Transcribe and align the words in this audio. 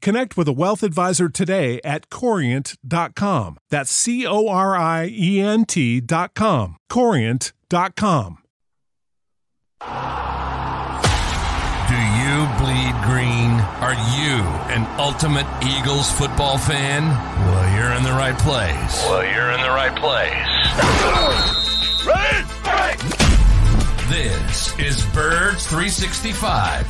connect 0.00 0.36
with 0.36 0.48
a 0.48 0.52
wealth 0.52 0.82
advisor 0.82 1.28
today 1.28 1.80
at 1.84 2.08
corient.com. 2.10 3.58
That's 3.70 3.90
C 3.90 4.26
O 4.26 4.48
R 4.48 4.76
I 4.76 5.08
E 5.12 5.40
N 5.40 5.64
T.com. 5.64 6.76
Corient.com. 6.88 8.38
Do 11.86 11.94
you 11.94 12.46
bleed 12.58 12.94
green? 13.04 13.52
Are 13.80 13.94
you 13.94 14.42
an 14.74 14.86
ultimate 14.98 15.46
Eagles 15.62 16.10
football 16.10 16.58
fan? 16.58 17.04
Well, 17.46 17.76
you're 17.76 17.92
in 17.92 18.02
the 18.02 18.10
right 18.12 18.36
place. 18.38 19.04
Well, 19.08 19.22
you're 19.22 19.52
in 19.52 19.60
the 19.60 19.70
right 19.70 19.94
place. 19.94 20.32
This 24.08 24.78
is 24.78 25.04
Birds 25.06 25.66
365, 25.66 26.86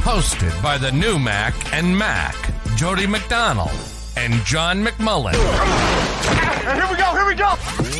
hosted 0.00 0.62
by 0.62 0.78
the 0.78 0.90
new 0.92 1.18
Mac 1.18 1.54
and 1.74 1.96
Mac, 1.96 2.34
Jody 2.74 3.06
McDonald 3.06 3.70
and 4.16 4.32
John 4.44 4.82
McMullen. 4.82 5.34
Here 6.74 6.88
we 6.90 6.96
go, 6.96 7.12
here 7.12 7.26
we 7.26 7.34
go. 7.34 7.99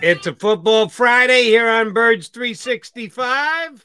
It's 0.00 0.28
a 0.28 0.32
football 0.32 0.88
Friday 0.88 1.42
here 1.44 1.68
on 1.68 1.92
Birds 1.92 2.28
365. 2.28 3.84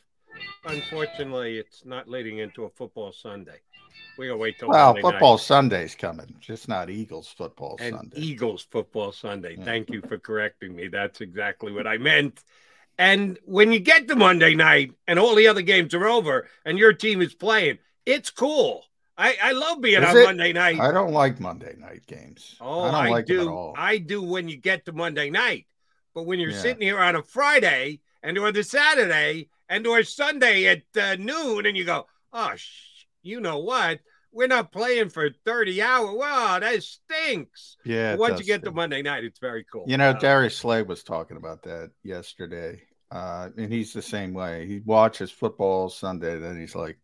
Unfortunately, 0.66 1.58
it's 1.58 1.86
not 1.86 2.08
leading 2.08 2.38
into 2.38 2.66
a 2.66 2.70
football 2.70 3.12
Sunday. 3.12 3.58
We 4.20 4.28
gotta 4.28 4.38
wait 4.38 4.60
till 4.60 4.70
well, 4.70 4.94
Monday 4.94 5.02
football 5.02 5.34
night. 5.34 5.42
Sunday's 5.42 5.96
coming, 5.96 6.36
just 6.40 6.68
not 6.68 6.92
Eagles 6.92 7.28
football 7.36 7.78
and 7.80 7.96
Sunday. 7.96 8.20
Eagles 8.20 8.68
football 8.70 9.12
Sunday. 9.12 9.56
Thank 9.56 9.90
you 9.90 10.02
for 10.02 10.20
correcting 10.20 10.76
me. 10.76 10.88
That's 10.88 11.20
exactly 11.22 11.72
what 11.72 11.88
I 11.88 11.98
meant. 11.98 12.44
And 13.00 13.40
when 13.46 13.72
you 13.72 13.80
get 13.80 14.08
to 14.08 14.16
Monday 14.16 14.54
night 14.54 14.92
and 15.08 15.18
all 15.18 15.34
the 15.34 15.48
other 15.48 15.64
games 15.64 15.96
are 15.96 16.06
over 16.06 16.48
and 16.64 16.78
your 16.78 16.94
team 16.94 17.24
is 17.24 17.34
playing, 17.34 17.80
it's 18.06 18.30
cool. 18.30 18.84
I, 19.18 19.36
I 19.42 19.52
love 19.54 19.82
being 19.82 20.04
Is 20.04 20.10
on 20.10 20.18
it? 20.18 20.26
Monday 20.26 20.54
night. 20.54 20.80
I 20.80 20.92
don't 20.92 21.12
like 21.12 21.40
Monday 21.40 21.76
night 21.80 22.06
games. 22.06 22.56
Oh, 22.62 22.82
I 22.82 22.92
don't 22.92 22.96
I, 22.96 23.10
like 23.10 23.26
them 23.26 23.40
at 23.40 23.44
do. 23.44 23.50
all. 23.50 23.74
I 23.76 23.98
do 23.98 24.22
when 24.22 24.48
you 24.48 24.58
get 24.58 24.86
to 24.86 24.92
Monday 24.92 25.32
night. 25.32 25.66
But 26.14 26.24
when 26.24 26.40
you're 26.40 26.52
Yeah. 26.52 26.62
sitting 26.62 26.82
here 26.82 27.00
on 27.00 27.16
a 27.16 27.24
Friday 27.24 28.02
and 28.22 28.38
or 28.38 28.52
the 28.52 28.64
Saturday 28.64 29.50
and 29.70 29.86
or 29.88 30.04
Sunday 30.04 30.66
at 30.68 30.84
uh, 31.02 31.16
noon 31.16 31.66
and 31.66 31.76
you 31.78 31.86
go, 31.86 32.08
oh, 32.32 32.52
sh- 32.56 33.06
you 33.22 33.40
know 33.40 33.60
what? 33.60 34.00
We're 34.32 34.48
not 34.48 34.72
playing 34.72 35.10
for 35.10 35.30
30 35.46 35.82
hours. 35.82 36.16
Wow, 36.16 36.60
that 36.60 36.82
stinks. 36.84 37.78
yeah, 37.86 38.16
once 38.16 38.40
you 38.40 38.46
get 38.46 38.64
to. 38.64 38.72
Monday 38.72 39.02
night, 39.02 39.24
it's 39.24 39.40
very 39.40 39.64
cool. 39.72 39.86
You 39.88 39.98
know, 39.98 40.10
Uh, 40.10 40.14
Darius 40.20 40.58
Slay 40.58 40.82
was 40.82 41.04
talking 41.04 41.38
about 41.38 41.62
that 41.64 41.92
yesterday, 42.04 42.82
uh, 43.12 43.50
and 43.58 43.72
he's 43.72 43.94
the 43.94 44.02
same 44.02 44.34
way. 44.34 44.66
He 44.66 44.80
watches 44.80 45.30
football 45.32 45.90
Sunday, 45.90 46.40
then 46.40 46.60
he's 46.60 46.74
like, 46.76 46.98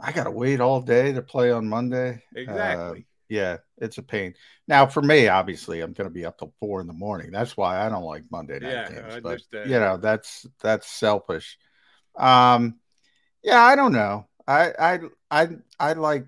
"I 0.00 0.10
got 0.10 0.24
to 0.24 0.30
wait 0.32 0.60
all 0.60 0.80
day 0.80 1.12
to 1.12 1.22
play 1.22 1.52
on 1.52 1.68
Monday." 1.68 2.22
Uh, 2.36 2.38
Exactly. 2.40 3.06
Yeah, 3.28 3.58
it's 3.78 3.98
a 3.98 4.02
pain. 4.02 4.34
Now, 4.68 4.86
for 4.86 5.02
me, 5.02 5.28
obviously, 5.28 5.80
I'm 5.80 5.92
going 5.92 6.08
to 6.08 6.14
be 6.14 6.24
up 6.24 6.38
till 6.38 6.52
four 6.60 6.80
in 6.80 6.86
the 6.86 6.92
morning. 6.92 7.30
That's 7.30 7.56
why 7.56 7.84
I 7.84 7.88
don't 7.88 8.04
like 8.04 8.24
Monday 8.30 8.58
night 8.60 8.70
Yeah, 8.70 8.88
games. 8.88 9.18
But 9.22 9.40
you 9.64 9.78
know, 9.80 9.96
that's 9.96 10.46
that's 10.62 10.86
selfish. 10.86 11.58
Um, 12.16 12.76
yeah, 13.42 13.62
I 13.62 13.76
don't 13.76 13.92
know. 13.92 14.26
I 14.46 14.72
I 14.78 15.00
I 15.30 15.48
I 15.80 15.92
like 15.94 16.26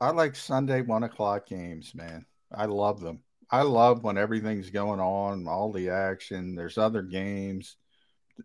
I 0.00 0.10
like 0.10 0.36
Sunday 0.36 0.82
one 0.82 1.02
o'clock 1.02 1.46
games, 1.46 1.94
man. 1.94 2.26
I 2.52 2.66
love 2.66 3.00
them. 3.00 3.20
I 3.50 3.62
love 3.62 4.04
when 4.04 4.18
everything's 4.18 4.70
going 4.70 5.00
on, 5.00 5.48
all 5.48 5.72
the 5.72 5.90
action. 5.90 6.54
There's 6.54 6.78
other 6.78 7.02
games. 7.02 7.76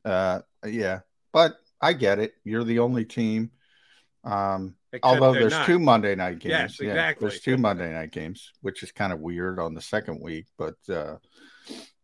Uh, 0.06 0.42
yeah, 0.66 1.02
but 1.34 1.58
I 1.82 1.94
get 1.94 2.20
it. 2.20 2.36
You're 2.44 2.64
the 2.64 2.80
only 2.80 3.06
team. 3.06 3.52
Um, 4.24 4.76
Except 4.92 5.06
although 5.06 5.34
there's 5.34 5.52
not. 5.52 5.66
two 5.66 5.80
Monday 5.80 6.16
night 6.16 6.40
games. 6.40 6.78
Yes, 6.80 6.82
Yeah, 6.82 7.14
there's 7.20 7.42
two 7.42 7.58
Monday 7.58 7.92
night 7.92 8.12
games, 8.12 8.52
which 8.62 8.84
is 8.84 8.92
kind 8.92 9.12
of 9.12 9.20
weird 9.20 9.60
on 9.60 9.74
the 9.74 9.82
second 9.82 10.22
week. 10.22 10.46
But 10.58 10.76
uh, 10.90 11.18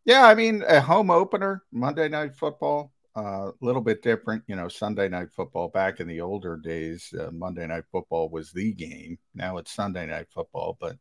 yeah, 0.06 0.26
I 0.26 0.36
mean, 0.36 0.64
a 0.68 0.82
home 0.82 1.12
opener, 1.12 1.64
Monday 1.72 2.10
night 2.10 2.36
football, 2.36 2.92
a 3.16 3.52
little 3.62 3.82
bit 3.82 4.02
different. 4.02 4.44
You 4.48 4.56
know, 4.56 4.68
Sunday 4.68 5.08
night 5.08 5.30
football 5.36 5.70
back 5.70 6.00
in 6.00 6.08
the 6.08 6.22
older 6.22 6.58
days, 6.58 7.14
uh, 7.20 7.32
Monday 7.32 7.68
night 7.68 7.86
football 7.92 8.30
was 8.30 8.52
the 8.52 8.74
game. 8.74 9.18
Now 9.36 9.58
it's 9.58 9.72
Sunday 9.72 10.06
night 10.06 10.28
football, 10.34 10.78
but 10.80 10.96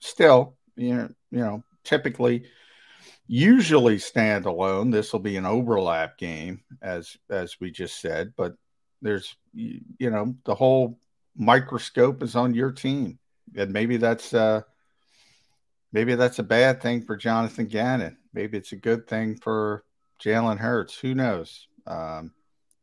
still, 0.00 0.56
you 0.76 0.94
know, 0.94 1.08
you 1.30 1.38
know, 1.40 1.64
typically, 1.84 2.44
usually 3.26 3.98
stand 3.98 4.46
alone. 4.46 4.90
This 4.90 5.12
will 5.12 5.20
be 5.20 5.36
an 5.36 5.46
overlap 5.46 6.18
game, 6.18 6.62
as 6.82 7.16
as 7.30 7.56
we 7.60 7.70
just 7.70 8.00
said, 8.00 8.32
but 8.36 8.54
there's 9.06 9.36
you 9.54 10.10
know 10.10 10.34
the 10.44 10.54
whole 10.54 10.98
microscope 11.36 12.22
is 12.22 12.34
on 12.34 12.54
your 12.54 12.72
team 12.72 13.18
and 13.54 13.72
maybe 13.72 13.96
that's 13.96 14.34
uh 14.34 14.62
maybe 15.92 16.14
that's 16.14 16.38
a 16.38 16.42
bad 16.42 16.82
thing 16.82 17.02
for 17.02 17.16
Jonathan 17.16 17.66
Gannon. 17.66 18.18
Maybe 18.32 18.58
it's 18.58 18.72
a 18.72 18.76
good 18.76 19.06
thing 19.06 19.36
for 19.36 19.84
Jalen 20.22 20.58
Hurts. 20.58 20.98
Who 20.98 21.14
knows? 21.14 21.68
Um, 21.86 22.32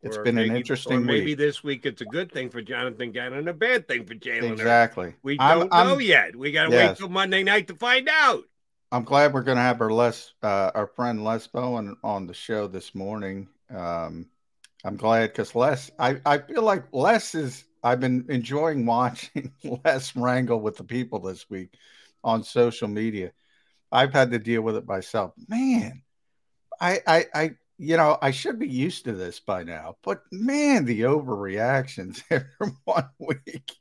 it's 0.02 0.18
or 0.18 0.24
been 0.24 0.36
maybe, 0.36 0.50
an 0.50 0.56
interesting 0.56 1.02
week. 1.02 1.06
maybe 1.06 1.26
week. 1.28 1.38
this 1.38 1.64
week 1.64 1.86
it's 1.86 2.02
a 2.02 2.06
good 2.06 2.32
thing 2.32 2.50
for 2.50 2.62
Jonathan 2.62 3.12
Gannon, 3.12 3.48
a 3.48 3.54
bad 3.54 3.88
thing 3.88 4.06
for 4.06 4.16
Jalen. 4.16 4.52
Exactly. 4.52 5.06
Hurts. 5.08 5.18
We 5.24 5.38
don't 5.38 5.72
I'm, 5.72 5.88
know 5.88 5.94
I'm, 5.94 6.02
yet. 6.02 6.36
We 6.36 6.52
got 6.52 6.66
to 6.66 6.72
yes. 6.72 6.90
wait 6.90 6.98
till 6.98 7.10
Monday 7.10 7.44
night 7.44 7.68
to 7.68 7.76
find 7.76 8.10
out. 8.10 8.44
I'm 8.92 9.04
glad 9.04 9.34
we're 9.34 9.44
going 9.44 9.58
to 9.58 9.64
have 9.64 9.82
our 9.82 9.92
Les, 9.92 10.34
uh, 10.44 10.72
our 10.76 10.88
friend 10.88 11.24
Les 11.24 11.48
Bowen 11.48 11.96
on 12.04 12.28
the 12.28 12.34
show 12.34 12.68
this 12.68 12.94
morning. 12.94 13.48
Um, 13.70 14.28
I'm 14.84 14.98
glad 14.98 15.32
because 15.32 15.56
Les, 15.56 15.92
I, 15.98 16.20
I 16.26 16.40
feel 16.40 16.64
like 16.64 16.86
Les 16.92 17.36
is. 17.36 17.64
I've 17.84 18.00
been 18.00 18.26
enjoying 18.30 18.86
watching 18.88 19.52
Les 19.64 20.16
wrangle 20.16 20.60
with 20.60 20.78
the 20.78 20.84
people 20.84 21.20
this 21.20 21.50
week 21.50 21.76
on 22.24 22.44
social 22.44 22.88
media. 22.88 23.32
I've 23.92 24.14
had 24.14 24.32
to 24.32 24.40
deal 24.40 24.62
with 24.62 24.76
it 24.76 24.88
myself. 24.88 25.34
Man, 25.48 26.02
I, 26.82 27.00
I, 27.06 27.26
I, 27.34 27.52
you 27.78 27.98
know, 27.98 28.18
I 28.22 28.32
should 28.32 28.60
be 28.60 28.68
used 28.68 29.06
to 29.06 29.14
this 29.14 29.40
by 29.40 29.64
now, 29.64 29.98
but 30.04 30.22
man, 30.32 30.86
the 30.86 31.02
overreactions 31.02 32.24
every 32.30 32.74
one 32.86 33.10
week. 33.20 33.72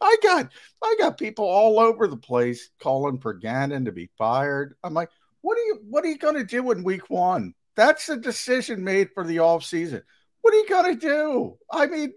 I 0.00 0.16
got 0.22 0.50
I 0.82 0.96
got 0.98 1.18
people 1.18 1.44
all 1.44 1.78
over 1.78 2.08
the 2.08 2.16
place 2.16 2.70
calling 2.80 3.18
for 3.18 3.34
Gannon 3.34 3.84
to 3.84 3.92
be 3.92 4.10
fired. 4.18 4.74
I'm 4.82 4.94
like, 4.94 5.10
what 5.42 5.56
are 5.56 5.62
you 5.62 5.80
what 5.88 6.04
are 6.04 6.08
you 6.08 6.18
gonna 6.18 6.44
do 6.44 6.70
in 6.70 6.82
week 6.82 7.08
one? 7.08 7.54
That's 7.76 8.08
a 8.08 8.16
decision 8.16 8.82
made 8.82 9.10
for 9.14 9.24
the 9.24 9.38
off 9.38 9.64
season. 9.64 10.02
What 10.42 10.54
are 10.54 10.58
you 10.58 10.68
gonna 10.68 10.96
do? 10.96 11.58
I 11.70 11.86
mean, 11.86 12.12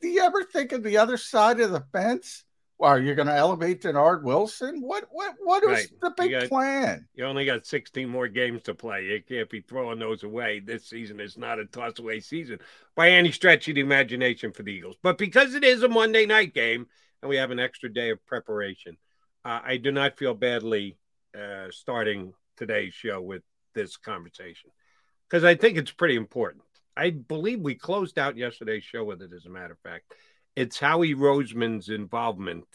do 0.00 0.08
you 0.08 0.22
ever 0.22 0.44
think 0.44 0.72
of 0.72 0.82
the 0.82 0.98
other 0.98 1.16
side 1.16 1.60
of 1.60 1.70
the 1.70 1.84
fence? 1.92 2.44
Well, 2.82 3.00
you're 3.00 3.14
going 3.14 3.28
to 3.28 3.36
elevate 3.36 3.80
Dennard 3.80 4.24
Wilson? 4.24 4.80
What 4.80 5.04
what 5.12 5.36
what 5.38 5.62
is 5.62 5.68
right. 5.68 5.88
the 6.00 6.10
big 6.16 6.32
got, 6.32 6.48
plan? 6.48 7.06
You 7.14 7.26
only 7.26 7.44
got 7.44 7.64
16 7.64 8.08
more 8.08 8.26
games 8.26 8.62
to 8.64 8.74
play. 8.74 9.04
You 9.04 9.22
can't 9.22 9.48
be 9.48 9.60
throwing 9.60 10.00
those 10.00 10.24
away. 10.24 10.58
This 10.58 10.88
season 10.88 11.20
is 11.20 11.38
not 11.38 11.60
a 11.60 11.64
toss 11.66 12.00
away 12.00 12.18
season 12.18 12.58
by 12.96 13.10
any 13.10 13.30
stretch 13.30 13.68
of 13.68 13.76
the 13.76 13.82
imagination 13.82 14.50
for 14.50 14.64
the 14.64 14.72
Eagles. 14.72 14.96
But 15.00 15.16
because 15.16 15.54
it 15.54 15.62
is 15.62 15.84
a 15.84 15.88
Monday 15.88 16.26
night 16.26 16.54
game 16.54 16.88
and 17.22 17.28
we 17.28 17.36
have 17.36 17.52
an 17.52 17.60
extra 17.60 17.88
day 17.88 18.10
of 18.10 18.26
preparation, 18.26 18.96
uh, 19.44 19.60
I 19.62 19.76
do 19.76 19.92
not 19.92 20.18
feel 20.18 20.34
badly 20.34 20.98
uh, 21.40 21.68
starting 21.70 22.34
today's 22.56 22.94
show 22.94 23.20
with 23.20 23.42
this 23.74 23.96
conversation 23.96 24.70
because 25.30 25.44
I 25.44 25.54
think 25.54 25.78
it's 25.78 25.92
pretty 25.92 26.16
important. 26.16 26.64
I 26.96 27.10
believe 27.10 27.60
we 27.60 27.74
closed 27.74 28.18
out 28.18 28.36
yesterday's 28.36 28.84
show 28.84 29.04
with 29.04 29.22
it, 29.22 29.32
as 29.34 29.46
a 29.46 29.50
matter 29.50 29.72
of 29.72 29.78
fact. 29.80 30.12
It's 30.54 30.78
Howie 30.78 31.14
Roseman's 31.14 31.88
involvement 31.88 32.66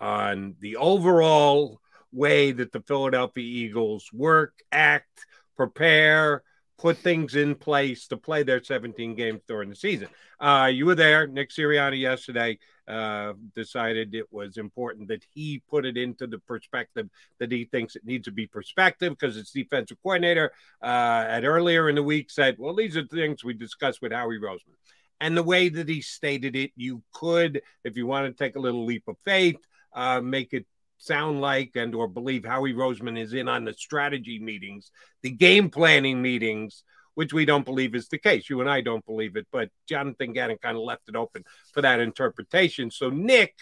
on 0.00 0.54
the 0.60 0.76
overall 0.76 1.80
way 2.12 2.52
that 2.52 2.72
the 2.72 2.80
Philadelphia 2.80 3.44
Eagles 3.44 4.10
work, 4.12 4.54
act, 4.72 5.26
prepare, 5.56 6.42
put 6.78 6.96
things 6.98 7.34
in 7.34 7.54
place 7.54 8.06
to 8.06 8.16
play 8.16 8.42
their 8.42 8.62
17 8.62 9.14
games 9.14 9.40
during 9.48 9.68
the 9.68 9.76
season. 9.76 10.08
Uh, 10.40 10.70
you 10.72 10.86
were 10.86 10.94
there. 10.94 11.26
Nick 11.26 11.50
Sirianni 11.50 12.00
yesterday 12.00 12.58
uh, 12.86 13.32
decided 13.54 14.14
it 14.14 14.32
was 14.32 14.56
important 14.56 15.08
that 15.08 15.24
he 15.34 15.60
put 15.68 15.84
it 15.84 15.96
into 15.96 16.26
the 16.26 16.38
perspective 16.38 17.08
that 17.40 17.50
he 17.50 17.64
thinks 17.64 17.96
it 17.96 18.06
needs 18.06 18.24
to 18.26 18.32
be 18.32 18.46
perspective 18.46 19.12
because 19.18 19.36
its 19.36 19.50
defensive 19.50 19.98
coordinator 20.02 20.52
uh, 20.82 21.24
at 21.28 21.44
earlier 21.44 21.88
in 21.88 21.96
the 21.96 22.02
week 22.02 22.30
said, 22.30 22.56
well, 22.58 22.74
these 22.74 22.96
are 22.96 23.06
things 23.06 23.42
we 23.42 23.54
discussed 23.54 24.00
with 24.00 24.12
Howie 24.12 24.38
Roseman 24.38 24.76
and 25.20 25.36
the 25.36 25.42
way 25.42 25.68
that 25.68 25.88
he 25.88 26.00
stated 26.00 26.54
it, 26.56 26.70
you 26.76 27.02
could, 27.12 27.62
if 27.84 27.96
you 27.96 28.06
want 28.06 28.26
to 28.26 28.44
take 28.44 28.56
a 28.56 28.60
little 28.60 28.84
leap 28.84 29.04
of 29.08 29.16
faith, 29.24 29.56
uh, 29.92 30.20
make 30.20 30.52
it 30.52 30.66
sound 30.98 31.40
like 31.40 31.72
and 31.74 31.94
or 31.94 32.08
believe 32.08 32.44
Howie 32.44 32.74
Roseman 32.74 33.18
is 33.18 33.32
in 33.32 33.48
on 33.48 33.64
the 33.64 33.72
strategy 33.72 34.38
meetings, 34.38 34.90
the 35.22 35.30
game 35.30 35.70
planning 35.70 36.20
meetings, 36.20 36.84
which 37.14 37.32
we 37.32 37.44
don't 37.44 37.64
believe 37.64 37.94
is 37.94 38.08
the 38.08 38.18
case. 38.18 38.48
You 38.50 38.60
and 38.60 38.70
I 38.70 38.80
don't 38.80 39.04
believe 39.06 39.36
it, 39.36 39.46
but 39.50 39.70
Jonathan 39.88 40.32
Gannon 40.32 40.58
kind 40.58 40.76
of 40.76 40.82
left 40.82 41.08
it 41.08 41.16
open 41.16 41.44
for 41.72 41.82
that 41.82 42.00
interpretation. 42.00 42.90
So 42.90 43.10
Nick 43.10 43.54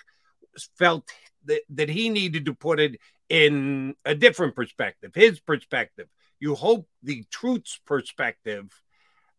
felt 0.78 1.08
that, 1.44 1.62
that 1.70 1.88
he 1.88 2.08
needed 2.08 2.46
to 2.46 2.54
put 2.54 2.80
it 2.80 3.00
in 3.28 3.94
a 4.04 4.14
different 4.14 4.54
perspective, 4.54 5.12
his 5.14 5.40
perspective. 5.40 6.08
You 6.38 6.54
hope 6.54 6.86
the 7.02 7.24
truth's 7.30 7.80
perspective 7.86 8.70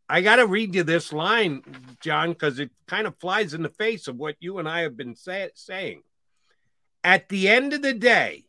I 0.10 0.22
got 0.22 0.38
to 0.38 0.48
read 0.48 0.74
you 0.74 0.84
this 0.84 1.12
line, 1.12 1.64
John, 2.02 2.30
because 2.30 2.60
it 2.60 2.72
kind 2.88 3.08
of 3.08 3.18
flies 3.20 3.54
in 3.54 3.62
the 3.62 3.70
face 3.70 4.08
of 4.08 4.16
what 4.16 4.36
you 4.40 4.58
and 4.60 4.68
I 4.68 4.82
have 4.82 4.96
been 4.96 5.16
say- 5.16 5.50
saying. 5.56 6.02
At 7.08 7.30
the 7.30 7.48
end 7.48 7.72
of 7.72 7.82
the 7.82 7.94
day, 7.94 8.48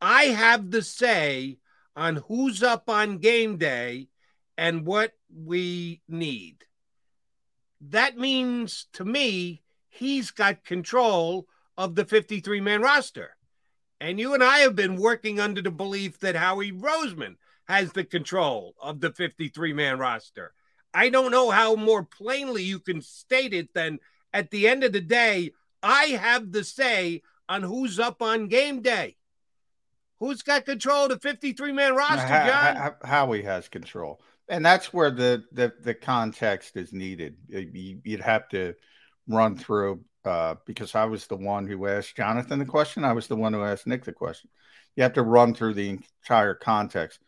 I 0.00 0.28
have 0.28 0.70
the 0.70 0.80
say 0.80 1.58
on 1.94 2.16
who's 2.26 2.62
up 2.62 2.88
on 2.88 3.18
game 3.18 3.58
day 3.58 4.08
and 4.56 4.86
what 4.86 5.12
we 5.30 6.00
need. 6.08 6.64
That 7.82 8.16
means 8.16 8.86
to 8.94 9.04
me, 9.04 9.60
he's 9.90 10.30
got 10.30 10.64
control 10.64 11.48
of 11.76 11.96
the 11.96 12.06
53 12.06 12.62
man 12.62 12.80
roster. 12.80 13.36
And 14.00 14.18
you 14.18 14.32
and 14.32 14.42
I 14.42 14.60
have 14.60 14.74
been 14.74 14.96
working 14.96 15.38
under 15.38 15.60
the 15.60 15.70
belief 15.70 16.18
that 16.20 16.34
Howie 16.34 16.72
Roseman 16.72 17.36
has 17.66 17.92
the 17.92 18.04
control 18.04 18.74
of 18.80 19.02
the 19.02 19.12
53 19.12 19.74
man 19.74 19.98
roster. 19.98 20.54
I 20.94 21.10
don't 21.10 21.30
know 21.30 21.50
how 21.50 21.74
more 21.74 22.04
plainly 22.04 22.62
you 22.62 22.78
can 22.78 23.02
state 23.02 23.52
it 23.52 23.74
than 23.74 23.98
at 24.32 24.50
the 24.50 24.66
end 24.66 24.82
of 24.82 24.94
the 24.94 25.02
day, 25.02 25.52
I 25.82 26.04
have 26.04 26.52
the 26.52 26.64
say 26.64 27.20
on 27.48 27.62
who's 27.62 27.98
up 27.98 28.22
on 28.22 28.48
game 28.48 28.82
day. 28.82 29.16
Who's 30.20 30.42
got 30.42 30.64
control 30.64 31.04
of 31.04 31.10
the 31.10 31.18
53 31.20 31.72
man 31.72 31.94
roster, 31.94 32.26
John? 32.26 32.94
Howie 33.04 33.42
has 33.42 33.68
control. 33.68 34.20
And 34.48 34.64
that's 34.64 34.92
where 34.92 35.10
the, 35.10 35.44
the, 35.52 35.72
the 35.80 35.94
context 35.94 36.76
is 36.76 36.92
needed. 36.92 37.36
You'd 37.48 38.20
have 38.20 38.48
to 38.48 38.74
run 39.28 39.56
through 39.56 40.00
uh, 40.24 40.56
because 40.66 40.94
I 40.94 41.04
was 41.04 41.26
the 41.26 41.36
one 41.36 41.66
who 41.66 41.86
asked 41.86 42.16
Jonathan 42.16 42.58
the 42.58 42.64
question. 42.64 43.04
I 43.04 43.12
was 43.12 43.28
the 43.28 43.36
one 43.36 43.52
who 43.52 43.62
asked 43.62 43.86
Nick 43.86 44.04
the 44.04 44.12
question. 44.12 44.50
You 44.96 45.02
have 45.04 45.12
to 45.14 45.22
run 45.22 45.54
through 45.54 45.74
the 45.74 45.90
entire 45.90 46.54
context. 46.54 47.20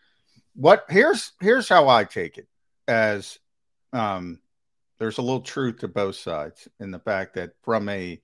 What 0.55 0.85
here's 0.89 1.33
here's 1.41 1.69
how 1.69 1.89
I 1.89 2.05
take 2.05 2.37
it 2.37 2.49
as 2.89 3.39
um, 3.93 4.41
there's 4.99 5.19
a 5.19 5.23
little 5.23 5.41
truth 5.41 5.79
to 5.79 5.89
both 5.89 6.17
sides 6.17 6.67
in 6.81 6.91
the 6.91 6.99
fact 6.99 7.35
that 7.35 7.53
from 7.63 7.89
a 7.89 8.21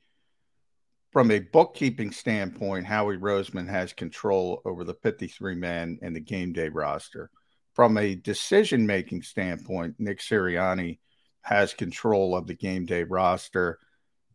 from 1.16 1.30
a 1.30 1.38
bookkeeping 1.38 2.10
standpoint, 2.10 2.84
Howie 2.84 3.16
Roseman 3.16 3.66
has 3.70 3.94
control 3.94 4.60
over 4.66 4.84
the 4.84 4.98
53 5.02 5.54
men 5.54 5.98
and 6.02 6.14
the 6.14 6.20
game 6.20 6.52
day 6.52 6.68
roster. 6.68 7.30
From 7.72 7.96
a 7.96 8.16
decision 8.16 8.86
making 8.86 9.22
standpoint, 9.22 9.94
Nick 9.98 10.20
Sirianni 10.20 10.98
has 11.40 11.72
control 11.72 12.36
of 12.36 12.46
the 12.46 12.52
game 12.52 12.84
day 12.84 13.02
roster 13.02 13.78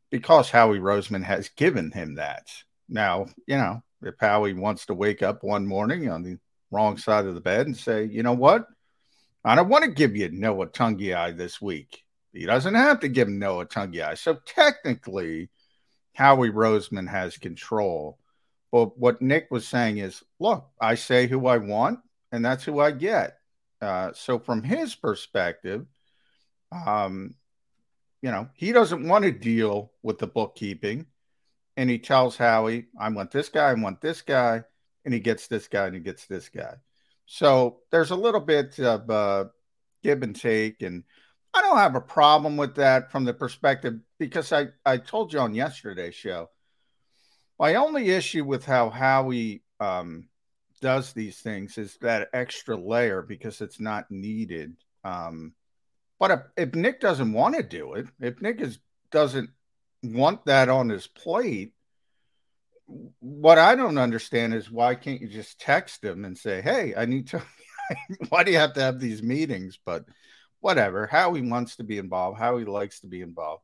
because 0.10 0.50
Howie 0.50 0.80
Roseman 0.80 1.24
has 1.24 1.50
given 1.50 1.92
him 1.92 2.16
that. 2.16 2.48
Now, 2.90 3.28
you 3.46 3.58
know, 3.58 3.84
if 4.02 4.16
Howie 4.20 4.54
wants 4.54 4.88
to 4.88 4.96
wake 4.96 5.22
up 5.22 5.44
one 5.44 5.68
morning 5.68 6.10
on 6.10 6.24
the 6.24 6.40
wrong 6.72 6.98
side 6.98 7.28
of 7.28 7.36
the 7.36 7.42
bed 7.42 7.68
and 7.68 7.78
say, 7.78 8.06
you 8.06 8.24
know 8.24 8.34
what, 8.34 8.66
I 9.46 9.54
don't 9.54 9.70
want 9.70 9.84
to 9.84 9.92
give 9.92 10.16
you 10.16 10.32
Noah 10.32 10.66
Togiai 10.66 11.38
this 11.38 11.62
week. 11.62 12.02
He 12.34 12.48
doesn't 12.48 12.74
have 12.74 13.02
to 13.02 13.08
give 13.08 13.30
Noah 13.30 13.68
Togiai. 13.68 14.18
So 14.18 14.40
technically, 14.48 15.52
Howie 16.14 16.50
Roseman 16.50 17.08
has 17.08 17.38
control. 17.38 18.18
But 18.72 18.98
what 18.98 19.22
Nick 19.22 19.48
was 19.52 19.68
saying 19.68 19.98
is, 19.98 20.24
look, 20.40 20.70
I 20.80 20.96
say 20.96 21.28
who 21.28 21.48
I 21.48 21.58
want, 21.58 22.00
and 22.32 22.44
that's 22.44 22.64
who 22.64 22.80
I 22.80 22.92
get. 22.92 23.38
Uh, 23.82 24.12
so 24.14 24.40
from 24.40 24.64
his 24.64 24.96
perspective, 24.96 25.86
um, 26.72 27.36
you 28.22 28.32
know, 28.32 28.48
he 28.54 28.72
doesn't 28.72 29.08
want 29.08 29.26
to 29.26 29.32
deal 29.32 29.92
with 30.04 30.20
the 30.20 30.28
bookkeeping, 30.28 31.08
and 31.76 31.90
he 31.90 31.98
tells 31.98 32.38
Howie, 32.38 32.88
"I 32.98 33.10
want 33.10 33.32
this 33.32 33.50
guy, 33.50 33.72
I 33.72 33.74
want 33.74 34.00
this 34.00 34.22
guy," 34.22 34.64
and 35.04 35.14
he 35.14 35.20
gets 35.20 35.48
this 35.48 35.68
guy, 35.68 35.88
and 35.88 35.96
he 35.96 36.02
gets 36.02 36.28
this 36.28 36.48
guy. 36.50 36.76
So 37.26 37.80
there's 37.92 38.12
a 38.12 38.16
little 38.16 38.40
bit 38.40 38.80
of 38.80 39.10
uh, 39.10 39.46
give 40.04 40.22
and 40.22 40.36
take, 40.36 40.82
and 40.82 41.04
I 41.54 41.62
don't 41.62 41.78
have 41.78 41.96
a 41.96 42.02
problem 42.02 42.58
with 42.58 42.76
that 42.76 43.12
from 43.12 43.26
the 43.26 43.34
perspective 43.34 44.00
because 44.20 44.52
I 44.54 44.68
I 44.86 44.98
told 44.98 45.34
you 45.34 45.40
on 45.40 45.54
yesterday's 45.54 46.16
show. 46.16 46.50
My 47.60 47.76
only 47.76 48.10
issue 48.10 48.44
with 48.46 48.66
how 48.66 48.90
Howie 48.90 49.64
um, 49.80 50.30
does 50.82 51.14
these 51.14 51.40
things 51.40 51.78
is 51.78 51.98
that 52.02 52.30
extra 52.34 52.76
layer 52.76 53.22
because 53.22 53.62
it's 53.62 53.80
not 53.80 54.10
needed. 54.10 54.76
Um, 55.04 55.54
but 56.20 56.32
if, 56.32 56.40
if 56.70 56.76
Nick 56.76 57.00
doesn't 57.00 57.34
want 57.34 57.56
to 57.56 57.64
do 57.64 57.94
it, 57.94 58.08
if 58.20 58.42
Nick 58.42 58.62
is 58.62 58.80
doesn't 59.12 59.50
want 60.04 60.46
that 60.46 60.70
on 60.70 60.90
his 60.90 61.08
plate, 61.08 61.74
what 63.20 63.58
I 63.58 63.76
don't 63.76 63.98
understand 63.98 64.54
is 64.54 64.72
why 64.72 64.96
can't 64.96 65.22
you 65.22 65.28
just 65.28 65.60
text 65.60 66.04
him 66.04 66.26
and 66.26 66.38
say, 66.38 66.62
"Hey, 66.62 66.94
I 66.96 67.06
need 67.06 67.28
to." 67.30 67.42
why 68.30 68.44
do 68.44 68.52
you 68.52 68.58
have 68.58 68.74
to 68.74 68.82
have 68.82 69.00
these 69.00 69.22
meetings? 69.22 69.78
But 69.86 70.06
whatever. 70.62 71.08
How 71.08 71.34
he 71.34 71.42
wants 71.42 71.76
to 71.76 71.84
be 71.84 71.98
involved, 71.98 72.40
how 72.40 72.58
he 72.58 72.66
likes 72.66 73.02
to 73.02 73.08
be 73.08 73.22
involved. 73.22 73.64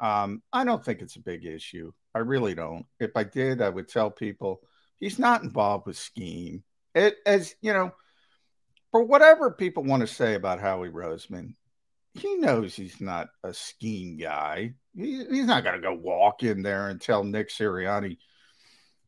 Um, 0.00 0.42
I 0.52 0.64
don't 0.64 0.84
think 0.84 1.00
it's 1.00 1.16
a 1.16 1.20
big 1.20 1.44
issue. 1.44 1.92
I 2.14 2.20
really 2.20 2.54
don't. 2.54 2.86
If 2.98 3.10
I 3.16 3.24
did, 3.24 3.60
I 3.60 3.68
would 3.68 3.88
tell 3.88 4.10
people 4.10 4.62
He's 5.00 5.18
not 5.18 5.42
involved 5.42 5.86
with 5.86 5.96
scheme. 5.96 6.62
It 6.94 7.16
as 7.24 7.54
you 7.62 7.72
know, 7.72 7.92
for 8.92 9.02
whatever 9.02 9.50
people 9.50 9.82
want 9.82 10.02
to 10.02 10.06
say 10.06 10.34
about 10.34 10.60
Howie 10.60 10.90
Roseman, 10.90 11.54
he 12.12 12.36
knows 12.36 12.74
he's 12.74 13.00
not 13.00 13.28
a 13.42 13.54
scheme 13.54 14.18
guy. 14.18 14.74
He, 14.94 15.24
he's 15.24 15.46
not 15.46 15.64
going 15.64 15.76
to 15.76 15.80
go 15.80 15.94
walk 15.94 16.42
in 16.42 16.62
there 16.62 16.88
and 16.88 17.00
tell 17.00 17.24
Nick 17.24 17.48
Sirianni, 17.48 18.18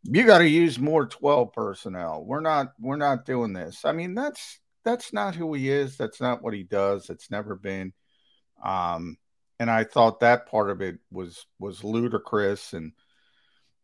"You 0.04 0.25
got 0.25 0.38
to 0.38 0.49
use 0.49 0.78
more 0.78 1.07
twelve 1.07 1.52
personnel." 1.52 2.25
We're 2.25 2.40
not. 2.40 2.73
We're 2.81 2.97
not 2.97 3.26
doing 3.26 3.52
this. 3.52 3.85
I 3.85 3.92
mean, 3.92 4.14
that's 4.14 4.61
that's 4.85 5.12
not 5.12 5.35
who 5.35 5.55
he 5.55 5.71
is. 5.71 5.97
That's 5.97 6.21
not 6.21 6.43
what 6.43 6.55
he 6.55 6.62
does. 6.62 7.11
It's 7.11 7.31
never 7.31 7.55
been. 7.55 7.93
Um, 8.62 9.17
and 9.59 9.71
I 9.71 9.85
thought 9.85 10.21
that 10.21 10.47
part 10.47 10.71
of 10.71 10.81
it 10.81 10.99
was 11.11 11.47
was 11.59 11.85
ludicrous 11.85 12.73
and 12.73 12.93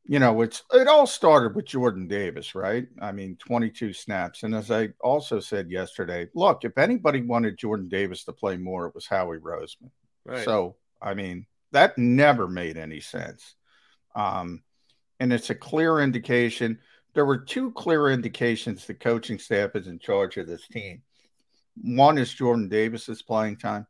you 0.08 0.18
know, 0.18 0.40
it's 0.40 0.62
it 0.72 0.88
all 0.88 1.06
started 1.06 1.54
with 1.54 1.66
Jordan 1.66 2.08
Davis, 2.08 2.54
right? 2.54 2.88
I 3.00 3.12
mean, 3.12 3.36
22 3.36 3.92
snaps. 3.92 4.42
And 4.42 4.54
as 4.54 4.70
I 4.70 4.88
also 5.00 5.38
said 5.38 5.70
yesterday, 5.70 6.28
look, 6.34 6.64
if 6.64 6.78
anybody 6.78 7.20
wanted 7.20 7.58
Jordan 7.58 7.88
Davis 7.88 8.24
to 8.24 8.32
play 8.32 8.56
more, 8.56 8.86
it 8.86 8.94
was 8.94 9.06
Howie 9.06 9.38
Roseman. 9.38 9.90
Right. 10.24 10.46
So, 10.46 10.76
I 11.00 11.12
mean, 11.12 11.44
that 11.72 11.98
never 11.98 12.48
made 12.48 12.78
any 12.78 13.00
sense. 13.00 13.54
Um, 14.14 14.62
and 15.20 15.30
it's 15.30 15.50
a 15.50 15.54
clear 15.54 16.00
indication. 16.00 16.78
There 17.18 17.24
were 17.24 17.38
two 17.38 17.72
clear 17.72 18.10
indications 18.10 18.86
the 18.86 18.94
coaching 18.94 19.40
staff 19.40 19.74
is 19.74 19.88
in 19.88 19.98
charge 19.98 20.36
of 20.36 20.46
this 20.46 20.68
team. 20.68 21.02
One 21.82 22.16
is 22.16 22.32
Jordan 22.32 22.68
Davis's 22.68 23.22
playing 23.22 23.56
time, 23.56 23.88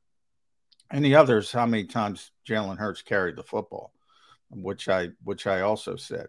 and 0.91 1.05
the 1.05 1.17
other 1.17 1.37
is 1.37 1.53
how 1.53 1.67
many 1.67 1.85
times 1.85 2.31
Jalen 2.49 2.79
Hurts 2.79 3.03
carried 3.03 3.37
the 3.37 3.43
football 3.43 3.93
which 4.49 4.89
I 4.89 5.11
which 5.25 5.47
I 5.47 5.61
also 5.61 5.97
said. 5.97 6.29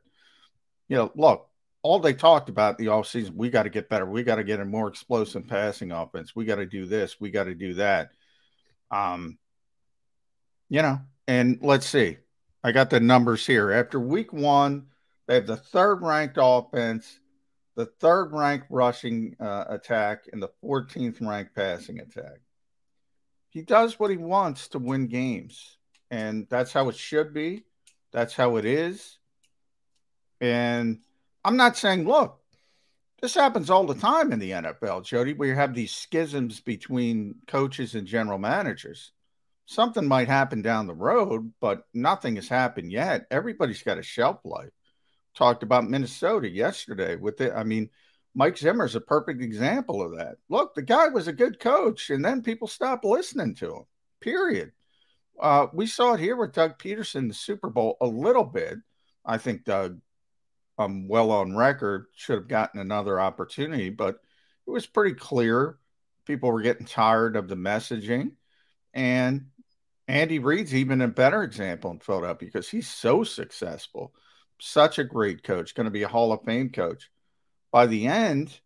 You 0.90 0.98
know, 0.98 1.12
look, 1.16 1.48
all 1.84 2.00
they 2.00 2.12
talked 2.12 2.50
about 2.50 2.78
the 2.78 2.88
offseason, 2.88 3.34
we 3.34 3.50
got 3.50 3.64
to 3.64 3.70
get 3.70 3.88
better. 3.88 4.06
We 4.06 4.24
got 4.24 4.36
to 4.36 4.44
get 4.44 4.60
a 4.60 4.66
more 4.66 4.90
explosive 4.90 5.48
passing 5.48 5.94
offense. 5.94 6.36
We 6.36 6.44
got 6.44 6.56
to 6.56 6.66
do 6.66 6.86
this. 6.86 7.18
We 7.18 7.32
got 7.32 7.46
to 7.46 7.56
do 7.56 7.76
that. 7.76 8.10
Um, 8.92 9.38
you 10.68 10.82
know, 10.82 11.00
and 11.30 11.60
let's 11.62 11.86
see. 11.86 12.18
I 12.62 12.74
got 12.74 12.90
the 12.90 13.00
numbers 13.00 13.46
here. 13.46 13.72
After 13.72 14.02
week 14.02 14.34
one, 14.34 14.88
they 15.30 15.36
have 15.36 15.46
the 15.46 15.58
third 15.58 16.02
ranked 16.02 16.40
offense, 16.42 17.20
the 17.76 17.86
third 17.86 18.32
ranked 18.34 18.66
rushing 18.72 19.36
uh, 19.40 19.66
attack, 19.70 20.24
and 20.34 20.42
the 20.42 20.50
14th 20.64 21.22
ranked 21.22 21.54
passing 21.54 22.00
attack. 22.00 22.40
He 23.52 23.62
does 23.62 24.00
what 24.00 24.10
he 24.10 24.18
wants 24.18 24.70
to 24.70 24.80
win 24.80 25.06
games, 25.06 25.78
and 26.10 26.48
that's 26.50 26.74
how 26.74 26.90
it 26.90 26.96
should 26.96 27.32
be. 27.32 27.64
That's 28.12 28.34
how 28.34 28.56
it 28.56 28.66
is. 28.66 29.20
And 30.42 31.02
I'm 31.46 31.58
not 31.58 31.78
saying, 31.78 32.08
look, 32.08 32.40
this 33.22 33.36
happens 33.36 33.70
all 33.70 33.86
the 33.86 33.94
time 33.94 34.32
in 34.32 34.40
the 34.40 34.50
NFL, 34.50 35.06
Jody, 35.06 35.34
where 35.34 35.50
you 35.50 35.54
have 35.56 35.76
these 35.76 35.92
schisms 35.92 36.60
between 36.60 37.36
coaches 37.46 37.94
and 37.94 38.08
general 38.08 38.40
managers. 38.40 39.12
Something 39.68 40.08
might 40.08 40.28
happen 40.28 40.64
down 40.64 40.88
the 40.88 40.96
road, 40.96 41.54
but 41.62 41.84
nothing 41.94 42.38
has 42.38 42.48
happened 42.50 42.92
yet. 42.92 43.28
Everybody's 43.30 43.84
got 43.84 44.00
a 44.00 44.02
shelf 44.02 44.40
life. 44.44 44.72
Talked 45.40 45.64
about 45.64 45.90
Minnesota 45.90 46.50
yesterday 46.50 47.16
with 47.16 47.40
it. 47.40 47.54
I 47.56 47.64
mean, 47.64 47.90
Mike 48.36 48.58
Zimmer 48.58 48.84
is 48.84 48.96
a 48.96 49.02
perfect 49.02 49.42
example 49.42 50.02
of 50.02 50.18
that. 50.18 50.36
Look, 50.50 50.76
the 50.76 50.82
guy 50.82 51.08
was 51.08 51.30
a 51.30 51.34
good 51.34 51.62
coach, 51.62 52.10
and 52.10 52.26
then 52.26 52.44
people 52.44 52.68
stopped 52.68 53.06
listening 53.06 53.56
to 53.56 53.78
him. 53.78 53.84
Period. 54.20 54.74
Uh, 55.40 55.68
we 55.72 55.88
saw 55.88 56.16
it 56.16 56.20
here 56.20 56.36
with 56.36 56.52
Doug 56.52 56.78
Pederson 56.78 57.30
the 57.30 57.34
Super 57.34 57.70
Bowl, 57.70 57.96
a 58.02 58.06
little 58.06 58.44
bit. 58.44 58.80
I 59.26 59.38
think 59.38 59.64
Doug, 59.64 60.02
um, 60.78 61.08
well 61.08 61.32
on 61.32 61.56
record, 61.56 62.08
should 62.16 62.36
have 62.36 62.50
gotten 62.50 62.82
another 62.82 63.18
opportunity, 63.18 63.90
but 63.92 64.20
it 64.68 64.72
was 64.72 64.88
pretty 64.88 65.16
clear 65.16 65.78
people 66.26 66.52
were 66.52 66.62
getting 66.62 66.86
tired 66.86 67.38
of 67.38 67.48
the 67.48 67.56
messaging. 67.56 68.34
And 68.94 69.46
Andy 70.10 70.40
Reid's 70.40 70.76
even 70.76 71.00
a 71.00 71.08
better 71.08 71.44
example 71.44 71.92
in 71.92 72.00
Philadelphia 72.00 72.48
because 72.48 72.68
he's 72.68 72.90
so 72.90 73.24
successful, 73.24 74.14
such 74.60 75.00
a 75.00 75.04
great 75.04 75.44
coach, 75.44 75.76
going 75.76 75.86
to 75.86 75.92
be 75.92 76.04
a 76.04 76.08
Hall 76.08 76.32
of 76.32 76.44
Fame 76.44 76.70
coach. 76.70 77.10
By 77.72 77.86
the 77.86 78.08
end, 78.08 78.60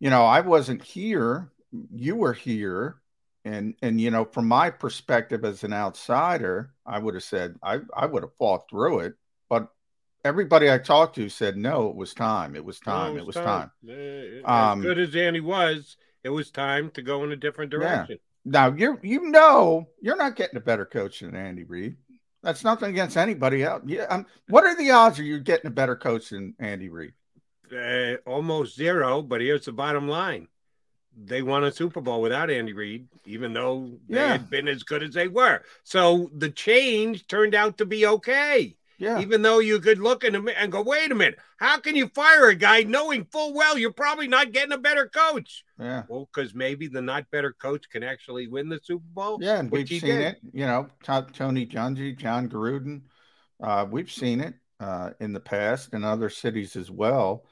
you 0.00 0.10
know, 0.10 0.24
I 0.24 0.40
wasn't 0.40 0.82
here. 0.82 1.50
You 1.92 2.16
were 2.16 2.32
here 2.32 3.00
and 3.46 3.74
and 3.80 4.00
you 4.00 4.10
know 4.10 4.24
from 4.24 4.46
my 4.46 4.68
perspective 4.68 5.44
as 5.44 5.64
an 5.64 5.72
outsider 5.72 6.72
i 6.84 6.98
would 6.98 7.14
have 7.14 7.22
said 7.22 7.54
i 7.62 7.78
i 7.96 8.04
would 8.04 8.22
have 8.22 8.34
fought 8.34 8.68
through 8.68 8.98
it 8.98 9.14
but 9.48 9.68
everybody 10.24 10.70
i 10.70 10.76
talked 10.76 11.14
to 11.14 11.28
said 11.28 11.56
no 11.56 11.88
it 11.88 11.94
was 11.94 12.12
time 12.12 12.56
it 12.56 12.64
was 12.64 12.80
time 12.80 13.14
no, 13.14 13.20
it 13.20 13.26
was, 13.26 13.36
it 13.36 13.40
was 13.40 13.46
time, 13.46 13.70
time. 13.86 14.42
Um, 14.44 14.80
as 14.80 14.84
good 14.84 14.98
as 14.98 15.16
andy 15.16 15.40
was 15.40 15.96
it 16.24 16.30
was 16.30 16.50
time 16.50 16.90
to 16.90 17.02
go 17.02 17.22
in 17.22 17.32
a 17.32 17.36
different 17.36 17.70
direction 17.70 18.18
yeah. 18.44 18.68
now 18.68 18.74
you're 18.76 18.98
you 19.02 19.30
know 19.30 19.88
you're 20.02 20.16
not 20.16 20.36
getting 20.36 20.56
a 20.56 20.60
better 20.60 20.84
coach 20.84 21.20
than 21.20 21.36
andy 21.36 21.62
reid 21.62 21.96
that's 22.46 22.64
nothing 22.64 22.90
against 22.90 23.16
anybody 23.16 23.62
else 23.62 23.82
yeah 23.86 24.04
um, 24.04 24.24
what 24.48 24.64
are 24.64 24.76
the 24.76 24.90
odds 24.90 25.18
of 25.18 25.26
you 25.26 25.40
getting 25.40 25.66
a 25.66 25.70
better 25.70 25.96
coach 25.96 26.30
than 26.30 26.54
andy 26.58 26.88
reid 26.88 27.12
uh, 27.76 28.14
almost 28.24 28.76
zero 28.76 29.20
but 29.20 29.40
here's 29.40 29.64
the 29.64 29.72
bottom 29.72 30.08
line 30.08 30.48
they 31.16 31.42
won 31.42 31.64
a 31.64 31.72
Super 31.72 32.00
Bowl 32.00 32.20
without 32.20 32.50
Andy 32.50 32.74
Reid, 32.74 33.08
even 33.24 33.52
though 33.52 33.98
they 34.08 34.18
yeah. 34.18 34.32
had 34.32 34.50
been 34.50 34.68
as 34.68 34.82
good 34.82 35.02
as 35.02 35.14
they 35.14 35.28
were. 35.28 35.62
So 35.82 36.30
the 36.34 36.50
change 36.50 37.26
turned 37.26 37.54
out 37.54 37.78
to 37.78 37.86
be 37.86 38.06
okay. 38.06 38.76
Yeah. 38.98 39.20
Even 39.20 39.42
though 39.42 39.58
you 39.58 39.80
could 39.80 39.98
look 39.98 40.24
in 40.24 40.32
them 40.32 40.48
and 40.48 40.72
go, 40.72 40.82
wait 40.82 41.12
a 41.12 41.14
minute, 41.14 41.38
how 41.58 41.78
can 41.78 41.96
you 41.96 42.08
fire 42.08 42.48
a 42.48 42.54
guy 42.54 42.82
knowing 42.82 43.26
full 43.26 43.52
well 43.52 43.76
you're 43.76 43.92
probably 43.92 44.26
not 44.26 44.52
getting 44.52 44.72
a 44.72 44.78
better 44.78 45.06
coach? 45.06 45.64
Yeah. 45.78 46.04
Well, 46.08 46.28
because 46.32 46.54
maybe 46.54 46.88
the 46.88 47.02
not 47.02 47.30
better 47.30 47.52
coach 47.52 47.88
can 47.90 48.02
actually 48.02 48.48
win 48.48 48.68
the 48.68 48.80
Super 48.82 49.04
Bowl. 49.14 49.38
Yeah, 49.40 49.58
and 49.58 49.70
we've 49.70 49.88
seen 49.88 50.00
did. 50.00 50.20
it. 50.20 50.38
You 50.52 50.66
know, 50.66 50.88
Tony 51.02 51.66
Dungy, 51.66 52.16
Jon 52.16 52.48
Gruden. 52.48 53.02
Uh, 53.62 53.86
we've 53.88 54.10
seen 54.10 54.40
it 54.40 54.54
uh, 54.80 55.10
in 55.20 55.32
the 55.32 55.40
past 55.40 55.92
in 55.92 56.04
other 56.04 56.30
cities 56.30 56.76
as 56.76 56.90
well. 56.90 57.44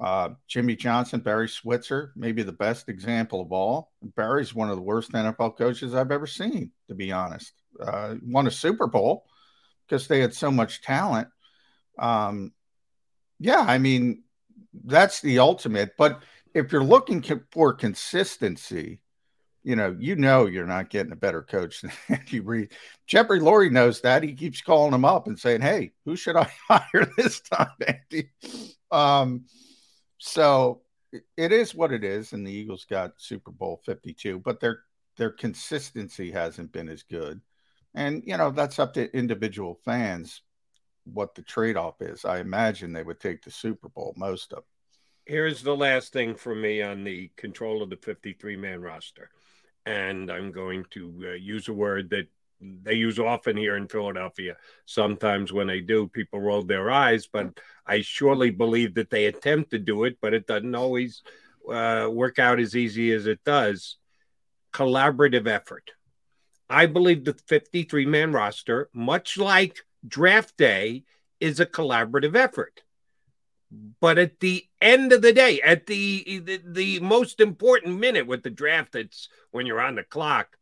Uh, 0.00 0.30
Jimmy 0.46 0.76
Johnson, 0.76 1.20
Barry 1.20 1.48
Switzer, 1.48 2.12
maybe 2.14 2.44
the 2.44 2.52
best 2.52 2.88
example 2.88 3.40
of 3.40 3.50
all. 3.50 3.90
Barry's 4.16 4.54
one 4.54 4.70
of 4.70 4.76
the 4.76 4.82
worst 4.82 5.10
NFL 5.12 5.58
coaches 5.58 5.92
I've 5.92 6.12
ever 6.12 6.26
seen, 6.26 6.70
to 6.88 6.94
be 6.94 7.10
honest. 7.10 7.52
Uh, 7.80 8.14
won 8.24 8.46
a 8.46 8.50
Super 8.50 8.86
Bowl 8.86 9.24
because 9.88 10.06
they 10.06 10.20
had 10.20 10.34
so 10.34 10.50
much 10.50 10.82
talent. 10.82 11.28
Um, 11.98 12.52
yeah, 13.38 13.64
I 13.66 13.78
mean, 13.78 14.24
that's 14.84 15.20
the 15.20 15.38
ultimate. 15.38 15.96
But 15.96 16.22
if 16.54 16.72
you're 16.72 16.84
looking 16.84 17.24
for 17.50 17.72
consistency, 17.72 19.00
you 19.62 19.76
know, 19.76 19.96
you 19.98 20.16
know 20.16 20.46
you're 20.46 20.66
not 20.66 20.90
getting 20.90 21.12
a 21.12 21.16
better 21.16 21.42
coach 21.42 21.80
than 21.82 21.92
Andy 22.08 22.40
Reid. 22.40 22.72
Jeffrey 23.06 23.40
Lurie 23.40 23.70
knows 23.70 24.00
that. 24.02 24.22
He 24.22 24.34
keeps 24.34 24.60
calling 24.60 24.94
him 24.94 25.04
up 25.04 25.26
and 25.26 25.38
saying, 25.38 25.60
"Hey, 25.60 25.92
who 26.04 26.16
should 26.16 26.36
I 26.36 26.50
hire 26.68 27.10
this 27.16 27.40
time, 27.40 27.68
Andy?" 27.86 28.30
Um, 28.90 29.44
so 30.18 30.82
it 31.36 31.52
is 31.52 31.74
what 31.74 31.92
it 31.92 32.04
is, 32.04 32.32
and 32.32 32.46
the 32.46 32.52
Eagles 32.52 32.84
got 32.84 33.20
Super 33.20 33.50
Bowl 33.50 33.80
52, 33.84 34.40
but 34.40 34.60
their 34.60 34.80
their 35.16 35.30
consistency 35.30 36.30
hasn't 36.30 36.72
been 36.72 36.88
as 36.88 37.02
good. 37.02 37.40
And 37.94 38.22
you 38.26 38.36
know, 38.36 38.50
that's 38.50 38.78
up 38.78 38.94
to 38.94 39.14
individual 39.16 39.78
fans 39.84 40.42
what 41.04 41.34
the 41.34 41.42
trade-off 41.42 42.00
is. 42.00 42.24
I 42.24 42.38
imagine 42.38 42.92
they 42.92 43.02
would 43.02 43.20
take 43.20 43.42
the 43.42 43.50
Super 43.50 43.88
Bowl, 43.88 44.12
most 44.16 44.52
of 44.52 44.58
them. 44.58 44.64
Here's 45.24 45.62
the 45.62 45.76
last 45.76 46.12
thing 46.12 46.34
for 46.34 46.54
me 46.54 46.82
on 46.82 47.04
the 47.04 47.30
control 47.36 47.82
of 47.82 47.90
the 47.90 47.96
53 47.96 48.56
man 48.56 48.80
roster. 48.80 49.30
And 49.84 50.30
I'm 50.30 50.52
going 50.52 50.84
to 50.90 51.30
uh, 51.30 51.32
use 51.32 51.68
a 51.68 51.72
word 51.72 52.10
that 52.10 52.28
they 52.60 52.94
use 52.94 53.18
often 53.18 53.56
here 53.56 53.76
in 53.76 53.88
Philadelphia. 53.88 54.56
Sometimes 54.84 55.52
when 55.52 55.66
they 55.66 55.80
do, 55.80 56.08
people 56.08 56.40
roll 56.40 56.62
their 56.62 56.90
eyes, 56.90 57.26
but 57.26 57.58
I 57.86 58.00
surely 58.00 58.50
believe 58.50 58.94
that 58.94 59.10
they 59.10 59.26
attempt 59.26 59.70
to 59.70 59.78
do 59.78 60.04
it, 60.04 60.18
but 60.20 60.34
it 60.34 60.46
doesn't 60.46 60.74
always 60.74 61.22
uh, 61.70 62.08
work 62.10 62.38
out 62.38 62.58
as 62.58 62.74
easy 62.74 63.12
as 63.12 63.26
it 63.26 63.44
does. 63.44 63.96
Collaborative 64.72 65.46
effort. 65.46 65.92
I 66.70 66.86
believe 66.86 67.24
the 67.24 67.34
53 67.34 68.06
man 68.06 68.32
roster, 68.32 68.88
much 68.92 69.38
like 69.38 69.84
draft 70.06 70.56
day, 70.56 71.04
is 71.40 71.60
a 71.60 71.66
collaborative 71.66 72.36
effort. 72.36 72.82
But 74.00 74.18
at 74.18 74.40
the 74.40 74.64
end 74.80 75.12
of 75.12 75.22
the 75.22 75.32
day, 75.32 75.60
at 75.60 75.86
the, 75.86 76.40
the, 76.44 76.60
the 76.64 77.00
most 77.00 77.40
important 77.40 77.98
minute 77.98 78.26
with 78.26 78.42
the 78.42 78.50
draft, 78.50 78.94
it's 78.94 79.28
when 79.50 79.66
you're 79.66 79.80
on 79.80 79.94
the 79.94 80.04
clock 80.04 80.58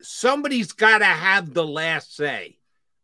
somebody's 0.00 0.72
got 0.72 0.98
to 0.98 1.04
have 1.04 1.54
the 1.54 1.66
last 1.66 2.16
say. 2.16 2.58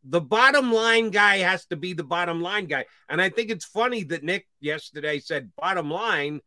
The 0.05 0.21
bottom 0.21 0.73
line 0.73 1.11
guy 1.11 1.39
has 1.39 1.67
to 1.67 1.77
be 1.77 1.93
the 1.93 2.05
bottom 2.05 2.41
line 2.41 2.67
guy. 2.67 2.87
And 3.09 3.23
I 3.23 3.29
think 3.29 3.51
it's 3.51 3.65
funny 3.65 4.03
that 4.05 4.25
Nick 4.25 4.49
yesterday 4.61 5.21
said, 5.21 5.53
bottom 5.57 5.91
line. 5.91 6.41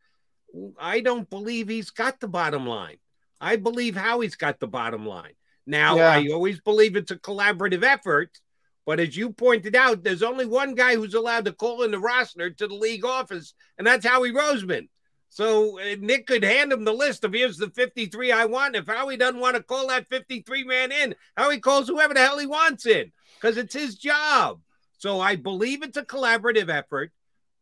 I 0.80 1.02
don't 1.02 1.30
believe 1.30 1.70
he's 1.70 1.90
got 1.90 2.20
the 2.20 2.28
bottom 2.28 2.68
line. 2.68 2.98
I 3.40 3.56
believe 3.56 3.96
Howie's 3.96 4.36
got 4.36 4.60
the 4.60 4.68
bottom 4.68 5.06
line. 5.06 5.34
Now, 5.66 5.98
yeah. 5.98 6.10
I 6.10 6.28
always 6.32 6.60
believe 6.60 6.96
it's 6.96 7.12
a 7.12 7.18
collaborative 7.18 7.84
effort, 7.84 8.40
But 8.86 9.00
as 9.00 9.18
you 9.18 9.32
pointed 9.32 9.76
out, 9.76 10.04
there's 10.04 10.22
only 10.22 10.46
one 10.46 10.76
guy 10.76 10.96
who's 10.96 11.16
allowed 11.16 11.46
to 11.46 11.54
call 11.54 11.84
in 11.84 11.92
the 11.92 12.00
roster 12.00 12.52
to 12.52 12.68
the 12.68 12.76
league 12.76 13.04
office, 13.06 13.54
and 13.78 13.88
that's 13.88 14.06
Howie 14.06 14.32
Roseman. 14.32 14.90
So 15.30 15.80
uh, 15.80 15.96
Nick 16.00 16.28
could 16.28 16.44
hand 16.44 16.72
him 16.72 16.86
the 16.86 16.94
list 16.94 17.24
of 17.24 17.34
here's 17.34 17.58
the 17.58 17.70
53 17.70 18.32
I 18.32 18.46
want. 18.46 18.76
If 18.76 18.88
Howie 18.88 19.18
doesn't 19.18 19.40
want 19.40 19.58
to 19.58 19.64
call 19.64 19.88
that 19.88 20.08
53 20.08 20.64
man 20.64 20.92
in, 20.92 21.16
Howie 21.36 21.60
calls 21.60 21.88
whoever 21.88 22.14
the 22.14 22.22
hell 22.22 22.38
he 22.38 22.46
wants 22.46 22.86
in 22.86 23.12
because 23.36 23.58
it's 23.58 23.74
his 23.74 23.96
job. 23.96 24.62
So 24.98 25.20
I 25.20 25.36
believe 25.36 25.84
it's 25.84 25.98
a 25.98 26.06
collaborative 26.06 26.70
effort. 26.70 27.12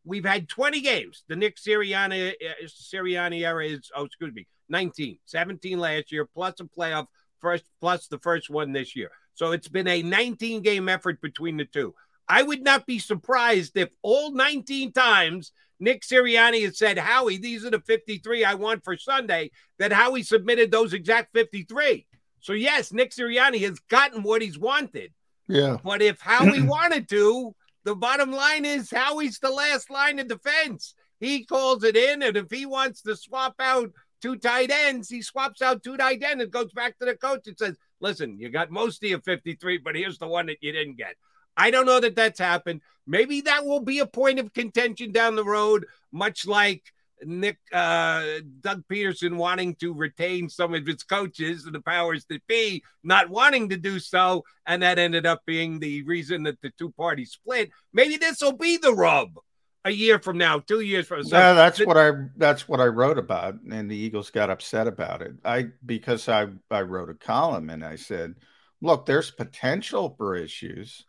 We've 0.05 0.25
had 0.25 0.49
20 0.49 0.81
games. 0.81 1.23
The 1.27 1.35
Nick 1.35 1.57
Sirianni, 1.57 2.33
uh, 2.33 2.65
Sirianni 2.67 3.43
era 3.43 3.65
is, 3.65 3.89
oh, 3.95 4.05
excuse 4.05 4.33
me, 4.33 4.45
19, 4.69 5.17
17 5.25 5.79
last 5.79 6.11
year, 6.11 6.25
plus 6.25 6.59
a 6.59 6.65
playoff 6.65 7.07
first, 7.43 7.65
plus 7.79 8.07
the 8.07 8.17
first 8.17 8.49
one 8.49 8.71
this 8.71 8.95
year. 8.95 9.11
So 9.35 9.51
it's 9.51 9.67
been 9.67 9.87
a 9.87 10.01
19 10.01 10.63
game 10.63 10.89
effort 10.89 11.21
between 11.21 11.57
the 11.57 11.65
two. 11.65 11.93
I 12.27 12.41
would 12.41 12.63
not 12.63 12.87
be 12.87 12.97
surprised 12.97 13.77
if 13.77 13.89
all 14.01 14.31
19 14.31 14.93
times 14.93 15.51
Nick 15.79 16.03
Sirianni 16.03 16.63
has 16.63 16.77
said, 16.77 16.97
Howie, 16.97 17.37
these 17.37 17.65
are 17.65 17.69
the 17.69 17.81
53 17.81 18.45
I 18.45 18.53
want 18.53 18.83
for 18.83 18.95
Sunday, 18.95 19.51
that 19.77 19.91
Howie 19.91 20.23
submitted 20.23 20.71
those 20.71 20.93
exact 20.93 21.33
53. 21.33 22.07
So, 22.39 22.53
yes, 22.53 22.93
Nick 22.93 23.11
Sirianni 23.11 23.59
has 23.61 23.79
gotten 23.89 24.23
what 24.23 24.41
he's 24.41 24.57
wanted. 24.57 25.11
Yeah. 25.47 25.77
But 25.83 26.01
if 26.01 26.21
Howie 26.21 26.61
wanted 26.63 27.09
to, 27.09 27.53
the 27.83 27.95
bottom 27.95 28.31
line 28.31 28.63
is 28.63 28.89
Howie's 28.89 29.39
the 29.39 29.51
last 29.51 29.89
line 29.89 30.19
of 30.19 30.29
defense. 30.29 30.95
He 31.19 31.45
calls 31.45 31.83
it 31.83 31.97
in, 31.97 32.21
and 32.21 32.37
if 32.37 32.49
he 32.49 32.65
wants 32.65 33.01
to 33.03 33.15
swap 33.15 33.55
out 33.59 33.91
two 34.23 34.37
tight 34.37 34.71
ends, 34.71 35.09
he 35.09 35.21
swaps 35.21 35.61
out 35.61 35.83
two 35.83 35.97
tight 35.97 36.23
ends 36.23 36.41
and 36.41 36.51
goes 36.51 36.71
back 36.71 36.97
to 36.97 37.05
the 37.05 37.15
coach 37.15 37.45
and 37.45 37.57
says, 37.57 37.75
Listen, 37.99 38.39
you 38.39 38.49
got 38.49 38.71
most 38.71 39.03
of 39.03 39.09
your 39.09 39.19
53, 39.19 39.79
but 39.79 39.95
here's 39.95 40.17
the 40.17 40.27
one 40.27 40.45
that 40.45 40.57
you 40.61 40.71
didn't 40.71 40.97
get. 40.97 41.15
I 41.57 41.71
don't 41.71 41.85
know 41.85 41.99
that 41.99 42.15
that's 42.15 42.39
happened. 42.39 42.81
Maybe 43.05 43.41
that 43.41 43.65
will 43.65 43.81
be 43.81 43.99
a 43.99 44.05
point 44.05 44.39
of 44.39 44.53
contention 44.53 45.11
down 45.11 45.35
the 45.35 45.43
road, 45.43 45.85
much 46.11 46.47
like 46.47 46.83
Nick 47.23 47.57
uh, 47.71 48.25
Doug 48.61 48.83
Pederson 48.89 49.35
wanting 49.35 49.75
to 49.75 49.93
retain 49.93 50.49
some 50.49 50.73
of 50.73 50.85
his 50.85 51.03
coaches 51.03 51.65
and 51.65 51.75
the 51.75 51.81
powers 51.81 52.25
that 52.29 52.47
be 52.47 52.81
not 53.03 53.29
wanting 53.29 53.69
to 53.69 53.77
do 53.77 53.99
so, 53.99 54.43
and 54.65 54.81
that 54.83 54.99
ended 54.99 55.25
up 55.25 55.41
being 55.45 55.79
the 55.79 56.01
reason 56.03 56.43
that 56.43 56.61
the 56.61 56.71
two 56.77 56.91
parties 56.91 57.31
split. 57.31 57.71
Maybe 57.91 58.17
this 58.17 58.41
will 58.41 58.57
be 58.57 58.77
the 58.77 58.93
rub 58.93 59.37
a 59.85 59.91
year 59.91 60.19
from 60.19 60.37
now, 60.37 60.59
two 60.59 60.81
years 60.81 61.07
from 61.07 61.21
now. 61.23 61.37
Yeah, 61.37 61.53
that's 61.53 61.85
what 61.85 61.97
I 61.97 62.11
that's 62.37 62.67
what 62.67 62.79
I 62.79 62.85
wrote 62.85 63.17
about, 63.17 63.61
and 63.69 63.89
the 63.89 63.95
Eagles 63.95 64.29
got 64.29 64.49
upset 64.49 64.87
about 64.87 65.21
it. 65.21 65.33
I 65.43 65.67
because 65.85 66.29
I 66.29 66.47
I 66.71 66.81
wrote 66.81 67.09
a 67.09 67.15
column 67.15 67.69
and 67.69 67.83
I 67.83 67.95
said, 67.95 68.35
look, 68.81 69.05
there's 69.05 69.31
potential 69.31 70.15
for 70.17 70.35
issues 70.35 71.05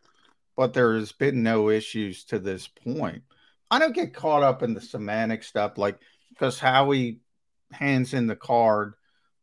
but 0.56 0.72
there 0.72 0.94
has 0.96 1.12
been 1.12 1.42
no 1.42 1.70
issues 1.70 2.24
to 2.24 2.38
this 2.38 2.68
point. 2.68 3.22
I 3.70 3.78
don't 3.78 3.94
get 3.94 4.14
caught 4.14 4.42
up 4.42 4.62
in 4.62 4.74
the 4.74 4.80
semantic 4.80 5.42
stuff, 5.42 5.78
like 5.78 5.98
because 6.30 6.58
Howie 6.58 7.20
hands 7.72 8.14
in 8.14 8.26
the 8.26 8.36
card, 8.36 8.94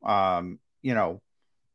um, 0.04 0.60
you 0.82 0.94
know, 0.94 1.22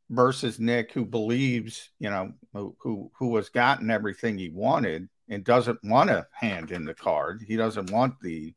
versus 0.09 0.59
Nick, 0.59 0.93
who 0.93 1.05
believes, 1.05 1.91
you 1.99 2.09
know, 2.11 2.33
who 2.53 3.11
who 3.19 3.37
has 3.37 3.49
gotten 3.51 3.91
everything 3.91 4.39
he 4.39 4.49
wanted 4.49 5.09
and 5.29 5.45
doesn't 5.45 5.79
want 5.83 6.09
to 6.11 6.27
hand 6.33 6.71
in 6.71 6.85
the 6.85 6.95
card. 6.95 7.45
He 7.47 7.57
doesn't 7.57 7.91
want 7.91 8.15
the 8.21 8.55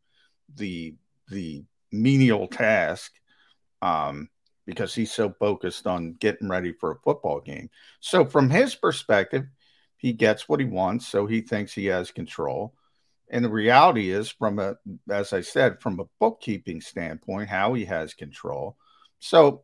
the 0.55 0.95
the 1.29 1.63
menial 1.91 2.47
task 2.47 3.11
um, 3.81 4.29
because 4.65 4.93
he's 4.93 5.11
so 5.11 5.33
focused 5.39 5.87
on 5.87 6.13
getting 6.13 6.49
ready 6.49 6.73
for 6.73 6.91
a 6.91 6.99
football 6.99 7.39
game. 7.39 7.69
So 7.99 8.25
from 8.25 8.49
his 8.49 8.75
perspective, 8.75 9.45
he 9.97 10.13
gets 10.13 10.47
what 10.47 10.59
he 10.59 10.65
wants, 10.65 11.07
so 11.07 11.25
he 11.25 11.41
thinks 11.41 11.73
he 11.73 11.87
has 11.87 12.11
control. 12.11 12.73
And 13.31 13.45
the 13.45 13.49
reality 13.49 14.09
is, 14.09 14.29
from 14.29 14.57
a, 14.57 14.75
as 15.09 15.33
I 15.33 15.41
said, 15.41 15.81
from 15.81 15.99
a 15.99 16.05
bookkeeping 16.19 16.81
standpoint, 16.81 17.49
Howie 17.49 17.85
has 17.85 18.13
control. 18.13 18.75
So 19.19 19.63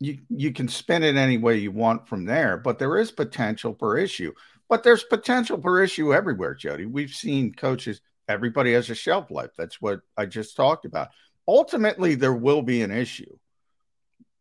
you 0.00 0.18
you 0.28 0.52
can 0.52 0.68
spin 0.68 1.02
it 1.02 1.16
any 1.16 1.38
way 1.38 1.56
you 1.56 1.72
want 1.72 2.08
from 2.08 2.24
there, 2.24 2.56
but 2.56 2.78
there 2.78 2.96
is 2.98 3.10
potential 3.10 3.74
for 3.78 3.96
issue. 3.96 4.32
But 4.68 4.82
there's 4.82 5.04
potential 5.04 5.60
for 5.60 5.82
issue 5.82 6.14
everywhere, 6.14 6.54
Jody. 6.54 6.86
We've 6.86 7.10
seen 7.10 7.54
coaches, 7.54 8.00
everybody 8.28 8.72
has 8.72 8.90
a 8.90 8.94
shelf 8.94 9.30
life. 9.30 9.50
That's 9.56 9.80
what 9.80 10.00
I 10.16 10.26
just 10.26 10.56
talked 10.56 10.84
about. 10.84 11.08
Ultimately, 11.46 12.14
there 12.14 12.34
will 12.34 12.62
be 12.62 12.82
an 12.82 12.90
issue. 12.90 13.36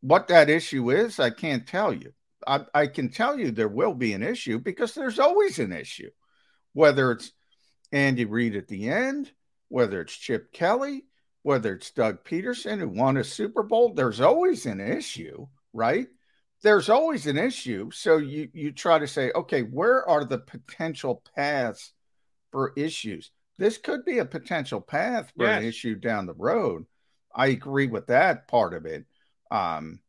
What 0.01 0.27
that 0.29 0.49
issue 0.49 0.91
is, 0.91 1.19
I 1.19 1.29
can't 1.29 1.67
tell 1.67 1.93
you. 1.93 2.13
I, 2.45 2.65
I 2.73 2.87
can 2.87 3.09
tell 3.09 3.39
you 3.39 3.51
there 3.51 3.67
will 3.67 3.93
be 3.93 4.13
an 4.13 4.23
issue 4.23 4.59
because 4.59 4.93
there's 4.93 5.19
always 5.19 5.59
an 5.59 5.71
issue, 5.71 6.09
whether 6.73 7.11
it's 7.11 7.31
Andy 7.91 8.25
Reid 8.25 8.55
at 8.55 8.67
the 8.67 8.89
end, 8.89 9.31
whether 9.69 10.01
it's 10.01 10.15
Chip 10.15 10.51
Kelly, 10.51 11.05
whether 11.43 11.73
it's 11.73 11.91
Doug 11.91 12.23
Pederson 12.23 12.79
who 12.79 12.89
won 12.89 13.17
a 13.17 13.23
Super 13.23 13.63
Bowl, 13.63 13.93
there's 13.93 14.21
always 14.21 14.65
an 14.65 14.79
issue, 14.79 15.47
right? 15.73 16.07
There's 16.63 16.89
always 16.89 17.27
an 17.27 17.37
issue. 17.37 17.91
So 17.91 18.17
you 18.17 18.49
you 18.53 18.71
try 18.71 18.99
to 18.99 19.07
say, 19.07 19.31
okay, 19.35 19.61
where 19.61 20.07
are 20.07 20.25
the 20.25 20.39
potential 20.39 21.21
paths 21.35 21.93
for 22.51 22.73
issues? 22.75 23.31
This 23.57 23.77
could 23.77 24.05
be 24.05 24.19
a 24.19 24.25
potential 24.25 24.81
path 24.81 25.31
for 25.37 25.45
yes. 25.45 25.61
an 25.61 25.67
issue 25.67 25.95
down 25.95 26.25
the 26.25 26.33
road. 26.33 26.85
I 27.35 27.47
agree 27.47 27.87
with 27.87 28.07
that 28.07 28.47
part 28.47 28.73
of 28.73 28.85
it. 28.85 29.05
Um, 29.51 29.99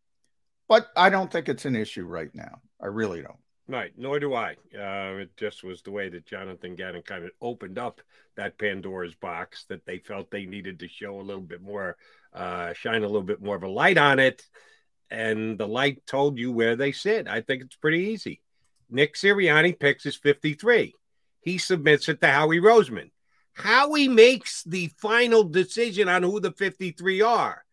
but 0.68 0.88
I 0.96 1.10
don't 1.10 1.30
think 1.30 1.48
it's 1.48 1.66
an 1.66 1.76
issue 1.76 2.04
right 2.04 2.34
now. 2.34 2.60
I 2.80 2.86
really 2.86 3.20
don't. 3.20 3.36
Right, 3.66 3.92
nor 3.96 4.20
do 4.20 4.34
I. 4.34 4.56
Uh, 4.74 5.22
it 5.22 5.36
just 5.36 5.64
was 5.64 5.80
the 5.82 5.90
way 5.90 6.10
that 6.10 6.26
Jonathan 6.26 6.74
Gannon 6.74 7.02
kind 7.02 7.24
of 7.24 7.30
opened 7.40 7.78
up 7.78 8.02
that 8.36 8.58
Pandora's 8.58 9.14
box 9.14 9.64
that 9.68 9.86
they 9.86 9.98
felt 9.98 10.30
they 10.30 10.44
needed 10.44 10.80
to 10.80 10.88
show 10.88 11.18
a 11.18 11.22
little 11.22 11.42
bit 11.42 11.62
more, 11.62 11.96
uh, 12.34 12.74
shine 12.74 13.02
a 13.02 13.06
little 13.06 13.22
bit 13.22 13.42
more 13.42 13.56
of 13.56 13.62
a 13.62 13.68
light 13.68 13.96
on 13.96 14.18
it. 14.18 14.46
And 15.10 15.58
the 15.58 15.68
light 15.68 16.06
told 16.06 16.38
you 16.38 16.52
where 16.52 16.76
they 16.76 16.92
sit. 16.92 17.28
I 17.28 17.40
think 17.40 17.62
it's 17.62 17.76
pretty 17.76 18.04
easy. 18.04 18.40
Nick 18.90 19.14
Sirianni 19.14 19.78
picks 19.78 20.04
his 20.04 20.16
53. 20.16 20.94
He 21.40 21.58
submits 21.58 22.08
it 22.08 22.20
to 22.20 22.26
Howie 22.26 22.60
Roseman. 22.60 23.10
Howie 23.52 24.08
makes 24.08 24.64
the 24.64 24.88
final 24.98 25.44
decision 25.44 26.08
on 26.08 26.22
who 26.22 26.40
the 26.40 26.52
53 26.52 27.22
are. 27.22 27.64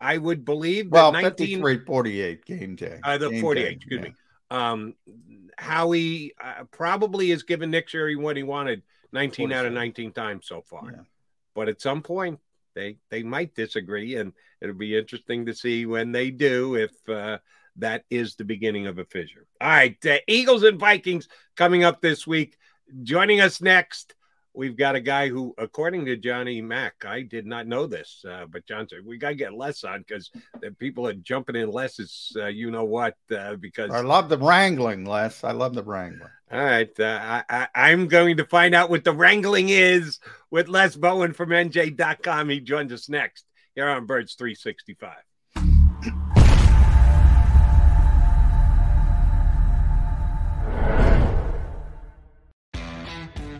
I 0.00 0.16
would 0.16 0.44
believe 0.44 0.90
well, 0.90 1.12
19, 1.12 1.84
48 1.84 2.44
game 2.44 2.76
day. 2.76 3.00
Uh, 3.02 3.18
the 3.18 3.30
game 3.30 3.42
48, 3.42 3.64
day, 3.64 3.74
excuse 3.74 4.00
yeah. 4.00 4.08
me. 4.08 4.14
Um, 4.50 4.94
Howie 5.58 6.32
uh, 6.42 6.64
probably 6.70 7.30
has 7.30 7.42
given 7.42 7.70
Nick 7.70 7.88
Sherry 7.88 8.14
what 8.14 8.36
he 8.36 8.44
wanted 8.44 8.82
19 9.12 9.52
out 9.52 9.66
of 9.66 9.72
19 9.72 10.12
times 10.12 10.46
so 10.46 10.62
far. 10.62 10.92
Yeah. 10.92 11.02
But 11.54 11.68
at 11.68 11.80
some 11.80 12.02
point, 12.02 12.38
they 12.78 12.96
they 13.10 13.22
might 13.24 13.54
disagree, 13.54 14.16
and 14.16 14.32
it'll 14.60 14.74
be 14.74 14.96
interesting 14.96 15.46
to 15.46 15.54
see 15.54 15.84
when 15.84 16.12
they 16.12 16.30
do 16.30 16.76
if 16.76 16.92
uh, 17.08 17.38
that 17.76 18.04
is 18.08 18.36
the 18.36 18.44
beginning 18.44 18.86
of 18.86 18.98
a 18.98 19.04
fissure. 19.04 19.46
All 19.60 19.68
right, 19.68 20.06
uh, 20.06 20.18
Eagles 20.28 20.62
and 20.62 20.78
Vikings 20.78 21.28
coming 21.56 21.82
up 21.82 22.00
this 22.00 22.26
week. 22.26 22.56
Joining 23.02 23.40
us 23.40 23.60
next, 23.60 24.14
we've 24.58 24.76
got 24.76 24.96
a 24.96 25.00
guy 25.00 25.28
who, 25.28 25.54
according 25.56 26.04
to 26.04 26.16
Johnny 26.16 26.60
Mack, 26.60 27.04
I 27.06 27.22
did 27.22 27.46
not 27.46 27.68
know 27.68 27.86
this, 27.86 28.24
uh, 28.28 28.44
but 28.50 28.66
John 28.66 28.88
said 28.88 29.06
we 29.06 29.16
got 29.16 29.28
to 29.28 29.34
get 29.36 29.54
Les 29.54 29.84
on 29.84 30.00
because 30.00 30.32
the 30.60 30.72
people 30.72 31.06
are 31.06 31.14
jumping 31.14 31.54
in 31.54 31.70
Les's, 31.70 32.36
uh, 32.36 32.46
you 32.46 32.72
know 32.72 32.84
what? 32.84 33.14
Uh, 33.30 33.54
because 33.54 33.92
I 33.92 34.00
love 34.00 34.28
the 34.28 34.36
wrangling, 34.36 35.04
Les. 35.04 35.44
I 35.44 35.52
love 35.52 35.74
the 35.74 35.84
wrangling. 35.84 36.28
All 36.50 36.58
right, 36.58 36.90
uh, 36.98 37.42
I, 37.48 37.68
I, 37.72 37.90
am 37.90 38.08
going 38.08 38.38
to 38.38 38.44
find 38.44 38.74
out 38.74 38.90
what 38.90 39.04
the 39.04 39.12
wrangling 39.12 39.68
is 39.68 40.18
with 40.50 40.68
Les 40.68 40.96
Bowen 40.96 41.34
from 41.34 41.50
NJ.com. 41.50 42.48
He 42.48 42.58
joins 42.58 42.92
us 42.92 43.08
next 43.08 43.44
here 43.76 43.88
on 43.88 44.06
Birds 44.06 44.34
365. 44.34 45.12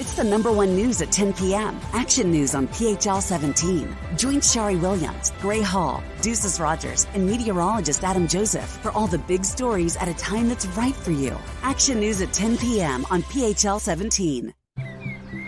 It's 0.00 0.14
the 0.14 0.24
number 0.24 0.50
one 0.50 0.74
news 0.74 1.02
at 1.02 1.12
10 1.12 1.34
p.m. 1.34 1.78
Action 1.92 2.30
News 2.30 2.54
on 2.54 2.68
PHL 2.68 3.20
17. 3.20 3.94
Join 4.16 4.36
Sharrie 4.36 4.80
Williams, 4.80 5.30
Gray 5.42 5.60
Hall, 5.60 6.02
Ducis 6.22 6.58
Rodgers, 6.58 7.06
and 7.12 7.26
meteorologist 7.26 8.02
Adam 8.02 8.26
Joseph 8.26 8.64
for 8.64 8.92
all 8.92 9.06
the 9.06 9.18
big 9.18 9.44
stories 9.44 9.98
at 9.98 10.08
a 10.08 10.14
time 10.14 10.48
that's 10.48 10.64
right 10.68 10.96
for 10.96 11.10
you. 11.10 11.36
Action 11.62 12.00
News 12.00 12.22
at 12.22 12.32
10 12.32 12.56
p.m. 12.56 13.04
on 13.10 13.22
PHL 13.24 13.78
17. 13.78 14.54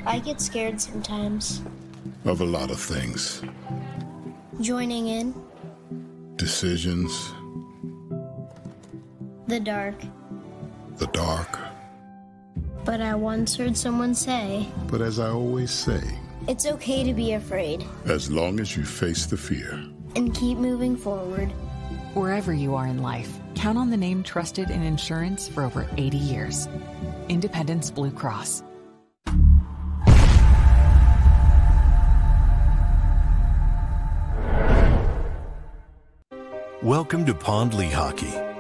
I 0.04 0.18
get 0.18 0.38
scared 0.38 0.78
sometimes. 0.78 1.62
Of 2.26 2.42
a 2.42 2.44
lot 2.44 2.70
of 2.70 2.78
things. 2.78 3.42
Joining 4.60 5.06
in. 5.08 5.34
Decisions. 6.36 7.32
The 9.46 9.60
dark. 9.60 9.94
The 10.96 11.06
dark. 11.06 11.71
But 12.84 13.00
I 13.00 13.14
once 13.14 13.56
heard 13.56 13.76
someone 13.76 14.14
say, 14.14 14.66
But 14.88 15.00
as 15.00 15.18
I 15.18 15.28
always 15.30 15.70
say, 15.70 16.00
it's 16.48 16.66
okay 16.66 17.04
to 17.04 17.14
be 17.14 17.32
afraid 17.34 17.84
as 18.06 18.30
long 18.30 18.58
as 18.58 18.76
you 18.76 18.84
face 18.84 19.26
the 19.26 19.36
fear. 19.36 19.80
and 20.16 20.34
keep 20.34 20.58
moving 20.58 20.94
forward. 20.96 21.48
Wherever 22.14 22.52
you 22.52 22.74
are 22.74 22.86
in 22.86 23.00
life, 23.00 23.38
count 23.54 23.78
on 23.78 23.88
the 23.88 23.96
name 23.96 24.22
trusted 24.22 24.68
in 24.70 24.82
insurance 24.82 25.48
for 25.48 25.62
over 25.62 25.88
80 25.96 26.16
years 26.18 26.68
Independence 27.28 27.90
Blue 27.90 28.10
Cross. 28.10 28.62
Welcome 36.82 37.24
to 37.26 37.34
Pond 37.34 37.72
Lehocky. 37.72 38.51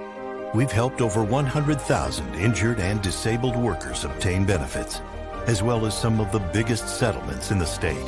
We've 0.54 0.70
helped 0.70 1.00
over 1.00 1.24
100,000 1.24 2.34
injured 2.34 2.78
and 2.78 3.00
disabled 3.00 3.56
workers 3.56 4.04
obtain 4.04 4.44
benefits, 4.44 5.00
as 5.46 5.62
well 5.62 5.86
as 5.86 5.96
some 5.96 6.20
of 6.20 6.30
the 6.30 6.40
biggest 6.40 6.88
settlements 6.98 7.50
in 7.50 7.58
the 7.58 7.64
state. 7.64 8.06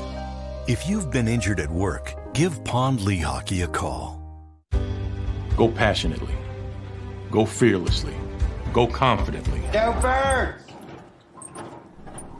If 0.68 0.86
you've 0.86 1.10
been 1.10 1.26
injured 1.26 1.58
at 1.58 1.70
work, 1.70 2.12
give 2.34 2.62
Pond 2.62 2.98
Lehocky 2.98 3.64
a 3.64 3.66
call. 3.66 4.20
Go 5.56 5.68
passionately. 5.68 6.34
Go 7.30 7.46
fearlessly. 7.46 8.14
Go 8.74 8.88
confidently. 8.88 9.62
Go 9.72 9.96
birds! 10.02 10.64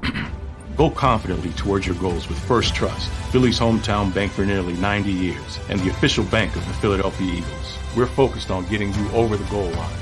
Go 0.77 0.91
confidently 0.91 1.53
towards 1.53 1.87
your 1.87 1.97
goals 1.97 2.29
with 2.29 2.39
First 2.41 2.75
Trust, 2.75 3.09
Philly's 3.33 3.59
hometown 3.59 4.13
bank 4.13 4.33
for 4.33 4.45
nearly 4.45 4.75
90 4.75 5.11
years, 5.11 5.59
and 5.71 5.81
the 5.81 5.89
official 5.89 6.25
bank 6.25 6.55
of 6.57 6.67
the 6.67 6.75
Philadelphia 6.75 7.33
Eagles. 7.33 7.79
We're 7.97 8.07
focused 8.07 8.51
on 8.51 8.67
getting 8.67 8.93
you 8.93 9.09
over 9.11 9.37
the 9.37 9.45
goal 9.45 9.71
line. 9.71 9.99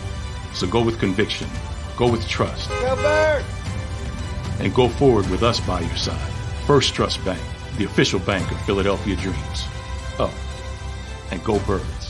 So 0.55 0.67
go 0.67 0.83
with 0.83 0.99
conviction, 0.99 1.49
go 1.97 2.11
with 2.11 2.27
trust, 2.27 2.69
Go 2.71 3.43
and 4.61 4.75
go 4.75 4.89
forward 4.89 5.29
with 5.29 5.43
us 5.43 5.61
by 5.61 5.81
your 5.81 5.97
side. 5.97 6.33
First 6.67 6.95
Trust 6.95 7.25
Bank, 7.25 7.43
the 7.77 7.85
official 7.85 8.21
bank 8.21 8.51
of 8.51 8.61
Philadelphia 8.63 9.17
Dreams. 9.17 9.67
Up 10.19 10.33
and 11.31 11.43
go 11.45 11.59
birds. 11.61 12.02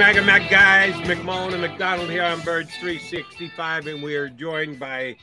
You 0.00 0.14
got 0.14 0.24
Mac 0.24 0.50
guys, 0.50 0.94
McMullen 1.02 1.52
and 1.52 1.60
McDonald 1.60 2.08
here 2.08 2.24
on 2.24 2.40
Birds 2.40 2.74
365, 2.76 3.86
and 3.86 4.02
we 4.02 4.16
are 4.16 4.30
joined 4.30 4.78
by 4.78 5.14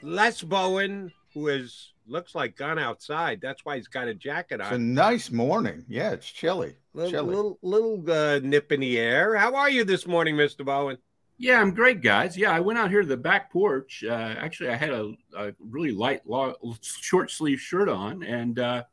Les 0.00 0.40
Bowen, 0.42 1.10
who 1.34 1.48
is 1.48 1.92
looks 2.06 2.32
like 2.32 2.56
gone 2.56 2.78
outside. 2.78 3.40
That's 3.42 3.64
why 3.64 3.74
he's 3.78 3.88
got 3.88 4.06
a 4.06 4.14
jacket 4.14 4.60
on. 4.60 4.68
It's 4.68 4.76
a 4.76 4.78
nice 4.78 5.32
morning. 5.32 5.84
Yeah, 5.88 6.12
it's 6.12 6.30
chilly. 6.30 6.76
Little 6.94 7.10
chilly. 7.10 7.34
little, 7.34 7.58
little 7.62 8.10
uh, 8.12 8.38
nip 8.44 8.70
in 8.70 8.78
the 8.78 8.96
air. 8.96 9.34
How 9.34 9.56
are 9.56 9.68
you 9.68 9.82
this 9.82 10.06
morning, 10.06 10.36
Mister 10.36 10.62
Bowen? 10.62 10.98
Yeah, 11.36 11.60
I'm 11.60 11.74
great, 11.74 12.00
guys. 12.00 12.36
Yeah, 12.36 12.52
I 12.52 12.60
went 12.60 12.78
out 12.78 12.90
here 12.90 13.02
to 13.02 13.08
the 13.08 13.16
back 13.16 13.50
porch. 13.52 14.04
Uh, 14.06 14.36
actually, 14.38 14.70
I 14.70 14.76
had 14.76 14.90
a, 14.90 15.14
a 15.36 15.52
really 15.58 15.90
light, 15.90 16.24
long, 16.28 16.54
short 16.80 17.28
sleeve 17.32 17.58
shirt 17.58 17.88
on, 17.88 18.22
and 18.22 18.60
uh, 18.60 18.84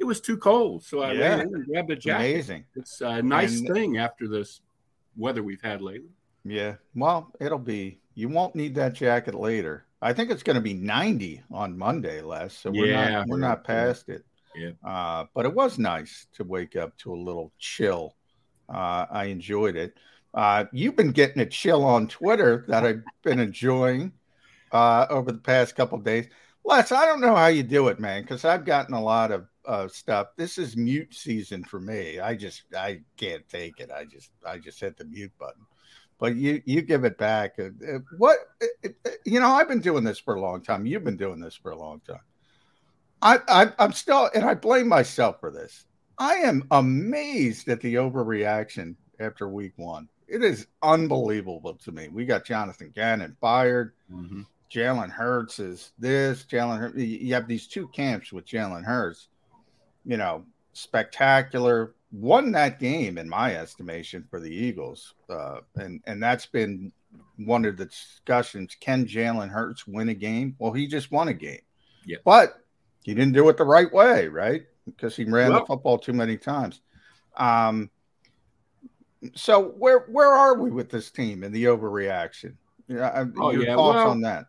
it 0.00 0.04
was 0.04 0.20
too 0.20 0.36
cold, 0.38 0.82
so 0.82 1.02
I 1.02 1.12
Yeah. 1.12 1.28
ran 1.36 1.40
in 1.48 1.54
and 1.54 1.66
grabbed 1.66 1.90
a 1.90 1.96
jacket. 1.96 2.24
Amazing. 2.30 2.64
It's 2.74 3.00
a 3.02 3.22
nice 3.22 3.60
And- 3.60 3.68
thing 3.68 3.98
after 3.98 4.26
this 4.26 4.62
weather 5.16 5.42
we've 5.42 5.60
had 5.62 5.82
lately. 5.82 6.10
Yeah. 6.44 6.76
Well, 6.94 7.30
it'll 7.38 7.58
be. 7.58 8.00
You 8.14 8.28
won't 8.28 8.54
need 8.54 8.74
that 8.76 8.94
jacket 8.94 9.34
later. 9.34 9.84
I 10.02 10.14
think 10.14 10.30
it's 10.30 10.42
going 10.42 10.54
to 10.56 10.62
be 10.62 10.72
90 10.74 11.42
on 11.50 11.76
Monday, 11.76 12.22
Les. 12.22 12.54
So 12.56 12.70
we're 12.70 12.86
Yeah, 12.86 13.10
not 13.10 13.28
we're 13.28 13.38
yeah, 13.40 13.48
not 13.48 13.64
past 13.64 14.08
it. 14.08 14.24
Yeah. 14.56 14.70
Uh, 14.82 15.26
but 15.34 15.44
it 15.44 15.54
was 15.54 15.78
nice 15.78 16.26
to 16.32 16.44
wake 16.44 16.74
up 16.74 16.96
to 16.98 17.12
a 17.12 17.16
little 17.16 17.52
chill. 17.58 18.16
Uh, 18.68 19.06
I 19.10 19.24
enjoyed 19.26 19.76
it. 19.76 19.96
Uh, 20.32 20.64
you've 20.72 20.96
been 20.96 21.12
getting 21.12 21.42
a 21.42 21.46
chill 21.46 21.84
on 21.84 22.08
Twitter 22.08 22.64
that 22.68 22.84
I've 22.84 23.02
been 23.22 23.38
enjoying 23.40 24.12
uh, 24.72 25.06
over 25.10 25.30
the 25.32 25.38
past 25.38 25.76
couple 25.76 25.98
of 25.98 26.04
days. 26.04 26.26
Les, 26.64 26.90
I 26.92 27.04
don't 27.06 27.20
know 27.20 27.34
how 27.34 27.46
you 27.48 27.62
do 27.62 27.88
it, 27.88 27.98
man, 28.00 28.22
because 28.22 28.44
I've 28.44 28.64
gotten 28.64 28.94
a 28.94 29.02
lot 29.02 29.30
of 29.32 29.46
uh, 29.70 29.86
stuff. 29.86 30.28
This 30.36 30.58
is 30.58 30.76
mute 30.76 31.14
season 31.14 31.62
for 31.62 31.80
me. 31.80 32.18
I 32.18 32.34
just 32.34 32.64
I 32.76 33.02
can't 33.16 33.48
take 33.48 33.78
it. 33.78 33.90
I 33.94 34.04
just 34.04 34.30
I 34.44 34.58
just 34.58 34.80
hit 34.80 34.96
the 34.96 35.04
mute 35.04 35.32
button. 35.38 35.64
But 36.18 36.34
you 36.34 36.60
you 36.66 36.82
give 36.82 37.04
it 37.04 37.16
back. 37.16 37.54
Uh, 37.58 37.70
uh, 37.88 37.98
What 38.18 38.38
uh, 38.84 39.10
you 39.24 39.38
know? 39.38 39.50
I've 39.50 39.68
been 39.68 39.80
doing 39.80 40.02
this 40.02 40.18
for 40.18 40.34
a 40.34 40.40
long 40.40 40.60
time. 40.60 40.86
You've 40.86 41.04
been 41.04 41.16
doing 41.16 41.40
this 41.40 41.54
for 41.54 41.70
a 41.70 41.78
long 41.78 42.00
time. 42.00 42.20
I, 43.22 43.38
I 43.48 43.72
I'm 43.78 43.92
still, 43.92 44.28
and 44.34 44.44
I 44.44 44.54
blame 44.54 44.88
myself 44.88 45.38
for 45.38 45.52
this. 45.52 45.86
I 46.18 46.34
am 46.34 46.64
amazed 46.72 47.68
at 47.68 47.80
the 47.80 47.94
overreaction 47.94 48.96
after 49.20 49.48
week 49.48 49.72
one. 49.76 50.08
It 50.26 50.42
is 50.42 50.66
unbelievable 50.82 51.74
to 51.74 51.92
me. 51.92 52.08
We 52.08 52.24
got 52.24 52.44
Jonathan 52.44 52.92
Gannon 52.94 53.36
fired. 53.40 53.94
Mm-hmm. 54.12 54.42
Jalen 54.70 55.10
Hurts 55.10 55.58
is 55.58 55.92
this. 55.98 56.44
Jalen 56.44 56.78
Hurts. 56.78 56.96
You 56.96 57.34
have 57.34 57.48
these 57.48 57.66
two 57.66 57.88
camps 57.88 58.32
with 58.32 58.46
Jalen 58.46 58.84
Hurts. 58.84 59.28
You 60.04 60.16
know, 60.16 60.44
spectacular. 60.72 61.94
Won 62.12 62.50
that 62.52 62.80
game 62.80 63.18
in 63.18 63.28
my 63.28 63.54
estimation 63.54 64.26
for 64.28 64.40
the 64.40 64.50
Eagles, 64.52 65.14
uh, 65.28 65.60
and 65.76 66.00
and 66.06 66.20
that's 66.20 66.44
been 66.46 66.90
one 67.36 67.64
of 67.64 67.76
the 67.76 67.86
discussions. 67.86 68.76
Can 68.80 69.06
Jalen 69.06 69.48
Hurts 69.48 69.86
win 69.86 70.08
a 70.08 70.14
game? 70.14 70.56
Well, 70.58 70.72
he 70.72 70.88
just 70.88 71.12
won 71.12 71.28
a 71.28 71.32
game. 71.32 71.60
Yeah. 72.04 72.16
But 72.24 72.54
he 73.04 73.14
didn't 73.14 73.34
do 73.34 73.48
it 73.48 73.56
the 73.56 73.64
right 73.64 73.92
way, 73.92 74.26
right? 74.26 74.62
Because 74.86 75.14
he 75.14 75.22
ran 75.24 75.50
Well- 75.50 75.60
the 75.60 75.66
football 75.66 75.98
too 75.98 76.12
many 76.12 76.36
times. 76.36 76.80
Um, 77.36 77.90
so 79.34 79.68
where 79.70 80.00
where 80.08 80.32
are 80.32 80.56
we 80.58 80.70
with 80.70 80.90
this 80.90 81.10
team 81.12 81.44
and 81.44 81.54
the 81.54 81.64
overreaction? 81.66 82.54
Yeah, 82.88 83.24
Oh, 83.38 83.50
your 83.52 83.64
yeah. 83.66 83.76
thoughts 83.76 83.96
Well, 83.96 84.10
on 84.10 84.20
that? 84.22 84.46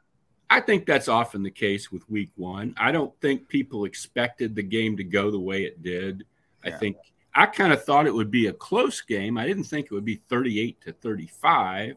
I 0.51 0.59
think 0.59 0.85
that's 0.85 1.07
often 1.07 1.43
the 1.43 1.49
case 1.49 1.93
with 1.93 2.07
week 2.09 2.29
one. 2.35 2.75
I 2.77 2.91
don't 2.91 3.17
think 3.21 3.47
people 3.47 3.85
expected 3.85 4.53
the 4.53 4.61
game 4.61 4.97
to 4.97 5.03
go 5.03 5.31
the 5.31 5.39
way 5.39 5.63
it 5.63 5.81
did. 5.81 6.25
I 6.61 6.71
think 6.71 6.97
I 7.33 7.45
kind 7.45 7.71
of 7.71 7.85
thought 7.85 8.05
it 8.05 8.13
would 8.13 8.29
be 8.29 8.47
a 8.47 8.53
close 8.53 8.99
game. 8.99 9.37
I 9.37 9.47
didn't 9.47 9.63
think 9.63 9.85
it 9.85 9.93
would 9.93 10.03
be 10.03 10.15
38 10.15 10.81
to 10.81 10.91
35, 10.91 11.95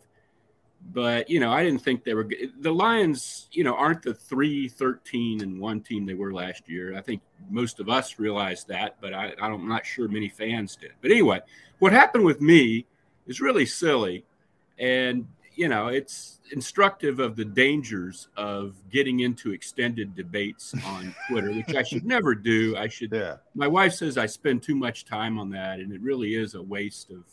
but 0.93 1.29
you 1.29 1.41
know, 1.41 1.51
I 1.51 1.65
didn't 1.65 1.83
think 1.83 2.05
they 2.05 2.15
were 2.15 2.29
the 2.61 2.73
Lions, 2.73 3.49
you 3.51 3.65
know, 3.65 3.75
aren't 3.75 4.03
the 4.03 4.15
3 4.15 4.69
13 4.69 5.43
and 5.43 5.59
1 5.59 5.81
team 5.81 6.07
they 6.07 6.15
were 6.15 6.33
last 6.33 6.69
year. 6.69 6.97
I 6.97 7.01
think 7.01 7.23
most 7.51 7.81
of 7.81 7.89
us 7.89 8.21
realized 8.21 8.69
that, 8.69 8.99
but 9.01 9.13
I, 9.13 9.33
I 9.43 9.49
don't, 9.49 9.63
I'm 9.63 9.69
not 9.69 9.85
sure 9.85 10.07
many 10.07 10.29
fans 10.29 10.77
did. 10.77 10.93
But 11.03 11.11
anyway, 11.11 11.41
what 11.81 11.93
happened 11.93 12.25
with 12.25 12.41
me 12.41 12.87
is 13.27 13.41
really 13.41 13.67
silly. 13.67 14.25
And 14.79 15.27
you 15.57 15.69
know, 15.69 15.89
it's 15.89 16.41
instructive 16.53 17.21
of 17.21 17.37
the 17.37 17.45
dangers 17.45 18.29
of 18.37 18.75
getting 18.91 19.21
into 19.21 19.53
extended 19.53 20.15
debates 20.15 20.75
on 20.85 21.15
Twitter, 21.29 21.53
which 21.53 21.75
I 21.75 21.83
should 21.83 22.05
never 22.05 22.35
do. 22.35 22.77
I 22.77 22.89
should. 22.89 23.13
Yeah. 23.13 23.37
My 23.55 23.67
wife 23.69 23.95
says 23.95 24.19
I 24.19 24.27
spend 24.27 24.63
too 24.63 24.75
much 24.75 25.05
time 25.05 25.39
on 25.39 25.51
that, 25.51 25.79
and 25.81 25.93
it 25.93 26.01
really 26.01 26.35
is 26.35 26.55
a 26.55 26.63
waste 26.63 27.11
of 27.11 27.25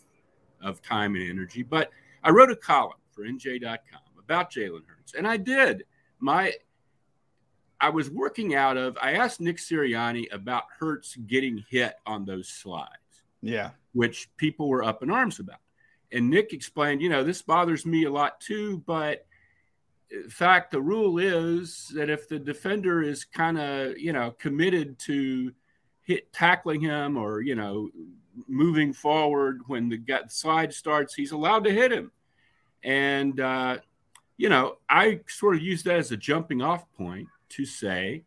of 0.61 0.81
time 0.81 1.15
and 1.15 1.27
energy. 1.27 1.63
But 1.63 1.89
I 2.23 2.29
wrote 2.29 2.51
a 2.51 2.55
column 2.55 2.99
for 3.11 3.23
NJ.com 3.23 4.01
about 4.19 4.51
Jalen 4.51 4.85
Hurts, 4.85 5.15
and 5.15 5.27
I 5.27 5.37
did. 5.37 5.85
My 6.19 6.53
I 7.79 7.89
was 7.89 8.11
working 8.11 8.53
out 8.53 8.77
of. 8.77 8.95
I 9.01 9.13
asked 9.13 9.41
Nick 9.41 9.57
Sirianni 9.57 10.31
about 10.31 10.65
Hurts 10.79 11.15
getting 11.15 11.65
hit 11.69 11.95
on 12.05 12.25
those 12.25 12.47
slides, 12.47 13.23
Yeah. 13.41 13.71
Which 13.93 14.29
people 14.37 14.69
were 14.69 14.83
up 14.83 15.01
in 15.01 15.09
arms 15.09 15.39
about. 15.39 15.60
And 16.11 16.29
Nick 16.29 16.53
explained, 16.53 17.01
you 17.01 17.09
know, 17.09 17.23
this 17.23 17.41
bothers 17.41 17.85
me 17.85 18.03
a 18.03 18.11
lot 18.11 18.39
too, 18.41 18.83
but 18.85 19.25
in 20.11 20.29
fact, 20.29 20.71
the 20.71 20.81
rule 20.81 21.19
is 21.19 21.89
that 21.95 22.09
if 22.09 22.27
the 22.27 22.37
defender 22.37 23.01
is 23.01 23.23
kind 23.23 23.57
of, 23.57 23.97
you 23.97 24.11
know, 24.11 24.31
committed 24.31 24.99
to 24.99 25.53
hit 26.01 26.33
tackling 26.33 26.81
him 26.81 27.17
or, 27.17 27.41
you 27.41 27.55
know, 27.55 27.89
moving 28.47 28.91
forward 28.91 29.61
when 29.67 29.87
the 29.87 29.99
slide 30.27 30.73
starts, 30.73 31.13
he's 31.13 31.31
allowed 31.31 31.63
to 31.63 31.71
hit 31.71 31.91
him. 31.91 32.11
And, 32.83 33.39
uh, 33.39 33.77
you 34.37 34.49
know, 34.49 34.77
I 34.89 35.21
sort 35.27 35.55
of 35.55 35.61
use 35.61 35.83
that 35.83 35.97
as 35.97 36.11
a 36.11 36.17
jumping 36.17 36.61
off 36.61 36.91
point 36.97 37.27
to 37.49 37.65
say 37.65 38.23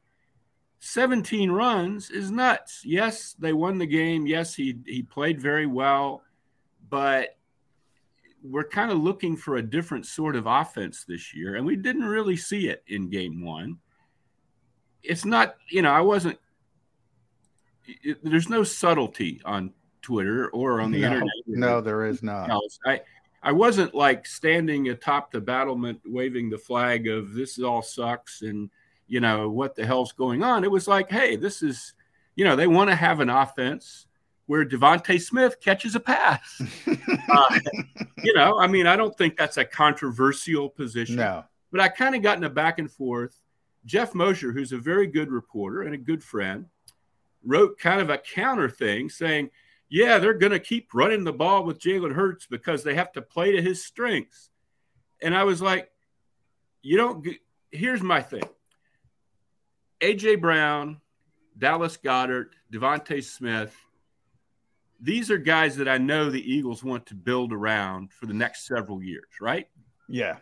17 0.78 1.50
runs 1.50 2.10
is 2.10 2.30
nuts. 2.30 2.82
Yes, 2.84 3.34
they 3.38 3.52
won 3.52 3.78
the 3.78 3.86
game. 3.86 4.26
Yes, 4.26 4.54
he, 4.54 4.76
he 4.86 5.02
played 5.02 5.40
very 5.40 5.66
well, 5.66 6.22
but 6.88 7.36
we're 8.44 8.68
kind 8.68 8.90
of 8.90 8.98
looking 8.98 9.36
for 9.36 9.56
a 9.56 9.62
different 9.62 10.04
sort 10.04 10.36
of 10.36 10.46
offense 10.46 11.04
this 11.04 11.34
year, 11.34 11.56
and 11.56 11.64
we 11.64 11.76
didn't 11.76 12.04
really 12.04 12.36
see 12.36 12.68
it 12.68 12.84
in 12.86 13.08
game 13.08 13.42
one. 13.42 13.78
It's 15.02 15.24
not, 15.24 15.56
you 15.70 15.82
know, 15.82 15.90
I 15.90 16.02
wasn't, 16.02 16.38
it, 17.86 18.18
there's 18.22 18.50
no 18.50 18.62
subtlety 18.62 19.40
on 19.44 19.72
Twitter 20.02 20.48
or 20.50 20.80
on 20.80 20.90
the 20.90 21.00
no, 21.00 21.06
internet. 21.06 21.32
No, 21.46 21.80
there 21.80 22.04
is 22.04 22.22
not. 22.22 22.50
I, 22.86 23.00
I 23.42 23.52
wasn't 23.52 23.94
like 23.94 24.26
standing 24.26 24.88
atop 24.88 25.30
the 25.30 25.40
battlement 25.40 26.00
waving 26.04 26.50
the 26.50 26.58
flag 26.58 27.08
of 27.08 27.34
this 27.34 27.58
all 27.58 27.82
sucks 27.82 28.42
and, 28.42 28.70
you 29.06 29.20
know, 29.20 29.50
what 29.50 29.74
the 29.74 29.84
hell's 29.84 30.12
going 30.12 30.42
on. 30.42 30.64
It 30.64 30.70
was 30.70 30.88
like, 30.88 31.10
hey, 31.10 31.36
this 31.36 31.62
is, 31.62 31.94
you 32.36 32.44
know, 32.44 32.56
they 32.56 32.66
want 32.66 32.90
to 32.90 32.96
have 32.96 33.20
an 33.20 33.30
offense 33.30 34.06
where 34.46 34.64
DeVonta 34.64 35.20
Smith 35.20 35.60
catches 35.60 35.94
a 35.94 36.00
pass. 36.00 36.60
uh, 36.86 37.58
you 38.22 38.34
know, 38.34 38.58
I 38.58 38.66
mean, 38.66 38.86
I 38.86 38.96
don't 38.96 39.16
think 39.16 39.36
that's 39.36 39.56
a 39.56 39.64
controversial 39.64 40.68
position. 40.68 41.16
No. 41.16 41.44
But 41.72 41.80
I 41.80 41.88
kind 41.88 42.14
of 42.14 42.22
got 42.22 42.38
in 42.38 42.44
a 42.44 42.50
back 42.50 42.78
and 42.78 42.90
forth. 42.90 43.40
Jeff 43.84 44.14
Mosher, 44.14 44.52
who's 44.52 44.72
a 44.72 44.78
very 44.78 45.06
good 45.06 45.30
reporter 45.30 45.82
and 45.82 45.94
a 45.94 45.98
good 45.98 46.22
friend, 46.22 46.66
wrote 47.44 47.78
kind 47.78 48.00
of 48.00 48.10
a 48.10 48.18
counter 48.18 48.68
thing 48.68 49.08
saying, 49.08 49.50
yeah, 49.88 50.18
they're 50.18 50.34
going 50.34 50.52
to 50.52 50.60
keep 50.60 50.94
running 50.94 51.24
the 51.24 51.32
ball 51.32 51.64
with 51.64 51.78
Jalen 51.78 52.14
Hurts 52.14 52.46
because 52.46 52.82
they 52.82 52.94
have 52.94 53.12
to 53.12 53.22
play 53.22 53.52
to 53.52 53.62
his 53.62 53.84
strengths. 53.84 54.50
And 55.22 55.34
I 55.34 55.44
was 55.44 55.60
like, 55.60 55.90
you 56.82 56.96
don't, 56.96 57.26
here's 57.70 58.02
my 58.02 58.20
thing 58.20 58.44
A.J. 60.00 60.36
Brown, 60.36 61.00
Dallas 61.56 61.96
Goedert, 61.96 62.50
DeVonta 62.72 63.22
Smith, 63.22 63.74
these 65.04 65.30
are 65.30 65.36
guys 65.36 65.76
that 65.76 65.88
I 65.88 65.98
know 65.98 66.30
the 66.30 66.50
Eagles 66.52 66.82
want 66.82 67.04
to 67.06 67.14
build 67.14 67.52
around 67.52 68.10
for 68.10 68.24
the 68.24 68.32
next 68.32 68.66
several 68.66 69.02
years, 69.02 69.28
right? 69.38 69.68
Yeah. 70.08 70.38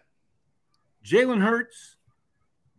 Jalen 1.04 1.42
Hurts, 1.42 1.96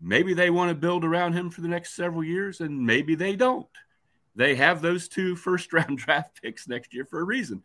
maybe 0.01 0.33
they 0.33 0.49
want 0.49 0.69
to 0.69 0.75
build 0.75 1.03
around 1.03 1.33
him 1.33 1.49
for 1.49 1.59
the 1.59 1.67
next 1.67 1.93
several 1.93 2.23
years, 2.23 2.61
and 2.61 2.85
maybe 2.85 3.15
they 3.15 3.35
don't. 3.35 3.67
They 4.33 4.55
have 4.55 4.81
those 4.81 5.09
two 5.09 5.35
first 5.45 5.73
round 5.73 5.97
draft 5.97 6.41
picks 6.41 6.69
next 6.69 6.93
year 6.93 7.03
for 7.03 7.19
a 7.19 7.25
reason. 7.25 7.61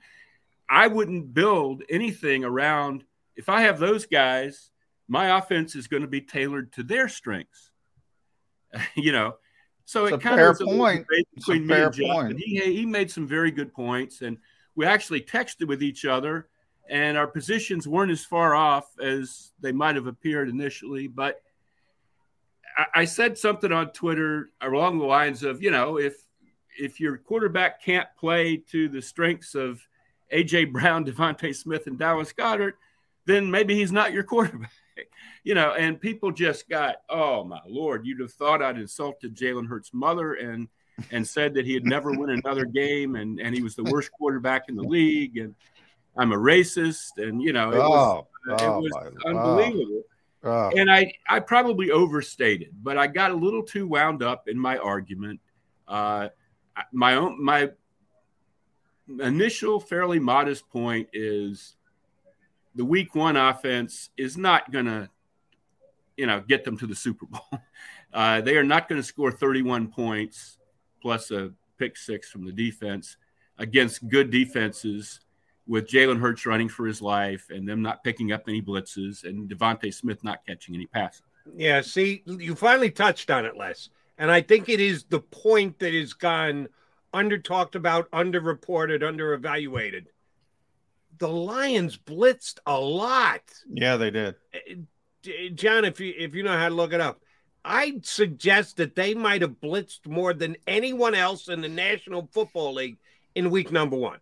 I 0.69 0.89
wouldn't 0.89 1.33
build 1.33 1.85
anything 1.89 2.45
around, 2.45 3.05
if 3.37 3.49
I 3.49 3.63
have 3.63 3.79
those 3.79 4.07
guys, 4.07 4.73
my 5.07 5.39
offense 5.39 5.77
is 5.77 5.87
going 5.87 6.03
to 6.03 6.09
be 6.09 6.23
tailored 6.23 6.73
to 6.73 6.83
their 6.83 7.09
strengths. 7.09 7.71
you 8.97 9.13
know, 9.13 9.37
so 9.89 10.05
it's 10.05 10.17
it 10.17 10.21
kind 10.21 10.39
of 10.39 10.49
was 10.49 10.61
a 10.61 10.67
point. 10.67 11.07
between 11.35 11.67
me 11.67 11.75
and 11.75 11.95
Jeff, 11.95 12.17
and 12.19 12.39
he 12.39 12.61
he 12.61 12.85
made 12.85 13.11
some 13.11 13.27
very 13.27 13.51
good 13.51 13.73
points, 13.73 14.21
and 14.21 14.37
we 14.77 14.85
actually 14.85 15.23
texted 15.23 15.67
with 15.67 15.83
each 15.83 16.05
other, 16.05 16.49
and 16.91 17.17
our 17.17 17.27
positions 17.27 17.89
weren't 17.89 18.11
as 18.11 18.23
far 18.23 18.55
off 18.55 18.85
as 19.01 19.53
they 19.61 19.73
might 19.73 19.97
have 19.97 20.07
appeared 20.07 20.51
initially. 20.51 21.07
But 21.07 21.41
I, 22.77 22.85
I 22.97 23.05
said 23.07 23.39
something 23.39 23.73
on 23.73 23.93
Twitter 23.93 24.51
along 24.61 24.99
the 24.99 25.07
lines 25.07 25.43
of, 25.43 25.63
you 25.63 25.71
know, 25.71 25.97
if 25.97 26.17
if 26.79 27.01
your 27.01 27.17
quarterback 27.17 27.83
can't 27.83 28.09
play 28.19 28.59
to 28.71 28.91
the 28.91 29.01
strengths 29.01 29.55
of 29.55 29.81
AJ 30.31 30.71
Brown, 30.71 31.03
DeVonta 31.07 31.57
Smith, 31.57 31.87
and 31.87 31.99
Dallas 31.99 32.35
Goedert, 32.35 32.75
then 33.25 33.51
maybe 33.51 33.75
he's 33.75 33.91
not 33.91 34.13
your 34.13 34.23
quarterback 34.23 34.71
you 35.45 35.55
know, 35.55 35.73
and 35.73 36.01
people 36.01 36.31
just 36.31 36.69
got, 36.69 36.97
oh 37.09 37.45
my 37.45 37.61
lord, 37.67 38.07
you'd 38.07 38.21
have 38.21 38.33
thought 38.33 38.63
I'd 38.63 38.79
insulted 38.79 39.37
Jalen 39.37 39.67
Hurts' 39.69 39.93
mother 39.93 40.35
and 40.35 40.69
and 41.13 41.27
said 41.27 41.55
that 41.55 41.65
he 41.65 41.75
had 41.75 41.85
never 41.85 42.11
win 42.13 42.31
another 42.31 42.65
game 42.65 43.15
and 43.17 43.41
and 43.41 43.55
he 43.55 43.63
was 43.63 43.77
the 43.77 43.85
worst 43.85 44.11
quarterback 44.13 44.65
in 44.69 44.77
the 44.77 44.83
league 44.83 45.37
and 45.37 45.55
I'm 46.17 46.33
a 46.33 46.37
racist 46.37 47.19
and 47.19 47.41
you 47.41 47.53
know 47.53 47.71
it 47.71 47.79
was, 47.79 48.27
oh, 48.49 48.53
it 48.53 48.63
oh, 48.63 48.81
was 48.81 48.93
my, 48.93 49.31
unbelievable. 49.31 50.03
Oh. 50.45 50.71
And 50.77 50.91
I 50.91 51.13
I 51.29 51.41
probably 51.41 51.91
overstated, 51.91 52.71
but 52.83 52.99
I 52.99 53.07
got 53.07 53.31
a 53.31 53.35
little 53.35 53.63
too 53.63 53.87
wound 53.87 54.23
up 54.23 54.49
in 54.49 54.59
my 54.59 54.79
argument. 54.79 55.41
Uh, 55.87 56.29
my 56.93 57.15
own 57.15 57.43
my 57.43 57.71
initial 59.21 59.81
fairly 59.81 60.19
modest 60.19 60.69
point 60.69 61.09
is 61.13 61.77
the 62.79 62.85
week 62.85 63.17
one 63.17 63.37
offense 63.37 64.11
is 64.17 64.39
not 64.39 64.71
going 64.71 64.85
to, 64.85 65.11
you 66.17 66.27
know, 66.27 66.41
get 66.47 66.65
them 66.65 66.79
to 66.79 66.87
the 66.87 66.95
Super 66.95 67.27
Bowl. 67.27 67.43
Uh, 68.11 68.41
they 68.41 68.57
are 68.57 68.65
not 68.65 68.89
going 68.89 68.99
to 68.99 69.07
score 69.07 69.31
31 69.31 69.89
points 69.89 70.57
plus 71.03 71.31
a 71.31 71.53
pick 71.79 71.95
six 71.95 72.31
from 72.31 72.47
the 72.47 72.51
defense 72.51 73.19
against 73.59 74.09
good 74.09 74.31
defenses 74.31 75.21
with 75.67 75.87
Jalen 75.87 76.19
Hurts 76.19 76.47
running 76.47 76.71
for 76.71 76.87
his 76.87 77.03
life 77.03 77.49
and 77.51 77.69
them 77.69 77.83
not 77.83 78.03
picking 78.03 78.33
up 78.33 78.45
any 78.49 78.63
blitzes 78.63 79.25
and 79.25 79.47
DeVonta 79.51 79.93
Smith 79.93 80.25
not 80.25 80.39
catching 80.47 80.75
any 80.75 80.87
passes. 80.87 81.21
Yeah, 81.55 81.83
see, 81.83 82.23
you 82.25 82.55
finally 82.55 82.91
touched 82.91 83.31
on 83.31 83.45
it, 83.45 83.59
Les. 83.59 83.91
And 84.17 84.31
I 84.31 84.41
think 84.41 84.71
it 84.71 84.81
is 84.81 85.05
the 85.05 85.21
point 85.21 85.79
that 85.81 85.93
has 85.93 86.15
gone 86.15 86.69
under 87.13 87.37
talked 87.37 87.75
about, 87.75 88.11
underreported, 88.13 89.07
under 89.07 89.35
evaluated 89.35 90.09
the 91.19 91.29
Lions 91.29 91.97
blitzed 91.97 92.59
a 92.67 92.79
lot. 92.79 93.43
Yeah, 93.71 93.97
they 93.97 94.11
did. 94.11 94.37
John, 95.55 95.85
if 95.85 96.01
you 96.01 96.15
if 96.17 96.35
you 96.35 96.43
know 96.43 96.57
how 96.57 96.69
to 96.69 96.75
look 96.75 96.93
it 96.93 97.01
up, 97.01 97.21
I'd 97.65 98.07
suggest 98.07 98.77
that 98.77 98.95
they 98.95 99.15
might 99.15 99.43
have 99.43 99.61
blitzed 99.61 100.07
more 100.07 100.33
than 100.33 100.57
anyone 100.67 101.15
else 101.15 101.49
in 101.49 101.61
the 101.61 101.69
National 101.69 102.29
Football 102.33 102.75
League 102.75 102.99
in 103.35 103.51
week 103.51 103.71
number 103.71 103.97
one. 103.97 104.19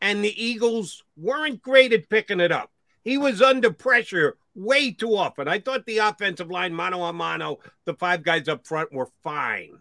And 0.00 0.24
the 0.24 0.44
Eagles 0.44 1.02
weren't 1.16 1.62
great 1.62 1.92
at 1.92 2.08
picking 2.08 2.40
it 2.40 2.52
up. 2.52 2.70
He 3.02 3.18
was 3.18 3.40
under 3.40 3.72
pressure 3.72 4.36
way 4.54 4.90
too 4.90 5.16
often. 5.16 5.48
I 5.48 5.60
thought 5.60 5.86
the 5.86 5.98
offensive 5.98 6.50
line, 6.50 6.74
mano 6.74 7.04
a 7.04 7.12
mano, 7.12 7.58
the 7.84 7.94
five 7.94 8.22
guys 8.22 8.48
up 8.48 8.66
front 8.66 8.92
were 8.92 9.08
fine. 9.22 9.78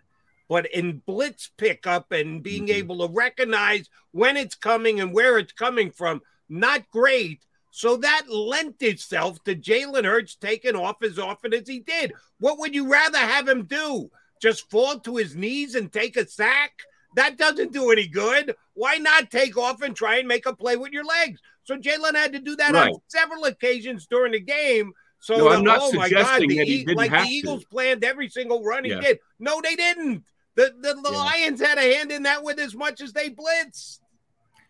But 0.47 0.73
in 0.73 1.01
blitz 1.05 1.51
pickup 1.57 2.11
and 2.11 2.41
being 2.41 2.67
mm-hmm. 2.67 2.77
able 2.77 3.07
to 3.07 3.13
recognize 3.13 3.89
when 4.11 4.37
it's 4.37 4.55
coming 4.55 4.99
and 4.99 5.13
where 5.13 5.37
it's 5.37 5.51
coming 5.51 5.91
from, 5.91 6.21
not 6.49 6.89
great. 6.89 7.43
So 7.71 7.97
that 7.97 8.23
lent 8.29 8.81
itself 8.81 9.43
to 9.43 9.55
Jalen 9.55 10.05
Hurts 10.05 10.35
taking 10.35 10.75
off 10.75 11.03
as 11.03 11.19
often 11.19 11.53
as 11.53 11.67
he 11.67 11.79
did. 11.79 12.13
What 12.39 12.57
would 12.59 12.73
you 12.73 12.91
rather 12.91 13.19
have 13.19 13.47
him 13.47 13.65
do? 13.65 14.09
Just 14.41 14.69
fall 14.69 14.99
to 14.99 15.17
his 15.17 15.35
knees 15.35 15.75
and 15.75 15.91
take 15.91 16.17
a 16.17 16.27
sack? 16.27 16.71
That 17.15 17.37
doesn't 17.37 17.73
do 17.73 17.91
any 17.91 18.07
good. 18.07 18.55
Why 18.73 18.97
not 18.97 19.31
take 19.31 19.57
off 19.57 19.81
and 19.81 19.95
try 19.95 20.17
and 20.17 20.27
make 20.27 20.45
a 20.45 20.55
play 20.55 20.75
with 20.75 20.91
your 20.91 21.05
legs? 21.05 21.39
So 21.63 21.77
Jalen 21.77 22.15
had 22.15 22.33
to 22.33 22.39
do 22.39 22.55
that 22.55 22.73
right. 22.73 22.91
on 22.91 22.99
several 23.07 23.45
occasions 23.45 24.07
during 24.07 24.31
the 24.31 24.39
game. 24.39 24.93
So, 25.19 25.35
no, 25.37 25.49
I'm 25.49 25.63
not 25.63 25.79
oh 25.81 25.91
my 25.93 26.09
God, 26.09 26.41
the, 26.41 26.45
e- 26.45 26.85
like 26.95 27.11
the 27.11 27.25
Eagles 27.27 27.63
to. 27.63 27.69
planned 27.69 28.03
every 28.03 28.29
single 28.29 28.63
run 28.63 28.83
he 28.83 28.91
yeah. 28.91 29.01
did. 29.01 29.19
No, 29.39 29.61
they 29.61 29.75
didn't. 29.75 30.23
The 30.55 30.73
the, 30.79 30.93
the 30.93 31.11
yeah. 31.11 31.17
Lions 31.17 31.61
had 31.61 31.77
a 31.77 31.95
hand 31.95 32.11
in 32.11 32.23
that 32.23 32.43
with 32.43 32.59
as 32.59 32.75
much 32.75 33.01
as 33.01 33.13
they 33.13 33.29
blitzed. 33.29 33.99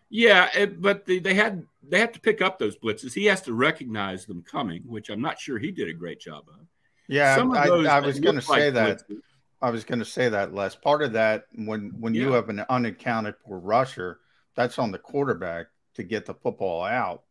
Yeah, 0.10 0.50
it, 0.56 0.82
but 0.82 1.06
they, 1.06 1.20
they 1.20 1.34
had 1.34 1.64
they 1.88 2.00
have 2.00 2.14
to 2.14 2.20
pick 2.20 2.42
up 2.42 2.60
those 2.60 2.78
blitzes. 2.78 3.14
He 3.14 3.26
has 3.26 3.42
to 3.44 3.54
recognize 3.54 4.26
them 4.26 4.44
coming, 4.50 4.84
which 4.86 5.10
I'm 5.10 5.22
not 5.22 5.40
sure 5.40 5.60
he 5.60 5.72
did 5.72 5.90
a 5.90 5.94
great 5.94 6.20
job 6.20 6.46
of. 6.48 6.66
Yeah, 7.08 7.36
Some 7.36 7.52
I, 7.52 7.68
I 7.68 8.00
was 8.00 8.20
going 8.20 8.36
to 8.36 8.42
say 8.42 8.66
like 8.66 8.74
that. 8.76 9.10
Blitzes, 9.10 9.22
I 9.62 9.70
was 9.70 9.84
going 9.84 10.00
to 10.00 10.06
say 10.06 10.30
that, 10.30 10.54
Les. 10.54 10.76
Part 10.76 11.02
of 11.02 11.14
that, 11.14 11.46
when 11.56 11.94
when 12.00 12.14
yeah. 12.14 12.24
you 12.24 12.32
have 12.34 12.50
an 12.50 12.64
unaccounted 12.70 13.36
for 13.46 13.60
rusher, 13.60 14.20
that's 14.56 14.80
on 14.80 14.92
the 14.92 15.00
quarterback 15.00 15.68
to 15.96 16.04
get 16.04 16.26
the 16.26 16.34
football 16.36 16.84
out 16.84 17.24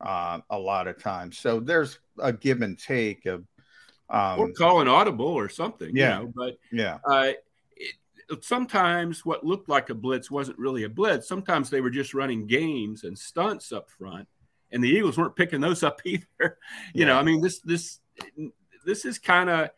uh, 0.00 0.40
a 0.50 0.58
lot 0.58 0.88
of 0.88 1.00
times. 1.02 1.38
So 1.38 1.60
there's 1.60 1.98
a 2.18 2.32
give 2.32 2.62
and 2.62 2.78
take 2.78 3.26
of 3.26 3.44
um, 4.10 4.40
or 4.40 4.52
call 4.52 4.80
an 4.80 4.88
audible 4.88 5.26
or 5.26 5.48
something. 5.48 5.94
Yeah, 5.94 6.18
you 6.18 6.24
know, 6.24 6.32
but 6.34 6.58
yeah, 6.72 6.98
uh, 7.08 7.32
sometimes 8.40 9.24
what 9.24 9.44
looked 9.44 9.68
like 9.68 9.90
a 9.90 9.94
blitz 9.94 10.30
wasn't 10.30 10.58
really 10.58 10.84
a 10.84 10.88
blitz. 10.88 11.28
Sometimes 11.28 11.70
they 11.70 11.80
were 11.80 11.90
just 11.90 12.14
running 12.14 12.46
games 12.46 13.04
and 13.04 13.18
stunts 13.18 13.72
up 13.72 13.90
front, 13.90 14.28
and 14.70 14.82
the 14.82 14.88
Eagles 14.88 15.16
weren't 15.16 15.36
picking 15.36 15.60
those 15.60 15.82
up 15.82 16.00
either. 16.04 16.26
you 16.40 16.56
yeah. 16.94 17.06
know, 17.06 17.18
I 17.18 17.22
mean 17.22 17.40
this 17.40 17.60
this 17.60 18.00
this 18.84 19.04
is 19.04 19.18
kind 19.18 19.50
of 19.50 19.70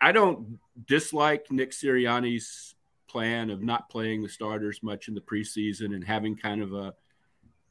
I 0.00 0.12
don't 0.12 0.58
dislike 0.86 1.50
Nick 1.50 1.72
Sirianni's 1.72 2.74
plan 3.08 3.50
of 3.50 3.62
not 3.62 3.88
playing 3.88 4.22
the 4.22 4.28
starters 4.28 4.82
much 4.82 5.08
in 5.08 5.14
the 5.14 5.20
preseason 5.20 5.94
and 5.94 6.04
having 6.04 6.36
kind 6.36 6.62
of 6.62 6.72
a 6.72 6.94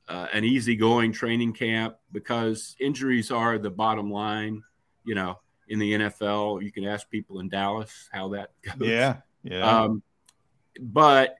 uh, 0.10 0.28
an 0.32 0.44
easygoing 0.44 1.12
training 1.12 1.54
camp 1.54 1.98
because 2.12 2.76
injuries 2.80 3.30
are 3.30 3.58
the 3.58 3.70
bottom 3.70 4.10
line. 4.10 4.64
You 5.04 5.16
know, 5.16 5.40
in 5.68 5.80
the 5.80 5.94
NFL, 5.94 6.64
you 6.64 6.72
can 6.72 6.86
ask 6.86 7.10
people 7.10 7.40
in 7.40 7.50
Dallas 7.50 8.10
how 8.12 8.30
that 8.30 8.52
goes. 8.80 8.88
Yeah, 8.88 9.18
yeah. 9.50 9.84
Um, 9.84 10.04
but 10.80 11.36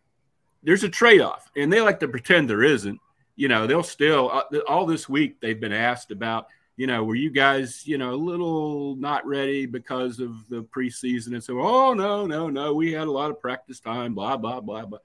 there's 0.64 0.84
a 0.84 0.90
trade 0.90 1.22
off, 1.22 1.50
and 1.56 1.72
they 1.72 1.82
like 1.82 2.00
to 2.02 2.08
pretend 2.08 2.50
there 2.50 2.64
isn't. 2.64 3.00
You 3.36 3.48
know, 3.48 3.68
they'll 3.68 3.84
still 3.84 4.32
uh, 4.32 4.58
all 4.68 4.86
this 4.86 5.08
week 5.08 5.40
they've 5.40 5.60
been 5.60 5.74
asked 5.74 6.12
about. 6.12 6.48
You 6.76 6.86
know, 6.86 7.04
were 7.04 7.16
you 7.16 7.32
guys, 7.32 7.88
you 7.88 7.98
know, 7.98 8.14
a 8.14 8.16
little 8.16 8.96
not 8.98 9.26
ready 9.26 9.66
because 9.66 10.20
of 10.20 10.48
the 10.50 10.64
preseason? 10.64 11.34
And 11.34 11.44
so, 11.44 11.60
oh 11.60 11.94
no, 11.94 12.26
no, 12.26 12.50
no, 12.50 12.74
we 12.74 12.92
had 12.92 13.08
a 13.08 13.12
lot 13.12 13.32
of 13.32 13.40
practice 13.40 13.80
time. 13.80 14.14
Blah 14.14 14.38
blah 14.38 14.62
blah 14.62 14.86
blah. 14.86 15.00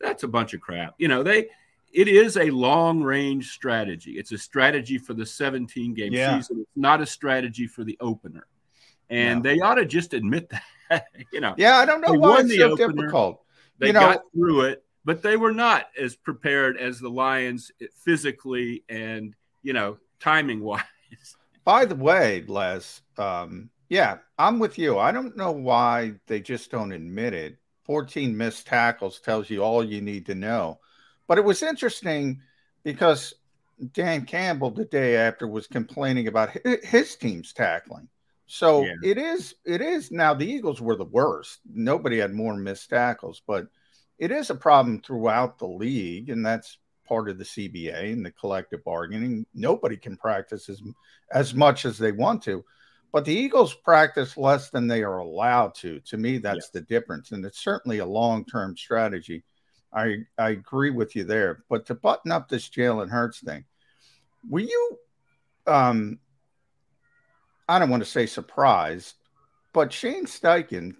That's 0.00 0.22
a 0.24 0.28
bunch 0.28 0.54
of 0.54 0.60
crap. 0.60 0.94
You 0.98 1.08
know, 1.08 1.22
they 1.22 1.48
it 1.92 2.08
is 2.08 2.36
a 2.36 2.50
long 2.50 3.02
range 3.02 3.52
strategy. 3.52 4.12
It's 4.18 4.32
a 4.32 4.38
strategy 4.38 4.98
for 4.98 5.14
the 5.14 5.24
17 5.24 5.94
game 5.94 6.12
Yeah. 6.12 6.36
season. 6.38 6.60
It's 6.62 6.76
not 6.76 7.00
a 7.00 7.06
strategy 7.06 7.68
for 7.68 7.84
the 7.84 7.96
opener. 8.00 8.46
And 9.08 9.44
they 9.44 9.60
ought 9.60 9.76
to 9.76 9.84
just 9.84 10.12
admit 10.12 10.50
that. 10.50 10.62
you 11.32 11.40
know, 11.40 11.54
Yeah, 11.56 11.76
I 11.78 11.84
don't 11.84 12.00
know 12.00 12.12
why 12.14 12.40
it's 12.40 12.56
so 12.56 12.72
opener. 12.72 12.94
difficult. 13.02 13.42
They 13.78 13.88
You 13.88 13.92
know- 13.94 14.00
got 14.00 14.22
through 14.34 14.62
it, 14.62 14.84
but 15.04 15.22
they 15.22 15.36
were 15.36 15.52
not 15.52 15.86
as 15.98 16.16
prepared 16.16 16.76
as 16.76 16.98
the 17.00 17.10
Lions 17.10 17.70
physically 18.04 18.84
and 18.88 19.34
you 19.62 19.72
know 19.72 19.98
timing 20.20 20.60
wise. 20.60 20.82
By 21.64 21.84
the 21.86 21.94
way, 21.94 22.44
Les, 22.46 23.00
um, 23.18 23.70
yeah, 23.88 24.18
I'm 24.38 24.58
with 24.58 24.78
you. 24.78 24.98
I 24.98 25.12
don't 25.12 25.36
know 25.36 25.52
why 25.52 26.14
they 26.26 26.40
just 26.40 26.70
don't 26.70 26.92
admit 26.92 27.32
it. 27.32 27.56
14 27.84 28.36
missed 28.36 28.66
tackles 28.66 29.20
tells 29.20 29.48
you 29.50 29.62
all 29.62 29.84
you 29.84 30.00
need 30.00 30.26
to 30.26 30.34
know. 30.34 30.78
But 31.26 31.38
it 31.38 31.44
was 31.44 31.62
interesting 31.62 32.40
because 32.82 33.34
Dan 33.92 34.24
Campbell 34.26 34.70
the 34.70 34.84
day 34.84 35.16
after 35.16 35.46
was 35.46 35.66
complaining 35.66 36.28
about 36.28 36.50
his 36.82 37.16
team's 37.16 37.52
tackling. 37.52 38.08
So 38.46 38.84
Yeah. 38.84 38.94
it 39.02 39.18
is 39.18 39.54
it 39.64 39.80
is 39.80 40.10
now 40.10 40.34
the 40.34 40.46
Eagles 40.46 40.80
were 40.80 40.96
the 40.96 41.04
worst. 41.04 41.60
Nobody 41.66 42.18
had 42.18 42.34
more 42.34 42.56
missed 42.56 42.90
tackles, 42.90 43.42
but 43.46 43.68
it 44.18 44.30
is 44.30 44.50
a 44.50 44.54
problem 44.54 45.00
throughout 45.00 45.58
the 45.58 45.66
league, 45.66 46.30
and 46.30 46.44
that's 46.44 46.78
part 47.06 47.28
of 47.28 47.38
the 47.38 47.44
CBA 47.44 48.12
and 48.12 48.24
the 48.24 48.30
collective 48.30 48.84
bargaining. 48.84 49.46
Nobody 49.54 49.96
can 49.96 50.16
practice 50.16 50.68
as 50.68 50.82
as 51.30 51.54
much 51.54 51.84
as 51.84 51.98
they 51.98 52.12
want 52.12 52.42
to, 52.42 52.64
but 53.12 53.24
the 53.24 53.34
Eagles 53.34 53.74
practice 53.74 54.36
less 54.36 54.70
than 54.70 54.86
they 54.86 55.02
are 55.02 55.18
allowed 55.18 55.74
to. 55.76 56.00
To 56.00 56.16
me, 56.16 56.38
that's 56.38 56.70
the 56.70 56.80
difference, 56.82 57.32
and 57.32 57.44
it's 57.44 57.62
certainly 57.62 57.98
a 57.98 58.06
long 58.06 58.44
term 58.44 58.76
strategy. 58.76 59.42
I 59.92 60.18
I 60.38 60.50
agree 60.50 60.90
with 60.90 61.16
you 61.16 61.24
there. 61.24 61.64
But 61.68 61.86
to 61.86 61.94
button 61.94 62.30
up 62.32 62.48
this 62.48 62.68
Jalen 62.68 63.08
Hurts 63.10 63.40
thing, 63.40 63.64
were 64.48 64.60
you 64.60 64.98
um 65.66 66.18
I 67.68 67.78
don't 67.78 67.90
want 67.90 68.02
to 68.02 68.08
say 68.08 68.26
surprised, 68.26 69.14
but 69.72 69.92
Shane 69.92 70.26
Steichen 70.26 70.96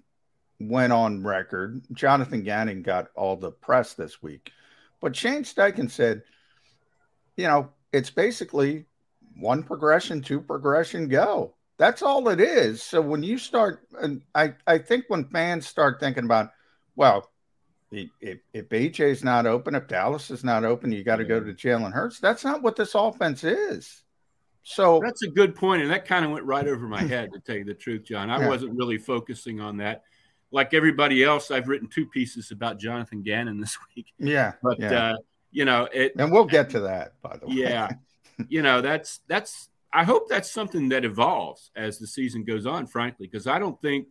went 0.61 0.93
on 0.93 1.23
record. 1.23 1.83
Jonathan 1.93 2.43
Gannon 2.43 2.83
got 2.83 3.09
all 3.15 3.37
the 3.37 3.51
press 3.51 3.95
this 3.95 4.23
week, 4.23 4.51
but 5.01 5.15
Shane 5.15 5.45
Steichen 5.45 5.91
said, 5.91 6.23
you 7.37 7.47
know, 7.47 7.71
it's 7.93 8.11
basically 8.11 8.87
one 9.37 9.63
progression, 9.63 10.23
two 10.23 10.41
progression, 10.41 11.09
go. 11.09 11.55
That's 11.77 12.03
all 12.03 12.29
it 12.29 12.41
is. 12.41 12.83
So 12.83 13.01
when 13.01 13.23
you 13.23 13.37
start, 13.37 13.81
and 14.01 14.23
I, 14.35 14.55
I 14.67 14.79
think 14.79 15.07
when 15.09 15.25
fans 15.25 15.67
start 15.67 15.99
thinking 15.99 16.25
about, 16.25 16.51
well, 16.95 17.29
if, 17.91 18.39
if, 18.53 19.01
is 19.01 19.25
not 19.25 19.47
open, 19.47 19.75
if 19.75 19.89
Dallas 19.89 20.31
is 20.31 20.45
not 20.45 20.65
open, 20.65 20.93
you 20.93 21.05
got 21.05 21.17
to 21.17 21.25
go 21.25 21.41
to 21.41 21.53
Jalen 21.53 21.93
Hurts. 21.93 22.21
That's 22.21 22.45
not 22.45 22.63
what 22.63 22.77
this 22.77 22.95
offense 22.95 23.45
is. 23.45 24.04
So 24.65 25.01
That's 25.05 25.23
a 25.23 25.29
good 25.29 25.55
point, 25.55 25.83
and 25.83 25.91
that 25.91 26.07
kind 26.07 26.25
of 26.25 26.31
went 26.31 26.45
right 26.47 26.67
over 26.67 26.89
my 26.89 27.03
head 27.03 27.31
to 27.35 27.41
tell 27.41 27.57
you 27.57 27.65
the 27.65 27.75
truth, 27.75 28.05
John. 28.05 28.31
I 28.31 28.41
Yeah. 28.41 28.49
wasn't 28.49 28.75
really 28.77 28.97
focusing 28.99 29.61
on 29.61 29.77
that. 29.77 30.05
Like 30.51 30.73
everybody 30.73 31.23
else, 31.23 31.51
I've 31.51 31.69
written 31.69 31.87
two 31.89 32.07
pieces 32.07 32.51
about 32.51 32.79
Jonathan 32.79 33.23
Gannon 33.23 33.61
this 33.61 33.77
week. 33.97 34.07
yeah, 34.19 34.53
But 34.63 34.81
yeah. 34.81 35.11
uh, 35.11 35.17
you 35.53 35.65
know, 35.65 35.87
it 35.93 36.13
and 36.19 36.33
we'll 36.33 36.47
get 36.47 36.71
to 36.71 36.81
that, 36.81 37.13
by 37.23 37.37
the 37.37 37.47
way. 37.47 37.55
yeah, 37.57 37.89
you 38.49 38.63
know, 38.63 38.81
that's 38.81 39.21
that's. 39.29 39.69
I 39.93 40.03
hope 40.03 40.29
that's 40.29 40.51
something 40.51 40.89
that 40.89 41.05
evolves 41.05 41.71
as 41.77 41.99
the 41.99 42.07
season 42.07 42.43
goes 42.43 42.67
on. 42.67 42.87
Frankly, 42.87 43.29
because 43.29 43.47
I 43.47 43.59
don't 43.61 43.81
think 43.81 44.09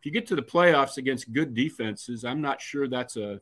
if 0.00 0.06
you 0.06 0.10
get 0.10 0.26
to 0.28 0.34
the 0.36 0.42
playoffs 0.42 0.96
against 0.96 1.32
good 1.32 1.54
defenses, 1.54 2.24
I'm 2.24 2.40
not 2.40 2.60
sure 2.60 2.88
that's 2.88 3.16
a 3.16 3.40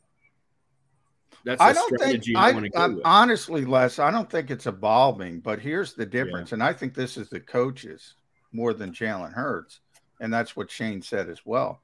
that's 1.45 1.61
I 1.61 1.73
don't 1.73 1.89
think 1.91 2.01
strategy 2.01 2.37
I, 2.37 2.49
I 2.49 2.53
want 2.53 2.65
to 2.65 2.71
go 2.71 2.79
I'm- 2.81 2.95
with. 2.97 3.03
honestly, 3.05 3.65
Les, 3.65 3.99
I 3.99 4.11
don't 4.11 4.31
think 4.31 4.51
it's 4.51 4.67
evolving, 4.67 5.41
but 5.41 5.59
here's 5.59 5.95
the 5.95 6.07
difference. 6.07 6.53
And 6.53 6.63
I 6.63 6.73
think 6.73 6.95
this 6.95 7.17
is 7.17 7.29
the 7.29 7.41
coaches 7.41 8.15
more 8.53 8.75
than 8.75 8.93
Jalen 8.93 9.33
Hurts. 9.33 9.81
And 10.21 10.33
that's 10.33 10.55
what 10.55 10.71
Shane 10.71 11.01
said 11.01 11.29
as 11.31 11.47
well. 11.47 11.81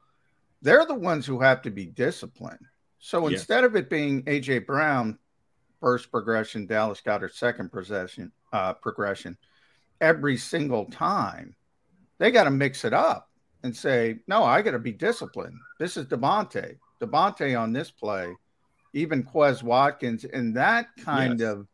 They're 0.62 0.84
the 0.84 0.94
ones 0.94 1.24
who 1.26 1.40
have 1.40 1.62
to 1.62 1.70
be 1.70 1.86
disciplined. 1.86 2.66
So 2.98 3.28
instead 3.28 3.64
of 3.64 3.76
it 3.76 3.88
being 3.88 4.22
AJ 4.24 4.66
Brown 4.66 5.18
first 5.80 6.10
progression, 6.10 6.66
Dallas 6.66 7.00
Goedert 7.04 7.32
second 7.34 7.70
progression, 7.70 8.32
uh, 8.52 8.72
progression 8.74 9.36
every 10.00 10.36
single 10.36 10.86
time, 10.86 11.54
they 12.18 12.30
got 12.30 12.44
to 12.44 12.50
mix 12.50 12.84
it 12.84 12.92
up 12.92 13.30
and 13.62 13.74
say, 13.74 14.18
no, 14.26 14.42
I 14.42 14.60
got 14.62 14.72
to 14.72 14.78
be 14.78 14.92
disciplined. 14.92 15.56
This 15.78 15.96
is 15.96 16.06
DeVonta. 16.06 16.76
DeVonta 17.00 17.58
on 17.60 17.72
this 17.72 17.90
play, 17.90 18.34
even 18.96 19.22
Quez 19.22 19.62
Watkins, 19.62 20.24
and 20.24 20.54
that 20.56 20.88
kind 20.98 21.40
Yes. 21.40 21.48
of, 21.52 21.68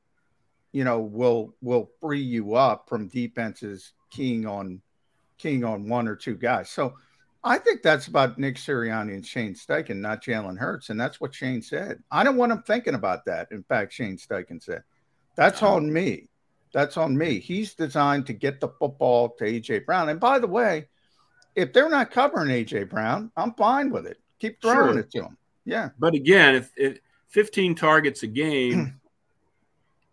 you 0.73 0.85
know, 0.85 1.01
will 1.01 1.55
will 1.63 1.91
free 2.01 2.21
you 2.23 2.55
up 2.55 2.89
from 2.89 3.09
defenses 3.09 3.93
keying 4.11 4.47
on 4.47 4.83
keying 5.39 5.65
on 5.65 5.89
one 5.89 6.07
or 6.09 6.17
two 6.17 6.35
guys. 6.37 6.71
So 6.71 6.95
I 7.45 7.59
think 7.59 7.83
that's 7.83 8.07
about 8.07 8.39
Nick 8.39 8.57
Sirianni 8.57 9.15
and 9.15 9.27
Shane 9.27 9.55
Steichen, 9.55 9.97
not 9.97 10.23
Jalen 10.23 10.59
Hurts, 10.59 10.91
and 10.91 11.01
that's 11.01 11.21
what 11.21 11.35
Shane 11.35 11.63
said. 11.63 12.03
I 12.11 12.23
don't 12.23 12.37
want 12.37 12.53
him 12.53 12.63
thinking 12.63 12.95
about 12.95 13.25
that. 13.25 13.49
In 13.51 13.63
fact, 13.65 13.93
Shane 13.93 14.17
Steichen 14.17 14.63
said, 14.63 14.83
"That's 15.37 15.63
on 15.63 15.93
me. 15.93 16.29
That's 16.73 16.97
on 16.97 17.17
me. 17.19 17.39
He's 17.39 17.75
designed 17.75 18.27
to 18.27 18.33
get 18.33 18.61
the 18.61 18.69
football 18.69 19.31
to 19.39 19.45
AJ 19.45 19.81
Brown. 19.85 20.09
And 20.09 20.19
by 20.21 20.39
the 20.39 20.47
way, 20.47 20.89
if 21.55 21.73
they're 21.73 21.91
not 21.91 22.11
covering 22.11 22.49
AJ 22.51 22.85
Brown, 22.89 23.31
I'm 23.37 23.53
fine 23.55 23.91
with 23.91 24.07
it. 24.07 24.19
Keep 24.39 24.63
throwing 24.63 24.93
Sure. 24.95 24.99
it 25.01 25.11
to 25.11 25.23
him. 25.25 25.37
Yeah. 25.67 25.91
But 25.99 26.15
again, 26.15 26.55
if, 26.55 26.71
if 26.77 26.99
15 27.33 27.75
targets 27.75 28.23
a 28.23 28.27
game, 28.27 29.01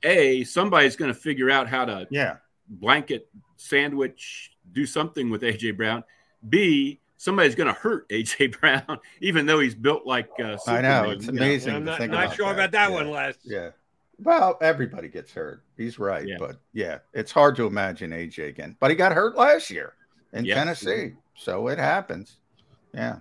A, 0.03 0.43
somebody's 0.45 0.95
going 0.95 1.13
to 1.13 1.19
figure 1.19 1.49
out 1.49 1.67
how 1.67 1.85
to 1.85 2.07
Yeah. 2.09 2.37
blanket 2.67 3.27
sandwich, 3.57 4.51
do 4.71 4.85
something 4.85 5.29
with 5.29 5.41
AJ 5.41 5.75
Brown. 5.77 6.03
B, 6.47 6.99
somebody's 7.17 7.55
going 7.55 7.67
to 7.73 7.79
hurt 7.79 8.07
AJ 8.09 8.59
Brown, 8.59 8.99
even 9.21 9.45
though 9.45 9.59
he's 9.59 9.75
built 9.75 10.05
like 10.05 10.29
uh, 10.39 10.57
I 10.67 10.81
know. 10.81 11.03
Superman, 11.03 11.11
It's 11.17 11.25
you 11.25 11.31
know. 11.33 11.41
amazing. 11.43 11.75
I'm 11.75 11.83
not, 11.85 11.97
think 11.97 12.11
not 12.11 12.23
about 12.25 12.35
sure 12.35 12.45
that. 12.47 12.53
about 12.53 12.71
that 12.71 12.89
Yeah. 12.89 12.95
one, 12.95 13.09
Les. 13.11 13.35
Yeah. 13.43 13.69
Well, 14.21 14.57
everybody 14.61 15.07
gets 15.07 15.31
hurt. 15.33 15.63
He's 15.77 15.97
right. 15.99 16.27
Yeah. 16.27 16.35
But 16.39 16.57
yeah, 16.73 16.99
it's 17.13 17.31
hard 17.31 17.55
to 17.57 17.65
imagine 17.67 18.11
AJ 18.11 18.47
again. 18.49 18.75
But 18.79 18.89
he 18.91 18.95
got 18.97 19.13
hurt 19.13 19.35
last 19.37 19.69
year 19.69 19.93
in 20.33 20.43
Yes. 20.45 20.57
Tennessee. 20.57 21.15
So 21.35 21.67
it 21.69 21.79
happens. 21.79 22.37
Yeah. 22.93 23.19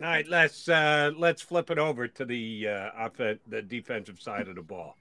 All 0.00 0.06
right, 0.06 0.26
let's 0.28 0.68
uh, 0.68 1.12
let's 1.16 1.42
flip 1.42 1.70
it 1.70 1.78
over 1.78 2.08
to 2.08 2.24
the 2.24 2.68
uh, 2.68 2.90
offen- 2.96 3.40
the 3.48 3.62
defensive 3.62 4.20
side 4.20 4.48
of 4.48 4.56
the 4.56 4.62
ball. 4.62 4.96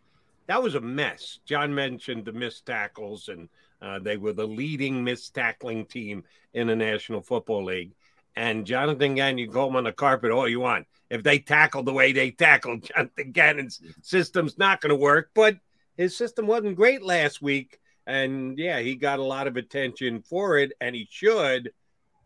That 0.47 0.63
was 0.63 0.75
a 0.75 0.81
mess. 0.81 1.39
John 1.45 1.73
mentioned 1.73 2.25
the 2.25 2.31
missed 2.31 2.65
tackles, 2.65 3.29
and 3.29 3.49
uh, 3.81 3.99
they 3.99 4.17
were 4.17 4.33
the 4.33 4.47
leading 4.47 5.03
missed 5.03 5.33
tackling 5.33 5.85
team 5.85 6.23
in 6.53 6.67
the 6.67 6.75
National 6.75 7.21
Football 7.21 7.65
League. 7.65 7.93
And 8.35 8.65
Jonathan 8.65 9.15
Gannon, 9.15 9.39
you 9.39 9.47
go 9.47 9.67
him 9.67 9.75
on 9.75 9.83
the 9.83 9.91
carpet 9.91 10.31
all 10.31 10.47
you 10.47 10.59
want. 10.59 10.85
If 11.09 11.23
they 11.23 11.39
tackle 11.39 11.83
the 11.83 11.93
way 11.93 12.11
they 12.11 12.31
tackled, 12.31 12.83
Jonathan 12.95 13.31
Gannon's 13.31 13.81
system's 14.01 14.57
not 14.57 14.79
going 14.79 14.91
to 14.91 14.95
work. 14.95 15.31
But 15.33 15.57
his 15.97 16.15
system 16.15 16.47
wasn't 16.47 16.75
great 16.75 17.01
last 17.01 17.41
week, 17.41 17.79
and 18.05 18.57
yeah, 18.57 18.79
he 18.79 18.95
got 18.95 19.19
a 19.19 19.23
lot 19.23 19.47
of 19.47 19.57
attention 19.57 20.21
for 20.21 20.57
it, 20.57 20.71
and 20.79 20.95
he 20.95 21.07
should. 21.09 21.71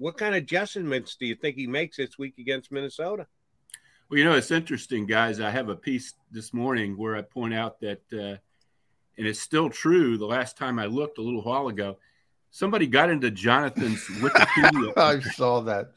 What 0.01 0.17
kind 0.17 0.33
of 0.33 0.41
adjustments 0.41 1.15
do 1.15 1.27
you 1.27 1.35
think 1.35 1.55
he 1.55 1.67
makes 1.67 1.97
this 1.97 2.17
week 2.17 2.39
against 2.39 2.71
Minnesota? 2.71 3.27
Well, 4.09 4.17
you 4.17 4.25
know, 4.25 4.33
it's 4.33 4.49
interesting, 4.49 5.05
guys. 5.05 5.39
I 5.39 5.51
have 5.51 5.69
a 5.69 5.75
piece 5.75 6.15
this 6.31 6.55
morning 6.55 6.97
where 6.97 7.15
I 7.15 7.21
point 7.21 7.53
out 7.53 7.79
that, 7.81 8.01
uh, 8.11 8.37
and 9.19 9.27
it's 9.27 9.39
still 9.39 9.69
true. 9.69 10.17
The 10.17 10.25
last 10.25 10.57
time 10.57 10.79
I 10.79 10.87
looked 10.87 11.19
a 11.19 11.21
little 11.21 11.43
while 11.43 11.67
ago, 11.67 11.99
somebody 12.49 12.87
got 12.87 13.11
into 13.11 13.29
Jonathan's 13.29 14.03
Wikipedia. 14.21 14.97
I 14.97 15.19
saw 15.19 15.61
that. 15.61 15.91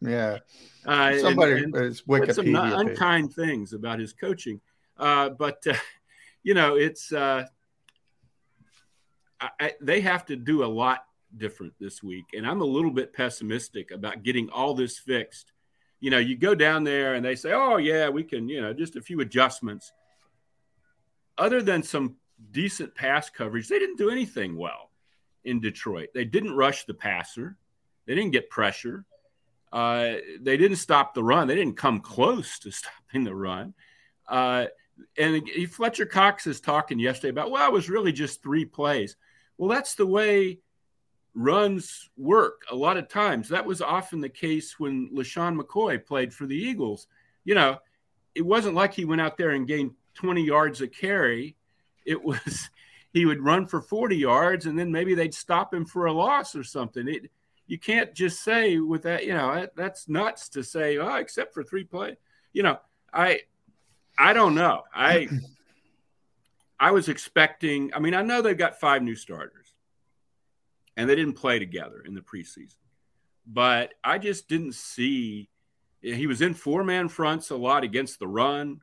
Yeah. 0.00 0.38
Uh, 0.86 1.18
Somebody 1.18 1.64
and 1.64 1.74
is 1.74 2.04
said 2.06 2.34
some 2.36 2.54
unkind 2.54 3.34
things 3.34 3.72
about 3.72 3.98
his 3.98 4.12
coaching. 4.12 4.60
Uh, 4.96 5.30
but 5.30 5.66
uh, 5.66 5.74
you 6.44 6.54
know, 6.54 6.76
it's 6.76 7.12
uh, 7.12 7.44
I, 9.40 9.50
I, 9.58 9.72
they 9.80 10.00
have 10.02 10.26
to 10.26 10.36
do 10.36 10.62
a 10.62 10.66
lot 10.66 11.07
different 11.36 11.74
this 11.78 12.02
week, 12.02 12.26
and 12.36 12.46
I'm 12.46 12.60
a 12.60 12.66
little 12.66 12.90
bit 12.90 13.12
pessimistic 13.12 13.90
about 13.90 14.22
getting 14.22 14.50
all 14.50 14.74
this 14.74 14.98
fixed 14.98 15.52
you 16.00 16.10
know, 16.10 16.18
you 16.18 16.36
go 16.36 16.54
down 16.54 16.84
there 16.84 17.14
and 17.14 17.24
they 17.24 17.34
say, 17.34 17.52
oh, 17.52 17.76
yeah, 17.76 18.08
we 18.08 18.22
can, 18.22 18.48
you 18.48 18.60
know, 18.60 18.72
just 18.72 18.96
a 18.96 19.02
few 19.02 19.20
adjustments. 19.20 19.92
Other 21.36 21.62
than 21.62 21.82
some 21.82 22.16
decent 22.50 22.94
pass 22.94 23.30
coverage, 23.30 23.68
they 23.68 23.78
didn't 23.78 23.98
do 23.98 24.10
anything 24.10 24.56
well 24.56 24.90
in 25.44 25.60
Detroit. 25.60 26.10
They 26.14 26.24
didn't 26.24 26.54
rush 26.54 26.84
the 26.84 26.94
passer, 26.94 27.56
they 28.06 28.14
didn't 28.14 28.32
get 28.32 28.50
pressure. 28.50 29.04
Uh, 29.70 30.14
they 30.40 30.56
didn't 30.56 30.78
stop 30.78 31.12
the 31.12 31.22
run. 31.22 31.46
They 31.46 31.54
didn't 31.54 31.76
come 31.76 32.00
close 32.00 32.58
to 32.60 32.70
stopping 32.70 33.24
the 33.24 33.34
run. 33.34 33.74
Uh, 34.26 34.66
and 35.18 35.46
Fletcher 35.70 36.06
Cox 36.06 36.46
is 36.46 36.62
talking 36.62 36.98
yesterday 36.98 37.28
about, 37.28 37.50
well, 37.50 37.68
it 37.68 37.72
was 37.72 37.90
really 37.90 38.10
just 38.10 38.42
three 38.42 38.64
plays. 38.64 39.14
Well, 39.58 39.68
that's 39.68 39.94
the 39.94 40.06
way 40.06 40.60
runs 41.38 42.10
work 42.16 42.62
a 42.68 42.74
lot 42.74 42.96
of 42.96 43.08
times. 43.08 43.48
That 43.48 43.64
was 43.64 43.80
often 43.80 44.20
the 44.20 44.28
case 44.28 44.78
when 44.80 45.08
LeSean 45.14 45.58
McCoy 45.58 46.04
played 46.04 46.34
for 46.34 46.46
the 46.46 46.56
Eagles. 46.56 47.06
You 47.44 47.54
know, 47.54 47.78
it 48.34 48.42
wasn't 48.42 48.74
like 48.74 48.92
he 48.92 49.04
went 49.04 49.20
out 49.20 49.36
there 49.38 49.50
and 49.50 49.66
gained 49.66 49.92
20 50.14 50.42
yards 50.42 50.80
a 50.80 50.88
carry. 50.88 51.56
It 52.04 52.22
was 52.22 52.70
he 53.12 53.24
would 53.24 53.40
run 53.40 53.66
for 53.66 53.80
40 53.80 54.16
yards 54.16 54.66
and 54.66 54.76
then 54.76 54.90
maybe 54.90 55.14
they'd 55.14 55.32
stop 55.32 55.72
him 55.72 55.86
for 55.86 56.06
a 56.06 56.12
loss 56.12 56.56
or 56.56 56.64
something. 56.64 57.06
It 57.06 57.30
you 57.68 57.78
can't 57.78 58.14
just 58.14 58.42
say 58.42 58.78
with 58.78 59.02
that, 59.02 59.24
you 59.24 59.34
know, 59.34 59.54
that, 59.54 59.76
that's 59.76 60.08
nuts 60.08 60.48
to 60.50 60.64
say, 60.64 60.98
oh, 60.98 61.16
except 61.16 61.54
for 61.54 61.62
three 61.62 61.84
play. 61.84 62.16
You 62.52 62.64
know, 62.64 62.78
I 63.12 63.42
I 64.18 64.32
don't 64.32 64.56
know. 64.56 64.82
I 64.92 65.28
I 66.80 66.90
was 66.90 67.08
expecting, 67.08 67.92
I 67.94 68.00
mean, 68.00 68.14
I 68.14 68.22
know 68.22 68.42
they've 68.42 68.58
got 68.58 68.80
five 68.80 69.02
new 69.02 69.14
starters 69.14 69.67
and 70.98 71.08
they 71.08 71.14
didn't 71.14 71.34
play 71.34 71.60
together 71.60 72.02
in 72.04 72.14
the 72.14 72.20
preseason. 72.20 72.74
But 73.46 73.94
I 74.02 74.18
just 74.18 74.48
didn't 74.48 74.74
see 74.74 75.48
he 76.02 76.26
was 76.26 76.42
in 76.42 76.54
four 76.54 76.84
man 76.84 77.08
fronts 77.08 77.50
a 77.50 77.56
lot 77.56 77.84
against 77.84 78.18
the 78.18 78.26
run. 78.26 78.80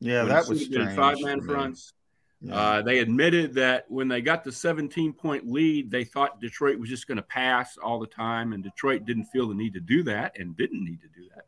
Yeah, 0.00 0.24
that 0.24 0.48
was 0.48 0.64
strange. 0.64 0.96
Five 0.96 1.20
man 1.20 1.42
fronts. 1.42 1.92
Yeah. 2.40 2.54
Uh, 2.54 2.82
they 2.82 3.00
admitted 3.00 3.54
that 3.54 3.86
when 3.88 4.06
they 4.06 4.20
got 4.20 4.44
the 4.44 4.52
17 4.52 5.12
point 5.12 5.50
lead, 5.50 5.90
they 5.90 6.04
thought 6.04 6.40
Detroit 6.40 6.78
was 6.78 6.88
just 6.88 7.08
going 7.08 7.16
to 7.16 7.22
pass 7.22 7.76
all 7.76 7.98
the 7.98 8.06
time, 8.06 8.52
and 8.52 8.62
Detroit 8.62 9.04
didn't 9.04 9.24
feel 9.24 9.48
the 9.48 9.54
need 9.54 9.74
to 9.74 9.80
do 9.80 10.04
that 10.04 10.38
and 10.38 10.56
didn't 10.56 10.84
need 10.84 11.00
to 11.00 11.08
do 11.08 11.28
that. 11.34 11.46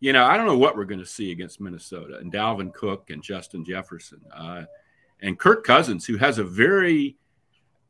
You 0.00 0.12
know, 0.12 0.24
I 0.24 0.36
don't 0.36 0.46
know 0.46 0.58
what 0.58 0.76
we're 0.76 0.84
going 0.84 1.00
to 1.00 1.06
see 1.06 1.32
against 1.32 1.60
Minnesota 1.60 2.18
and 2.18 2.30
Dalvin 2.30 2.74
Cook 2.74 3.08
and 3.08 3.22
Justin 3.22 3.64
Jefferson 3.64 4.20
uh, 4.34 4.64
and 5.20 5.38
Kirk 5.38 5.64
Cousins, 5.64 6.04
who 6.04 6.18
has 6.18 6.38
a 6.38 6.44
very 6.44 7.16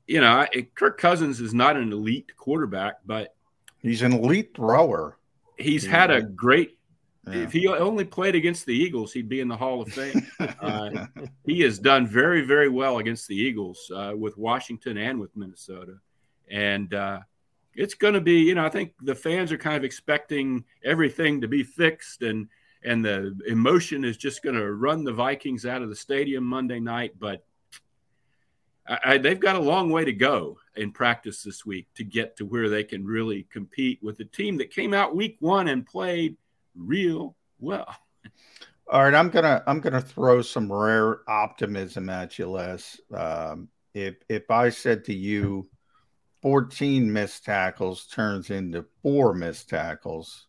you 0.07 0.21
know, 0.21 0.47
Kirk 0.75 0.99
Cousins 0.99 1.41
is 1.41 1.55
not 1.55 1.77
an 1.77 1.93
elite 1.93 2.37
quarterback, 2.37 2.97
but 3.07 3.35
he's 3.79 4.03
an 4.03 4.13
elite 4.13 4.55
thrower. 4.55 5.17
He's 5.57 5.85
had 5.85 6.11
a 6.11 6.23
great. 6.23 6.79
Yeah. 7.27 7.45
If 7.45 7.53
he 7.53 7.69
only 7.69 8.05
played 8.05 8.35
against 8.35 8.67
the 8.67 8.75
Eagles, 8.75 9.13
he'd 9.13 9.29
be 9.29 9.41
in 9.41 9.47
the 9.47 9.57
Hall 9.57 9.81
of 9.81 9.93
Fame. 9.93 10.27
uh, 10.61 11.07
he 11.47 11.61
has 11.61 11.79
done 11.79 12.05
very, 12.05 12.41
very 12.41 12.69
well 12.69 12.99
against 12.99 13.29
the 13.29 13.37
Eagles 13.37 13.91
uh, 13.95 14.13
with 14.17 14.37
Washington 14.37 14.97
and 14.97 15.21
with 15.21 15.37
Minnesota, 15.37 15.99
and 16.51 16.93
uh, 16.93 17.21
it's 17.75 17.95
going 17.95 18.15
to 18.15 18.21
be. 18.21 18.41
You 18.41 18.57
know, 18.57 18.65
I 18.65 18.71
think 18.71 18.95
the 19.03 19.15
fans 19.15 19.53
are 19.53 19.59
kind 19.59 19.77
of 19.77 19.85
expecting 19.85 20.65
everything 20.85 21.41
to 21.43 21.49
be 21.49 21.63
fixed, 21.63 22.23
and 22.23 22.49
and 22.83 23.05
the 23.05 23.39
emotion 23.47 24.05
is 24.05 24.17
just 24.17 24.43
going 24.43 24.57
to 24.57 24.73
run 24.73 25.05
the 25.05 25.13
Vikings 25.13 25.65
out 25.65 25.83
of 25.83 25.89
the 25.89 25.95
stadium 25.95 26.43
Monday 26.43 26.81
night. 26.81 27.13
But 27.21 27.45
I, 28.87 29.19
they've 29.19 29.39
got 29.39 29.57
a 29.57 29.61
long 29.61 29.91
way 29.91 30.05
to 30.05 30.13
go 30.13 30.59
in 30.77 30.91
practice 30.91 31.43
this 31.43 31.65
week 31.65 31.87
to 31.95 32.05
get 32.05 32.37
to 32.37 32.45
where 32.45 32.69
they 32.69 32.83
can 32.83 33.05
really 33.05 33.45
compete 33.45 34.01
with 34.03 34.19
a 34.21 34.25
team 34.25 34.57
that 34.59 34.71
came 34.71 34.93
out 34.93 35.15
week 35.15 35.37
one 35.41 35.69
and 35.69 35.87
played 35.87 36.37
real 36.75 37.37
well. 37.61 37.95
All 38.91 39.05
right, 39.05 39.15
I'm 39.15 39.31
gonna 39.31 39.63
I'm 39.67 39.81
gonna 39.81 40.01
throw 40.01 40.43
some 40.43 40.71
rare 40.71 41.21
optimism 41.29 42.09
at 42.09 42.39
you, 42.39 42.51
Les. 42.51 43.01
Um, 43.15 43.69
if 43.95 44.17
if 44.29 44.51
I 44.51 44.69
said 44.69 45.05
to 45.05 45.15
you, 45.15 45.69
14 46.43 47.11
missed 47.11 47.45
tackles 47.45 48.07
turns 48.07 48.51
into 48.51 48.85
four 49.03 49.33
missed 49.33 49.69
tackles, 49.69 50.49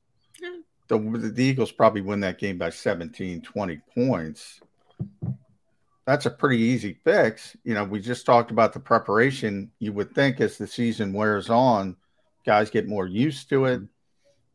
the, 0.87 0.97
the 0.97 1.43
Eagles 1.43 1.71
probably 1.71 2.01
win 2.01 2.19
that 2.21 2.39
game 2.39 2.57
by 2.57 2.69
17, 2.69 3.41
20 3.41 3.81
points 3.93 4.59
that's 6.05 6.25
a 6.25 6.31
pretty 6.31 6.57
easy 6.61 6.97
fix. 7.03 7.55
You 7.63 7.73
know, 7.73 7.83
we 7.83 7.99
just 8.01 8.25
talked 8.25 8.51
about 8.51 8.73
the 8.73 8.79
preparation. 8.79 9.71
You 9.79 9.93
would 9.93 10.13
think 10.13 10.41
as 10.41 10.57
the 10.57 10.67
season 10.67 11.13
wears 11.13 11.49
on, 11.49 11.95
guys 12.45 12.69
get 12.69 12.87
more 12.87 13.07
used 13.07 13.49
to 13.49 13.65
it. 13.65 13.81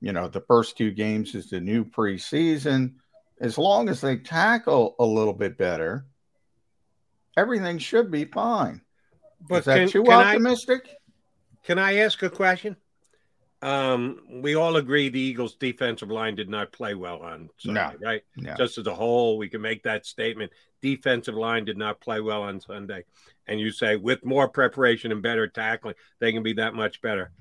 You 0.00 0.12
know, 0.12 0.28
the 0.28 0.42
first 0.42 0.76
two 0.76 0.90
games 0.90 1.34
is 1.34 1.50
the 1.50 1.60
new 1.60 1.84
preseason. 1.84 2.94
As 3.40 3.56
long 3.56 3.88
as 3.88 4.00
they 4.00 4.16
tackle 4.16 4.94
a 4.98 5.04
little 5.04 5.32
bit 5.32 5.56
better, 5.56 6.04
everything 7.36 7.78
should 7.78 8.10
be 8.10 8.24
fine. 8.24 8.82
But 9.48 9.60
is 9.60 9.64
that 9.66 9.78
can, 9.78 9.88
too 9.88 10.04
can 10.04 10.12
optimistic? 10.12 10.82
I, 10.88 10.96
can 11.64 11.78
I 11.78 11.98
ask 11.98 12.22
a 12.22 12.30
question? 12.30 12.76
Um, 13.60 14.20
we 14.30 14.54
all 14.54 14.76
agree 14.76 15.08
the 15.08 15.20
Eagles' 15.20 15.56
defensive 15.56 16.10
line 16.10 16.36
did 16.36 16.48
not 16.48 16.70
play 16.70 16.94
well 16.94 17.20
on 17.20 17.50
Sunday, 17.58 17.94
no, 18.00 18.06
right? 18.06 18.22
No. 18.36 18.54
Just 18.56 18.78
as 18.78 18.86
a 18.86 18.94
whole, 18.94 19.36
we 19.36 19.48
can 19.48 19.60
make 19.60 19.82
that 19.82 20.06
statement. 20.06 20.52
Defensive 20.80 21.34
line 21.34 21.64
did 21.64 21.76
not 21.76 22.00
play 22.00 22.20
well 22.20 22.42
on 22.42 22.60
Sunday, 22.60 23.04
and 23.46 23.60
you 23.60 23.70
say 23.70 23.96
with 23.96 24.24
more 24.24 24.48
preparation 24.48 25.12
and 25.12 25.22
better 25.22 25.48
tackling, 25.48 25.94
they 26.20 26.32
can 26.32 26.42
be 26.42 26.54
that 26.54 26.74
much 26.74 27.00
better. 27.02 27.32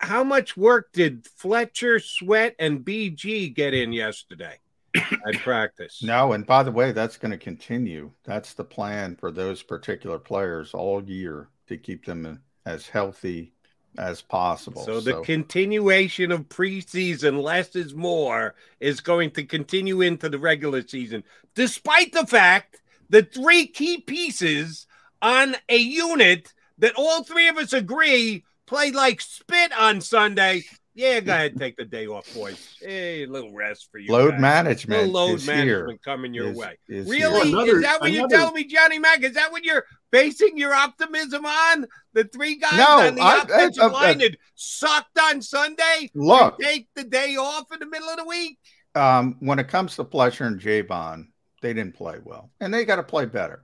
How 0.00 0.22
much 0.22 0.56
work 0.56 0.92
did 0.92 1.26
Fletcher, 1.26 1.98
Sweat, 1.98 2.54
and 2.58 2.84
BG 2.84 3.54
get 3.54 3.74
in 3.74 3.92
yesterday 3.92 4.58
at 4.94 5.38
practice? 5.42 6.02
No, 6.02 6.32
and 6.32 6.46
by 6.46 6.62
the 6.62 6.72
way, 6.72 6.92
that's 6.92 7.16
going 7.16 7.32
to 7.32 7.38
continue. 7.38 8.12
That's 8.24 8.54
the 8.54 8.64
plan 8.64 9.16
for 9.16 9.32
those 9.32 9.62
particular 9.62 10.18
players 10.18 10.72
all 10.72 11.02
year 11.02 11.48
to 11.66 11.76
keep 11.76 12.04
them 12.04 12.42
as 12.64 12.86
healthy 12.86 13.54
as 13.96 14.22
possible. 14.22 14.84
So 14.84 15.00
the 15.00 15.12
so. 15.12 15.22
continuation 15.22 16.30
of 16.30 16.48
preseason, 16.48 17.42
less 17.42 17.74
is 17.74 17.94
more, 17.94 18.54
is 18.80 19.00
going 19.00 19.30
to 19.32 19.44
continue 19.44 20.00
into 20.00 20.28
the 20.28 20.38
regular 20.38 20.86
season, 20.86 21.24
despite 21.54 22.12
the 22.12 22.26
fact 22.26 22.80
that 23.10 23.32
three 23.32 23.66
key 23.66 24.00
pieces 24.00 24.86
on 25.22 25.56
a 25.68 25.76
unit 25.76 26.52
that 26.78 26.94
all 26.96 27.24
three 27.24 27.48
of 27.48 27.56
us 27.56 27.72
agree 27.72 28.44
played 28.66 28.94
like 28.94 29.20
spit 29.20 29.72
on 29.78 30.00
Sunday 30.00 30.62
yeah, 30.98 31.20
go 31.20 31.32
ahead, 31.32 31.56
take 31.56 31.76
the 31.76 31.84
day 31.84 32.08
off, 32.08 32.34
boys. 32.34 32.76
Hey, 32.80 33.22
a 33.22 33.28
little 33.28 33.54
rest 33.54 33.88
for 33.92 33.98
you. 33.98 34.10
Load 34.10 34.32
guys. 34.32 34.40
management. 34.40 35.12
load 35.12 35.46
management 35.46 35.90
here. 35.90 35.98
coming 36.04 36.34
your 36.34 36.48
is, 36.48 36.56
way. 36.56 36.76
Is 36.88 37.08
really? 37.08 37.50
Another, 37.50 37.76
is 37.76 37.82
that 37.82 38.00
what 38.00 38.10
another... 38.10 38.10
you're 38.10 38.28
telling 38.28 38.54
me, 38.54 38.64
Johnny 38.64 38.98
Mack? 38.98 39.22
Is 39.22 39.34
that 39.34 39.52
what 39.52 39.62
you're 39.62 39.84
basing 40.10 40.58
your 40.58 40.74
optimism 40.74 41.46
on? 41.46 41.86
The 42.14 42.24
three 42.24 42.56
guys 42.56 42.76
no, 42.76 43.06
on 43.06 43.14
the 43.14 43.22
I, 43.22 43.42
offensive 43.44 43.84
I, 43.84 43.86
I, 43.86 43.90
line 43.90 44.18
that 44.18 44.36
sucked 44.56 45.16
on 45.20 45.40
Sunday? 45.40 46.10
Look, 46.14 46.58
take 46.58 46.88
the 46.96 47.04
day 47.04 47.36
off 47.36 47.66
in 47.72 47.78
the 47.78 47.86
middle 47.86 48.08
of 48.08 48.16
the 48.16 48.24
week. 48.24 48.58
Um, 48.96 49.36
when 49.38 49.60
it 49.60 49.68
comes 49.68 49.94
to 49.96 50.04
Fletcher 50.04 50.46
and 50.46 50.60
Javon, 50.60 51.28
they 51.62 51.74
didn't 51.74 51.94
play 51.94 52.16
well, 52.24 52.50
and 52.60 52.74
they 52.74 52.84
got 52.84 52.96
to 52.96 53.04
play 53.04 53.24
better. 53.24 53.62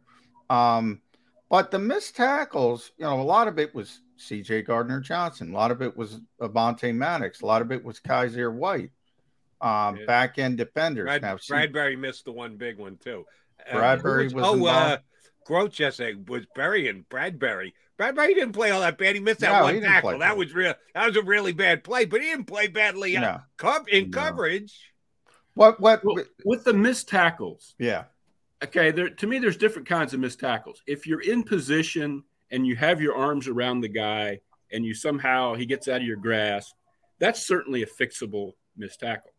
Um, 0.48 1.00
but 1.54 1.70
the 1.70 1.78
missed 1.78 2.16
tackles, 2.16 2.90
you 2.98 3.04
know, 3.04 3.20
a 3.20 3.22
lot 3.22 3.46
of 3.46 3.60
it 3.60 3.72
was 3.72 4.00
CJ 4.18 4.66
Gardner 4.66 4.98
Johnson. 4.98 5.52
A 5.52 5.54
lot 5.54 5.70
of 5.70 5.82
it 5.82 5.96
was 5.96 6.20
Avonte 6.40 6.92
Maddox. 6.92 7.42
A 7.42 7.46
lot 7.46 7.62
of 7.62 7.70
it 7.70 7.84
was 7.84 8.00
Kyzir 8.00 8.52
White. 8.52 8.90
Um, 9.60 9.96
yeah. 9.96 10.04
back 10.04 10.36
end 10.40 10.58
defenders. 10.58 11.04
Brad, 11.04 11.22
now, 11.22 11.36
Bradberry 11.36 11.96
missed 11.96 12.24
the 12.24 12.32
one 12.32 12.56
big 12.56 12.76
one 12.76 12.96
too. 12.96 13.24
Uh, 13.70 13.76
Bradberry 13.76 14.22
uh, 14.22 14.34
was, 14.34 14.34
was 14.34 14.44
oh, 14.46 14.66
uh, 14.66 14.96
Groach 15.48 15.78
yesterday 15.78 16.20
was 16.26 16.44
burying 16.56 17.04
Bradberry. 17.08 17.72
Bradberry 18.00 18.34
didn't 18.34 18.54
play 18.54 18.72
all 18.72 18.80
that 18.80 18.98
bad. 18.98 19.14
He 19.14 19.20
missed 19.20 19.38
that 19.38 19.56
no, 19.56 19.62
one 19.62 19.80
tackle. 19.80 20.18
That 20.18 20.36
was 20.36 20.52
real. 20.52 20.74
That 20.96 21.06
was 21.06 21.16
a 21.16 21.22
really 21.22 21.52
bad 21.52 21.84
play, 21.84 22.04
but 22.04 22.20
he 22.20 22.30
didn't 22.30 22.46
play 22.46 22.66
badly 22.66 23.14
no. 23.14 23.42
in 23.92 24.10
no. 24.10 24.18
coverage. 24.18 24.76
What? 25.54 25.78
What? 25.78 26.04
Well, 26.04 26.16
with 26.44 26.64
the 26.64 26.74
missed 26.74 27.08
tackles? 27.08 27.76
Yeah. 27.78 28.06
Okay. 28.64 28.90
There 28.90 29.10
to 29.10 29.26
me, 29.26 29.38
there's 29.38 29.56
different 29.56 29.88
kinds 29.88 30.14
of 30.14 30.20
missed 30.20 30.40
tackles. 30.40 30.82
If 30.86 31.06
you're 31.06 31.20
in 31.20 31.42
position 31.42 32.22
and 32.50 32.66
you 32.66 32.76
have 32.76 33.00
your 33.00 33.14
arms 33.14 33.46
around 33.46 33.80
the 33.80 33.88
guy 33.88 34.40
and 34.72 34.84
you 34.84 34.94
somehow 34.94 35.54
he 35.54 35.66
gets 35.66 35.86
out 35.88 36.00
of 36.00 36.06
your 36.06 36.16
grasp, 36.16 36.74
that's 37.18 37.46
certainly 37.46 37.82
a 37.82 37.86
fixable 37.86 38.52
missed 38.76 39.00
tackle. 39.00 39.32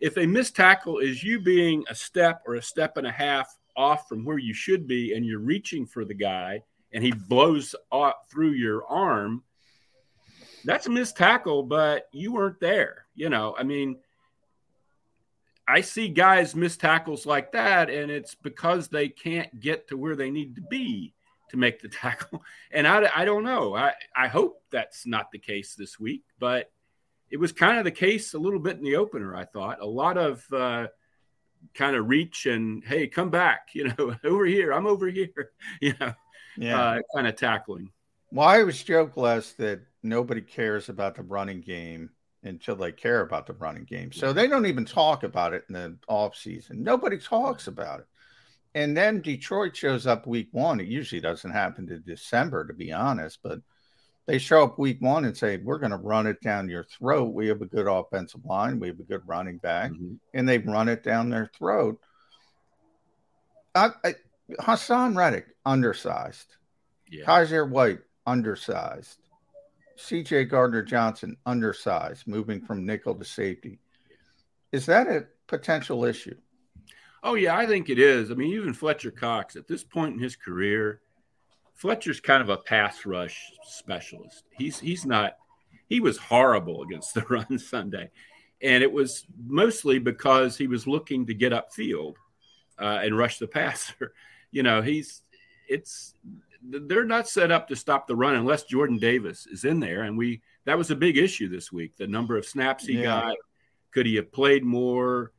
If 0.00 0.16
a 0.16 0.26
missed 0.26 0.56
tackle 0.56 0.98
is 0.98 1.22
you 1.22 1.40
being 1.40 1.84
a 1.88 1.94
step 1.94 2.42
or 2.46 2.54
a 2.54 2.62
step 2.62 2.96
and 2.96 3.06
a 3.06 3.12
half 3.12 3.54
off 3.76 4.08
from 4.08 4.24
where 4.24 4.38
you 4.38 4.54
should 4.54 4.86
be 4.86 5.14
and 5.14 5.26
you're 5.26 5.40
reaching 5.40 5.86
for 5.86 6.04
the 6.04 6.14
guy 6.14 6.62
and 6.92 7.04
he 7.04 7.12
blows 7.12 7.74
through 8.30 8.52
your 8.52 8.86
arm, 8.86 9.42
that's 10.64 10.86
a 10.86 10.90
missed 10.90 11.16
tackle, 11.16 11.62
but 11.62 12.08
you 12.12 12.32
weren't 12.32 12.60
there. 12.60 13.06
You 13.14 13.28
know, 13.28 13.54
I 13.58 13.62
mean, 13.62 13.98
I 15.70 15.82
see 15.82 16.08
guys 16.08 16.56
miss 16.56 16.76
tackles 16.76 17.26
like 17.26 17.52
that, 17.52 17.90
and 17.90 18.10
it's 18.10 18.34
because 18.34 18.88
they 18.88 19.08
can't 19.08 19.60
get 19.60 19.88
to 19.88 19.96
where 19.96 20.16
they 20.16 20.30
need 20.30 20.56
to 20.56 20.62
be 20.62 21.14
to 21.50 21.56
make 21.56 21.80
the 21.80 21.88
tackle. 22.02 22.42
And 22.72 22.86
I, 22.86 23.08
I 23.14 23.24
don't 23.24 23.44
know. 23.44 23.74
I, 23.74 23.92
I 24.16 24.28
hope 24.28 24.62
that's 24.70 25.06
not 25.06 25.30
the 25.30 25.38
case 25.38 25.74
this 25.74 26.00
week, 26.00 26.24
but 26.38 26.70
it 27.30 27.38
was 27.38 27.52
kind 27.52 27.78
of 27.78 27.84
the 27.84 27.90
case 27.90 28.34
a 28.34 28.38
little 28.38 28.58
bit 28.58 28.76
in 28.76 28.82
the 28.82 28.96
opener. 28.96 29.36
I 29.36 29.44
thought 29.44 29.80
a 29.80 29.86
lot 29.86 30.18
of 30.18 30.44
uh, 30.52 30.88
kind 31.74 31.94
of 31.94 32.08
reach 32.08 32.46
and 32.46 32.82
hey, 32.84 33.06
come 33.06 33.30
back, 33.30 33.68
you 33.72 33.92
know, 33.96 34.16
over 34.24 34.46
here, 34.46 34.72
I'm 34.72 34.86
over 34.86 35.08
here, 35.08 35.52
you 35.80 35.94
know, 36.00 36.12
yeah, 36.56 36.80
uh, 36.80 37.00
kind 37.14 37.26
of 37.26 37.36
tackling. 37.36 37.90
Well, 38.32 38.48
I 38.48 38.60
always 38.60 38.82
joke, 38.82 39.16
Les, 39.16 39.52
that 39.54 39.80
nobody 40.02 40.40
cares 40.40 40.88
about 40.88 41.16
the 41.16 41.22
running 41.22 41.60
game 41.60 42.10
until 42.42 42.76
they 42.76 42.92
care 42.92 43.20
about 43.20 43.46
the 43.46 43.52
running 43.54 43.84
game. 43.84 44.12
So 44.12 44.32
they 44.32 44.46
don't 44.46 44.66
even 44.66 44.84
talk 44.84 45.22
about 45.22 45.52
it 45.52 45.64
in 45.68 45.74
the 45.74 45.96
off 46.08 46.36
season. 46.36 46.82
Nobody 46.82 47.18
talks 47.18 47.66
about 47.66 48.00
it. 48.00 48.06
And 48.74 48.96
then 48.96 49.20
Detroit 49.20 49.76
shows 49.76 50.06
up 50.06 50.26
week 50.26 50.48
one. 50.52 50.80
It 50.80 50.86
usually 50.86 51.20
doesn't 51.20 51.50
happen 51.50 51.86
to 51.88 51.98
December, 51.98 52.66
to 52.66 52.72
be 52.72 52.92
honest, 52.92 53.40
but 53.42 53.58
they 54.26 54.38
show 54.38 54.62
up 54.62 54.78
week 54.78 55.00
one 55.00 55.24
and 55.24 55.36
say, 55.36 55.56
We're 55.56 55.78
going 55.78 55.90
to 55.90 55.96
run 55.96 56.26
it 56.26 56.40
down 56.40 56.68
your 56.68 56.84
throat. 56.84 57.34
We 57.34 57.48
have 57.48 57.62
a 57.62 57.66
good 57.66 57.88
offensive 57.88 58.44
line, 58.44 58.78
we 58.78 58.88
have 58.88 59.00
a 59.00 59.04
good 59.04 59.22
running 59.26 59.58
back, 59.58 59.90
mm-hmm. 59.90 60.14
and 60.34 60.48
they 60.48 60.58
run 60.58 60.88
it 60.88 61.02
down 61.02 61.30
their 61.30 61.50
throat. 61.58 62.00
I, 63.74 63.90
I, 64.04 64.14
Haason 64.60 65.16
Reddick, 65.16 65.46
undersized. 65.66 66.56
Yeah. 67.10 67.24
Kyzir 67.24 67.68
White, 67.68 68.00
undersized. 68.26 69.19
CJ 70.00 70.48
Gardner 70.48 70.82
Johnson, 70.82 71.36
undersized, 71.46 72.26
moving 72.26 72.60
from 72.60 72.86
nickel 72.86 73.14
to 73.14 73.24
safety. 73.24 73.78
Is 74.72 74.86
that 74.86 75.06
a 75.08 75.26
potential 75.46 76.04
issue? 76.04 76.36
Oh, 77.22 77.34
yeah, 77.34 77.56
I 77.56 77.66
think 77.66 77.90
it 77.90 77.98
is. 77.98 78.30
I 78.30 78.34
mean, 78.34 78.52
even 78.52 78.72
Fletcher 78.72 79.10
Cox, 79.10 79.56
at 79.56 79.68
this 79.68 79.84
point 79.84 80.14
in 80.14 80.20
his 80.20 80.36
career, 80.36 81.02
Fletcher's 81.74 82.20
kind 82.20 82.42
of 82.42 82.48
a 82.48 82.56
pass 82.56 83.04
rush 83.06 83.52
specialist. 83.62 84.44
He's 84.50 84.78
he's 84.78 85.06
not 85.06 85.36
he 85.88 86.00
was 86.00 86.18
horrible 86.18 86.82
against 86.82 87.14
the 87.14 87.22
run 87.30 87.58
Sunday. 87.58 88.10
And 88.62 88.82
it 88.82 88.92
was 88.92 89.26
mostly 89.46 89.98
because 89.98 90.56
he 90.56 90.66
was 90.66 90.86
looking 90.86 91.26
to 91.26 91.34
get 91.34 91.52
upfield 91.52 92.14
uh, 92.78 93.00
and 93.02 93.16
rush 93.16 93.38
the 93.38 93.46
passer. 93.48 94.14
You 94.52 94.64
know, 94.64 94.82
he's 94.82 95.22
it's 95.68 96.14
they're 96.62 97.04
not 97.04 97.28
set 97.28 97.50
up 97.50 97.68
to 97.68 97.76
stop 97.76 98.06
the 98.06 98.16
run 98.16 98.34
unless 98.34 98.64
Jordan 98.64 98.98
Davis 98.98 99.46
is 99.46 99.64
in 99.64 99.80
there. 99.80 100.02
And 100.02 100.16
we 100.16 100.42
that 100.64 100.76
was 100.76 100.90
a 100.90 100.96
big 100.96 101.16
issue 101.16 101.48
this 101.48 101.72
week. 101.72 101.96
The 101.96 102.06
number 102.06 102.36
of 102.36 102.44
snaps 102.44 102.86
he 102.86 102.98
yeah. 102.98 103.04
got. 103.04 103.36
Could 103.92 104.06
he 104.06 104.16
have 104.16 104.30
played 104.30 104.64
more? 104.64 105.32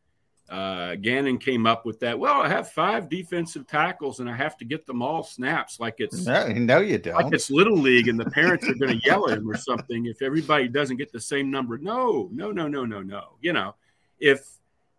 Uh, 0.49 0.95
Gannon 0.95 1.37
came 1.37 1.65
up 1.65 1.85
with 1.85 2.01
that. 2.01 2.19
Well, 2.19 2.41
I 2.41 2.49
have 2.49 2.69
five 2.71 3.07
defensive 3.07 3.65
tackles 3.67 4.19
and 4.19 4.29
I 4.29 4.35
have 4.35 4.57
to 4.57 4.65
get 4.65 4.85
them 4.85 5.01
all 5.01 5.23
snaps 5.23 5.79
like 5.79 5.95
it's 5.99 6.25
no, 6.25 6.49
no 6.49 6.79
you 6.81 6.97
don't. 6.97 7.13
Like 7.13 7.33
it's 7.33 7.49
little 7.49 7.77
league 7.77 8.09
and 8.09 8.19
the 8.19 8.29
parents 8.31 8.67
are 8.67 8.73
going 8.73 8.99
to 8.99 9.05
yell 9.05 9.29
at 9.29 9.37
him 9.37 9.49
or 9.49 9.55
something 9.55 10.07
if 10.07 10.21
everybody 10.21 10.67
doesn't 10.67 10.97
get 10.97 11.13
the 11.13 11.21
same 11.21 11.49
number. 11.49 11.77
No, 11.77 12.27
no, 12.33 12.51
no, 12.51 12.67
no, 12.67 12.83
no, 12.83 13.01
no. 13.01 13.37
You 13.39 13.53
know, 13.53 13.75
if 14.19 14.45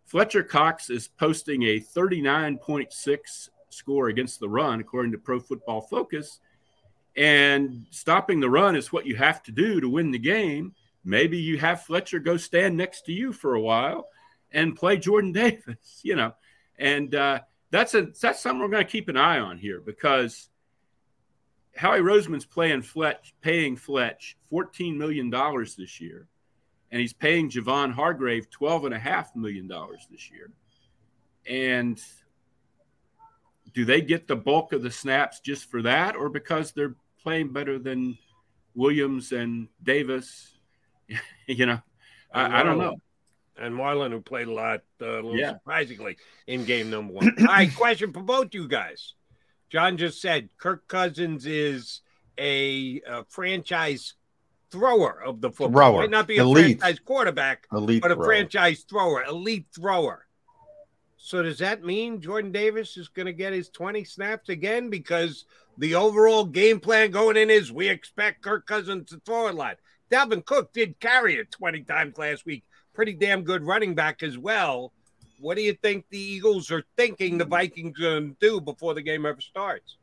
Fletcher 0.06 0.42
Cox 0.42 0.88
is 0.88 1.08
posting 1.08 1.64
a 1.64 1.80
39.6 1.80 3.48
score 3.72 4.08
against 4.08 4.40
the 4.40 4.48
run, 4.48 4.80
according 4.80 5.12
to 5.12 5.18
Pro 5.18 5.40
Football 5.40 5.82
Focus, 5.82 6.40
and 7.16 7.86
stopping 7.90 8.40
the 8.40 8.50
run 8.50 8.76
is 8.76 8.92
what 8.92 9.06
you 9.06 9.16
have 9.16 9.42
to 9.44 9.52
do 9.52 9.80
to 9.80 9.88
win 9.88 10.10
the 10.10 10.18
game, 10.18 10.74
maybe 11.04 11.38
you 11.38 11.58
have 11.58 11.82
Fletcher 11.82 12.18
go 12.18 12.36
stand 12.36 12.76
next 12.76 13.02
to 13.02 13.12
you 13.12 13.32
for 13.32 13.54
a 13.54 13.60
while 13.60 14.08
and 14.50 14.76
play 14.76 14.96
Jordan 14.96 15.32
Davis, 15.32 16.00
you 16.02 16.16
know. 16.16 16.32
And 16.78 17.14
uh, 17.14 17.40
that's 17.70 17.94
a 17.94 18.08
that's 18.20 18.40
something 18.40 18.60
we're 18.60 18.68
going 18.68 18.84
to 18.84 18.90
keep 18.90 19.08
an 19.08 19.16
eye 19.16 19.38
on 19.38 19.58
here 19.58 19.80
because 19.80 20.48
Howie 21.76 22.00
Roseman's 22.00 22.44
playing 22.44 22.82
Fletch, 22.82 23.34
paying 23.40 23.76
Fletch 23.76 24.36
$14 24.50 24.96
million 24.96 25.30
this 25.30 26.00
year, 26.00 26.28
and 26.90 27.00
he's 27.00 27.12
paying 27.12 27.50
Javon 27.50 27.92
Hargrave 27.92 28.48
$12.5 28.50 29.36
million 29.36 29.70
this 30.10 30.30
year. 30.30 30.50
And 31.46 32.00
do 33.74 33.84
they 33.84 34.00
get 34.00 34.26
the 34.26 34.36
bulk 34.36 34.72
of 34.72 34.82
the 34.82 34.90
snaps 34.90 35.40
just 35.40 35.70
for 35.70 35.82
that 35.82 36.16
or 36.16 36.28
because 36.28 36.72
they're 36.72 36.94
playing 37.22 37.52
better 37.52 37.78
than 37.78 38.18
Williams 38.74 39.32
and 39.32 39.68
Davis? 39.82 40.52
you 41.46 41.66
know, 41.66 41.80
I, 42.32 42.60
I 42.60 42.62
don't 42.62 42.78
know 42.78 42.96
and 43.56 43.74
Marlon, 43.74 44.10
who 44.10 44.20
played 44.20 44.48
a 44.48 44.52
lot, 44.52 44.82
uh, 45.00 45.06
a 45.06 45.14
little 45.14 45.36
yeah. 45.36 45.54
surprisingly, 45.54 46.16
in 46.46 46.64
game 46.64 46.90
number 46.90 47.12
one. 47.12 47.34
All 47.40 47.46
right, 47.46 47.74
question 47.74 48.12
for 48.12 48.22
both 48.22 48.54
you 48.54 48.68
guys. 48.68 49.14
John 49.70 49.96
just 49.96 50.20
said 50.20 50.50
Kirk 50.58 50.86
Cousins 50.88 51.46
is 51.46 52.02
a, 52.38 53.00
a 53.06 53.24
franchise 53.28 54.14
thrower 54.70 55.22
of 55.22 55.40
the 55.40 55.50
football. 55.50 55.70
Thrower. 55.70 56.00
Might 56.00 56.10
not 56.10 56.26
be 56.26 56.38
a 56.38 56.42
elite. 56.42 56.80
franchise 56.80 57.00
quarterback, 57.00 57.66
elite 57.72 58.02
but 58.02 58.10
a 58.10 58.14
thrower. 58.14 58.26
franchise 58.26 58.84
thrower, 58.88 59.24
elite 59.24 59.66
thrower. 59.74 60.26
So 61.24 61.40
does 61.40 61.58
that 61.58 61.84
mean 61.84 62.20
Jordan 62.20 62.50
Davis 62.50 62.96
is 62.96 63.06
going 63.06 63.26
to 63.26 63.32
get 63.32 63.52
his 63.52 63.68
20 63.68 64.02
snaps 64.02 64.48
again? 64.48 64.90
Because 64.90 65.44
the 65.78 65.94
overall 65.94 66.44
game 66.44 66.80
plan 66.80 67.12
going 67.12 67.36
in 67.36 67.48
is 67.48 67.70
we 67.70 67.88
expect 67.88 68.42
Kirk 68.42 68.66
Cousins 68.66 69.10
to 69.10 69.22
throw 69.24 69.48
a 69.48 69.52
lot. 69.52 69.78
Dalvin 70.10 70.44
Cook 70.44 70.72
did 70.72 70.98
carry 70.98 71.36
it 71.36 71.52
20 71.52 71.82
times 71.82 72.18
last 72.18 72.44
week 72.44 72.64
pretty 72.92 73.12
damn 73.12 73.42
good 73.42 73.64
running 73.64 73.94
back 73.94 74.24
as 74.24 74.36
well. 74.36 74.92
What 75.38 75.56
do 75.56 75.62
you 75.62 75.74
think 75.74 76.06
the 76.10 76.18
Eagles 76.18 76.72
are 76.72 76.82
thinking 76.96 77.38
the 77.38 77.44
Vikings 77.44 78.00
are 78.00 78.02
going 78.02 78.30
to 78.30 78.36
do 78.40 78.60
before 78.60 78.92
the 78.92 79.00
game 79.00 79.24
ever 79.24 79.40
starts? 79.40 79.98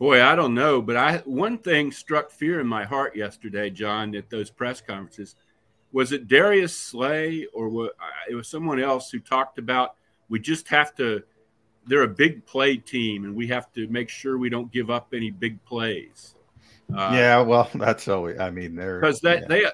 Boy, 0.00 0.20
I 0.20 0.34
don't 0.34 0.54
know, 0.54 0.82
but 0.82 0.96
I 0.96 1.18
one 1.18 1.58
thing 1.58 1.92
struck 1.92 2.32
fear 2.32 2.58
in 2.58 2.66
my 2.66 2.84
heart 2.84 3.14
yesterday, 3.14 3.70
John, 3.70 4.16
at 4.16 4.30
those 4.30 4.50
press 4.50 4.80
conferences. 4.80 5.36
Was 5.92 6.12
it 6.12 6.28
Darius 6.28 6.76
Slay 6.76 7.46
or 7.52 7.68
what, 7.68 7.92
it 8.28 8.34
was 8.34 8.48
someone 8.48 8.80
else 8.80 9.10
who 9.10 9.18
talked 9.18 9.58
about 9.58 9.96
we 10.28 10.38
just 10.38 10.68
have 10.68 10.94
to 10.96 11.22
they're 11.86 12.02
a 12.02 12.08
big 12.08 12.46
play 12.46 12.76
team 12.76 13.24
and 13.24 13.34
we 13.34 13.46
have 13.48 13.72
to 13.72 13.88
make 13.88 14.08
sure 14.08 14.38
we 14.38 14.48
don't 14.48 14.70
give 14.70 14.90
up 14.90 15.08
any 15.12 15.30
big 15.30 15.62
plays. 15.64 16.36
Uh, 16.94 17.10
yeah, 17.12 17.40
well, 17.40 17.68
that's 17.74 18.08
always. 18.08 18.38
I 18.38 18.50
mean, 18.50 18.74
they're 18.74 19.00
because 19.00 19.20
that 19.22 19.42
yeah. 19.42 19.46
they 19.48 19.64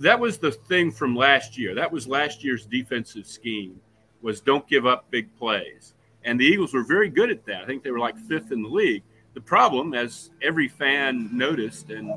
that 0.00 0.18
was 0.18 0.38
the 0.38 0.50
thing 0.50 0.90
from 0.90 1.14
last 1.14 1.56
year. 1.56 1.74
That 1.74 1.90
was 1.90 2.06
last 2.06 2.42
year's 2.42 2.66
defensive 2.66 3.26
scheme 3.26 3.80
was 4.20 4.40
don't 4.40 4.66
give 4.68 4.86
up 4.86 5.10
big 5.10 5.34
plays. 5.36 5.94
And 6.24 6.38
the 6.38 6.44
Eagles 6.44 6.72
were 6.72 6.84
very 6.84 7.08
good 7.08 7.30
at 7.30 7.44
that. 7.46 7.62
I 7.62 7.66
think 7.66 7.82
they 7.82 7.90
were 7.90 7.98
like 7.98 8.16
fifth 8.16 8.52
in 8.52 8.62
the 8.62 8.68
league. 8.68 9.02
The 9.34 9.40
problem, 9.40 9.94
as 9.94 10.30
every 10.40 10.68
fan 10.68 11.28
noticed 11.32 11.90
and 11.90 12.12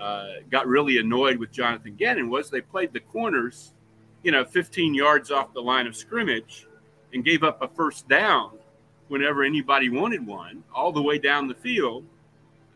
uh, 0.00 0.40
got 0.50 0.66
really 0.66 0.98
annoyed 0.98 1.36
with 1.36 1.52
Jonathan 1.52 1.94
Gannon, 1.96 2.30
was 2.30 2.50
they 2.50 2.60
played 2.60 2.92
the 2.92 3.00
corners, 3.00 3.74
you 4.22 4.32
know, 4.32 4.44
15 4.44 4.94
yards 4.94 5.30
off 5.30 5.52
the 5.52 5.60
line 5.60 5.86
of 5.86 5.94
scrimmage 5.94 6.66
and 7.12 7.24
gave 7.24 7.42
up 7.42 7.60
a 7.62 7.68
first 7.68 8.08
down 8.08 8.52
whenever 9.08 9.42
anybody 9.42 9.90
wanted 9.90 10.24
one, 10.24 10.62
all 10.74 10.92
the 10.92 11.02
way 11.02 11.18
down 11.18 11.48
the 11.48 11.54
field, 11.54 12.04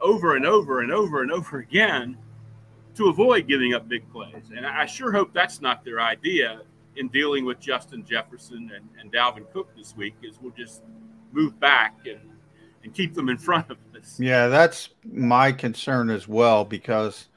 over 0.01 0.37
and 0.37 0.45
over 0.45 0.81
and 0.81 0.93
over 0.93 1.23
and 1.23 1.31
over 1.31 1.59
again 1.59 2.17
to 2.97 3.09
avoid 3.09 3.47
giving 3.47 3.75
up 3.75 3.89
big 3.89 4.11
plays. 4.13 4.51
And 4.55 4.67
I 4.67 4.87
sure 4.87 5.13
hope 5.13 5.33
that's 5.33 5.61
not 5.61 5.85
their 5.85 6.01
idea 6.01 6.63
in 6.97 7.09
dealing 7.09 7.45
with 7.45 7.61
Justin 7.61 8.05
Jefferson 8.05 8.71
and, 8.75 8.89
and 9.01 9.13
Dalvin 9.13 9.51
Cook 9.53 9.75
this 9.77 9.97
week 9.97 10.15
is 10.23 10.39
we'll 10.41 10.53
just 10.53 10.83
move 11.33 11.59
back 11.59 11.97
and, 12.07 12.21
and 12.85 12.95
keep 12.95 13.15
them 13.15 13.29
in 13.29 13.39
front 13.39 13.71
of 13.71 13.79
us. 13.97 14.21
Yeah, 14.21 14.49
that's 14.49 14.91
my 15.11 15.51
concern 15.51 16.11
as 16.11 16.29
well 16.29 16.65
because 16.65 17.29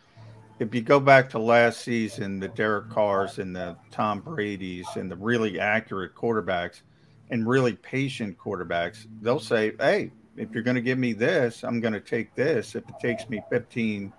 if 0.60 0.76
you 0.76 0.82
go 0.82 1.00
back 1.00 1.30
to 1.32 1.40
last 1.40 1.82
season, 1.82 2.40
the 2.40 2.50
Derek 2.50 2.90
Carrs 2.90 3.40
and 3.40 3.56
the 3.56 3.78
Tom 3.92 4.20
Brady's 4.20 4.88
and 4.96 5.10
the 5.10 5.16
really 5.16 5.60
accurate 5.60 6.14
quarterbacks 6.14 6.82
and 7.30 7.48
really 7.48 7.74
patient 7.74 8.38
quarterbacks, 8.38 9.08
they'll 9.22 9.40
say, 9.40 9.74
Hey, 9.80 10.12
if 10.36 10.52
you're 10.52 10.64
going 10.64 10.76
to 10.76 10.82
give 10.82 11.00
me 11.00 11.14
this, 11.14 11.64
I'm 11.64 11.80
going 11.80 11.94
to 11.94 12.00
take 12.00 12.36
this. 12.36 12.76
If 12.76 12.88
it 12.90 12.96
takes 13.02 13.28
me 13.30 13.42
15 13.50 14.14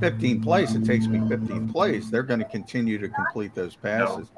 15 0.00 0.42
plays, 0.42 0.74
it 0.74 0.86
takes 0.86 1.06
me 1.06 1.20
15 1.28 1.68
plays. 1.68 2.10
They're 2.10 2.22
going 2.22 2.40
to 2.40 2.46
continue 2.46 2.98
to 2.98 3.08
complete 3.08 3.54
those 3.54 3.76
passes. 3.76 4.28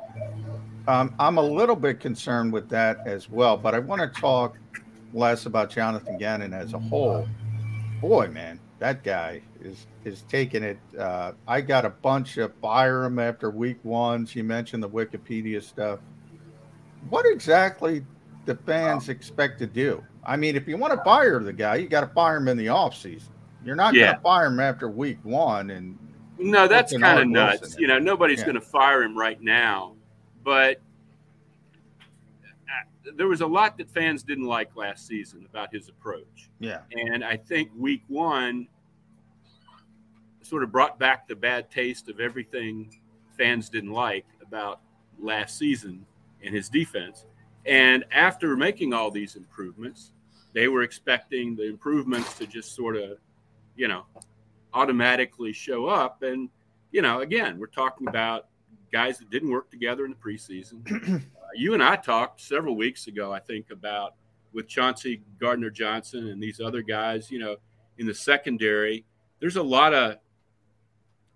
Um, 0.88 1.14
I'm 1.18 1.38
a 1.38 1.42
little 1.42 1.76
bit 1.76 2.00
concerned 2.00 2.52
with 2.52 2.68
that 2.70 3.06
as 3.06 3.28
well, 3.30 3.56
but 3.56 3.74
I 3.74 3.78
want 3.78 4.00
to 4.00 4.20
talk 4.20 4.56
less 5.12 5.46
about 5.46 5.70
Jonathan 5.70 6.18
Gannon 6.18 6.52
as 6.52 6.74
a 6.74 6.78
whole. 6.78 7.28
Boy, 8.00 8.28
man, 8.28 8.60
that 8.78 9.02
guy 9.02 9.42
is 9.60 9.86
is 10.04 10.22
taking 10.28 10.62
it. 10.62 10.78
Uh, 10.98 11.32
I 11.46 11.60
got 11.60 11.84
a 11.84 11.90
bunch 11.90 12.36
of 12.36 12.52
fire 12.62 13.04
him 13.04 13.18
after 13.18 13.50
week 13.50 13.84
ones. 13.84 14.34
You 14.34 14.44
mentioned 14.44 14.82
the 14.82 14.88
Wikipedia 14.88 15.62
stuff. 15.62 15.98
What 17.10 17.26
exactly 17.26 18.04
the 18.46 18.54
fans 18.54 19.08
expect 19.08 19.58
to 19.60 19.66
do? 19.66 20.04
I 20.24 20.36
mean, 20.36 20.56
if 20.56 20.68
you 20.68 20.76
want 20.76 20.92
to 20.92 21.02
fire 21.04 21.38
the 21.40 21.52
guy, 21.52 21.76
you 21.76 21.88
got 21.88 22.00
to 22.00 22.08
fire 22.08 22.36
him 22.36 22.48
in 22.48 22.56
the 22.56 22.66
offseason. 22.66 23.28
You're 23.64 23.76
not 23.76 23.94
yeah. 23.94 24.04
going 24.04 24.16
to 24.16 24.22
fire 24.22 24.46
him 24.46 24.60
after 24.60 24.88
week 24.88 25.18
one. 25.22 25.70
And 25.70 25.98
no, 26.38 26.68
that's 26.68 26.96
kind 26.96 27.18
of 27.18 27.28
nuts. 27.28 27.76
You 27.78 27.86
know, 27.86 27.98
nobody's 27.98 28.40
yeah. 28.40 28.46
going 28.46 28.54
to 28.54 28.60
fire 28.60 29.02
him 29.02 29.16
right 29.16 29.40
now. 29.40 29.94
But 30.44 30.80
there 33.16 33.28
was 33.28 33.40
a 33.40 33.46
lot 33.46 33.78
that 33.78 33.90
fans 33.90 34.22
didn't 34.22 34.44
like 34.44 34.74
last 34.76 35.06
season 35.06 35.46
about 35.48 35.72
his 35.72 35.88
approach. 35.88 36.50
Yeah. 36.60 36.80
And 36.90 37.24
I 37.24 37.36
think 37.36 37.70
week 37.76 38.02
one, 38.08 38.68
sort 40.42 40.62
of 40.62 40.72
brought 40.72 40.98
back 40.98 41.28
the 41.28 41.36
bad 41.36 41.70
taste 41.70 42.08
of 42.08 42.20
everything 42.20 42.98
fans 43.36 43.68
didn't 43.68 43.92
like 43.92 44.24
about 44.42 44.80
last 45.18 45.58
season 45.58 46.04
in 46.42 46.52
his 46.52 46.68
defense. 46.68 47.24
And 47.66 48.04
after 48.12 48.56
making 48.56 48.94
all 48.94 49.10
these 49.10 49.36
improvements, 49.36 50.12
they 50.54 50.68
were 50.68 50.82
expecting 50.82 51.54
the 51.54 51.68
improvements 51.68 52.34
to 52.38 52.46
just 52.46 52.74
sort 52.74 52.96
of, 52.96 53.18
you 53.76 53.88
know, 53.88 54.06
automatically 54.72 55.52
show 55.52 55.86
up. 55.86 56.22
And, 56.22 56.48
you 56.92 57.02
know, 57.02 57.20
again, 57.20 57.58
we're 57.58 57.66
talking 57.66 58.08
about 58.08 58.46
guys 58.90 59.18
that 59.18 59.30
didn't 59.30 59.50
work 59.50 59.70
together 59.70 60.04
in 60.06 60.12
the 60.12 60.16
preseason. 60.16 61.22
you 61.54 61.74
and 61.74 61.82
I 61.82 61.96
talked 61.96 62.40
several 62.40 62.76
weeks 62.76 63.06
ago, 63.06 63.32
I 63.32 63.40
think, 63.40 63.70
about 63.70 64.14
with 64.52 64.68
Chauncey 64.68 65.22
Gardner 65.38 65.70
Johnson 65.70 66.28
and 66.28 66.42
these 66.42 66.60
other 66.60 66.82
guys, 66.82 67.30
you 67.30 67.38
know, 67.38 67.56
in 67.98 68.06
the 68.06 68.14
secondary. 68.14 69.04
There's 69.40 69.56
a 69.56 69.62
lot 69.62 69.94
of 69.94 70.16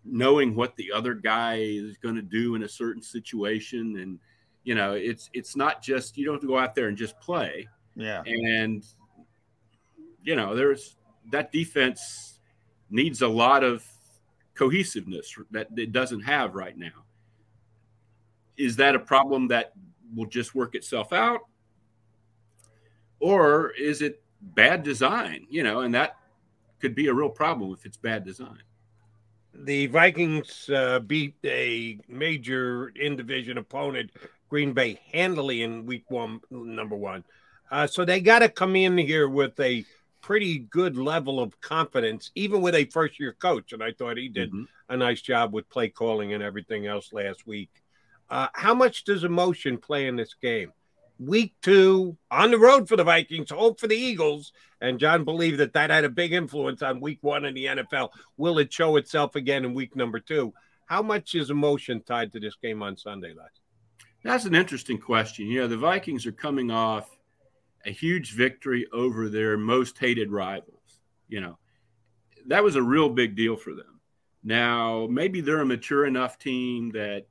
knowing 0.05 0.55
what 0.55 0.75
the 0.77 0.91
other 0.93 1.15
guy 1.15 1.57
is 1.59 1.97
going 1.99 2.17
to 2.17 2.23
do 2.23 2.55
in 2.55 2.63
a 2.65 2.69
certain 2.69 3.03
situation. 3.03 3.99
And 3.99 4.19
you 4.65 4.75
know 4.75 4.93
it's 4.93 5.29
it's 5.33 5.57
not 5.57 5.83
just 5.83 6.17
you 6.17 6.25
don't 6.25 6.35
have 6.35 6.41
to 6.41 6.47
go 6.47 6.59
out 6.59 6.75
there 6.75 6.89
and 6.89 6.97
just 6.97 7.19
play. 7.21 7.69
Yeah. 7.97 8.23
And 8.25 8.85
you 10.23 10.37
know 10.37 10.55
there's 10.55 10.97
that 11.31 11.53
defense 11.53 12.41
needs 12.91 13.23
a 13.23 13.29
lot 13.29 13.65
of 13.65 13.85
cohesiveness 14.55 15.35
that 15.51 15.69
it 15.77 15.93
doesn't 15.93 16.21
have 16.23 16.55
right 16.55 16.77
now. 16.77 17.05
Is 18.57 18.77
that 18.77 18.95
a 18.95 18.99
problem 18.99 19.49
that 19.49 19.73
will 20.15 20.27
just 20.27 20.55
work 20.55 20.75
itself 20.75 21.13
out 21.13 21.41
or 23.21 23.71
is 23.73 24.03
it 24.03 24.23
bad 24.41 24.83
design 24.83 25.47
you 25.49 25.63
know 25.63 25.81
and 25.81 25.95
that 25.95 26.17
could 26.81 26.95
be 26.95 27.07
a 27.07 27.15
real 27.15 27.31
problem 27.31 27.73
if 27.73 27.87
it's 27.87 27.97
bad 27.97 28.25
design 28.25 28.63
the 29.55 29.87
Vikings 29.87 30.71
uh, 30.71 31.01
beat 31.01 31.37
a 31.45 31.99
major 32.09 32.89
in 32.97 33.17
division 33.17 33.59
opponent, 33.59 34.11
Green 34.49 34.73
Bay, 34.73 34.99
handily 35.13 35.63
in 35.63 35.87
week 35.87 36.11
one, 36.11 36.41
number 36.51 36.97
one. 36.97 37.25
Uh, 37.71 37.87
so 37.87 38.05
they 38.05 38.21
got 38.21 38.41
to 38.41 38.49
come 38.49 38.77
in 38.77 38.99
here 38.99 39.29
with 39.29 39.59
a 39.61 39.85
pretty 40.21 40.59
good 40.59 40.97
level 40.97 41.41
of 41.41 41.61
confidence, 41.61 42.31
even 42.35 42.61
with 42.61 42.75
a 42.75 42.85
first 42.87 43.19
year 43.19 43.33
coach. 43.33 43.73
And 43.73 43.83
I 43.83 43.93
thought 43.93 44.17
he 44.17 44.29
did 44.29 44.51
mm-hmm. 44.51 44.65
a 44.89 44.97
nice 44.97 45.21
job 45.21 45.53
with 45.53 45.69
play 45.69 45.89
calling 45.89 46.33
and 46.33 46.43
everything 46.43 46.87
else 46.87 47.13
last 47.13 47.47
week. 47.47 47.71
Uh, 48.33 48.49
how 48.55 48.75
much 48.75 49.05
does 49.05 49.23
emotion 49.23 49.79
play 49.79 50.09
in 50.09 50.17
this 50.17 50.35
game? 50.35 50.73
week 51.27 51.55
two 51.63 52.17
on 52.31 52.51
the 52.51 52.59
road 52.59 52.89
for 52.89 52.97
the 52.97 53.05
Vikings, 53.05 53.51
hope 53.51 53.79
for 53.81 53.87
the 53.87 53.97
Eagles. 53.97 54.53
And 54.81 54.99
John 54.99 55.25
believed 55.25 55.59
that 55.59 55.73
that 55.75 55.91
had 55.91 56.05
a 56.05 56.09
big 56.09 56.33
influence 56.33 56.83
on 56.83 57.01
week 57.01 57.19
one 57.21 57.45
in 57.45 57.55
the 57.55 57.67
NFL. 57.67 58.11
Will 58.37 58.59
it 58.59 58.73
show 58.73 58.97
itself 58.97 59.37
again 59.37 59.65
in 59.65 59.75
week 59.75 59.95
number 59.97 60.19
two? 60.19 60.53
How 60.87 61.03
much 61.03 61.35
is 61.35 61.51
emotion 61.51 62.03
tied 62.03 62.33
to 62.33 62.41
this 62.41 62.57
game 62.57 62.83
on 62.83 62.97
Sunday, 62.97 63.33
Les? 63.33 63.49
That's 64.25 64.45
an 64.45 64.55
interesting 64.55 64.99
question. 64.99 65.47
You 65.47 65.63
know, 65.63 65.69
the 65.69 65.77
Vikings 65.77 66.27
are 66.27 66.33
coming 66.33 66.71
off 66.71 67.09
a 67.85 67.91
huge 67.91 68.33
victory 68.33 68.87
over 68.93 69.29
their 69.29 69.57
most 69.57 69.99
hated 69.99 70.31
rivals. 70.31 71.01
You 71.29 71.41
know, 71.41 71.59
that 72.47 72.63
was 72.63 72.77
a 72.77 72.83
real 72.83 73.09
big 73.09 73.37
deal 73.37 73.57
for 73.57 73.75
them. 73.75 74.01
Now, 74.45 75.07
maybe 75.09 75.41
they're 75.41 75.61
a 75.61 75.67
mature 75.67 76.05
enough 76.05 76.39
team 76.39 76.91
that, 76.91 77.27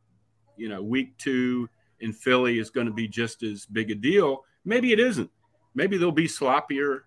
you 0.62 0.70
know, 0.70 0.82
week 0.82 1.18
two– 1.18 1.68
in 2.02 2.12
Philly 2.12 2.60
is 2.60 2.70
going 2.70 2.88
to 2.88 2.94
be 2.94 3.08
just 3.08 3.44
as 3.44 3.66
big 3.66 3.92
a 3.92 3.96
deal. 3.96 4.44
Maybe 4.66 4.92
it 4.92 5.00
isn't. 5.00 5.30
Maybe 5.74 5.98
they'll 5.98 6.12
be 6.12 6.28
sloppier. 6.28 7.02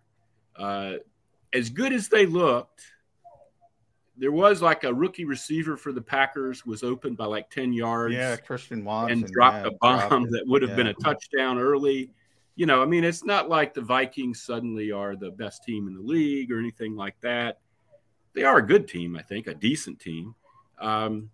Uh, 0.56 0.94
as 1.52 1.68
good 1.68 1.92
as 1.92 2.08
they 2.08 2.26
looked, 2.26 2.82
there 4.16 4.32
was 4.32 4.62
like 4.62 4.84
a 4.84 4.94
rookie 4.94 5.24
receiver 5.24 5.76
for 5.76 5.92
the 5.92 6.00
Packers 6.00 6.64
was 6.64 6.82
open 6.82 7.14
by 7.14 7.26
like 7.26 7.50
10 7.50 7.72
yards. 7.72 8.14
Yeah, 8.14 8.36
Christian 8.36 8.84
Watson. 8.84 9.24
And 9.24 9.32
dropped 9.32 9.66
yeah, 9.66 9.72
a 9.72 10.08
bomb 10.08 10.24
that 10.30 10.44
would 10.46 10.62
have 10.62 10.70
yeah. 10.70 10.76
been 10.76 10.86
a 10.88 10.94
touchdown 10.94 11.58
early. 11.58 12.10
You 12.56 12.66
know, 12.66 12.80
I 12.80 12.86
mean, 12.86 13.02
it's 13.02 13.24
not 13.24 13.48
like 13.48 13.74
the 13.74 13.80
Vikings 13.80 14.42
suddenly 14.42 14.92
are 14.92 15.16
the 15.16 15.32
best 15.32 15.64
team 15.64 15.88
in 15.88 15.94
the 15.94 16.00
league 16.00 16.52
or 16.52 16.58
anything 16.60 16.94
like 16.94 17.20
that. 17.20 17.58
They 18.32 18.44
are 18.44 18.58
a 18.58 18.66
good 18.66 18.86
team, 18.86 19.16
I 19.16 19.22
think, 19.22 19.48
a 19.48 19.54
decent 19.54 19.98
team. 19.98 20.36
Um, 20.78 21.30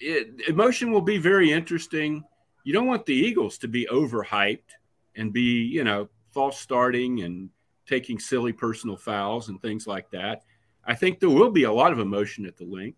it, 0.00 0.48
emotion 0.48 0.90
will 0.90 1.00
be 1.00 1.18
very 1.18 1.50
interesting 1.52 2.24
you 2.66 2.72
don't 2.72 2.88
want 2.88 3.06
the 3.06 3.14
Eagles 3.14 3.58
to 3.58 3.68
be 3.68 3.86
overhyped 3.92 4.74
and 5.14 5.32
be, 5.32 5.62
you 5.62 5.84
know, 5.84 6.08
false 6.32 6.58
starting 6.58 7.22
and 7.22 7.48
taking 7.86 8.18
silly 8.18 8.52
personal 8.52 8.96
fouls 8.96 9.48
and 9.48 9.62
things 9.62 9.86
like 9.86 10.10
that. 10.10 10.42
I 10.84 10.96
think 10.96 11.20
there 11.20 11.30
will 11.30 11.52
be 11.52 11.62
a 11.62 11.72
lot 11.72 11.92
of 11.92 12.00
emotion 12.00 12.44
at 12.44 12.56
the 12.56 12.64
Linc 12.64 12.96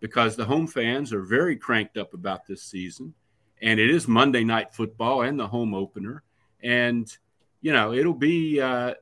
because 0.00 0.36
the 0.36 0.44
home 0.46 0.66
fans 0.66 1.12
are 1.12 1.20
very 1.20 1.54
cranked 1.54 1.98
up 1.98 2.14
about 2.14 2.46
this 2.46 2.62
season. 2.62 3.12
And 3.60 3.78
it 3.78 3.90
is 3.90 4.08
Monday 4.08 4.42
night 4.42 4.74
football 4.74 5.20
and 5.20 5.38
the 5.38 5.46
home 5.46 5.74
opener. 5.74 6.22
And, 6.62 7.06
you 7.60 7.74
know, 7.74 7.92
it'll 7.92 8.14
be 8.14 8.58
uh, 8.58 8.94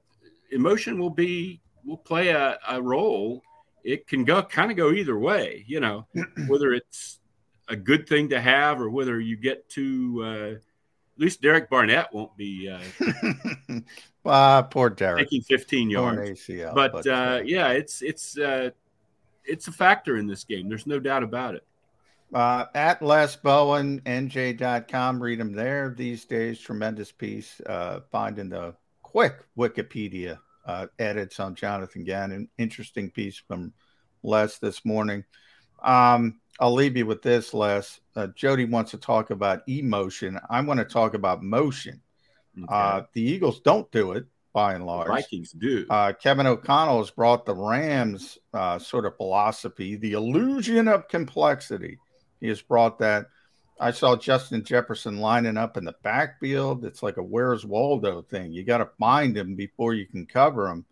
emotion 0.51 0.99
will 0.99 1.11
be, 1.11 1.61
will 1.85 1.97
play 1.97 2.31
a, 2.31 2.59
a 2.69 2.83
role. 2.83 3.41
It 3.85 4.07
can 4.07 4.25
go 4.25 4.43
kind 4.43 4.71
of 4.71 4.77
go 4.77 4.91
either 4.91 5.19
way, 5.19 5.65
you 5.67 5.81
know, 5.81 6.07
whether 6.47 6.73
it's 6.73 7.21
a 7.69 7.77
good 7.77 8.09
thing 8.09 8.31
to 8.31 8.41
have, 8.41 8.81
or 8.81 8.91
whether 8.91 9.21
you 9.21 9.37
get 9.37 9.69
to 9.71 10.23
uh, 10.25 10.55
at 11.19 11.23
least 11.23 11.43
Derek 11.43 11.69
Barnett 11.69 12.13
won't 12.13 12.37
be 12.37 12.69
uh, 12.69 13.81
uh 14.25 14.63
poor 14.71 14.91
Derek 14.91 15.29
taking 15.29 15.43
15 15.43 15.91
yards. 15.91 16.31
ACL, 16.31 16.75
but, 16.75 16.93
but 16.93 17.07
uh, 17.07 17.41
yeah, 17.45 17.71
it's 17.71 18.03
it's 18.03 18.39
uh, 18.39 18.71
it's 19.45 19.69
a 19.69 19.73
factor 19.73 20.17
in 20.17 20.27
this 20.27 20.45
game. 20.45 20.69
There's 20.69 20.87
no 20.87 21.01
doubt 21.01 21.23
about 21.23 21.55
it. 21.55 21.65
Uh, 22.33 22.67
at 22.75 23.03
Les 23.03 23.37
Bowen, 23.37 24.01
NJ.com, 24.03 25.23
read 25.23 25.41
them 25.41 25.53
there 25.55 25.95
these 25.97 26.25
days. 26.27 26.61
Tremendous 26.61 27.11
piece. 27.11 27.61
Uh, 27.67 28.01
finding 28.13 28.51
the 28.51 28.75
quick 29.03 29.47
Wikipedia 29.57 30.39
uh, 30.69 30.87
edits 30.99 31.41
on 31.41 31.55
Jonathan 31.55 32.05
Gannon. 32.05 32.49
Interesting 32.59 33.11
piece 33.11 33.39
from 33.39 33.73
Les 34.23 34.59
this 34.59 34.85
morning. 34.85 35.25
Um, 35.83 36.41
I'll 36.61 36.75
leave 36.75 36.97
you 36.97 37.07
with 37.07 37.23
this, 37.23 37.55
Les. 37.55 38.01
Uh, 38.15 38.29
Jody 38.29 38.67
wants 38.67 38.91
to 38.91 38.99
talk 38.99 39.31
about 39.31 39.63
emotion. 39.69 40.39
I 40.51 40.61
want 40.61 40.79
to 40.79 40.85
talk 40.85 41.15
about 41.15 41.43
motion. 41.43 42.01
Okay. 42.57 42.67
Uh, 42.69 43.03
the 43.15 43.23
Eagles 43.23 43.61
don't 43.61 43.91
do 43.93 44.13
it 44.13 44.27
by 44.53 44.75
and 44.75 44.85
large. 44.85 45.07
The 45.07 45.13
Vikings 45.15 45.53
do. 45.53 45.87
Uh, 45.89 46.13
Kevin 46.13 46.47
O'Connell 46.47 46.99
has 46.99 47.11
brought 47.11 47.47
the 47.47 47.55
Rams 47.55 48.39
uh, 48.53 48.79
sort 48.79 49.07
of 49.07 49.17
philosophy, 49.17 49.97
the 49.97 50.13
illusion 50.13 50.89
of 50.89 51.09
complexity. 51.09 51.99
He 52.41 52.49
has 52.49 52.61
brought 52.61 52.99
that. 52.99 53.27
I 53.81 53.91
saw 53.93 54.17
Justin 54.17 54.65
Jefferson 54.65 55.19
lining 55.19 55.57
up 55.57 55.77
in 55.77 55.85
the 55.85 55.95
backfield. 56.03 56.85
It's 56.85 57.03
like 57.03 57.17
a 57.17 57.23
Where's 57.23 57.65
Waldo 57.65 58.23
thing. 58.23 58.53
You 58.53 58.65
got 58.65 58.79
to 58.79 58.91
find 58.99 59.37
him 59.37 59.55
before 59.55 59.95
you 59.95 60.07
can 60.07 60.27
cover 60.27 60.69
him 60.69 60.85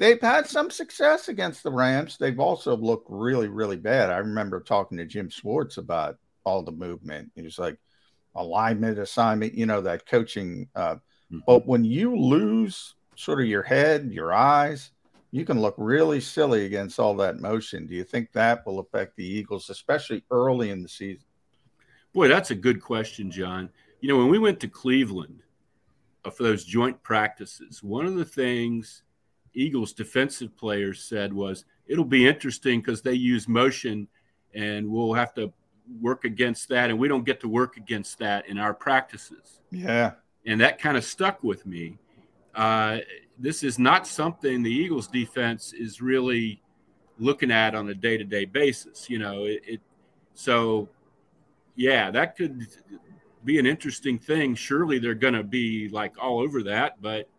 they've 0.00 0.20
had 0.20 0.48
some 0.48 0.70
success 0.70 1.28
against 1.28 1.62
the 1.62 1.70
Rams. 1.70 2.16
They've 2.16 2.40
also 2.40 2.76
looked 2.76 3.06
really, 3.08 3.48
really 3.48 3.76
bad. 3.76 4.10
I 4.10 4.16
remember 4.16 4.60
talking 4.60 4.98
to 4.98 5.04
Jim 5.04 5.28
Schwartz 5.28 5.76
about 5.76 6.16
all 6.44 6.62
the 6.62 6.72
movement. 6.72 7.30
He 7.36 7.42
was 7.42 7.58
like 7.58 7.78
alignment, 8.34 8.98
assignment, 8.98 9.54
you 9.54 9.66
know, 9.66 9.82
that 9.82 10.06
coaching. 10.06 10.68
Uh, 10.74 10.94
mm-hmm. 10.94 11.40
But 11.46 11.66
when 11.66 11.84
you 11.84 12.16
lose 12.16 12.94
sort 13.14 13.40
of 13.40 13.46
your 13.46 13.62
head, 13.62 14.10
your 14.10 14.32
eyes, 14.32 14.90
you 15.32 15.44
can 15.44 15.60
look 15.60 15.74
really 15.76 16.20
silly 16.20 16.64
against 16.64 16.98
all 16.98 17.14
that 17.16 17.38
motion. 17.38 17.86
Do 17.86 17.94
you 17.94 18.02
think 18.02 18.32
that 18.32 18.66
will 18.66 18.80
affect 18.80 19.16
the 19.16 19.26
Eagles, 19.26 19.68
especially 19.68 20.24
early 20.30 20.70
in 20.70 20.82
the 20.82 20.88
season? 20.88 21.26
Boy, 22.12 22.28
that's 22.28 22.50
a 22.50 22.54
good 22.54 22.80
question, 22.80 23.30
John. 23.30 23.70
You 24.00 24.08
know, 24.08 24.16
when 24.16 24.28
we 24.28 24.38
went 24.38 24.60
to 24.60 24.68
Cleveland 24.68 25.42
uh, 26.24 26.30
for 26.30 26.42
those 26.42 26.64
joint 26.64 27.02
practices, 27.02 27.82
one 27.82 28.06
of 28.06 28.14
the 28.14 28.24
things 28.24 29.02
Eagles 29.54 29.92
defensive 29.92 30.56
players 30.56 31.02
said 31.02 31.32
was 31.32 31.64
it'll 31.86 32.04
be 32.04 32.26
interesting 32.26 32.80
because 32.80 33.02
they 33.02 33.14
use 33.14 33.48
motion 33.48 34.08
and 34.54 34.88
we'll 34.88 35.12
have 35.12 35.34
to 35.34 35.52
work 36.00 36.24
against 36.24 36.68
that 36.68 36.90
and 36.90 36.98
we 36.98 37.08
don't 37.08 37.24
get 37.24 37.40
to 37.40 37.48
work 37.48 37.76
against 37.76 38.18
that 38.18 38.46
in 38.48 38.58
our 38.58 38.72
practices. 38.72 39.60
Yeah. 39.70 40.12
And 40.46 40.60
that 40.60 40.78
kind 40.78 40.96
of 40.96 41.04
stuck 41.04 41.42
with 41.42 41.66
me. 41.66 41.98
Uh, 42.54 42.98
this 43.38 43.62
is 43.62 43.78
not 43.78 44.06
something 44.06 44.62
the 44.62 44.72
Eagles 44.72 45.08
defense 45.08 45.72
is 45.72 46.00
really 46.00 46.62
looking 47.18 47.50
at 47.50 47.74
on 47.74 47.88
a 47.88 47.94
day-to-day 47.94 48.46
basis. 48.46 49.10
You 49.10 49.18
know, 49.18 49.44
it, 49.44 49.62
it 49.66 49.80
so 50.34 50.88
yeah, 51.76 52.10
that 52.10 52.36
could 52.36 52.66
be 53.44 53.58
an 53.58 53.66
interesting 53.66 54.18
thing. 54.18 54.54
Surely 54.54 54.98
they're 54.98 55.14
going 55.14 55.34
to 55.34 55.42
be 55.42 55.88
like 55.88 56.22
all 56.22 56.40
over 56.40 56.64
that, 56.64 57.00
but– 57.00 57.28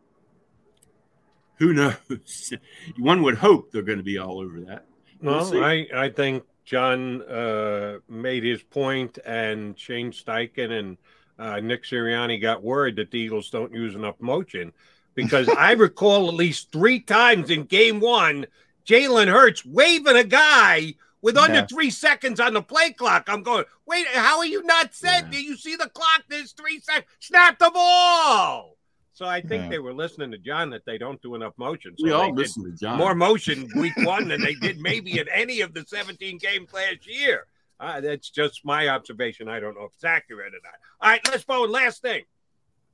who 1.62 1.74
knows? 1.74 1.96
One 2.98 3.22
would 3.22 3.38
hope 3.38 3.72
they're 3.72 3.84
going 3.84 4.00
to 4.00 4.04
be 4.04 4.18
all 4.18 4.40
over 4.40 4.62
that. 4.62 4.86
We'll, 5.22 5.52
well 5.52 5.64
I, 5.64 5.88
I 5.96 6.10
think 6.10 6.44
John 6.66 7.22
uh, 7.22 8.00
made 8.10 8.44
his 8.44 8.64
point, 8.64 9.20
and 9.24 9.78
Shane 9.78 10.12
Steichen 10.12 10.72
and 10.72 10.98
uh, 11.38 11.60
Nick 11.60 11.84
Sirianni 11.84 12.42
got 12.42 12.64
worried 12.64 12.96
that 12.96 13.12
the 13.12 13.20
Eagles 13.20 13.52
don't 13.52 13.72
use 13.72 13.94
enough 13.94 14.20
motion 14.20 14.74
because 15.14 15.48
I 15.58 15.74
recall 15.74 16.30
at 16.30 16.34
least 16.34 16.72
three 16.72 17.00
times 17.00 17.52
in 17.52 17.66
game 17.66 18.00
one, 18.00 18.48
Jalen 18.88 19.32
Hurts 19.32 19.64
waving 19.64 20.18
a 20.18 20.24
guy 20.24 20.96
with 21.22 21.38
under 21.38 21.60
Yeah. 21.60 21.66
three 21.68 21.90
seconds 21.90 22.40
on 22.40 22.54
the 22.54 22.62
play 22.62 22.92
clock. 22.92 23.26
I'm 23.28 23.44
going, 23.44 23.66
wait, 23.86 24.08
how 24.08 24.40
are 24.40 24.46
you 24.46 24.64
not 24.64 24.94
set? 24.94 25.30
Do 25.30 25.42
you 25.42 25.56
see 25.56 25.76
the 25.76 25.90
clock? 25.90 26.24
There's 26.30 26.52
three 26.54 26.80
seconds. 26.80 27.06
Snap 27.20 27.60
the 27.60 27.70
ball. 27.72 28.78
So 29.14 29.26
I 29.26 29.42
think 29.42 29.64
Yeah. 29.66 29.70
they 29.70 29.80
were 29.80 29.94
listening 29.94 30.32
to 30.32 30.38
John 30.38 30.70
that 30.72 30.86
they 30.86 30.98
don't 30.98 31.22
do 31.22 31.36
enough 31.36 31.54
motion. 31.58 31.96
So 31.98 32.06
We 32.06 32.12
all 32.12 32.34
listen 32.34 32.64
to 32.64 32.72
John. 32.72 32.98
More 32.98 33.14
motion 33.14 33.70
week 33.76 33.94
one 33.98 34.28
than 34.30 34.42
they 34.42 34.56
did 34.56 34.80
maybe 34.80 35.20
in 35.20 35.28
any 35.30 35.62
of 35.62 35.74
the 35.74 35.86
17 35.86 36.38
games 36.40 36.72
last 36.74 37.06
year. 37.06 37.46
Uh, 37.80 38.00
that's 38.02 38.30
just 38.30 38.64
my 38.64 38.88
observation. 38.90 39.48
I 39.48 39.60
don't 39.60 39.76
know 39.76 39.86
if 39.86 39.94
it's 39.94 40.04
accurate 40.04 40.54
or 40.54 40.60
not. 40.64 40.74
All 41.02 41.10
right, 41.10 41.22
let's 41.30 41.44
go. 41.44 41.62
Last 41.64 42.02
thing. 42.02 42.24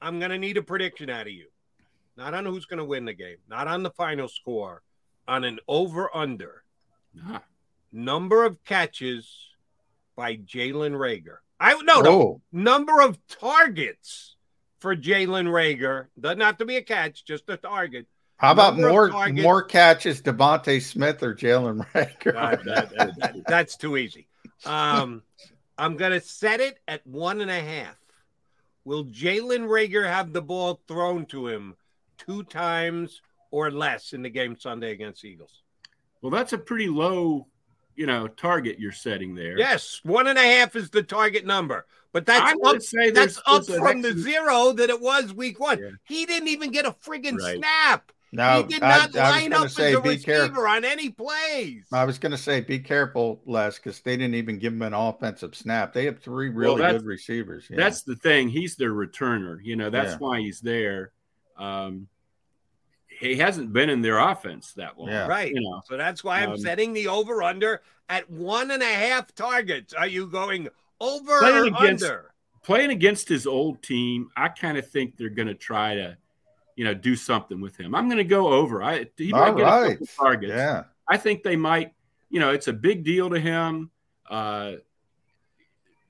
I'm 0.01 0.19
going 0.19 0.31
to 0.31 0.37
need 0.37 0.57
a 0.57 0.61
prediction 0.61 1.09
out 1.09 1.27
of 1.27 1.33
you. 1.33 1.47
Not 2.17 2.33
on 2.33 2.45
who's 2.45 2.65
going 2.65 2.77
to 2.79 2.85
win 2.85 3.05
the 3.05 3.13
game, 3.13 3.37
not 3.47 3.67
on 3.67 3.83
the 3.83 3.91
final 3.91 4.27
score, 4.27 4.81
on 5.27 5.43
an 5.43 5.59
over 5.67 6.15
under 6.15 6.63
Ah, 7.25 7.43
number 8.01 8.45
of 8.45 8.63
catches 8.63 9.29
by 10.15 10.35
Jalen 10.37 10.93
Reagor. 10.93 11.37
I 11.59 11.73
no 11.81 12.01
no 12.01 12.11
Oh. 12.11 12.41
number 12.51 13.01
of 13.01 13.17
targets 13.27 14.35
for 14.79 14.95
Jalen 14.95 15.47
Reagor. 15.47 16.07
Doesn't 16.19 16.41
have 16.41 16.57
to 16.59 16.65
be 16.65 16.77
a 16.77 16.81
catch, 16.83 17.25
just 17.25 17.49
a 17.49 17.57
target. 17.57 18.05
How 18.37 18.51
about 18.51 18.73
Number 18.75 18.87
of 18.89 18.93
more 18.93 19.09
targets- 19.09 19.43
more 19.43 19.63
catches, 19.63 20.21
DeVonta 20.21 20.79
Smith 20.79 21.23
or 21.23 21.33
Jalen 21.33 21.83
Reagor? 21.93 22.33
God, 22.33 22.61
that- 22.65 22.89
that- 22.95 23.19
that- 23.19 23.35
that's 23.47 23.75
too 23.77 23.97
easy. 23.97 24.27
Um, 24.65 25.23
I'm 25.79 25.97
going 25.97 26.11
to 26.11 26.21
set 26.21 26.59
it 26.59 26.79
at 26.87 27.05
one 27.07 27.41
and 27.41 27.49
a 27.49 27.59
half. 27.59 27.95
Will 28.85 29.05
Jalen 29.05 29.67
Reagor 29.67 30.05
have 30.07 30.33
the 30.33 30.41
ball 30.41 30.81
thrown 30.87 31.25
to 31.27 31.47
him 31.47 31.75
two 32.19 32.43
times 32.43 33.21
or 33.49 33.71
less 33.71 34.13
in 34.13 34.21
the 34.21 34.29
game 34.29 34.55
Sunday 34.57 34.91
against 34.91 35.25
Eagles? 35.25 35.63
well, 36.21 36.31
that's 36.31 36.53
a 36.53 36.57
pretty 36.57 36.87
low, 36.87 37.47
you 37.97 38.05
know, 38.05 38.27
target 38.27 38.79
you're 38.79 38.91
setting 38.93 39.35
there. 39.35 39.57
Yes, 39.57 39.99
one 40.03 40.27
and 40.27 40.37
a 40.39 40.41
half 40.43 40.75
is 40.75 40.89
the 40.89 41.03
target 41.03 41.45
number, 41.45 41.85
but 42.13 42.25
that's 42.25 42.41
I 42.41 42.55
would 42.55 42.77
up, 42.77 42.81
say 42.81 43.09
that's 43.09 43.37
up 43.45 43.65
there's 43.65 43.77
an 43.79 43.83
from 43.83 44.01
the 44.01 44.13
zero 44.13 44.71
that 44.73 44.89
it 44.89 45.01
was 45.01 45.33
week 45.33 45.59
one. 45.59 45.99
He 46.05 46.25
didn't 46.25 46.47
even 46.49 46.71
get 46.71 46.85
a 46.85 46.91
friggin' 46.91 47.37
Right. 47.39 47.57
snap. 47.57 48.11
No, 48.33 48.57
he 48.57 48.63
did 48.73 48.83
I- 48.83 48.89
not 48.89 49.01
I 49.01 49.05
was 49.07 49.15
line 49.41 49.51
gonna 49.51 49.65
up 49.65 49.71
say, 49.71 49.91
as 49.93 49.97
a 49.97 50.01
be 50.01 50.09
receiver 50.09 50.25
careful. 50.25 50.67
on 50.67 50.85
any 50.85 51.09
plays. 51.09 51.85
I 51.93 52.03
was 52.03 52.19
going 52.19 52.33
to 52.33 52.37
say, 52.37 52.59
be 52.59 52.77
careful, 52.77 53.41
Les, 53.45 53.77
because 53.77 54.01
they 54.01 54.17
didn't 54.17 54.35
even 54.35 54.59
give 54.59 54.73
him 54.73 54.81
an 54.81 54.93
offensive 54.93 55.55
snap. 55.55 55.93
They 55.93 56.03
have 56.05 56.19
three 56.19 56.49
really 56.49 56.81
that's- 56.81 57.01
good 57.01 57.07
receivers. 57.07 57.67
yeah. 57.69 57.77
That's 57.77 58.03
the 58.03 58.17
thing. 58.17 58.49
He's 58.49 58.75
their 58.75 58.91
returner. 58.93 59.59
You 59.63 59.77
know, 59.77 59.89
that's 59.89 60.11
Yeah. 60.11 60.17
why 60.17 60.39
he's 60.41 60.59
there. 60.59 61.13
Um, 61.57 62.09
he 63.19 63.35
hasn't 63.37 63.73
been 63.73 63.89
in 63.89 64.01
their 64.01 64.17
offense 64.17 64.73
that 64.73 64.97
long. 64.99 65.09
Right. 65.09 65.51
You 65.53 65.61
know, 65.61 65.81
so 65.85 65.97
that's 65.97 66.23
why 66.23 66.41
I'm 66.41 66.51
um, 66.51 66.57
setting 66.57 66.93
the 66.93 67.07
over 67.07 67.43
under 67.43 67.81
at 68.09 68.29
one 68.29 68.71
and 68.71 68.83
a 68.83 68.85
half 68.85 69.33
targets. 69.35 69.93
Are 69.93 70.07
you 70.07 70.27
going 70.27 70.69
over 70.99 71.39
playing 71.39 71.57
or 71.57 71.65
against 71.65 72.03
under? 72.03 72.31
playing 72.63 72.91
against 72.91 73.29
his 73.29 73.47
old 73.47 73.81
team, 73.81 74.29
I 74.35 74.49
kind 74.49 74.77
of 74.77 74.87
think 74.89 75.17
they're 75.17 75.29
going 75.29 75.47
to 75.47 75.55
try 75.55 75.95
to, 75.95 76.17
you 76.75 76.83
know, 76.85 76.93
do 76.93 77.15
something 77.15 77.61
with 77.61 77.77
him. 77.77 77.95
I'm 77.95 78.07
going 78.07 78.17
to 78.17 78.23
go 78.23 78.49
over. 78.49 78.83
I 78.83 79.07
he 79.17 79.31
might 79.31 79.49
All 79.49 79.55
get 79.55 79.67
a 79.67 79.89
couple 79.91 80.07
targets. 80.17 80.53
Yeah. 80.53 80.83
I 81.07 81.17
think 81.17 81.43
they 81.43 81.55
might. 81.55 81.93
You 82.29 82.41
know, 82.41 82.51
it's 82.51 82.67
a 82.67 82.73
big 82.73 83.03
deal 83.03 83.29
to 83.29 83.39
him. 83.39 83.89
Uh, 84.29 84.73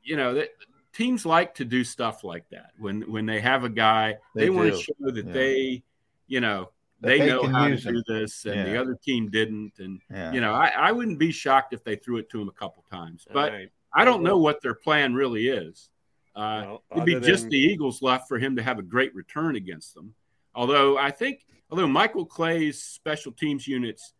you 0.07 0.15
know 0.15 0.33
that 0.33 0.49
teams 0.93 1.25
like 1.25 1.53
to 1.55 1.65
do 1.65 1.83
stuff 1.83 2.23
like 2.23 2.49
that 2.49 2.71
when 2.79 3.01
when 3.11 3.25
they 3.25 3.39
have 3.41 3.63
a 3.63 3.69
guy 3.69 4.17
they, 4.33 4.45
They 4.45 4.49
want 4.49 4.73
to 4.73 4.81
show 4.81 4.93
that 4.99 5.25
Yeah. 5.27 5.33
they 5.33 5.83
you 6.27 6.39
know 6.39 6.61
That 6.61 6.71
they, 7.01 7.19
they 7.19 7.27
know 7.27 7.43
how 7.47 7.65
to 7.65 7.71
use 7.71 7.83
do 7.83 7.89
him. 7.89 8.03
this 8.07 8.45
and 8.45 8.67
the 8.67 8.79
other 8.79 8.95
team 9.03 9.29
didn't 9.29 9.73
and 9.79 10.01
Yeah. 10.11 10.31
you 10.31 10.41
know 10.41 10.53
I, 10.53 10.67
I 10.69 10.91
wouldn't 10.91 11.19
be 11.19 11.31
shocked 11.31 11.73
if 11.73 11.83
they 11.83 11.95
threw 11.95 12.17
it 12.17 12.29
to 12.31 12.41
him 12.41 12.47
a 12.49 12.51
couple 12.53 12.83
times 12.91 13.25
but 13.31 13.51
All 13.51 13.57
right. 13.57 13.69
i 13.93 14.03
don't 14.05 14.23
know 14.23 14.37
what 14.37 14.61
their 14.61 14.73
plan 14.73 15.13
really 15.13 15.47
is 15.47 15.89
uh, 16.35 16.63
Well, 16.65 16.83
it'd 16.93 17.05
be 17.05 17.15
other 17.15 17.27
just 17.27 17.43
than- 17.43 17.51
the 17.51 17.57
eagles 17.59 18.01
left 18.01 18.27
for 18.27 18.39
him 18.39 18.55
to 18.55 18.63
have 18.63 18.79
a 18.79 18.83
great 18.83 19.13
return 19.15 19.55
against 19.55 19.93
them 19.93 20.13
although 20.55 20.97
i 20.97 21.11
think 21.11 21.45
although 21.69 21.87
michael 21.87 22.25
clay's 22.25 22.81
special 22.81 23.31
teams 23.31 23.67
units 23.67 24.13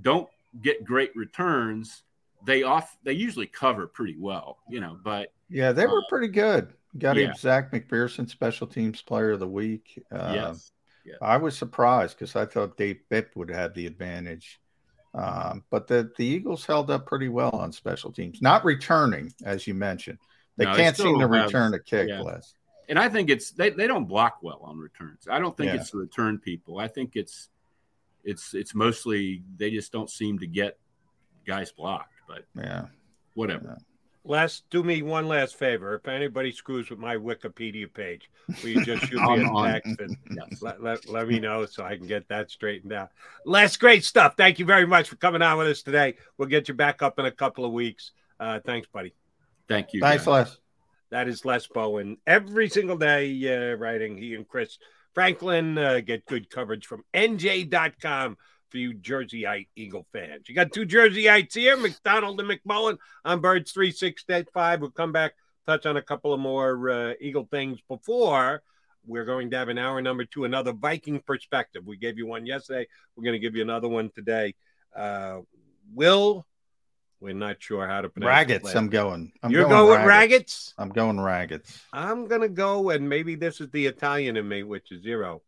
don't 0.00 0.28
get 0.62 0.84
great 0.84 1.14
returns 1.16 2.02
they 2.44 2.62
off 2.62 2.96
they 3.04 3.12
usually 3.12 3.46
cover 3.46 3.86
pretty 3.86 4.16
well 4.18 4.58
you 4.68 4.80
know 4.80 4.96
but 5.04 5.32
Yeah, 5.48 5.72
they 5.72 5.86
were 5.86 6.02
pretty 6.08 6.28
good. 6.28 6.72
Got 6.98 7.16
yeah. 7.16 7.28
him 7.28 7.34
Zech 7.36 7.70
McPhearson, 7.72 8.28
special 8.28 8.66
teams 8.66 9.00
player 9.02 9.30
of 9.32 9.40
the 9.40 9.48
week. 9.48 10.02
Uh, 10.10 10.32
yes 10.34 10.72
yes. 11.04 11.16
I 11.20 11.36
was 11.36 11.56
surprised 11.56 12.18
because 12.18 12.36
I 12.36 12.46
thought 12.46 12.76
Dave 12.76 13.00
Bipp 13.08 13.34
would 13.36 13.50
have 13.50 13.74
the 13.74 13.86
advantage. 13.86 14.60
Um, 15.14 15.62
but 15.70 15.86
the, 15.86 16.10
the 16.16 16.24
Eagles 16.24 16.64
held 16.64 16.90
up 16.90 17.06
pretty 17.06 17.28
well 17.28 17.50
on 17.50 17.70
special 17.72 18.10
teams, 18.10 18.40
not 18.40 18.64
returning, 18.64 19.32
as 19.44 19.66
you 19.66 19.74
mentioned. 19.74 20.18
They 20.56 20.64
No, 20.64 20.74
can't 20.74 20.96
seem 20.96 21.18
to 21.18 21.28
have- 21.28 21.44
return 21.46 21.74
a 21.74 21.78
kick, 21.78 22.08
yeah. 22.08 22.20
Les. 22.22 22.54
and 22.88 22.98
I 22.98 23.08
think 23.10 23.28
it's 23.30 23.50
they, 23.50 23.70
they 23.70 23.86
don't 23.86 24.06
block 24.06 24.38
well 24.42 24.60
on 24.62 24.78
returns. 24.78 25.28
I 25.30 25.38
don't 25.38 25.54
think 25.56 25.68
Yeah. 25.72 25.80
it's 25.80 25.90
the 25.90 25.98
return 25.98 26.38
people. 26.38 26.78
I 26.78 26.88
think 26.88 27.16
it's 27.16 27.48
it's 28.24 28.54
it's 28.54 28.74
mostly 28.74 29.42
they 29.56 29.70
just 29.70 29.92
don't 29.92 30.08
seem 30.08 30.38
to 30.38 30.46
get 30.46 30.78
guys 31.46 31.72
blocked. 31.72 32.14
But 32.26 32.44
Yeah. 32.56 32.86
whatever. 33.34 33.76
Les, 34.24 34.62
do 34.70 34.84
me 34.84 35.02
one 35.02 35.26
last 35.26 35.56
favor. 35.56 35.96
If 35.96 36.06
anybody 36.06 36.52
screws 36.52 36.90
with 36.90 36.98
my 37.00 37.16
Wikipedia 37.16 37.92
page, 37.92 38.30
will 38.62 38.70
you 38.70 38.84
just 38.84 39.04
shoot 39.06 39.20
me 39.36 39.44
a 39.44 39.72
text 39.72 40.00
and 40.00 40.16
Yes. 40.30 40.62
let, 40.62 40.82
let, 40.82 41.08
let 41.08 41.26
me 41.26 41.40
know 41.40 41.66
so 41.66 41.84
I 41.84 41.96
can 41.96 42.06
get 42.06 42.28
that 42.28 42.50
straightened 42.50 42.92
out. 42.92 43.10
Les, 43.44 43.76
great 43.76 44.04
stuff. 44.04 44.34
Thank 44.36 44.60
you 44.60 44.64
very 44.64 44.86
much 44.86 45.08
for 45.08 45.16
coming 45.16 45.42
on 45.42 45.58
with 45.58 45.66
us 45.66 45.82
today. 45.82 46.14
We'll 46.38 46.48
get 46.48 46.68
you 46.68 46.74
back 46.74 47.02
up 47.02 47.18
in 47.18 47.26
a 47.26 47.32
couple 47.32 47.64
of 47.64 47.72
weeks. 47.72 48.12
Uh, 48.38 48.60
thanks, 48.64 48.86
buddy. 48.92 49.12
Thank 49.68 49.92
you. 49.92 50.00
Thanks, 50.00 50.24
guys. 50.24 50.48
Les. 50.48 50.58
That 51.10 51.28
is 51.28 51.44
Les 51.44 51.66
Bowen. 51.66 52.16
Every 52.26 52.68
single 52.68 52.96
day, 52.96 53.72
uh, 53.72 53.76
writing. 53.76 54.16
He 54.16 54.34
and 54.34 54.48
Chris 54.48 54.78
Franklin 55.14 55.76
uh, 55.76 56.00
get 56.00 56.24
good 56.26 56.48
coverage 56.48 56.86
from 56.86 57.04
NJ.com 57.12 58.38
for 58.72 58.78
you 58.78 58.94
Jerseyite 58.94 59.68
Eagle 59.76 60.06
fans. 60.12 60.48
You 60.48 60.54
got 60.54 60.72
two 60.72 60.86
Jerseyites 60.86 61.54
here, 61.54 61.76
McDonald 61.76 62.40
and 62.40 62.50
McMullen 62.50 62.96
on 63.24 63.40
Birds 63.40 63.70
365. 63.70 64.80
We'll 64.80 64.90
come 64.90 65.12
back, 65.12 65.34
touch 65.66 65.86
on 65.86 65.96
a 65.96 66.02
couple 66.02 66.32
of 66.32 66.40
more 66.40 66.90
uh, 66.90 67.12
Eagle 67.20 67.46
things 67.50 67.78
before 67.86 68.62
we're 69.06 69.24
going 69.24 69.50
to 69.50 69.56
have 69.56 69.68
an 69.68 69.78
hour 69.78 70.00
number 70.00 70.24
two, 70.24 70.44
another 70.44 70.72
Viking 70.72 71.20
perspective. 71.20 71.84
We 71.86 71.96
gave 71.96 72.18
you 72.18 72.26
one 72.26 72.46
yesterday. 72.46 72.86
We're 73.16 73.24
going 73.24 73.34
to 73.34 73.38
give 73.40 73.54
you 73.54 73.62
another 73.62 73.88
one 73.88 74.10
today. 74.14 74.54
Uh, 74.94 75.40
Will, 75.94 76.46
we're 77.20 77.34
not 77.34 77.56
sure 77.62 77.86
how 77.86 78.00
to 78.00 78.08
pronounce 78.08 78.28
Raggets, 78.28 78.64
last 78.64 78.76
I'm 78.76 78.88
going. 78.88 79.32
I'm 79.42 79.50
You're 79.50 79.68
going 79.68 79.90
with 79.90 80.06
Raggets? 80.06 80.74
I'm 80.78 80.88
going 80.88 81.20
Raggets. 81.20 81.80
I'm 81.92 82.26
gonna 82.26 82.48
go, 82.48 82.90
and 82.90 83.08
maybe 83.08 83.34
this 83.34 83.60
is 83.60 83.70
the 83.70 83.86
Italian 83.86 84.36
in 84.36 84.48
me, 84.48 84.62
which 84.62 84.90
is 84.90 85.02
zero. 85.02 85.42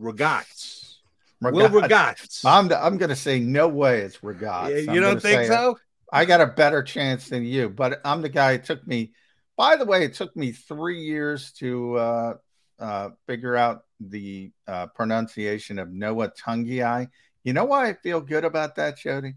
Ragazzi. 0.00 0.97
Will 1.40 1.68
Ragazzi. 1.68 2.44
I'm, 2.44 2.72
I'm 2.72 2.98
going 2.98 3.10
to 3.10 3.16
say 3.16 3.38
no 3.38 3.68
way 3.68 4.00
it's 4.00 4.18
Ragazzi. 4.18 4.86
Yeah, 4.86 4.92
you 4.92 5.00
I'm 5.00 5.02
don't 5.02 5.22
think 5.22 5.46
so? 5.46 5.78
I 6.12 6.24
got 6.24 6.40
a 6.40 6.46
better 6.46 6.82
chance 6.82 7.28
than 7.28 7.44
you, 7.44 7.68
but 7.68 8.00
I'm 8.04 8.22
the 8.22 8.28
guy. 8.28 8.52
It 8.52 8.64
took 8.64 8.86
me, 8.86 9.12
by 9.56 9.76
the 9.76 9.84
way, 9.84 10.04
it 10.04 10.14
took 10.14 10.34
me 10.36 10.52
three 10.52 11.02
years 11.02 11.52
to 11.58 11.96
uh, 11.96 12.34
uh, 12.78 13.10
figure 13.26 13.56
out 13.56 13.84
the 14.00 14.50
uh, 14.66 14.86
pronunciation 14.86 15.78
of 15.78 15.90
Noah 15.90 16.30
Togiai. 16.30 17.08
You 17.44 17.52
know 17.52 17.64
why 17.66 17.88
I 17.88 17.94
feel 17.94 18.20
good 18.20 18.44
about 18.44 18.76
that, 18.76 18.98
Jody? 18.98 19.34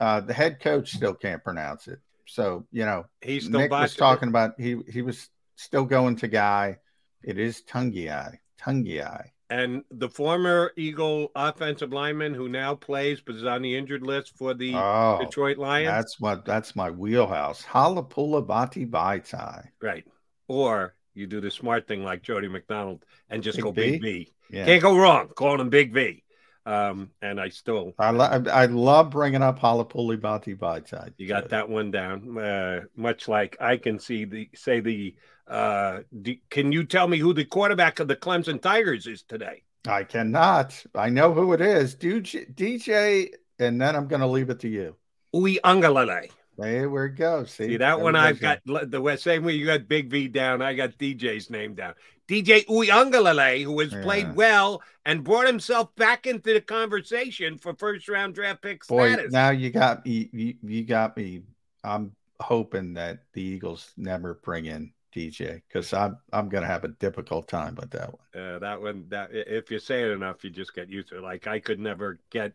Uh, 0.00 0.20
the 0.20 0.32
head 0.32 0.60
coach 0.60 0.92
still 0.92 1.14
can't 1.14 1.44
pronounce 1.44 1.88
it. 1.88 2.00
So, 2.26 2.66
you 2.72 2.84
know, 2.84 3.06
He's 3.20 3.44
still 3.44 3.60
Nick 3.60 3.70
was 3.70 3.80
botching 3.80 3.94
it. 3.94 3.98
talking 3.98 4.28
about 4.28 4.54
he 4.58 4.76
he 4.88 5.02
was 5.02 5.28
still 5.56 5.84
going 5.84 6.16
to 6.16 6.28
guy. 6.28 6.78
It 7.22 7.38
is 7.38 7.62
Togiai. 7.62 8.38
Togiai. 8.60 9.26
And 9.52 9.84
the 9.90 10.08
former 10.08 10.72
Eagle 10.78 11.30
offensive 11.36 11.92
lineman 11.92 12.32
who 12.32 12.48
now 12.48 12.74
plays 12.74 13.20
but 13.20 13.34
is 13.34 13.44
on 13.44 13.60
the 13.60 13.76
injured 13.76 14.02
list 14.02 14.38
for 14.38 14.54
the 14.54 14.72
Oh, 14.74 15.18
Detroit 15.20 15.58
Lions. 15.58 15.88
That's 15.90 16.18
what 16.18 16.46
that's 16.46 16.74
my 16.74 16.90
wheelhouse. 16.90 17.62
Halapula 17.62 18.46
Bati 18.46 18.86
Baitai. 18.86 19.68
right. 19.82 20.06
Or 20.48 20.94
you 21.12 21.26
do 21.26 21.42
the 21.42 21.50
smart 21.50 21.86
thing 21.86 22.02
like 22.02 22.22
Jody 22.22 22.48
McDonald 22.48 23.04
and 23.28 23.42
just 23.42 23.56
Big 23.58 23.64
go 23.64 23.72
V? 23.72 23.90
Big 23.90 24.02
V. 24.02 24.32
Yeah. 24.50 24.64
Can't 24.64 24.82
go 24.82 24.96
wrong 24.96 25.28
calling 25.28 25.60
him 25.60 25.68
Big 25.68 25.92
V. 25.92 26.24
Um, 26.64 27.10
and 27.20 27.38
I 27.38 27.50
still 27.50 27.92
I, 27.98 28.10
lo- 28.10 28.44
I 28.50 28.66
love 28.66 29.10
bringing 29.10 29.42
up 29.42 29.58
Halapuli 29.58 30.18
Bati 30.18 30.54
Baitai. 30.54 31.12
You 31.18 31.28
got 31.28 31.50
that 31.50 31.68
one 31.68 31.90
down. 31.90 32.38
Uh, 32.38 32.80
much 32.96 33.28
like 33.28 33.58
I 33.60 33.76
can 33.76 33.98
see 33.98 34.24
the 34.24 34.48
say 34.54 34.80
the. 34.80 35.14
Uh, 35.52 36.00
d 36.22 36.40
can 36.48 36.72
you 36.72 36.82
tell 36.82 37.06
me 37.06 37.18
who 37.18 37.34
the 37.34 37.44
quarterback 37.44 38.00
of 38.00 38.08
the 38.08 38.16
Clemson 38.16 38.60
Tigers 38.60 39.06
is 39.06 39.22
today? 39.22 39.62
I 39.86 40.04
cannot. 40.04 40.82
I 40.94 41.10
know 41.10 41.34
who 41.34 41.52
it 41.52 41.60
is. 41.60 41.94
DJ, 41.94 42.54
DJ 42.54 43.34
and 43.58 43.78
then 43.78 43.94
I'm 43.94 44.08
going 44.08 44.20
to 44.20 44.26
leave 44.26 44.48
it 44.48 44.60
to 44.60 44.68
you. 44.68 44.96
Uiagalelei. 45.34 46.30
There 46.56 46.88
we 46.88 47.08
go. 47.08 47.44
See, 47.44 47.68
See 47.68 47.76
that 47.78 48.00
one 48.00 48.16
I've 48.16 48.40
got 48.40 48.60
the 48.64 49.16
same 49.18 49.44
way 49.44 49.52
you 49.52 49.66
got 49.66 49.88
Big 49.88 50.10
V 50.10 50.28
down. 50.28 50.62
I 50.62 50.74
got 50.74 50.98
DJ's 50.98 51.50
name 51.50 51.74
down. 51.74 51.94
DJ 52.28 52.64
Uiagalelei, 52.66 53.64
who 53.64 53.78
has 53.80 53.92
yeah. 53.92 54.02
played 54.02 54.34
well 54.34 54.82
and 55.04 55.24
brought 55.24 55.46
himself 55.46 55.94
back 55.96 56.26
into 56.26 56.54
the 56.54 56.60
conversation 56.60 57.58
for 57.58 57.74
first 57.74 58.08
round 58.08 58.34
draft 58.34 58.62
pick 58.62 58.86
Boy, 58.86 59.12
status. 59.12 59.32
Now 59.32 59.50
you 59.50 59.70
got 59.70 60.06
me. 60.06 60.30
You, 60.32 60.54
you 60.62 60.84
got 60.84 61.16
me. 61.16 61.42
I'm 61.84 62.12
hoping 62.40 62.94
that 62.94 63.24
the 63.32 63.42
Eagles 63.42 63.92
never 63.96 64.34
bring 64.34 64.66
in 64.66 64.92
DJ 65.14 65.62
because 65.68 65.92
I'm 65.92 66.16
I'm 66.32 66.48
gonna 66.48 66.66
have 66.66 66.84
a 66.84 66.88
difficult 66.88 67.48
time 67.48 67.74
with 67.74 67.90
that 67.90 68.10
one. 68.12 68.44
Uh, 68.44 68.58
that 68.58 68.80
one 68.80 69.04
that 69.08 69.30
if 69.32 69.70
you 69.70 69.78
say 69.78 70.02
it 70.02 70.10
enough, 70.10 70.42
you 70.44 70.50
just 70.50 70.74
get 70.74 70.88
used 70.88 71.08
to 71.08 71.18
it. 71.18 71.22
Like 71.22 71.46
I 71.46 71.60
could 71.60 71.80
never 71.80 72.18
get 72.30 72.52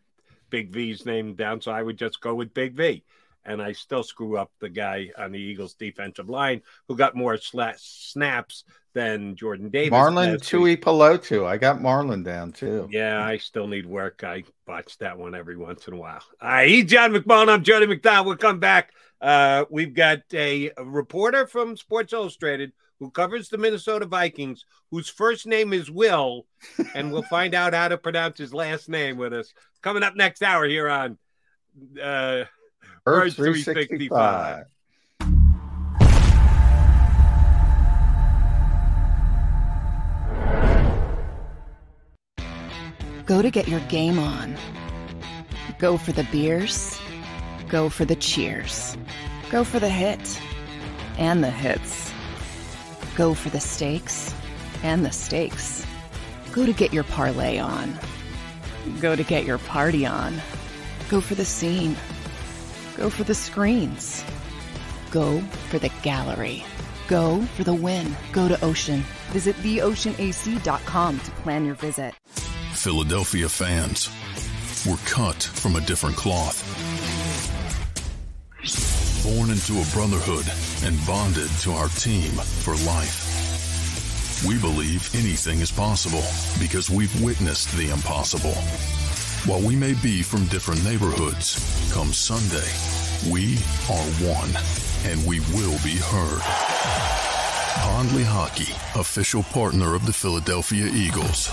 Big 0.50 0.70
V's 0.70 1.06
name 1.06 1.34
down, 1.34 1.60
so 1.60 1.70
I 1.72 1.82
would 1.82 1.96
just 1.96 2.20
go 2.20 2.34
with 2.34 2.54
Big 2.54 2.74
V. 2.74 3.04
And 3.48 3.62
I 3.62 3.72
still 3.72 4.02
screw 4.02 4.36
up 4.36 4.52
the 4.60 4.68
guy 4.68 5.10
on 5.16 5.32
the 5.32 5.38
Eagles 5.38 5.74
defensive 5.74 6.28
line 6.28 6.62
who 6.86 6.96
got 6.96 7.16
more 7.16 7.38
snaps 7.38 8.64
than 8.94 9.36
Jordan 9.36 9.70
Davis. 9.70 9.96
Marlon 9.96 10.36
Tuipulotu. 10.36 11.46
I 11.46 11.56
got 11.56 11.78
Marlon 11.78 12.24
down 12.24 12.52
too. 12.52 12.88
Yeah, 12.90 13.24
I 13.24 13.38
still 13.38 13.66
need 13.66 13.86
work. 13.86 14.22
I 14.22 14.44
botch 14.66 14.98
that 14.98 15.16
one 15.16 15.34
every 15.34 15.56
once 15.56 15.88
in 15.88 15.94
a 15.94 15.96
while. 15.96 16.22
All 16.42 16.48
right, 16.48 16.68
he's 16.68 16.84
John 16.84 17.12
McMullen. 17.12 17.48
I'm 17.48 17.62
Jody 17.62 17.86
McDonald. 17.86 18.26
We'll 18.26 18.36
come 18.36 18.60
back. 18.60 18.92
Uh, 19.20 19.64
we've 19.70 19.94
got 19.94 20.18
a, 20.32 20.70
a 20.76 20.84
reporter 20.84 21.46
from 21.46 21.76
Sports 21.76 22.12
Illustrated 22.12 22.72
who 23.00 23.10
covers 23.10 23.48
the 23.48 23.58
Minnesota 23.58 24.06
Vikings, 24.06 24.64
whose 24.90 25.08
first 25.08 25.46
name 25.46 25.72
is 25.72 25.90
Will, 25.90 26.46
and 26.94 27.12
we'll 27.12 27.22
find 27.30 27.54
out 27.54 27.74
how 27.74 27.88
to 27.88 27.96
pronounce 27.96 28.38
his 28.38 28.52
last 28.52 28.88
name 28.88 29.16
with 29.16 29.32
us. 29.32 29.54
Coming 29.82 30.02
up 30.02 30.16
next 30.16 30.42
hour 30.42 30.66
here 30.66 30.88
on 30.88 31.16
uh, 32.02 32.44
Birds 33.08 33.36
365. 33.36 34.66
Go 43.24 43.40
to 43.40 43.50
get 43.50 43.66
your 43.66 43.80
game 43.88 44.18
on. 44.18 44.56
Go 45.78 45.96
for 45.96 46.12
the 46.12 46.24
beers. 46.24 47.00
Go 47.68 47.88
for 47.88 48.04
the 48.04 48.16
cheers. 48.16 48.96
Go 49.50 49.64
for 49.64 49.78
the 49.78 49.88
hit 49.88 50.38
and 51.16 51.42
the 51.42 51.50
hits. 51.50 52.12
Go 53.16 53.32
for 53.32 53.48
the 53.48 53.60
stakes 53.60 54.34
and 54.82 55.02
the 55.04 55.12
stakes. 55.12 55.86
Go 56.52 56.66
to 56.66 56.74
get 56.74 56.92
your 56.92 57.04
parlay 57.04 57.58
on. 57.58 57.98
Go 59.00 59.16
to 59.16 59.22
get 59.22 59.46
your 59.46 59.58
party 59.58 60.04
on. 60.04 60.34
Go 61.08 61.22
for 61.22 61.34
the 61.34 61.46
scene. 61.46 61.96
Go 62.98 63.08
for 63.08 63.22
the 63.22 63.34
screens. 63.34 64.24
Go 65.12 65.40
for 65.70 65.78
the 65.78 65.90
gallery. 66.02 66.64
Go 67.06 67.40
for 67.56 67.62
the 67.62 67.72
win. 67.72 68.16
Go 68.32 68.48
to 68.48 68.62
Ocean. 68.64 69.04
Visit 69.30 69.54
theoceanac.com 69.56 71.20
to 71.20 71.30
plan 71.42 71.64
your 71.64 71.76
visit. 71.76 72.12
Philadelphia 72.72 73.48
fans, 73.48 74.10
we're 74.84 74.96
cut 75.08 75.40
from 75.40 75.76
a 75.76 75.80
different 75.80 76.16
cloth. 76.16 76.58
Born 79.22 79.50
into 79.50 79.80
a 79.80 79.86
brotherhood 79.94 80.46
and 80.82 80.98
bonded 81.06 81.50
to 81.60 81.72
our 81.72 81.88
team 81.88 82.32
for 82.32 82.74
life. 82.84 84.44
We 84.44 84.58
believe 84.58 85.08
anything 85.14 85.60
is 85.60 85.70
possible 85.70 86.24
because 86.60 86.90
we've 86.90 87.22
witnessed 87.22 87.70
the 87.76 87.90
impossible. 87.90 88.54
While 89.46 89.62
we 89.62 89.76
may 89.76 89.94
be 89.94 90.22
from 90.22 90.44
different 90.46 90.84
neighborhoods, 90.84 91.54
come 91.92 92.12
Sunday, 92.12 92.68
we 93.32 93.54
are 93.88 94.04
one 94.28 94.50
and 95.06 95.24
we 95.26 95.40
will 95.54 95.78
be 95.84 95.96
heard. 95.96 96.40
Pond 97.80 98.08
Lehocky, 98.10 98.70
official 99.00 99.44
partner 99.44 99.94
of 99.94 100.04
the 100.04 100.12
Philadelphia 100.12 100.86
Eagles. 100.86 101.50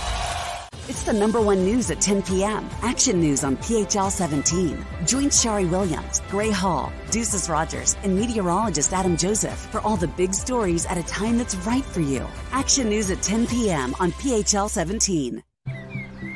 It's 0.90 1.04
the 1.04 1.14
number 1.14 1.40
one 1.40 1.64
news 1.64 1.90
at 1.92 2.02
10 2.02 2.24
p.m. 2.24 2.68
Action 2.82 3.20
News 3.20 3.44
on 3.44 3.56
PHL 3.58 4.12
17. 4.12 4.86
Join 5.06 5.26
Sharrie 5.26 5.70
Williams, 5.70 6.22
Gray 6.30 6.52
Hall, 6.52 6.92
Ducis 7.08 7.50
Rodgers, 7.50 7.96
and 8.04 8.20
meteorologist 8.20 8.94
Adam 8.94 9.16
Joseph 9.16 9.58
for 9.72 9.80
all 9.82 9.96
the 9.96 10.08
big 10.08 10.34
stories 10.34 10.86
at 10.88 10.98
a 10.98 11.04
time 11.04 11.38
that's 11.38 11.56
right 11.68 11.86
for 11.86 12.02
you. 12.02 12.28
Action 12.52 12.90
News 12.90 13.10
at 13.12 13.22
10 13.22 13.48
p.m. 13.48 13.96
on 14.00 14.12
PHL 14.12 14.70
17. 14.70 15.42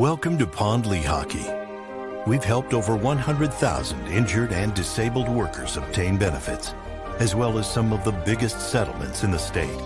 Welcome 0.00 0.38
to 0.38 0.46
Pond 0.46 0.86
Lehocky. 0.86 2.26
We've 2.26 2.42
helped 2.42 2.72
over 2.72 2.96
100,000 2.96 4.06
injured 4.06 4.50
and 4.50 4.72
disabled 4.72 5.28
workers 5.28 5.76
obtain 5.76 6.16
benefits, 6.16 6.72
as 7.18 7.34
well 7.34 7.58
as 7.58 7.70
some 7.70 7.92
of 7.92 8.02
the 8.02 8.12
biggest 8.12 8.70
settlements 8.70 9.24
in 9.24 9.30
the 9.30 9.38
state. 9.38 9.78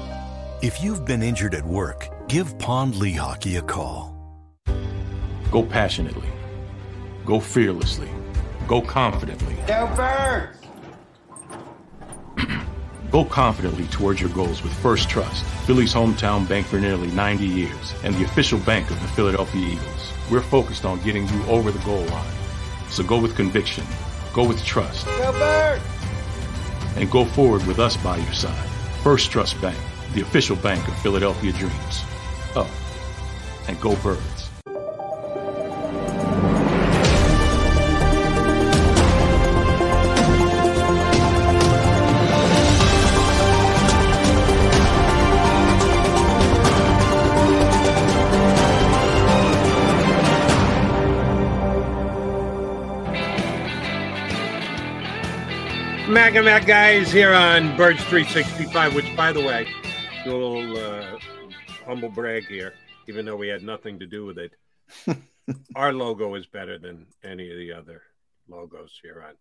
If 0.62 0.80
you've 0.80 1.04
been 1.04 1.20
injured 1.20 1.56
at 1.56 1.64
work, 1.64 2.10
give 2.28 2.56
Pond 2.60 2.94
Lehocky 2.94 3.58
a 3.58 3.62
call. 3.62 4.14
Go 5.50 5.64
passionately. 5.64 6.28
Go 7.26 7.40
fearlessly. 7.40 8.08
Go 8.68 8.82
confidently. 8.82 9.56
Go 9.66 9.92
Birds! 9.96 10.58
Go 13.10 13.24
confidently 13.24 13.86
towards 13.86 14.20
your 14.20 14.30
goals 14.30 14.62
with 14.62 14.72
First 14.74 15.08
Trust, 15.08 15.44
Philly's 15.66 15.92
hometown 15.92 16.48
bank 16.48 16.68
for 16.68 16.78
nearly 16.78 17.08
90 17.08 17.44
years, 17.44 17.94
and 18.04 18.14
the 18.14 18.22
official 18.22 18.60
bank 18.60 18.92
of 18.92 19.02
the 19.02 19.08
Philadelphia 19.08 19.70
Eagles. 19.70 19.93
We're 20.30 20.40
focused 20.40 20.84
on 20.84 21.00
getting 21.02 21.28
you 21.28 21.44
over 21.46 21.70
the 21.70 21.84
goal 21.84 22.04
line. 22.06 22.34
So 22.88 23.02
go 23.02 23.20
with 23.20 23.36
conviction, 23.36 23.84
go 24.32 24.46
with 24.46 24.64
trust. 24.64 25.06
Go! 25.06 25.78
And 26.96 27.10
go 27.10 27.24
forward 27.24 27.66
with 27.66 27.78
us 27.78 27.96
by 27.96 28.16
your 28.16 28.32
side. 28.32 28.68
First 29.02 29.30
Trust 29.30 29.60
Bank, 29.60 29.76
the 30.14 30.20
official 30.22 30.56
bank 30.56 30.86
of 30.88 30.96
Philadelphia 31.00 31.52
Dreams. 31.52 32.04
Up 32.56 32.68
and 33.68 33.80
go 33.80 33.96
Birds. 33.96 34.33
And 56.36 56.46
Mac 56.46 56.66
guys 56.66 57.12
here 57.12 57.32
on 57.32 57.76
Birds 57.76 58.02
365, 58.06 58.92
which, 58.96 59.16
by 59.16 59.32
the 59.32 59.38
way, 59.38 59.68
a 60.24 60.28
little 60.28 60.76
uh, 60.76 61.16
humble 61.86 62.08
brag 62.08 62.44
here, 62.46 62.74
even 63.06 63.24
though 63.24 63.36
we 63.36 63.46
had 63.46 63.62
nothing 63.62 64.00
to 64.00 64.06
do 64.06 64.26
with 64.26 64.38
it. 64.38 64.52
Our 65.76 65.92
logo 65.92 66.34
is 66.34 66.46
better 66.46 66.76
than 66.76 67.06
any 67.22 67.48
of 67.52 67.56
the 67.56 67.72
other 67.72 68.02
logos 68.48 68.98
here 69.00 69.24
on 69.24 69.34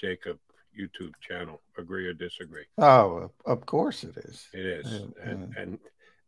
JAKIB 0.00 0.38
YouTube 0.78 1.14
channel. 1.20 1.62
Agree 1.76 2.06
or 2.06 2.12
disagree? 2.12 2.66
Oh, 2.78 3.32
of 3.44 3.66
course 3.66 4.04
it 4.04 4.16
is. 4.18 4.46
It 4.52 4.66
is. 4.66 4.86
Uh, 4.86 5.06
and, 5.24 5.56
and 5.56 5.78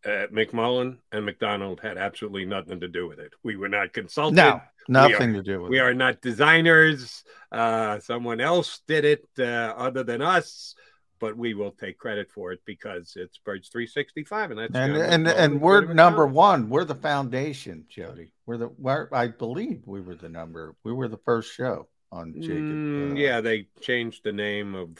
uh, 0.05 0.27
McMullen 0.33 0.97
and 1.13 1.25
McDonald 1.25 1.79
had 1.81 1.97
absolutely 1.97 2.45
nothing 2.45 2.81
to 2.81 2.89
do 2.89 3.07
with 3.07 3.21
it. 3.21 3.35
We 3.45 3.55
were 3.55 3.69
not 3.69 3.93
consulted. 3.93 4.35
No, 4.35 4.61
nothing 4.89 5.31
are, 5.31 5.35
to 5.35 5.43
do 5.43 5.63
with 5.63 5.71
we 5.71 5.79
it. 5.79 5.83
Are 5.83 5.95
not 5.95 6.21
designers. 6.21 7.25
Uh, 7.51 7.99
someone 8.01 8.41
else 8.41 8.81
did 8.87 9.05
it 9.05 9.29
uh, 9.39 9.75
other 9.77 10.03
than 10.03 10.23
us, 10.23 10.75
but 11.21 11.37
we 11.37 11.55
will 11.55 11.73
take 11.73 11.99
credit 11.99 12.31
for 12.31 12.53
it 12.53 12.61
because 12.65 13.15
it's 13.17 13.39
Birds 13.39 13.69
365, 13.69 14.51
and 14.51 14.61
that's 14.61 14.75
and 14.75 14.97
and, 14.97 15.29
and 15.29 15.61
we're 15.61 15.93
number 15.93 16.27
one. 16.27 16.69
We're 16.69 16.85
the 16.85 16.95
foundation, 16.95 17.85
Jody. 17.89 18.33
We're 18.47 18.59
the 18.59 18.69
we're, 18.79 19.09
I 19.13 19.29
believe 19.29 19.83
we 19.87 20.01
were 20.01 20.15
the 20.15 20.29
number. 20.29 20.75
We 20.85 20.93
were 20.93 21.09
the 21.09 21.21
first 21.25 21.53
show 21.55 21.89
on 22.11 22.33
JAKIB. 22.35 23.13
Mm, 23.15 23.19
yeah, 23.19 23.41
they 23.41 23.69
changed 23.81 24.25
the 24.25 24.33
name 24.33 24.75
of 24.75 24.99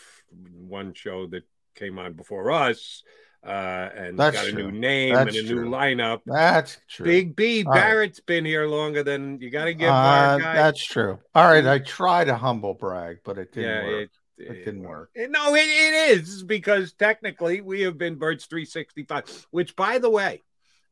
one 0.57 0.95
show 0.95 1.27
that 1.29 1.45
came 1.75 1.99
on 1.99 2.13
before 2.13 2.51
us 2.51 3.03
uh, 3.45 3.89
and 3.95 4.19
That's 4.19 4.37
got 4.37 4.47
a 4.47 4.53
true. 4.53 4.71
new 4.71 4.79
name 4.79 5.15
That's 5.15 5.37
and 5.37 5.51
a 5.51 5.55
new 5.55 5.65
lineup. 5.65 6.21
That's 6.27 6.79
true. 6.89 7.05
Big 7.05 7.35
B 7.35 7.65
All 7.65 7.73
right. 7.73 7.81
Barrett's 7.81 8.21
been 8.21 8.45
here 8.45 8.67
longer 8.67 9.03
than 9.03 9.41
you 9.41 9.51
got 9.51 9.65
to 9.65 9.75
give 9.75 9.89
Uh, 9.91 10.39
that's 10.39 10.85
true. 10.85 11.19
All 11.35 11.45
right, 11.49 11.67
I 11.67 11.79
tried 11.79 12.25
to 12.27 12.37
humble 12.37 12.75
brag, 12.75 13.19
but 13.25 13.39
it 13.39 13.53
didn't 13.53 13.69
Yeah, 13.71 13.85
work. 13.85 14.03
it- 14.03 14.11
It, 14.39 14.65
didn't 14.65 14.83
work. 14.83 15.11
No, 15.15 15.55
it, 15.55 15.61
it 15.69 16.19
is 16.19 16.43
because 16.43 16.95
technically 16.95 17.61
we 17.61 17.83
have 17.83 17.97
been 17.99 18.17
Birds 18.17 18.47
365, 18.47 19.47
which, 19.51 19.77
by 19.77 19.99
the 19.99 20.11
way, 20.11 20.43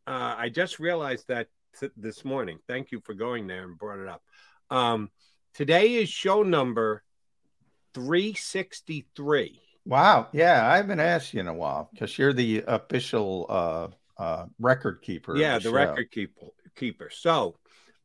uh, 0.06 0.34
I 0.38 0.50
just 0.50 0.78
realized 0.78 1.26
that 1.28 1.48
th- 1.80 1.90
this 1.96 2.24
morning. 2.24 2.58
Thank 2.68 2.92
you 2.92 3.00
for 3.00 3.14
going 3.14 3.46
there 3.48 3.64
and 3.64 3.76
brought 3.78 3.98
it 3.98 4.06
up. 4.08 4.22
Um, 4.70 5.10
today 5.54 5.94
is 5.94 6.08
show 6.08 6.42
number 6.44 7.02
363. 7.94 9.60
Wow. 9.84 10.28
Yeah, 10.32 10.66
I 10.66 10.76
haven't 10.76 11.00
asked 11.00 11.34
you 11.34 11.40
in 11.40 11.48
a 11.48 11.54
while 11.54 11.88
because 11.92 12.16
you're 12.18 12.32
the 12.32 12.64
official 12.66 13.46
uh, 13.48 13.88
uh, 14.20 14.46
record 14.58 15.02
keeper. 15.02 15.36
Yeah, 15.36 15.58
the, 15.58 15.70
the 15.70 15.74
record 15.74 16.10
keeper. 16.10 16.46
keeper. 16.76 17.10
So 17.10 17.56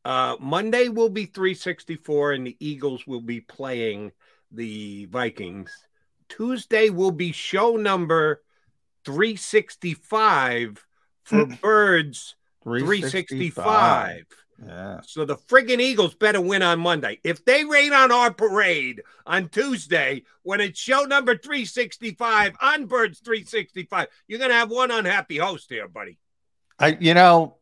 uh, 0.04 0.38
Monday 0.40 0.90
will 0.90 1.10
be 1.10 1.26
364, 1.26 2.34
and 2.34 2.48
the 2.48 2.58
Eagles 2.60 3.06
will 3.08 3.22
be 3.22 3.42
playing 3.42 4.12
the 4.52 5.06
Vikings. 5.06 5.72
Tuesday 6.30 6.90
will 6.90 7.12
be 7.12 7.32
show 7.32 7.76
number 7.76 8.42
365 9.06 10.86
for 11.24 11.46
Birds 11.62 12.36
365. 12.64 14.26
Yeah. 14.64 15.01
So 15.06 15.26
the 15.26 15.36
friggin' 15.36 15.82
Eagles 15.82 16.16
better 16.16 16.39
win 16.39 16.62
on 16.62 16.80
Monday. 16.80 17.20
If 17.24 17.43
they 17.43 17.66
rain 17.66 17.93
on 17.93 18.12
our 18.12 18.32
parade 18.32 19.01
on 19.26 19.49
Tuesday 19.49 20.24
when 20.43 20.62
it's 20.62 20.80
show 20.80 21.03
number 21.03 21.36
365 21.38 22.56
on 22.62 22.86
Birds 22.86 23.20
365, 23.20 24.08
you're 24.28 24.39
going 24.39 24.51
to 24.51 24.56
have 24.56 24.72
one 24.72 24.91
unhappy 24.91 25.38
host 25.38 25.70
here, 25.70 25.88
buddy. 25.88 26.18
I, 26.80 26.97
you 26.99 27.14
know, 27.14 27.58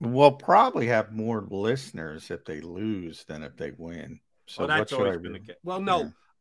we'll 0.00 0.32
probably 0.32 0.86
have 0.86 1.12
more 1.12 1.44
listeners 1.50 2.30
if 2.30 2.44
they 2.44 2.60
lose 2.60 3.24
than 3.24 3.42
if 3.42 3.56
they 3.56 3.72
win. 3.76 4.20
So 4.46 4.66
well, 4.66 4.68
what 4.68 4.76
that's 4.76 4.92
always 4.92 5.16
I 5.16 5.20
been 5.20 5.32
the 5.32 5.38
case. 5.40 5.56
Well, 5.64 5.80
no, 5.80 6.02
uh, 6.02 6.08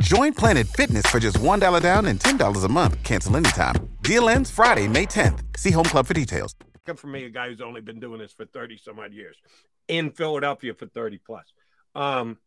Join 0.00 0.32
Planet 0.32 0.66
Fitness 0.66 1.04
for 1.06 1.18
just 1.20 1.36
$1 1.38 1.82
down 1.82 2.06
and 2.06 2.18
$10 2.18 2.64
a 2.64 2.68
month. 2.68 3.02
Cancel 3.02 3.36
anytime. 3.36 3.74
Deal 4.02 4.28
ends 4.28 4.50
Friday, 4.50 4.88
May 4.88 5.06
10th. 5.06 5.40
See 5.56 5.70
Home 5.70 5.84
Club 5.84 6.06
for 6.06 6.14
details. 6.14 6.54
Come 6.86 6.96
from 6.96 7.12
me, 7.12 7.24
a 7.24 7.30
guy 7.30 7.48
who's 7.48 7.60
only 7.60 7.80
been 7.80 8.00
doing 8.00 8.18
this 8.18 8.32
for 8.32 8.44
30 8.46 8.78
some 8.78 8.98
odd 8.98 9.12
years 9.12 9.36
in 9.88 10.10
Philadelphia 10.10 10.74
for 10.74 10.86
30 10.86 11.18
plus. 11.24 11.52
Um, 11.94 12.38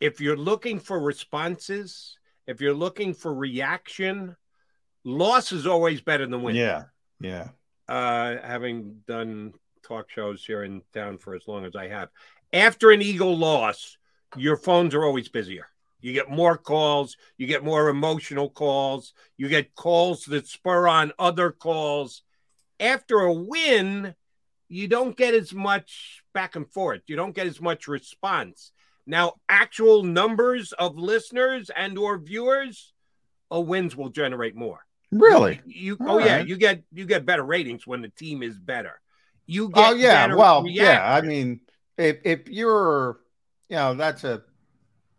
if 0.00 0.20
you're 0.20 0.36
looking 0.36 0.78
for 0.78 0.98
responses, 1.00 2.16
if 2.46 2.60
you're 2.60 2.74
looking 2.74 3.12
for 3.14 3.34
reaction, 3.34 4.36
loss 5.04 5.52
is 5.52 5.66
always 5.66 6.00
better 6.00 6.26
than 6.26 6.42
win. 6.42 6.54
Yeah. 6.54 6.84
Yeah. 7.20 7.48
uh, 7.88 8.36
having 8.42 9.00
done 9.06 9.52
talk 9.86 10.10
shows 10.10 10.44
here 10.44 10.62
in 10.64 10.82
town 10.92 11.18
for 11.18 11.34
as 11.34 11.42
long 11.46 11.64
as 11.64 11.76
I 11.76 11.88
have. 11.88 12.08
After 12.52 12.90
an 12.90 13.02
Eagle 13.02 13.36
loss, 13.36 13.98
your 14.36 14.56
phones 14.56 14.94
are 14.94 15.04
always 15.04 15.28
busier. 15.28 15.68
You 16.04 16.12
get 16.12 16.30
more 16.30 16.58
calls, 16.58 17.16
you 17.38 17.46
get 17.46 17.64
more 17.64 17.88
emotional 17.88 18.50
calls, 18.50 19.14
you 19.38 19.48
get 19.48 19.74
calls 19.74 20.26
that 20.26 20.46
spur 20.46 20.86
on 20.86 21.12
other 21.18 21.50
calls. 21.50 22.20
After 22.78 23.20
a 23.20 23.32
win, 23.32 24.14
you 24.68 24.86
don't 24.86 25.16
get 25.16 25.32
as 25.32 25.54
much 25.54 26.22
back 26.34 26.56
and 26.56 26.70
forth. 26.70 27.00
You 27.06 27.16
don't 27.16 27.34
get 27.34 27.46
as 27.46 27.58
much 27.58 27.88
response. 27.88 28.70
Now, 29.06 29.36
actual 29.48 30.02
numbers 30.02 30.74
of 30.74 30.98
listeners 30.98 31.70
and 31.74 31.96
or 31.96 32.18
viewers, 32.18 32.92
a 33.50 33.58
wins 33.58 33.96
will 33.96 34.10
generate 34.10 34.54
more. 34.54 34.80
Really? 35.10 35.62
You 35.64 35.96
oh, 36.00 36.06
All 36.06 36.16
oh 36.16 36.18
yeah, 36.18 36.40
you 36.40 36.58
get 36.58 36.82
you 36.92 37.06
get 37.06 37.24
better 37.24 37.44
ratings 37.44 37.86
when 37.86 38.02
the 38.02 38.10
team 38.10 38.42
is 38.42 38.58
better. 38.58 39.00
You 39.46 39.66
oh, 39.66 39.68
get 39.68 39.92
Oh 39.92 39.94
yeah. 39.94 40.34
Well, 40.34 40.66
yeah. 40.66 41.02
I 41.02 41.22
mean, 41.22 41.60
if 41.96 42.18
if 42.24 42.48
you're, 42.50 43.20
you 43.70 43.76
know, 43.76 43.94
that's 43.94 44.24
a, 44.24 44.42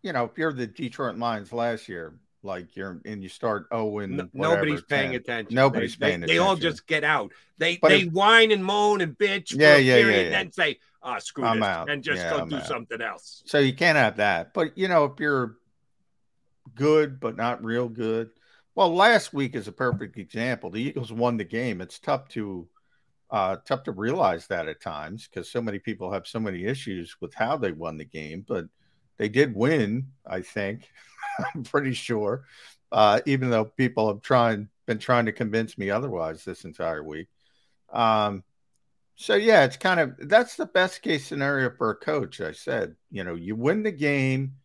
you 0.06 0.14
know, 0.14 0.26
if 0.26 0.38
you're 0.38 0.54
the 0.54 0.68
Detroit 0.68 1.18
Lions 1.18 1.52
last 1.52 1.90
year, 1.90 2.14
like 2.44 2.76
you're 2.76 3.02
and 3.06 3.24
you 3.24 3.28
start 3.30 3.66
oh 3.72 3.98
and 4.00 4.18
No- 4.18 4.30
nobody's 4.34 4.84
paying 4.84 5.12
10, 5.14 5.16
attention. 5.20 5.56
Nobody's 5.56 5.98
they, 5.98 6.06
paying 6.10 6.20
they, 6.20 6.26
attention. 6.26 6.36
They 6.44 6.48
all 6.48 6.56
just 6.56 6.86
get 6.86 7.04
out. 7.04 7.32
They 7.58 7.78
But 7.78 7.90
they 7.90 8.02
if- 8.02 8.14
whine 8.14 8.52
and 8.52 8.64
moan 8.64 9.02
and 9.02 9.18
bitch 9.18 9.50
for 9.50 9.58
Yeah, 9.60 9.76
a 9.76 9.80
yeah, 9.80 9.96
yeah, 9.96 10.02
period 10.04 10.16
yeah. 10.18 10.24
and 10.26 10.34
then 10.34 10.52
say, 10.52 10.80
"Ah, 11.02 11.18
screw 11.18 11.44
I'm 11.44 11.60
this," 11.60 11.68
out. 11.68 11.90
and 11.90 12.04
just 12.04 12.22
Yeah, 12.22 12.30
go 12.30 12.38
I'm 12.42 12.50
do 12.50 12.58
out. 12.58 12.68
something 12.68 13.02
else. 13.02 13.42
So 13.48 13.58
you 13.58 13.74
can't 13.74 13.98
have 13.98 14.18
that. 14.18 14.54
But 14.54 14.78
you 14.78 14.88
know, 14.88 15.06
if 15.06 15.20
you're 15.20 15.58
good 16.76 17.20
but 17.20 17.36
not 17.36 17.64
real 17.64 17.90
good, 17.90 18.30
well, 18.76 18.94
last 18.94 19.34
week 19.34 19.56
is 19.56 19.68
a 19.68 19.72
perfect 19.72 20.18
example. 20.18 20.70
The 20.70 20.82
Eagles 20.82 21.12
won 21.12 21.38
the 21.38 21.44
game. 21.46 21.82
It's 21.82 21.98
tough 22.00 22.28
to 22.30 22.68
uh 23.32 23.56
tough 23.66 23.82
to 23.84 23.92
realize 23.92 24.46
that 24.48 24.68
at 24.68 24.82
times 24.82 25.28
because 25.28 25.50
so 25.50 25.60
many 25.64 25.80
people 25.80 26.12
have 26.12 26.28
so 26.28 26.40
many 26.40 26.66
issues 26.66 27.16
with 27.22 27.34
how 27.34 27.58
they 27.58 27.72
won 27.72 27.98
the 27.98 28.06
game, 28.06 28.46
but 28.48 28.66
they 29.18 29.30
did 29.30 29.56
win, 29.56 30.08
I 30.26 30.42
think. 30.42 30.90
I'm 31.56 31.64
pretty 31.64 31.94
sure. 31.94 32.46
Uh, 32.92 33.20
even 33.26 33.50
though 33.50 33.66
people 33.66 34.08
have 34.08 34.22
tried 34.22 34.68
been 34.86 35.00
trying 35.00 35.26
to 35.26 35.32
convince 35.32 35.78
me 35.78 35.90
otherwise 35.90 36.46
this 36.46 36.64
entire 36.64 37.04
week. 37.04 37.28
Um 37.92 38.44
so 39.16 39.36
yeah, 39.36 39.64
it's 39.64 39.78
kind 39.78 40.00
of 40.00 40.16
that's 40.30 40.56
the 40.56 40.66
best 40.66 41.02
case 41.02 41.26
scenario 41.26 41.72
for 41.72 41.90
a 41.90 41.96
coach. 41.96 42.42
I 42.42 42.52
said, 42.52 42.96
you 43.10 43.24
know, 43.24 43.36
you 43.36 43.56
win 43.56 43.84
the 43.84 43.92
game, 43.92 44.56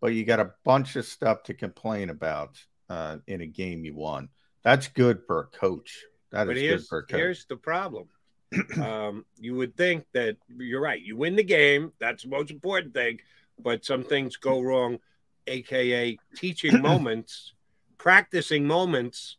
but 0.00 0.14
you 0.14 0.24
got 0.24 0.40
a 0.40 0.52
bunch 0.64 0.96
of 0.96 1.04
stuff 1.04 1.42
to 1.44 1.54
complain 1.54 2.10
about 2.10 2.58
uh, 2.88 3.16
in 3.26 3.40
a 3.40 3.46
game 3.46 3.84
you 3.84 3.94
won. 3.94 4.28
That's 4.62 4.88
good 4.88 5.22
for 5.26 5.40
a 5.40 5.58
coach. 5.58 6.04
That 6.30 6.46
but 6.46 6.56
is 6.56 6.82
good 6.82 6.88
for 6.88 6.98
a 6.98 7.02
coach. 7.02 7.18
here's 7.18 7.46
the 7.46 7.56
problem. 7.56 8.08
um, 8.80 9.24
you 9.38 9.56
would 9.56 9.76
think 9.76 10.04
that 10.12 10.36
you're 10.56 10.80
right. 10.80 11.02
You 11.02 11.16
win 11.16 11.34
the 11.34 11.42
game. 11.42 11.92
That's 11.98 12.22
the 12.22 12.28
most 12.28 12.52
important 12.52 12.94
thing. 12.94 13.18
But 13.58 13.84
some 13.84 14.04
things 14.04 14.36
go 14.36 14.60
wrong, 14.60 14.98
aka 15.46 16.18
teaching 16.36 16.80
moments, 16.82 17.54
practicing 17.98 18.66
moments. 18.66 19.36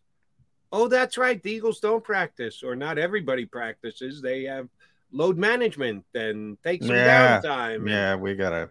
Oh, 0.72 0.88
that's 0.88 1.18
right. 1.18 1.42
The 1.42 1.52
Eagles 1.52 1.80
don't 1.80 2.04
practice, 2.04 2.62
or 2.64 2.76
not 2.76 2.98
everybody 2.98 3.46
practices. 3.46 4.22
They 4.22 4.44
have 4.44 4.68
load 5.12 5.38
management 5.38 6.06
and 6.14 6.58
take 6.64 6.84
some 6.84 6.96
yeah, 6.98 7.42
downtime. 7.42 7.90
yeah, 7.90 8.16
we 8.16 8.36
gotta. 8.36 8.70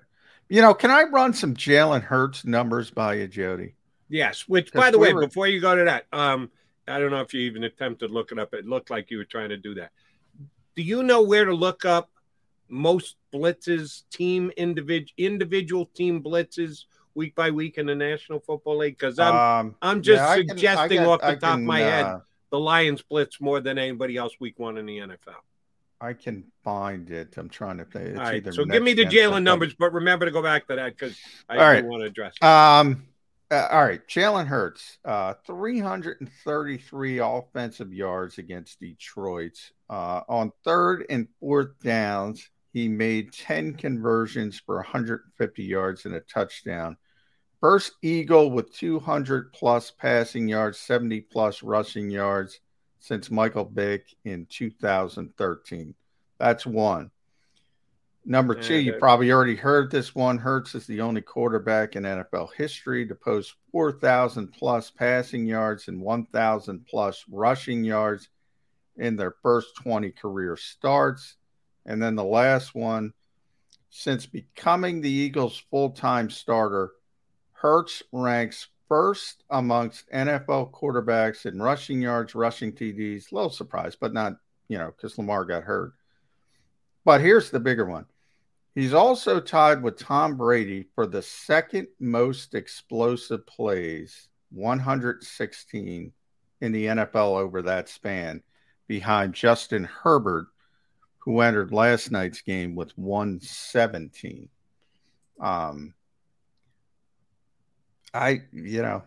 You 0.48 0.62
know, 0.62 0.74
can 0.74 0.90
I 0.90 1.04
run 1.04 1.32
some 1.32 1.54
Jalen 1.54 2.02
Hurts 2.02 2.44
numbers 2.44 2.90
by 2.90 3.14
you, 3.14 3.26
Jody? 3.26 3.74
Yes, 4.08 4.46
Which, 4.46 4.72
by 4.72 4.90
the 4.90 4.98
we 4.98 5.08
way, 5.08 5.12
were- 5.14 5.26
before 5.26 5.48
you 5.48 5.60
go 5.60 5.74
to 5.74 5.84
that, 5.84 6.06
um, 6.12 6.50
I 6.86 7.00
don't 7.00 7.10
know 7.10 7.20
if 7.20 7.34
you 7.34 7.40
even 7.40 7.64
attempted 7.64 8.06
to 8.08 8.12
look 8.12 8.30
it 8.30 8.38
up. 8.38 8.54
It 8.54 8.64
looked 8.64 8.90
like 8.90 9.10
you 9.10 9.18
were 9.18 9.24
trying 9.24 9.48
to 9.48 9.56
do 9.56 9.74
that. 9.74 9.90
Do 10.76 10.82
you 10.82 11.02
know 11.02 11.22
where 11.22 11.44
to 11.46 11.54
look 11.54 11.84
up 11.84 12.10
most 12.68 13.16
blitzes, 13.32 14.02
team 14.10 14.50
individual 14.56 15.12
individual 15.16 15.86
team 15.86 16.22
blitzes 16.22 16.84
week 17.14 17.34
by 17.34 17.50
week 17.50 17.78
in 17.78 17.86
the 17.86 17.94
National 17.94 18.40
Football 18.40 18.78
League? 18.78 18.98
Because 18.98 19.18
I'm 19.18 19.34
Um, 19.34 19.74
I'm 19.82 20.02
just 20.02 20.20
yeah, 20.20 20.28
I 20.28 20.36
can- 20.38 20.48
suggesting 20.48 21.00
off 21.00 21.20
the 21.20 21.26
I 21.26 21.34
top 21.34 21.42
of 21.42 21.56
can, 21.58 21.66
my 21.66 21.80
head 21.80 22.04
uh, 22.04 22.20
the 22.50 22.58
Lions 22.58 23.02
blitz 23.02 23.40
more 23.40 23.60
than 23.60 23.78
anybody 23.78 24.16
else 24.16 24.34
week 24.40 24.58
one 24.58 24.78
in 24.78 24.86
the 24.86 24.98
NFL. 24.98 25.34
I 26.00 26.12
can 26.12 26.44
find 26.62 27.10
it. 27.10 27.36
I'm 27.38 27.48
trying 27.48 27.78
to 27.78 27.84
think. 27.86 28.08
It's 28.08 28.18
All 28.18 28.24
right, 28.24 28.54
so 28.54 28.64
give 28.66 28.82
me 28.82 28.92
the 28.92 29.04
next 29.04 29.14
gen 29.14 29.30
or 29.30 29.36
Jalen 29.36 29.42
numbers, 29.44 29.74
but 29.78 29.92
remember 29.94 30.26
to 30.26 30.30
go 30.30 30.42
back 30.42 30.66
to 30.68 30.76
that 30.76 30.96
because 30.96 31.18
I 31.48 31.56
right. 31.56 31.84
want 31.84 32.02
to 32.02 32.06
address. 32.08 32.34
it. 32.40 32.44
Um, 32.44 33.06
uh, 33.50 33.68
all 33.70 33.84
right, 33.84 34.06
Jalen 34.08 34.46
Hurts, 34.46 34.98
uh, 35.04 35.34
333 35.46 37.18
offensive 37.18 37.92
yards 37.94 38.38
against 38.38 38.80
Detroit. 38.80 39.58
Uh, 39.88 40.20
on 40.28 40.52
third 40.64 41.06
and 41.08 41.28
fourth 41.40 41.78
downs, 41.82 42.50
he 42.76 42.88
made 42.88 43.32
10 43.32 43.72
conversions 43.72 44.60
for 44.60 44.74
150 44.74 45.64
yards 45.64 46.04
and 46.04 46.14
a 46.14 46.20
touchdown. 46.20 46.94
First 47.58 47.92
Eagle 48.02 48.50
with 48.50 48.70
200 48.74 49.50
plus 49.54 49.90
passing 49.90 50.46
yards, 50.46 50.78
70 50.80 51.22
plus 51.22 51.62
rushing 51.62 52.10
yards 52.10 52.60
since 52.98 53.30
Michael 53.30 53.64
Vick 53.64 54.14
in 54.26 54.44
2013. 54.50 55.94
That's 56.38 56.66
one. 56.66 57.10
Number 58.26 58.54
two, 58.54 58.76
you 58.76 58.92
probably 58.92 59.32
already 59.32 59.56
heard 59.56 59.90
this 59.90 60.14
one. 60.14 60.36
Hurts 60.36 60.74
is 60.74 60.86
the 60.86 61.00
only 61.00 61.22
quarterback 61.22 61.96
in 61.96 62.02
NFL 62.02 62.50
history 62.58 63.06
to 63.06 63.14
post 63.14 63.54
4,000 63.72 64.48
plus 64.48 64.90
passing 64.90 65.46
yards 65.46 65.88
and 65.88 65.98
1,000 65.98 66.84
plus 66.86 67.24
rushing 67.30 67.84
yards 67.84 68.28
in 68.98 69.16
their 69.16 69.34
first 69.42 69.76
20 69.76 70.10
career 70.10 70.58
starts. 70.58 71.36
And 71.86 72.02
then 72.02 72.16
the 72.16 72.24
last 72.24 72.74
one, 72.74 73.12
since 73.90 74.26
becoming 74.26 75.00
the 75.00 75.10
Eagles' 75.10 75.62
full 75.70 75.90
time 75.90 76.28
starter, 76.28 76.92
Hurts 77.52 78.02
ranks 78.12 78.68
first 78.86 79.42
amongst 79.48 80.10
NFL 80.10 80.72
quarterbacks 80.72 81.46
in 81.46 81.60
rushing 81.60 82.02
yards, 82.02 82.34
rushing 82.34 82.72
TDs. 82.72 83.32
Little 83.32 83.50
surprise, 83.50 83.96
but 83.96 84.12
not, 84.12 84.34
you 84.68 84.76
know, 84.76 84.92
because 84.94 85.16
Lamar 85.16 85.44
got 85.44 85.64
hurt. 85.64 85.94
But 87.04 87.20
here's 87.20 87.50
the 87.50 87.60
bigger 87.60 87.86
one. 87.86 88.06
He's 88.74 88.92
also 88.92 89.40
tied 89.40 89.82
with 89.82 89.98
Tom 89.98 90.36
Brady 90.36 90.84
for 90.94 91.06
the 91.06 91.22
second 91.22 91.88
most 91.98 92.54
explosive 92.54 93.46
plays, 93.46 94.28
116 94.50 96.12
in 96.60 96.72
the 96.72 96.86
NFL 96.86 97.38
over 97.38 97.62
that 97.62 97.88
span, 97.88 98.42
behind 98.86 99.32
Justin 99.32 99.84
Herbert, 99.84 100.48
who 101.26 101.40
entered 101.40 101.72
last 101.72 102.12
night's 102.12 102.40
game 102.40 102.76
with 102.76 102.96
117. 102.96 104.48
Um, 105.40 105.92
I, 108.14 108.42
you 108.52 108.80
know, 108.80 109.02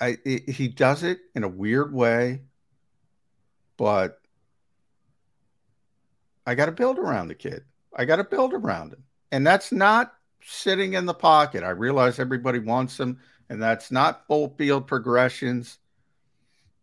I 0.00 0.18
it, 0.24 0.50
he 0.50 0.66
does 0.66 1.04
it 1.04 1.20
in 1.36 1.44
a 1.44 1.48
weird 1.48 1.94
way, 1.94 2.42
but 3.76 4.20
I 6.44 6.56
got 6.56 6.66
to 6.66 6.72
build 6.72 6.98
around 6.98 7.28
the 7.28 7.36
kid. 7.36 7.62
I 7.96 8.04
got 8.04 8.16
to 8.16 8.24
build 8.24 8.52
around 8.52 8.92
him, 8.92 9.04
and 9.30 9.46
that's 9.46 9.70
not 9.70 10.12
sitting 10.42 10.94
in 10.94 11.06
the 11.06 11.14
pocket. 11.14 11.62
I 11.62 11.70
realize 11.70 12.18
everybody 12.18 12.58
wants 12.58 12.98
him, 12.98 13.20
and 13.48 13.62
that's 13.62 13.92
not 13.92 14.26
full 14.26 14.56
field 14.58 14.88
progressions. 14.88 15.78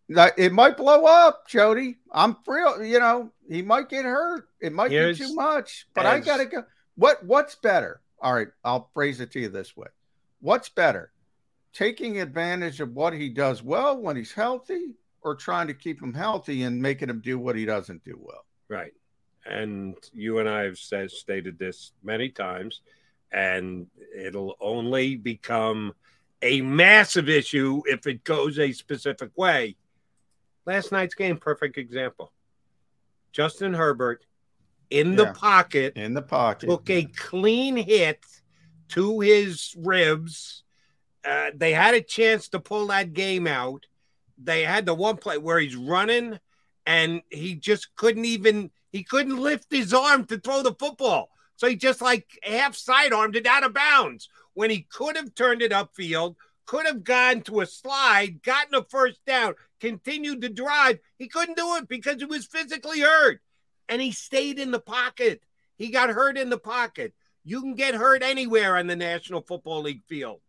It 0.09 0.53
might 0.53 0.75
blow 0.75 1.05
up, 1.05 1.47
Jody. 1.47 1.99
I'm 2.11 2.35
real. 2.47 2.83
You 2.83 2.99
know, 2.99 3.31
he 3.47 3.61
might 3.61 3.89
get 3.89 4.05
hurt. 4.05 4.49
It 4.59 4.73
might 4.73 4.91
Here's, 4.91 5.19
be 5.19 5.25
too 5.25 5.35
much. 5.35 5.87
But 5.93 6.05
I 6.05 6.19
gotta 6.19 6.45
go. 6.45 6.63
What 6.95 7.23
What's 7.23 7.55
better? 7.55 8.01
All 8.21 8.33
right, 8.33 8.47
I'll 8.63 8.89
phrase 8.93 9.21
it 9.21 9.31
to 9.33 9.39
you 9.39 9.49
this 9.49 9.77
way: 9.77 9.87
What's 10.41 10.69
better, 10.69 11.11
taking 11.73 12.19
advantage 12.19 12.81
of 12.81 12.93
what 12.93 13.13
he 13.13 13.29
does 13.29 13.61
well 13.61 14.01
when 14.01 14.15
he's 14.15 14.33
healthy, 14.33 14.95
or 15.21 15.35
trying 15.35 15.67
to 15.67 15.73
keep 15.73 16.01
him 16.01 16.13
healthy 16.13 16.63
and 16.63 16.81
making 16.81 17.09
him 17.09 17.21
do 17.21 17.37
what 17.37 17.55
he 17.55 17.65
doesn't 17.65 18.03
do 18.03 18.17
well? 18.19 18.45
Right. 18.67 18.93
And 19.45 19.95
you 20.13 20.39
and 20.39 20.49
I 20.49 20.63
have 20.63 20.77
said, 20.77 21.11
stated 21.11 21.57
this 21.57 21.91
many 22.03 22.29
times, 22.29 22.81
and 23.31 23.87
it'll 24.15 24.55
only 24.59 25.15
become 25.15 25.93
a 26.41 26.61
massive 26.61 27.29
issue 27.29 27.81
if 27.85 28.07
it 28.07 28.23
goes 28.23 28.59
a 28.59 28.71
specific 28.71 29.31
way. 29.35 29.75
Last 30.69 30.91
night's 30.91 31.15
game, 31.15 31.37
perfect 31.37 31.79
example. 31.79 32.31
Justin 33.31 33.73
Herbert 33.73 34.27
in 34.91 35.15
the 35.15 35.33
pocket, 35.33 35.97
in 35.97 36.13
the 36.13 36.21
pocket, 36.21 36.69
took 36.69 36.87
a 36.91 37.05
clean 37.05 37.75
hit 37.75 38.23
to 38.89 39.19
his 39.19 39.73
ribs. 39.75 40.61
Uh, 41.27 41.49
they 41.55 41.73
had 41.73 41.95
a 41.95 42.01
chance 42.01 42.49
to 42.49 42.59
pull 42.59 42.85
that 42.87 43.13
game 43.13 43.47
out. 43.47 43.87
They 44.37 44.63
had 44.63 44.85
the 44.85 44.93
one 44.93 45.17
play 45.17 45.39
where 45.39 45.57
he's 45.57 45.75
running 45.75 46.39
and 46.85 47.23
he 47.31 47.55
just 47.55 47.95
couldn't 47.95 48.25
even 48.25 48.69
he 48.91 49.03
couldn't 49.03 49.41
lift 49.41 49.71
his 49.71 49.91
arm 49.91 50.25
to 50.25 50.37
throw 50.37 50.61
the 50.61 50.75
football. 50.75 51.31
So 51.55 51.67
he 51.67 51.77
just 51.77 51.99
like 51.99 52.27
half 52.43 52.75
sidearmed 52.75 53.35
it 53.35 53.47
out 53.47 53.63
of 53.63 53.73
bounds 53.73 54.29
when 54.53 54.69
he 54.69 54.85
could 54.87 55.15
have 55.15 55.33
turned 55.33 55.63
it 55.63 55.71
upfield, 55.71 56.35
could 56.67 56.85
have 56.85 57.03
gone 57.03 57.41
to 57.41 57.61
a 57.61 57.65
slide, 57.65 58.43
gotten 58.43 58.75
a 58.75 58.83
first 58.83 59.25
down, 59.25 59.55
continued 59.79 60.41
to 60.41 60.49
drive. 60.49 60.99
He 61.17 61.27
couldn't 61.27 61.57
do 61.57 61.75
it 61.75 61.87
because 61.87 62.17
he 62.17 62.25
was 62.25 62.45
physically 62.45 63.01
hurt. 63.01 63.41
And 63.87 64.01
he 64.01 64.11
stayed 64.11 64.59
in 64.59 64.71
the 64.71 64.79
pocket. 64.79 65.41
He 65.77 65.89
got 65.89 66.09
hurt 66.09 66.37
in 66.37 66.49
the 66.49 66.57
pocket. 66.57 67.13
You 67.43 67.61
can 67.61 67.75
get 67.75 67.95
hurt 67.95 68.21
anywhere 68.21 68.77
on 68.77 68.87
the 68.87 68.95
National 68.95 69.41
Football 69.41 69.81
League 69.81 70.03
field. 70.07 70.41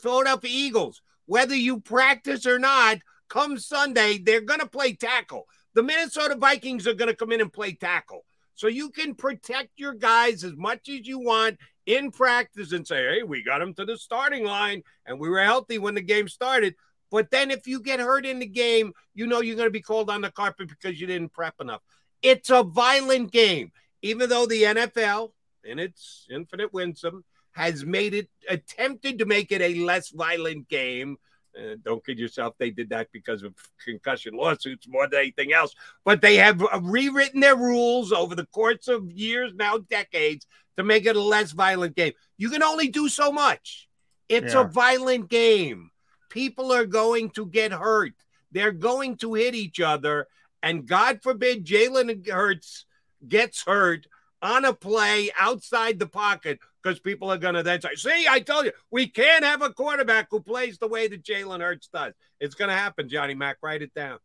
Philadelphia 0.00 0.50
Eagles, 0.52 1.02
whether 1.26 1.54
you 1.54 1.80
practice 1.80 2.46
or 2.46 2.58
not, 2.58 2.98
come 3.28 3.58
Sunday, 3.58 4.18
they're 4.18 4.40
going 4.40 4.60
to 4.60 4.66
play 4.66 4.94
tackle. 4.94 5.46
The 5.74 5.82
Minnesota 5.82 6.34
Vikings 6.34 6.86
are 6.86 6.94
going 6.94 7.10
to 7.10 7.16
come 7.16 7.32
in 7.32 7.40
and 7.40 7.52
play 7.52 7.72
tackle. 7.72 8.24
So 8.54 8.66
you 8.66 8.90
can 8.90 9.14
protect 9.14 9.70
your 9.76 9.94
guys 9.94 10.44
as 10.44 10.54
much 10.56 10.88
as 10.88 11.06
you 11.06 11.18
want 11.18 11.58
in 11.86 12.10
practice 12.10 12.72
and 12.72 12.86
say, 12.86 13.02
hey, 13.02 13.22
we 13.22 13.42
got 13.42 13.58
them 13.58 13.74
to 13.74 13.84
the 13.84 13.96
starting 13.96 14.44
line 14.44 14.82
and 15.06 15.18
we 15.18 15.28
were 15.28 15.42
healthy 15.42 15.78
when 15.78 15.94
the 15.94 16.02
game 16.02 16.28
started. 16.28 16.74
But 17.12 17.30
then 17.30 17.50
if 17.50 17.66
you 17.66 17.80
get 17.80 18.00
hurt 18.00 18.24
in 18.24 18.38
the 18.38 18.46
game, 18.46 18.94
you 19.14 19.26
know 19.26 19.42
you're 19.42 19.54
going 19.54 19.66
to 19.66 19.70
be 19.70 19.82
called 19.82 20.08
on 20.08 20.22
the 20.22 20.30
carpet 20.30 20.70
because 20.70 20.98
you 20.98 21.06
didn't 21.06 21.34
prep 21.34 21.54
enough. 21.60 21.82
It's 22.22 22.48
a 22.48 22.62
violent 22.62 23.30
game, 23.30 23.70
even 24.00 24.30
though 24.30 24.46
the 24.46 24.62
NFL, 24.62 25.32
in 25.62 25.78
its 25.78 26.26
infinite 26.30 26.72
winsome, 26.72 27.22
has 27.52 27.84
made 27.84 28.14
it 28.14 28.30
attempted 28.48 29.18
to 29.18 29.26
make 29.26 29.52
it 29.52 29.60
a 29.60 29.84
less 29.84 30.08
violent 30.08 30.68
game. 30.70 31.18
Uh, 31.54 31.76
don't 31.84 32.04
kid 32.04 32.18
yourself, 32.18 32.54
they 32.56 32.70
did 32.70 32.88
that 32.88 33.08
because 33.12 33.42
of 33.42 33.54
concussion 33.84 34.34
lawsuits 34.34 34.88
more 34.88 35.06
than 35.06 35.20
anything 35.20 35.52
else. 35.52 35.74
But 36.06 36.22
they 36.22 36.36
have 36.36 36.64
rewritten 36.80 37.40
their 37.40 37.56
rules 37.56 38.10
over 38.10 38.34
the 38.34 38.46
course 38.46 38.88
of 38.88 39.10
years, 39.10 39.52
now 39.54 39.76
decades, 39.76 40.46
to 40.78 40.82
make 40.82 41.04
it 41.04 41.16
a 41.16 41.20
less 41.20 41.52
violent 41.52 41.94
game. 41.94 42.14
You 42.38 42.48
can 42.48 42.62
only 42.62 42.88
do 42.88 43.10
so 43.10 43.30
much. 43.30 43.86
It's 44.30 44.54
yeah. 44.54 44.62
a 44.62 44.64
violent 44.64 45.28
game. 45.28 45.91
People 46.32 46.72
are 46.72 46.86
going 46.86 47.28
to 47.30 47.44
get 47.44 47.72
hurt. 47.72 48.14
They're 48.52 48.72
going 48.72 49.18
to 49.18 49.34
hit 49.34 49.54
each 49.54 49.80
other. 49.80 50.28
And 50.62 50.86
God 50.86 51.22
forbid 51.22 51.66
Jalen 51.66 52.26
Hurts 52.26 52.86
gets 53.28 53.62
hurt 53.62 54.06
on 54.40 54.64
a 54.64 54.72
play 54.72 55.30
outside 55.38 55.98
the 55.98 56.06
pocket 56.06 56.58
because 56.82 56.98
people 56.98 57.30
are 57.30 57.36
going 57.36 57.54
to 57.54 57.62
then 57.62 57.82
say, 57.82 57.94
see, 57.96 58.26
I 58.26 58.40
told 58.40 58.64
you, 58.64 58.72
we 58.90 59.08
can't 59.08 59.44
have 59.44 59.60
a 59.60 59.68
quarterback 59.68 60.28
who 60.30 60.40
plays 60.40 60.78
the 60.78 60.88
way 60.88 61.06
that 61.06 61.22
Jalen 61.22 61.60
Hurts 61.60 61.90
does. 61.92 62.14
It's 62.40 62.54
going 62.54 62.70
to 62.70 62.74
happen, 62.76 63.10
Johnny 63.10 63.34
Mac. 63.34 63.58
Write 63.62 63.82
it 63.82 63.92
down. 63.92 64.18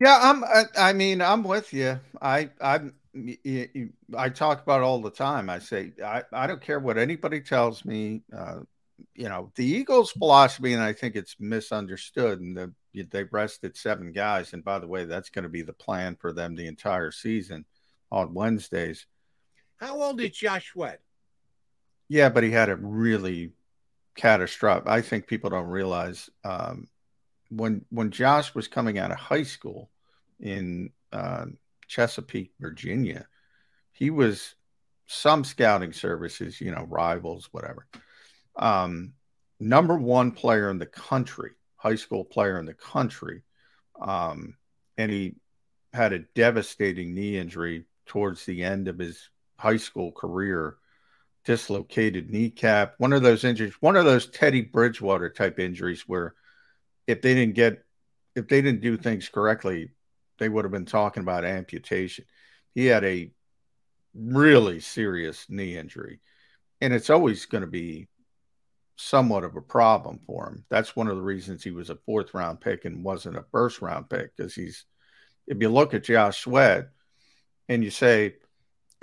Yeah, 0.00 0.18
I'm. 0.20 0.42
I 0.76 0.94
mean, 0.94 1.20
I'm 1.20 1.44
with 1.44 1.74
you. 1.74 2.00
I, 2.20 2.48
I'm 2.60 2.94
I 4.16 4.28
talk 4.30 4.62
about 4.62 4.80
all 4.82 5.00
the 5.00 5.10
time. 5.10 5.50
I 5.50 5.58
say 5.58 5.92
I, 6.02 6.22
I 6.32 6.46
don't 6.46 6.60
care 6.60 6.80
what 6.80 6.96
anybody 6.96 7.40
tells 7.40 7.84
me. 7.84 8.22
Uh, 8.36 8.60
you 9.14 9.28
know, 9.28 9.52
the 9.54 9.64
Eagles' 9.64 10.12
philosophy, 10.12 10.72
and 10.72 10.82
I 10.82 10.92
think 10.92 11.16
it's 11.16 11.36
misunderstood. 11.38 12.40
And 12.40 12.56
the, 12.56 13.02
they 13.04 13.24
rested 13.24 13.76
seven 13.76 14.12
guys, 14.12 14.52
and 14.52 14.64
by 14.64 14.78
the 14.78 14.86
way, 14.86 15.04
that's 15.04 15.30
going 15.30 15.44
to 15.44 15.48
be 15.48 15.62
the 15.62 15.72
plan 15.72 16.16
for 16.16 16.32
them 16.32 16.54
the 16.54 16.66
entire 16.66 17.10
season 17.10 17.64
on 18.10 18.34
Wednesdays. 18.34 19.06
How 19.76 20.00
old 20.00 20.20
is 20.20 20.30
Josh 20.30 20.72
Sweat? 20.72 21.00
Yeah, 22.08 22.28
but 22.28 22.42
he 22.42 22.50
had 22.50 22.68
a 22.68 22.76
really 22.76 23.52
catastrophic. 24.16 24.88
I 24.88 25.00
think 25.00 25.26
people 25.26 25.50
don't 25.50 25.66
realize 25.66 26.28
um, 26.44 26.88
when 27.50 27.84
when 27.90 28.10
Josh 28.10 28.54
was 28.54 28.68
coming 28.68 28.98
out 28.98 29.12
of 29.12 29.18
high 29.18 29.44
school 29.44 29.90
in 30.40 30.90
uh, 31.12 31.46
Chesapeake, 31.86 32.52
Virginia. 32.60 33.26
He 33.92 34.10
was 34.10 34.54
some 35.06 35.44
scouting 35.44 35.92
services, 35.92 36.60
you 36.60 36.70
know, 36.70 36.86
rivals, 36.88 37.48
whatever. 37.52 37.86
Um, 38.60 39.14
number 39.58 39.96
one 39.96 40.30
player 40.30 40.70
in 40.70 40.78
the 40.78 40.86
country, 40.86 41.52
high 41.76 41.96
school 41.96 42.24
player 42.24 42.58
in 42.60 42.66
the 42.66 42.74
country. 42.74 43.42
Um, 44.00 44.54
and 44.96 45.10
he 45.10 45.34
had 45.92 46.12
a 46.12 46.20
devastating 46.34 47.14
knee 47.14 47.38
injury 47.38 47.86
towards 48.06 48.44
the 48.44 48.62
end 48.62 48.86
of 48.86 48.98
his 48.98 49.30
high 49.58 49.78
school 49.78 50.12
career, 50.12 50.76
dislocated 51.44 52.30
kneecap, 52.30 52.94
one 52.98 53.12
of 53.12 53.22
those 53.22 53.44
injuries, 53.44 53.74
one 53.80 53.96
of 53.96 54.04
those 54.04 54.26
Teddy 54.26 54.60
Bridgewater 54.60 55.30
type 55.30 55.58
injuries 55.58 56.02
where 56.06 56.34
if 57.06 57.22
they 57.22 57.34
didn't 57.34 57.54
get, 57.54 57.82
if 58.36 58.46
they 58.46 58.60
didn't 58.60 58.82
do 58.82 58.96
things 58.96 59.28
correctly, 59.28 59.90
they 60.38 60.48
would 60.48 60.64
have 60.64 60.72
been 60.72 60.84
talking 60.84 61.22
about 61.22 61.44
amputation. 61.44 62.24
He 62.74 62.86
had 62.86 63.04
a 63.04 63.30
really 64.14 64.80
serious 64.80 65.46
knee 65.48 65.76
injury, 65.76 66.20
and 66.80 66.92
it's 66.92 67.10
always 67.10 67.46
going 67.46 67.62
to 67.62 67.70
be 67.70 68.08
somewhat 69.00 69.44
of 69.44 69.56
a 69.56 69.60
problem 69.60 70.20
for 70.26 70.48
him. 70.48 70.64
That's 70.68 70.96
one 70.96 71.08
of 71.08 71.16
the 71.16 71.22
reasons 71.22 71.62
he 71.62 71.70
was 71.70 71.90
a 71.90 71.96
fourth 71.96 72.34
round 72.34 72.60
pick 72.60 72.84
and 72.84 73.04
wasn't 73.04 73.36
a 73.36 73.44
first 73.50 73.80
round 73.82 74.08
pick 74.08 74.36
because 74.36 74.54
he's, 74.54 74.84
if 75.46 75.60
you 75.60 75.68
look 75.68 75.94
at 75.94 76.04
Josh 76.04 76.42
Sweat 76.42 76.88
and 77.68 77.82
you 77.82 77.90
say 77.90 78.34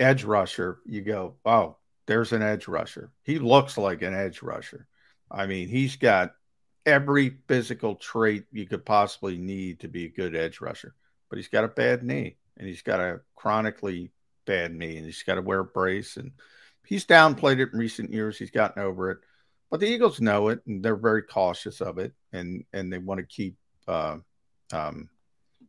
edge 0.00 0.24
rusher, 0.24 0.78
you 0.86 1.02
go, 1.02 1.36
oh, 1.44 1.76
there's 2.06 2.32
an 2.32 2.42
edge 2.42 2.68
rusher. 2.68 3.10
He 3.22 3.38
looks 3.38 3.76
like 3.76 4.02
an 4.02 4.14
edge 4.14 4.42
rusher. 4.42 4.86
I 5.30 5.46
mean, 5.46 5.68
he's 5.68 5.96
got 5.96 6.32
every 6.86 7.36
physical 7.48 7.96
trait 7.96 8.44
you 8.50 8.66
could 8.66 8.86
possibly 8.86 9.36
need 9.36 9.80
to 9.80 9.88
be 9.88 10.06
a 10.06 10.10
good 10.10 10.34
edge 10.34 10.60
rusher 10.60 10.94
but 11.28 11.36
he's 11.36 11.48
got 11.48 11.64
a 11.64 11.68
bad 11.68 12.02
knee 12.02 12.36
and 12.56 12.66
he's 12.66 12.82
got 12.82 13.00
a 13.00 13.20
chronically 13.36 14.10
bad 14.46 14.74
knee 14.74 14.96
and 14.96 15.06
he's 15.06 15.22
got 15.22 15.34
to 15.34 15.42
wear 15.42 15.60
a 15.60 15.64
brace 15.64 16.16
and 16.16 16.32
he's 16.86 17.06
downplayed 17.06 17.58
it 17.58 17.72
in 17.72 17.78
recent 17.78 18.12
years. 18.12 18.38
He's 18.38 18.50
gotten 18.50 18.82
over 18.82 19.10
it, 19.10 19.18
but 19.70 19.80
the 19.80 19.86
Eagles 19.86 20.20
know 20.20 20.48
it 20.48 20.60
and 20.66 20.82
they're 20.82 20.96
very 20.96 21.22
cautious 21.22 21.80
of 21.80 21.98
it 21.98 22.12
and 22.32 22.64
and 22.72 22.92
they 22.92 22.98
want 22.98 23.18
to 23.20 23.26
keep 23.26 23.56
uh, 23.86 24.16
um, 24.72 25.08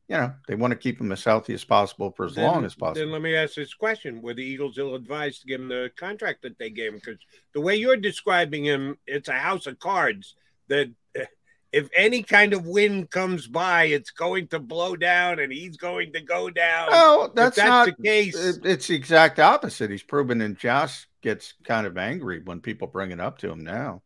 you 0.09 0.17
know, 0.17 0.33
they 0.47 0.55
want 0.55 0.71
to 0.71 0.77
keep 0.77 0.99
him 0.99 1.11
as 1.11 1.23
healthy 1.23 1.53
as 1.53 1.63
possible 1.63 2.11
for 2.11 2.25
as 2.25 2.33
Then- 2.35 2.45
long 2.45 2.65
as 2.65 2.73
possible. 2.73 2.99
Then 3.05 3.11
let 3.11 3.21
me 3.21 3.35
ask 3.35 3.53
this 3.53 3.75
question: 3.75 4.21
Were 4.23 4.33
the 4.33 4.43
Eagles 4.43 4.77
ill 4.79 4.95
advised 4.95 5.41
to 5.41 5.47
give 5.47 5.61
him 5.61 5.67
the 5.69 5.91
contract 5.95 6.41
that 6.41 6.57
they 6.57 6.71
gave 6.71 6.93
him? 6.93 6.95
Because 7.03 7.19
the 7.53 7.61
way 7.61 7.75
you're 7.75 7.95
describing 7.95 8.65
him, 8.65 8.97
it's 9.05 9.29
a 9.29 9.33
house 9.33 9.67
of 9.67 9.79
cards 9.79 10.35
that. 10.67 10.89
If 11.71 11.87
any 11.95 12.23
kind 12.23 12.53
of 12.53 12.65
wind 12.65 13.11
comes 13.11 13.45
by, 13.45 13.83
it's 13.83 14.09
going 14.09 14.47
to 14.47 14.57
blow 14.59 14.95
down, 14.95 15.37
and 15.37 15.53
he's 15.53 15.77
going 15.77 16.13
to 16.13 16.19
go 16.19 16.49
down. 16.49 16.87
Oh, 16.91 17.31
that's, 17.35 17.57
that's 17.57 17.67
not 17.67 17.85
the 17.95 18.03
case. 18.03 18.35
it- 18.35 18.65
It's 18.65 18.87
the 18.87 18.95
exact 18.95 19.37
opposite. 19.39 19.91
He's 19.91 20.01
proven, 20.01 20.41
and 20.41 20.57
Josh 20.57 21.07
gets 21.21 21.53
kind 21.63 21.85
of 21.85 21.97
angry 21.97 22.41
when 22.43 22.61
people 22.61 22.87
bring 22.87 23.11
it 23.11 23.19
up 23.19 23.39
to 23.39 23.49
him 23.49 23.63
now 23.63 24.01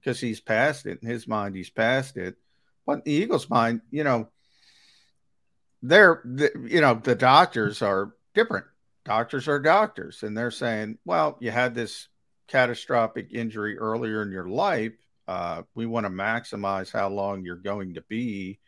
because 0.00 0.20
he's 0.20 0.40
past 0.40 0.86
it. 0.86 1.00
In 1.02 1.08
his 1.08 1.26
mind, 1.26 1.56
he's 1.56 1.70
past 1.70 2.16
it. 2.16 2.36
But 2.86 3.04
the 3.04 3.12
Eagles' 3.12 3.50
mind, 3.50 3.80
you 3.90 4.04
know, 4.04 4.28
they're, 5.82 6.22
the, 6.24 6.52
you 6.68 6.80
know, 6.80 6.94
the 6.94 7.14
doctors 7.14 7.82
are 7.82 8.12
different. 8.34 8.66
Doctors 9.04 9.48
are 9.48 9.60
doctors, 9.60 10.22
and 10.22 10.36
they're 10.36 10.50
saying, 10.50 10.98
well, 11.04 11.36
you 11.40 11.50
had 11.50 11.74
this 11.74 12.08
catastrophic 12.48 13.28
injury 13.32 13.78
earlier 13.78 14.22
in 14.22 14.30
your 14.30 14.48
life. 14.48 14.92
Uh, 15.28 15.62
we 15.74 15.86
want 15.86 16.06
to 16.06 16.10
maximize 16.10 16.92
how 16.92 17.08
long 17.08 17.44
you're 17.44 17.56
going 17.56 17.94
to 17.94 18.02
be 18.02 18.58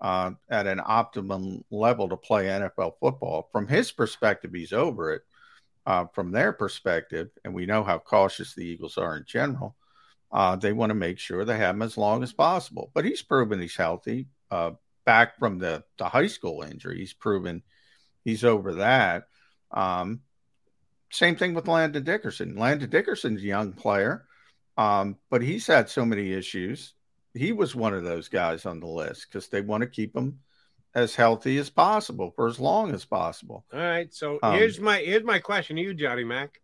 uh, 0.00 0.30
at 0.48 0.66
an 0.66 0.80
optimum 0.84 1.62
level 1.70 2.08
to 2.08 2.16
play 2.16 2.46
NFL 2.46 2.94
football. 3.00 3.48
From 3.52 3.68
his 3.68 3.92
perspective, 3.92 4.50
he's 4.54 4.72
over 4.72 5.12
it. 5.12 5.22
Uh, 5.86 6.04
from 6.12 6.30
their 6.30 6.52
perspective, 6.52 7.30
and 7.44 7.54
we 7.54 7.66
know 7.66 7.82
how 7.82 7.98
cautious 7.98 8.54
the 8.54 8.64
Eagles 8.64 8.98
are 8.98 9.16
in 9.16 9.24
general, 9.26 9.76
uh, 10.30 10.54
they 10.54 10.72
want 10.72 10.90
to 10.90 10.94
make 10.94 11.18
sure 11.18 11.44
they 11.44 11.56
have 11.56 11.74
him 11.74 11.82
as 11.82 11.96
long 11.96 12.22
as 12.22 12.32
possible. 12.32 12.90
But 12.94 13.04
he's 13.04 13.22
proven 13.22 13.60
he's 13.60 13.76
healthy. 13.76 14.28
Uh, 14.50 14.72
back 15.04 15.38
from 15.38 15.58
the, 15.58 15.82
the 15.98 16.04
high 16.04 16.26
school 16.26 16.62
injury, 16.62 16.98
he's 16.98 17.12
proven 17.14 17.62
he's 18.24 18.44
over 18.44 18.74
that. 18.74 19.24
Um, 19.72 20.20
same 21.10 21.36
thing 21.36 21.54
with 21.54 21.66
Landon 21.66 22.04
Dickerson. 22.04 22.56
Landon 22.56 22.90
Dickerson's 22.90 23.42
a 23.42 23.46
young 23.46 23.72
player, 23.72 24.26
um, 24.76 25.16
but 25.30 25.42
he's 25.42 25.66
had 25.66 25.88
so 25.88 26.04
many 26.04 26.32
issues. 26.32 26.94
He 27.34 27.52
was 27.52 27.74
one 27.74 27.94
of 27.94 28.04
those 28.04 28.28
guys 28.28 28.66
on 28.66 28.80
the 28.80 28.86
list 28.86 29.26
because 29.28 29.48
they 29.48 29.60
want 29.60 29.82
to 29.82 29.88
keep 29.88 30.14
him 30.14 30.40
as 30.94 31.14
healthy 31.14 31.58
as 31.58 31.70
possible 31.70 32.32
for 32.34 32.48
as 32.48 32.58
long 32.58 32.92
as 32.92 33.04
possible. 33.04 33.64
All 33.72 33.80
right. 33.80 34.12
So 34.12 34.38
Um, 34.42 34.54
here's 34.54 34.80
my 34.80 34.98
here's 34.98 35.24
my 35.24 35.38
question 35.38 35.76
to 35.76 35.82
you, 35.82 35.94
Johnny 35.94 36.24
Mac, 36.24 36.60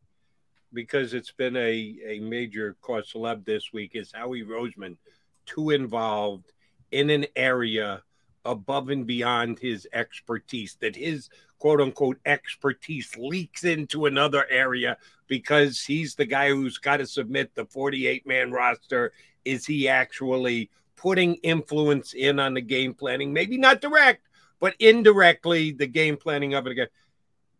because 0.72 1.14
it's 1.14 1.32
been 1.32 1.56
a 1.56 1.98
a 2.06 2.20
major 2.20 2.76
cause 2.80 3.12
celeb 3.12 3.44
this 3.44 3.72
week. 3.72 3.92
Is 3.94 4.12
Howie 4.12 4.42
Roseman 4.42 4.96
too 5.44 5.70
involved 5.70 6.52
in 6.90 7.10
an 7.10 7.26
area 7.36 8.02
above 8.44 8.90
and 8.90 9.06
beyond 9.06 9.58
his 9.58 9.86
expertise? 9.92 10.76
That 10.80 10.96
his 10.96 11.28
quote 11.58 11.80
unquote 11.80 12.18
expertise 12.26 13.16
leaks 13.16 13.64
into 13.64 14.06
another 14.06 14.46
area 14.50 14.96
because 15.28 15.82
he's 15.82 16.14
the 16.14 16.26
guy 16.26 16.48
who's 16.48 16.78
got 16.78 16.98
to 16.98 17.06
submit 17.06 17.54
the 17.54 17.66
48 17.66 18.26
man 18.26 18.50
roster. 18.50 19.12
Is 19.44 19.64
he 19.64 19.88
actually 19.88 20.70
putting 20.96 21.34
influence 21.36 22.14
in 22.14 22.38
on 22.38 22.54
the 22.54 22.60
game 22.60 22.94
planning? 22.94 23.32
Maybe 23.32 23.58
not 23.58 23.80
direct, 23.80 24.26
but 24.60 24.74
indirectly 24.78 25.72
the 25.72 25.86
game 25.86 26.16
planning 26.16 26.54
of 26.54 26.66
it 26.66 26.72
again. 26.72 26.88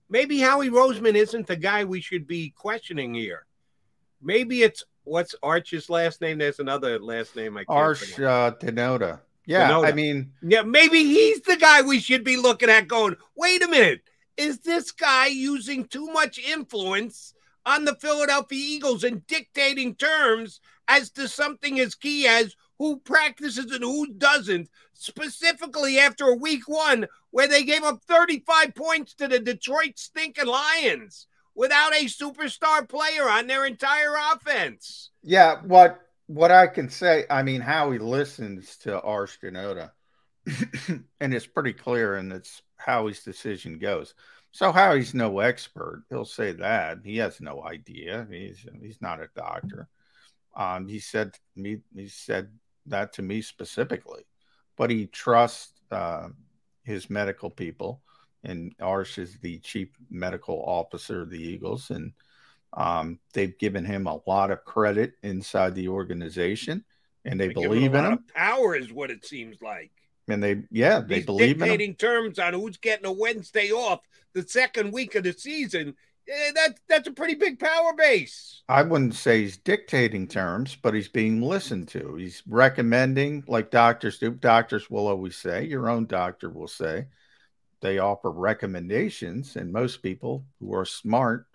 Maybe 0.09 0.39
Howie 0.39 0.71
Roseman 0.71 1.15
isn't 1.15 1.47
the 1.47 1.57
guy 1.57 1.85
we 1.85 2.01
should 2.01 2.27
be 2.27 2.51
questioning 2.51 3.15
here. 3.15 3.47
Maybe 4.23 4.63
it's 4.63 4.85
what's 5.05 5.35
Arsh's 5.43 5.91
last 5.91 6.21
name? 6.21 6.39
There's 6.39 6.61
another 6.61 6.99
last 6.99 7.37
name 7.37 7.57
I 7.57 7.65
can't 7.65 7.99
pronounce. 7.99 8.19
uh, 8.19 8.53
Denoda. 8.61 9.21
Yeah, 9.47 9.71
Denoda. 9.71 9.87
I 9.89 9.93
mean, 9.93 10.33
Yeah, 10.43 10.63
maybe 10.63 11.05
he's 11.05 11.41
the 11.43 11.57
guy 11.57 11.83
we 11.83 12.01
should 12.01 12.25
be 12.25 12.37
looking 12.37 12.71
at 12.71 12.89
going, 12.89 13.17
wait 13.37 13.63
a 13.63 13.69
minute, 13.69 14.03
is 14.37 14.59
this 14.61 14.91
guy 14.91 15.27
using 15.27 15.85
too 15.87 16.07
much 16.07 16.39
influence 16.39 17.35
on 17.65 17.85
the 17.85 17.95
Philadelphia 17.97 18.59
Eagles 18.61 19.05
and 19.05 19.27
dictating 19.27 19.95
terms 19.95 20.61
as 20.89 21.11
to 21.11 21.27
something 21.29 21.81
as 21.81 21.95
key 21.95 22.27
as 22.27 22.55
who 22.79 22.99
practices 22.99 23.71
and 23.73 23.83
who 23.83 24.13
doesn't, 24.13 24.69
specifically 24.95 25.99
after 25.99 26.35
week 26.35 26.69
one 26.69 27.07
where 27.31 27.49
they 27.49 27.65
gave 27.65 27.83
up 27.83 28.03
35 28.03 28.75
points 28.75 29.15
to 29.15 29.29
the 29.29 29.39
Detroit 29.39 29.99
stinking 29.99 30.47
Lions 30.47 31.27
without 31.55 31.95
a 31.95 32.05
superstar 32.05 32.89
player 32.89 33.29
on 33.29 33.47
their 33.47 33.67
entire 33.67 34.15
offense? 34.33 35.11
yeah. 35.23 35.61
What 35.63 36.01
what 36.27 36.51
I 36.51 36.67
can 36.67 36.89
say, 36.89 37.25
I 37.31 37.43
mean, 37.43 37.61
Howie 37.61 37.99
listens 37.99 38.77
to 38.79 39.01
Arsh 39.01 39.39
and 41.21 41.35
it's 41.35 41.47
pretty 41.47 41.73
clear, 41.73 42.17
and 42.17 42.33
it's 42.33 42.63
Howie's 42.77 43.23
decision 43.23 43.79
goes. 43.79 44.15
So 44.53 44.73
Howie's 44.73 45.15
no 45.15 45.41
expert. 45.41 46.05
He'll 46.09 46.25
say 46.25 46.53
that 46.53 46.99
he 47.05 47.19
has 47.19 47.41
no 47.41 47.65
idea. 47.65 48.27
He's 48.31 48.65
he's 48.81 49.01
not 49.01 49.21
a 49.21 49.29
doctor. 49.37 49.89
Um, 50.57 50.89
he 50.89 51.01
said 51.01 51.37
me, 51.55 51.79
he 51.95 52.09
said 52.09 52.51
that 52.89 53.13
to 53.15 53.23
me 53.23 53.43
specifically, 53.43 54.23
but 54.77 54.91
he 54.91 55.07
trusts 55.07 55.73
uh, 55.91 56.29
his 56.85 57.11
medical 57.11 57.51
people, 57.51 58.03
and 58.45 58.77
Arsh 58.79 59.19
is 59.19 59.39
the 59.39 59.59
chief 59.59 59.89
medical 60.11 60.63
officer 60.67 61.23
of 61.23 61.31
the 61.31 61.41
Eagles, 61.43 61.91
and 61.91 62.13
um, 62.73 63.19
they've 63.33 63.57
given 63.59 63.85
him 63.85 64.07
a 64.07 64.21
lot 64.27 64.51
of 64.51 64.65
credit 64.65 65.15
inside 65.23 65.75
the 65.75 65.89
organization, 65.89 66.85
and 67.25 67.41
they 67.41 67.49
him 67.59 67.71
believe 67.71 67.95
a 67.95 67.95
in 67.95 68.05
lot 68.05 68.13
him, 68.13 68.13
of 68.15 68.29
power 68.35 68.75
is 68.77 68.93
what 68.93 69.11
it 69.11 69.25
seems 69.25 69.61
like. 69.63 69.93
and 70.29 70.43
they 70.43 70.63
yeah 70.71 71.01
they 71.01 71.21
He's 71.21 71.27
believe 71.27 71.63
in 71.63 71.69
him. 71.71 71.79
dictating 71.79 71.95
terms 71.97 72.39
on 72.39 72.55
who's 72.55 72.77
getting 72.79 73.07
a 73.07 73.13
Wednesday 73.13 73.71
off 73.71 74.01
the 74.33 74.47
second 74.47 74.93
week 74.93 75.15
of 75.15 75.25
the 75.25 75.33
season. 75.33 75.95
Eh, 76.29 76.53
that 76.55 76.79
that's 76.89 77.09
a 77.09 77.13
pretty 77.13 77.35
big 77.35 77.59
power 77.59 77.93
base. 77.93 78.63
I 78.69 78.83
wouldn't 78.83 79.15
say 79.15 79.43
he's 79.43 79.57
dictating 79.57 80.27
terms, 80.27 80.77
but 80.81 80.93
he's 80.93 81.09
being 81.09 81.41
listened 81.41 81.89
to. 81.89 82.17
He's 82.17 82.43
recommending, 82.49 83.45
like 83.47 83.71
doctors 83.71 84.19
do. 84.19 84.33
Doctors 84.33 84.91
will 84.91 85.07
always 85.07 85.37
say, 85.37 85.65
your 85.65 85.89
own 85.89 86.07
doctor 86.07 86.51
will 86.51 86.69
say, 86.69 87.07
they 87.81 87.99
offer 87.99 88.31
recommendations. 88.31 89.55
And 89.55 89.73
most 89.73 90.03
people 90.03 90.45
who 90.59 90.75
are 90.75 90.85
smart, 90.85 91.47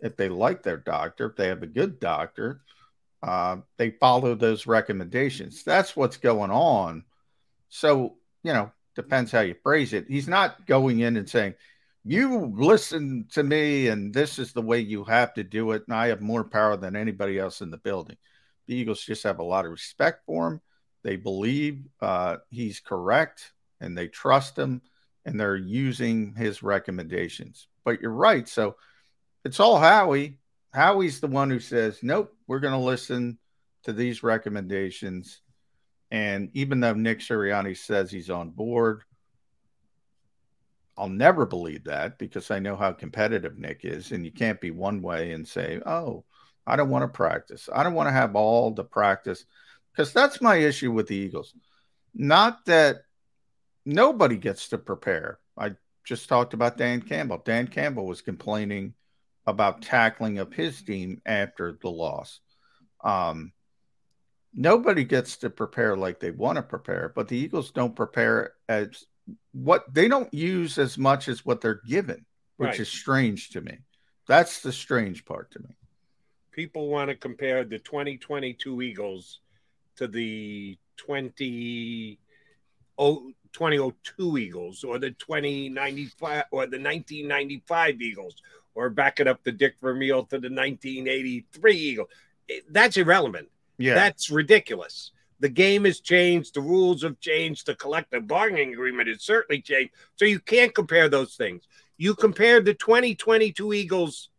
if 0.00 0.16
they 0.16 0.28
like 0.28 0.62
their 0.62 0.76
doctor, 0.76 1.26
if 1.26 1.36
they 1.36 1.48
have 1.48 1.64
a 1.64 1.66
good 1.66 1.98
doctor, 1.98 2.60
uh, 3.24 3.56
they 3.76 3.90
follow 3.90 4.36
those 4.36 4.68
recommendations. 4.68 5.64
That's 5.64 5.96
what's 5.96 6.16
going 6.16 6.52
on. 6.52 7.04
So, 7.70 8.18
you 8.44 8.52
know, 8.52 8.70
depends 8.94 9.32
how 9.32 9.40
you 9.40 9.56
phrase 9.64 9.92
it. 9.92 10.06
He's 10.06 10.28
not 10.28 10.64
going 10.66 11.00
in 11.00 11.16
and 11.16 11.28
saying, 11.28 11.54
you 12.06 12.52
listen 12.56 13.26
to 13.32 13.42
me 13.42 13.88
and 13.88 14.14
this 14.14 14.38
is 14.38 14.52
the 14.52 14.62
way 14.62 14.78
you 14.78 15.02
have 15.02 15.34
to 15.34 15.42
do 15.42 15.72
it 15.72 15.82
and 15.88 15.96
i 15.96 16.06
have 16.06 16.20
more 16.20 16.44
power 16.44 16.76
than 16.76 16.94
anybody 16.94 17.38
else 17.38 17.60
in 17.60 17.70
the 17.70 17.78
building. 17.78 18.16
The 18.68 18.76
eagles 18.76 19.02
just 19.02 19.24
have 19.24 19.40
a 19.40 19.44
lot 19.44 19.64
of 19.64 19.72
respect 19.72 20.22
for 20.24 20.48
him. 20.48 20.60
They 21.02 21.16
believe 21.16 21.86
uh, 22.00 22.38
he's 22.50 22.80
correct 22.80 23.52
and 23.80 23.96
they 23.96 24.08
trust 24.08 24.56
him 24.56 24.82
and 25.24 25.38
they're 25.38 25.56
using 25.56 26.34
his 26.34 26.62
recommendations. 26.62 27.66
But 27.84 28.00
you're 28.00 28.12
right 28.12 28.48
so 28.48 28.76
it's 29.44 29.60
all 29.60 29.78
howie. 29.78 30.38
Howie's 30.72 31.20
the 31.20 31.26
one 31.26 31.50
who 31.50 31.60
says 31.60 32.00
nope 32.02 32.32
we're 32.46 32.60
going 32.60 32.72
to 32.72 32.78
listen 32.78 33.38
to 33.82 33.92
these 33.92 34.22
recommendations. 34.22 35.40
And 36.12 36.50
even 36.54 36.78
though 36.78 36.94
nick 36.94 37.18
sirianni 37.18 37.76
says 37.76 38.12
he's 38.12 38.30
on 38.30 38.50
board 38.50 39.02
I'll 40.96 41.08
never 41.08 41.44
believe 41.44 41.84
that 41.84 42.18
because 42.18 42.50
I 42.50 42.58
know 42.58 42.76
how 42.76 42.92
competitive 42.92 43.58
Nick 43.58 43.84
is, 43.84 44.12
and 44.12 44.24
you 44.24 44.32
can't 44.32 44.60
be 44.60 44.70
one 44.70 45.02
way 45.02 45.32
and 45.32 45.46
say, 45.46 45.80
"Oh, 45.84 46.24
I 46.66 46.76
don't 46.76 46.90
want 46.90 47.02
to 47.02 47.08
practice. 47.08 47.68
I 47.72 47.82
don't 47.82 47.94
want 47.94 48.08
to 48.08 48.12
have 48.12 48.34
all 48.34 48.70
the 48.70 48.84
practice," 48.84 49.44
because 49.92 50.12
that's 50.12 50.40
my 50.40 50.56
issue 50.56 50.92
with 50.92 51.08
the 51.08 51.16
Eagles. 51.16 51.54
Not 52.14 52.64
that 52.66 53.02
nobody 53.84 54.36
gets 54.36 54.68
to 54.70 54.78
prepare. 54.78 55.38
I 55.56 55.72
just 56.04 56.28
talked 56.28 56.54
about 56.54 56.78
Dan 56.78 57.02
Campbell. 57.02 57.42
Dan 57.44 57.68
Campbell 57.68 58.06
was 58.06 58.22
complaining 58.22 58.94
about 59.46 59.82
tackling 59.82 60.38
of 60.38 60.52
his 60.52 60.82
team 60.82 61.20
after 61.26 61.78
the 61.80 61.90
loss. 61.90 62.40
Um, 63.04 63.52
nobody 64.54 65.04
gets 65.04 65.36
to 65.38 65.50
prepare 65.50 65.96
like 65.96 66.18
they 66.20 66.30
want 66.30 66.56
to 66.56 66.62
prepare, 66.62 67.12
but 67.14 67.28
the 67.28 67.36
Eagles 67.36 67.70
don't 67.70 67.94
prepare 67.94 68.54
as 68.68 69.04
what 69.52 69.92
they 69.92 70.08
don't 70.08 70.32
use 70.32 70.78
as 70.78 70.96
much 70.98 71.28
as 71.28 71.44
what 71.44 71.60
they're 71.60 71.80
given, 71.86 72.24
which 72.56 72.68
Right. 72.70 72.80
is 72.80 72.88
strange 72.88 73.50
to 73.50 73.60
me. 73.60 73.78
That's 74.26 74.60
the 74.60 74.72
strange 74.72 75.24
part 75.24 75.50
to 75.52 75.60
me. 75.60 75.70
People 76.52 76.88
want 76.88 77.10
to 77.10 77.16
compare 77.16 77.64
the 77.64 77.78
2022 77.78 78.82
Eagles 78.82 79.40
to 79.96 80.06
the 80.08 80.78
20, 80.96 82.18
oh, 82.98 83.30
2002 83.52 84.38
Eagles 84.38 84.84
or 84.84 84.98
the 84.98 85.10
2095 85.12 86.44
or 86.50 86.66
the 86.66 86.78
1995 86.78 88.00
Eagles 88.02 88.36
or 88.74 88.90
back 88.90 89.20
it 89.20 89.26
up 89.26 89.42
to 89.44 89.52
Dick 89.52 89.74
Vermeil 89.80 90.24
to 90.26 90.38
the 90.38 90.50
1983 90.50 91.76
Eagles. 91.76 92.08
It- 92.48 92.70
That's 92.72 92.96
irrelevant. 92.96 93.50
Yeah. 93.78 93.94
That's 93.94 94.30
ridiculous. 94.30 95.12
The 95.40 95.48
game 95.48 95.84
has 95.84 96.00
changed, 96.00 96.54
the 96.54 96.60
rules 96.60 97.02
have 97.02 97.20
changed, 97.20 97.66
the 97.66 97.74
collective 97.74 98.26
bargaining 98.26 98.72
agreement 98.72 99.08
has 99.08 99.22
certainly 99.22 99.60
changed. 99.60 99.92
So 100.16 100.24
you 100.24 100.40
can't 100.40 100.74
compare 100.74 101.08
those 101.08 101.34
things. 101.34 101.68
You 101.98 102.14
compare 102.14 102.60
the 102.60 102.74
2022 102.74 103.72
Eagles 103.72 104.30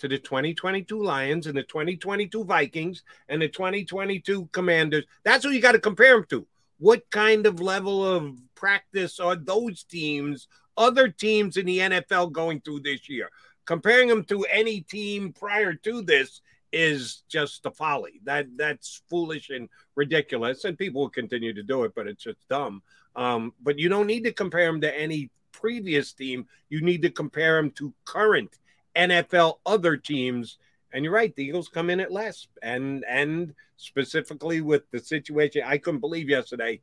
to 0.00 0.08
the 0.08 0.18
2022 0.18 1.02
Lions 1.02 1.46
and 1.46 1.56
the 1.56 1.62
2022 1.62 2.44
Vikings 2.44 3.04
and 3.28 3.40
the 3.40 3.48
2022 3.48 4.48
Commanders. 4.52 5.04
That's 5.24 5.44
what 5.44 5.54
you 5.54 5.60
got 5.60 5.72
to 5.72 5.78
compare 5.78 6.14
them 6.14 6.26
to. 6.30 6.46
What 6.78 7.08
kind 7.10 7.46
of 7.46 7.60
level 7.60 8.04
of 8.04 8.38
practice 8.54 9.20
are 9.20 9.36
those 9.36 9.84
teams, 9.84 10.48
other 10.76 11.08
teams 11.08 11.58
in 11.58 11.66
the 11.66 11.78
NFL 11.78 12.32
going 12.32 12.62
through 12.62 12.80
this 12.80 13.08
year? 13.08 13.30
Comparing 13.66 14.08
them 14.08 14.24
to 14.24 14.44
any 14.44 14.80
team 14.80 15.32
prior 15.32 15.74
to 15.74 16.02
this 16.02 16.40
is 16.72 17.22
just 17.28 17.66
a 17.66 17.70
folly. 17.70 18.20
That 18.24 18.46
that's 18.56 19.02
foolish 19.08 19.50
and 19.50 19.68
ridiculous, 19.94 20.64
and 20.64 20.78
people 20.78 21.02
will 21.02 21.10
continue 21.10 21.52
to 21.52 21.62
do 21.62 21.84
it, 21.84 21.92
but 21.94 22.06
it's 22.06 22.22
just 22.22 22.48
dumb. 22.48 22.82
Um, 23.16 23.52
but 23.62 23.78
you 23.78 23.88
don't 23.88 24.06
need 24.06 24.24
to 24.24 24.32
compare 24.32 24.66
them 24.66 24.80
to 24.82 24.98
any 24.98 25.30
previous 25.52 26.12
team. 26.12 26.46
You 26.68 26.80
need 26.80 27.02
to 27.02 27.10
compare 27.10 27.56
them 27.56 27.70
to 27.72 27.92
current 28.04 28.58
NFL 28.96 29.58
other 29.66 29.96
teams. 29.96 30.58
And 30.92 31.04
you're 31.04 31.14
right, 31.14 31.34
the 31.34 31.44
Eagles 31.44 31.68
come 31.68 31.90
in 31.90 32.00
at 32.00 32.12
less. 32.12 32.46
And 32.62 33.04
and 33.08 33.54
specifically 33.76 34.60
with 34.60 34.90
the 34.90 35.00
situation, 35.00 35.62
I 35.64 35.78
couldn't 35.78 36.00
believe 36.00 36.28
yesterday 36.28 36.80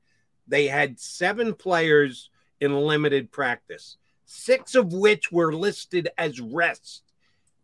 they 0.47 0.67
had 0.67 0.99
seven 0.99 1.53
players 1.53 2.29
in 2.61 2.73
limited 2.73 3.31
practice, 3.31 3.97
six 4.25 4.75
of 4.75 4.93
which 4.93 5.31
were 5.31 5.53
listed 5.53 6.09
as 6.17 6.39
rest. 6.39 7.03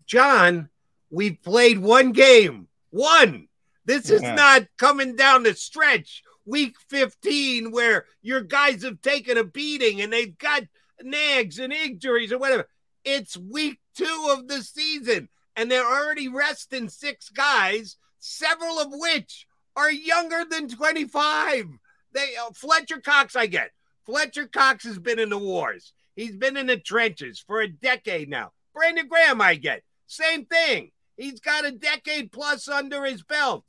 John, 0.05 0.69
we've 1.13 1.41
played 1.41 1.79
one 1.79 2.11
game. 2.11 2.67
One. 2.89 3.47
This 3.85 4.09
is 4.09 4.21
Yeah. 4.21 4.35
not 4.35 4.63
coming 4.77 5.15
down 5.15 5.43
the 5.43 5.53
stretch. 5.53 6.23
Week 6.45 6.75
15, 6.89 7.71
where 7.71 8.05
your 8.21 8.41
guys 8.41 8.83
have 8.83 9.01
taken 9.01 9.37
a 9.37 9.43
beating 9.45 10.01
and 10.01 10.11
they've 10.11 10.37
got 10.37 10.63
nags 11.01 11.57
and 11.59 11.71
injuries 11.71 12.33
or 12.33 12.37
whatever. 12.37 12.67
It's 13.05 13.37
week 13.37 13.79
two 13.95 14.27
of 14.31 14.47
the 14.47 14.61
season, 14.63 15.29
and 15.55 15.71
they're 15.71 15.85
already 15.85 16.27
resting 16.27 16.89
six 16.89 17.29
guys, 17.29 17.95
several 18.19 18.79
of 18.79 18.87
which 18.91 19.45
are 19.75 19.91
younger 19.91 20.43
than 20.49 20.67
25. 20.67 21.67
They 22.11 22.35
uh, 22.35 22.51
Fletcher 22.53 22.99
Cox, 22.99 23.35
I 23.35 23.45
get. 23.47 23.71
Fletcher 24.05 24.47
Cox 24.47 24.83
has 24.83 24.99
been 24.99 25.19
in 25.19 25.29
the 25.29 25.37
wars. 25.37 25.93
He's 26.15 26.35
been 26.35 26.57
in 26.57 26.67
the 26.67 26.77
trenches 26.77 27.39
for 27.39 27.61
a 27.61 27.67
decade 27.69 28.29
now. 28.29 28.51
Brandon 28.73 29.07
Graham, 29.07 29.41
I 29.41 29.55
get. 29.55 29.83
Same 30.07 30.45
thing. 30.45 30.91
He's 31.17 31.39
got 31.39 31.65
a 31.65 31.71
decade 31.71 32.31
plus 32.31 32.67
under 32.67 33.03
his 33.05 33.23
belt. 33.23 33.65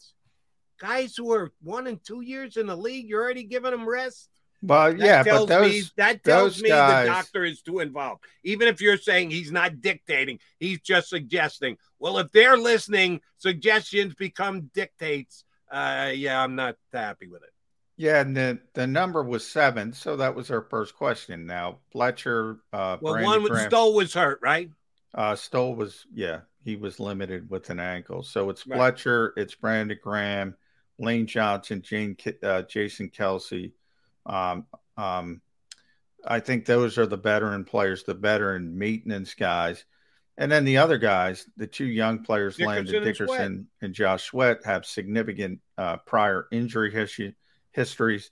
Guys 0.80 1.14
who 1.16 1.32
are 1.32 1.52
one 1.62 1.86
and 1.86 2.02
two 2.02 2.20
years 2.20 2.56
in 2.56 2.66
the 2.66 2.76
league, 2.76 3.08
you're 3.08 3.22
already 3.22 3.44
giving 3.44 3.70
them 3.70 3.88
rest. 3.88 4.28
But 4.62 4.98
That 4.98 5.04
yeah, 5.04 5.22
but 5.22 5.46
those 5.46 5.72
me, 5.72 5.82
that 5.98 6.24
tells 6.24 6.62
me 6.62 6.70
guys, 6.70 7.06
the 7.06 7.12
doctor 7.12 7.44
is 7.44 7.60
too 7.60 7.80
involved. 7.80 8.24
Even 8.44 8.66
if 8.66 8.80
you're 8.80 8.96
saying 8.96 9.30
he's 9.30 9.52
not 9.52 9.82
dictating, 9.82 10.38
he's 10.58 10.80
just 10.80 11.10
suggesting. 11.10 11.76
Well, 11.98 12.18
if 12.18 12.32
they're 12.32 12.56
listening, 12.56 13.20
suggestions 13.36 14.14
become 14.14 14.70
dictates. 14.74 15.44
Uh, 15.70 16.12
yeah, 16.14 16.42
I'm 16.42 16.54
not 16.54 16.76
happy 16.92 17.28
with 17.28 17.42
it. 17.42 17.50
Yeah, 17.96 18.20
and 18.20 18.36
the, 18.36 18.58
the 18.72 18.86
number 18.86 19.22
was 19.22 19.46
seven, 19.46 19.92
so 19.92 20.16
that 20.16 20.34
was 20.34 20.50
our 20.50 20.62
first 20.62 20.96
question. 20.96 21.46
Now 21.46 21.78
Fletcher, 21.92 22.58
uh, 22.72 22.96
Well, 23.00 23.14
Brandon 23.14 23.30
one 23.30 23.42
with 23.42 23.52
Graham- 23.52 23.70
Stoll 23.70 23.94
was 23.94 24.14
hurt, 24.14 24.40
right? 24.42 24.70
Uh, 25.14 25.36
Stoll 25.36 25.74
was, 25.74 26.06
yeah, 26.12 26.40
he 26.64 26.76
was 26.76 26.98
limited 26.98 27.50
with 27.50 27.70
an 27.70 27.78
ankle. 27.78 28.22
So 28.22 28.50
it's 28.50 28.66
Right. 28.66 28.76
Fletcher, 28.76 29.34
it's 29.36 29.54
Brandon 29.54 29.98
Graham, 30.02 30.56
Lane 30.98 31.26
Johnson, 31.26 31.82
Jane, 31.82 32.16
uh, 32.42 32.62
Jason 32.62 33.10
Kelce. 33.10 33.72
Um, 34.26 34.66
um, 34.96 35.42
I 36.26 36.40
think 36.40 36.64
those 36.64 36.96
are 36.96 37.06
the 37.06 37.18
veteran 37.18 37.64
players, 37.64 38.04
the 38.04 38.14
veteran 38.14 38.78
maintenance 38.78 39.34
guys. 39.34 39.84
And 40.36 40.50
then 40.50 40.64
the 40.64 40.78
other 40.78 40.98
guys, 40.98 41.46
the 41.56 41.66
two 41.66 41.84
young 41.84 42.24
players, 42.24 42.58
Landon 42.58 42.86
Dickerson 42.86 43.04
and 43.04 43.04
Dickerson 43.04 43.68
and, 43.82 43.94
Josh 43.94 44.24
Sweat, 44.24 44.64
have 44.64 44.86
significant 44.86 45.60
uh, 45.78 45.98
prior 45.98 46.48
injury 46.50 46.90
history, 46.90 47.36
histories. 47.70 48.30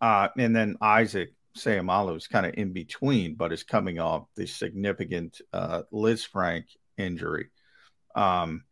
Uh, 0.00 0.28
and 0.36 0.54
then 0.54 0.76
Isaac 0.82 1.32
Seumalo 1.56 2.16
is 2.16 2.26
kind 2.26 2.44
of 2.44 2.54
in 2.54 2.72
between, 2.72 3.36
but 3.36 3.52
is 3.52 3.62
coming 3.62 3.98
off 3.98 4.26
the 4.34 4.46
significant 4.46 5.40
uh, 5.52 5.82
Lisfranc 5.92 6.64
injury. 6.98 7.48
Um, 8.14 8.64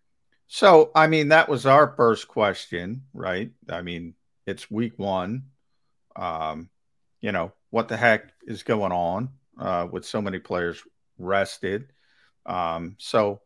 so, 0.46 0.90
I 0.94 1.06
mean, 1.06 1.28
that 1.28 1.48
was 1.48 1.66
our 1.66 1.94
first 1.96 2.28
question, 2.28 3.02
right? 3.12 3.50
I 3.68 3.82
mean, 3.82 4.14
it's 4.46 4.70
week 4.70 4.98
one. 4.98 5.44
Um, 6.16 6.70
you 7.20 7.32
know, 7.32 7.52
what 7.70 7.88
the 7.88 7.96
heck 7.96 8.32
is 8.46 8.62
going 8.62 8.92
on 8.92 9.28
uh, 9.58 9.86
with 9.90 10.06
so 10.06 10.22
many 10.22 10.38
players 10.38 10.82
rested? 11.18 11.92
Um, 12.46 12.96
so, 12.98 13.42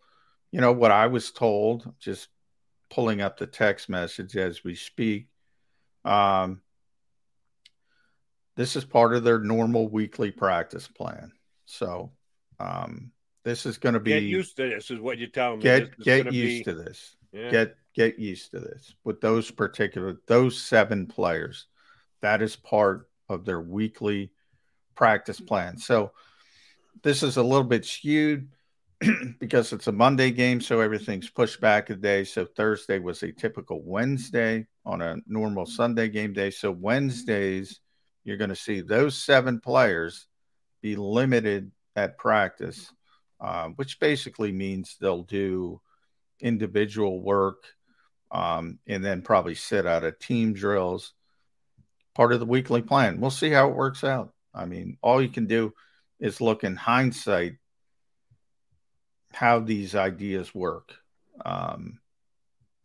you 0.53 0.61
know, 0.61 0.73
what 0.73 0.93
I 0.93 1.09
was 1.09 1.33
told, 1.33 1.93
just 1.99 2.29
pulling 2.89 3.21
up 3.21 3.37
the 3.39 3.47
text 3.47 3.89
message 3.89 4.37
as 4.37 4.63
we 4.63 4.75
speak, 4.75 5.29
um, 6.05 6.61
this 8.55 8.77
is 8.77 8.85
part 8.85 9.15
of 9.15 9.25
their 9.25 9.41
normal 9.41 9.89
weekly 9.89 10.31
practice 10.31 10.87
plan. 10.87 11.33
So, 11.65 12.13
um, 12.61 13.11
this 13.45 13.67
is 13.67 13.79
going 13.79 13.95
to 13.95 14.01
be 14.01 14.13
Get 14.13 14.23
used 14.23 14.57
to 14.57 14.69
this, 14.69 14.91
is 14.91 15.01
what 15.01 15.19
you're 15.19 15.29
telling 15.29 15.59
me. 15.59 15.65
get 15.65 15.99
get 16.01 16.33
used 16.33 16.65
be- 16.65 16.73
to 16.73 16.75
this. 16.75 17.17
Yeah. 17.33 17.51
Get 17.51 17.77
get 17.95 18.19
used 18.19 18.51
to 18.53 18.61
this 18.61 18.95
with 19.05 19.21
those 19.21 19.51
particular 19.51 20.21
those 20.27 20.61
seven 20.61 21.07
players. 21.07 21.67
That 22.21 22.43
is 22.43 22.57
part 22.57 23.09
of 23.29 23.45
their 23.45 23.61
weekly 23.61 24.33
practice 24.95 25.39
mm-hmm. 25.39 25.47
plan. 25.47 25.77
So 25.79 26.13
this 27.03 27.23
is 27.23 27.37
a 27.37 27.43
little 27.43 27.65
bit 27.65 27.85
skewed 27.85 28.49
because 29.41 29.73
it's 29.73 29.89
a 29.89 29.93
Monday 29.93 30.31
game, 30.31 30.61
so 30.61 30.81
everything's 30.81 31.31
pushed 31.31 31.61
back 31.61 31.91
a 31.91 31.97
day. 31.97 32.25
So 32.25 32.45
Thursday 32.45 32.99
was 32.99 33.23
a 33.23 33.33
typical 33.33 33.83
Wednesday 33.83 34.67
on 34.85 35.03
a 35.03 35.17
normal 35.27 35.65
mm-hmm. 35.65 35.73
Sunday 35.73 36.09
game 36.09 36.33
day. 36.33 36.51
So 36.51 36.73
mm-hmm. 36.73 36.83
Wednesdays, 36.83 37.81
you're 38.25 38.37
going 38.37 38.51
to 38.51 38.57
see 38.57 38.81
those 38.81 39.17
seven 39.17 39.61
players 39.61 40.27
be 40.81 40.97
limited 40.97 41.71
at 41.97 42.19
practice, 42.19 42.93
uh, 43.43 43.69
which 43.71 43.99
basically 43.99 44.53
means 44.53 44.97
they'll 45.01 45.25
do 45.25 45.81
individual 46.41 47.21
work 47.21 47.65
um, 48.31 48.79
and 48.87 49.05
then 49.05 49.21
probably 49.21 49.55
sit 49.55 49.87
out 49.87 50.05
of 50.05 50.19
team 50.19 50.53
drills. 50.53 51.13
Part 52.15 52.33
of 52.33 52.41
the 52.41 52.47
weekly 52.47 52.83
plan. 52.83 53.21
We'll 53.21 53.31
see 53.31 53.51
how 53.51 53.69
it 53.69 53.77
works 53.77 54.05
out. 54.05 54.33
I 54.55 54.67
mean, 54.67 54.97
all 55.03 55.21
you 55.21 55.29
can 55.29 55.47
do 55.47 55.75
is 56.21 56.41
look 56.41 56.63
in 56.63 56.77
hindsight 56.77 57.57
how 59.33 59.61
these 59.61 59.95
ideas 59.95 60.55
work. 60.55 60.95
Um, 61.45 61.99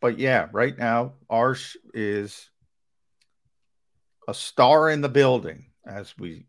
but 0.00 0.18
yeah, 0.18 0.48
right 0.52 0.76
now, 0.76 1.12
Arsh 1.30 1.76
is 1.92 2.50
a 4.26 4.34
star 4.34 4.90
in 4.90 5.02
the 5.02 5.08
building, 5.08 5.66
as 5.86 6.16
we 6.18 6.46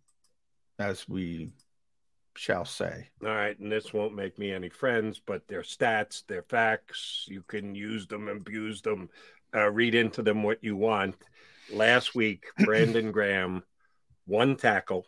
as 0.77 1.07
we 1.09 1.51
shall 2.39 2.63
say. 2.63 3.09
All 3.21 3.27
right, 3.27 3.59
and 3.59 3.69
this 3.69 3.91
won't 3.91 4.15
make 4.15 4.39
me 4.39 4.53
any 4.53 4.69
friends, 4.69 5.19
but 5.23 5.45
they're 5.49 5.61
stats, 5.61 6.23
they're 6.25 6.43
facts. 6.43 7.25
You 7.27 7.41
can 7.41 7.75
use 7.75 8.07
them, 8.07 8.29
abuse 8.29 8.81
them, 8.81 9.09
uh, 9.53 9.69
read 9.69 9.93
into 9.93 10.21
them 10.21 10.43
what 10.43 10.63
you 10.63 10.77
want. 10.77 11.17
Last 11.69 12.15
week, 12.15 12.45
Brandon 12.59 13.11
Graham, 13.11 13.63
one 14.25 14.55
tackle. 14.55 15.05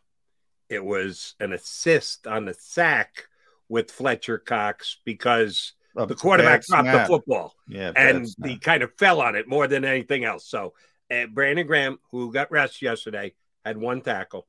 It 0.67 0.83
was 0.83 1.35
an 1.39 1.53
assist 1.53 2.27
on 2.27 2.43
the 2.43 2.53
sack 2.53 3.27
with 3.69 3.91
Fletcher 3.91 4.37
Cox 4.37 4.97
because 5.05 5.71
A 5.95 6.05
the 6.05 6.15
quarterback 6.15 6.65
dropped 6.65 6.83
snap. 6.89 7.07
the 7.07 7.13
football. 7.13 7.55
Yeah, 7.65 7.93
and 7.95 8.27
he 8.43 8.57
kind 8.57 8.83
of 8.83 8.91
fell 8.97 9.21
on 9.21 9.37
it 9.37 9.47
more 9.47 9.67
than 9.67 9.85
anything 9.85 10.25
else. 10.25 10.45
So 10.49 10.73
uh, 11.09 11.27
Brandon 11.27 11.65
Graham, 11.65 11.97
who 12.11 12.33
got 12.33 12.51
rest 12.51 12.81
yesterday, 12.81 13.35
had 13.63 13.77
one 13.77 14.01
tackle. 14.01 14.47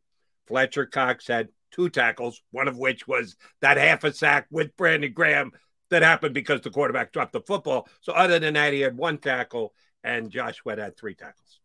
Fletcher 0.49 0.87
Cox 0.87 1.29
had 1.29 1.49
two 1.73 1.89
tackles, 1.90 2.43
one 2.51 2.69
of 2.69 2.78
which 2.78 3.09
was 3.09 3.36
that 3.61 3.77
half 3.77 4.05
a 4.05 4.12
sack 4.12 4.47
with 4.51 4.77
Brandon 4.77 5.12
Graham 5.12 5.53
that 5.90 6.03
happened 6.03 6.35
because 6.35 6.61
the 6.61 6.70
quarterback 6.70 7.12
dropped 7.12 7.32
the 7.32 7.40
football. 7.40 7.89
So 8.01 8.12
other 8.12 8.39
than 8.39 8.55
that, 8.55 8.73
he 8.73 8.81
had 8.81 8.97
one 8.97 9.19
tackle, 9.19 9.74
and 10.05 10.31
Josh 10.31 10.59
Sweat 10.59 10.78
had 10.78 10.97
three 10.97 11.15
tackles. 11.15 11.61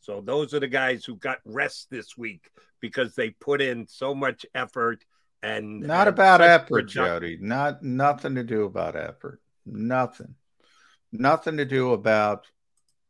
So 0.00 0.20
those 0.20 0.52
are 0.52 0.60
the 0.60 0.68
guys 0.68 1.04
who 1.04 1.16
got 1.16 1.38
rest 1.44 1.88
this 1.90 2.16
week 2.16 2.50
because 2.80 3.14
they 3.14 3.30
put 3.30 3.62
in 3.62 3.86
so 3.88 4.14
much 4.14 4.44
effort 4.54 5.04
and 5.42 5.80
Not 5.80 6.08
about 6.08 6.40
effort, 6.40 6.86
produc- 6.86 6.88
Jody. 6.88 7.38
Not 7.40 7.82
nothing 7.82 8.34
to 8.34 8.42
do 8.42 8.64
about 8.64 8.96
effort. 8.96 9.40
Nothing. 9.66 10.34
Nothing 11.12 11.58
to 11.58 11.64
do 11.64 11.92
about 11.92 12.46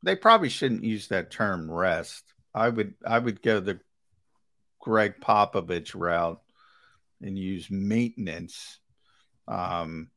they 0.02 0.16
probably 0.16 0.50
shouldn't 0.50 0.84
use 0.84 1.08
that 1.08 1.30
term 1.30 1.70
rest. 1.70 2.22
I 2.54 2.68
would 2.68 2.94
I 3.04 3.18
would 3.18 3.42
go 3.42 3.60
the 3.60 3.80
Gregg 4.84 5.14
Popovich 5.20 5.94
route 5.94 6.40
and 7.22 7.38
use 7.38 7.70
maintenance. 7.70 8.78
Um 9.48 10.10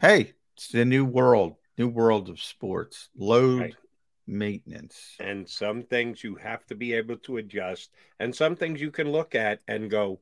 hey, 0.00 0.32
it's 0.56 0.68
the 0.68 0.84
new 0.84 1.04
world, 1.04 1.56
new 1.76 1.88
world 1.88 2.30
of 2.30 2.40
sports. 2.40 3.10
Load, 3.14 3.60
Right. 3.60 3.76
maintenance. 4.26 5.14
And 5.20 5.48
some 5.48 5.82
things 5.82 6.24
you 6.24 6.36
have 6.36 6.64
to 6.66 6.74
be 6.74 6.94
able 6.94 7.18
to 7.18 7.36
adjust, 7.36 7.90
and 8.18 8.34
some 8.34 8.56
things 8.56 8.80
you 8.80 8.90
can 8.90 9.12
look 9.12 9.34
at 9.34 9.60
and 9.68 9.90
go, 9.90 10.20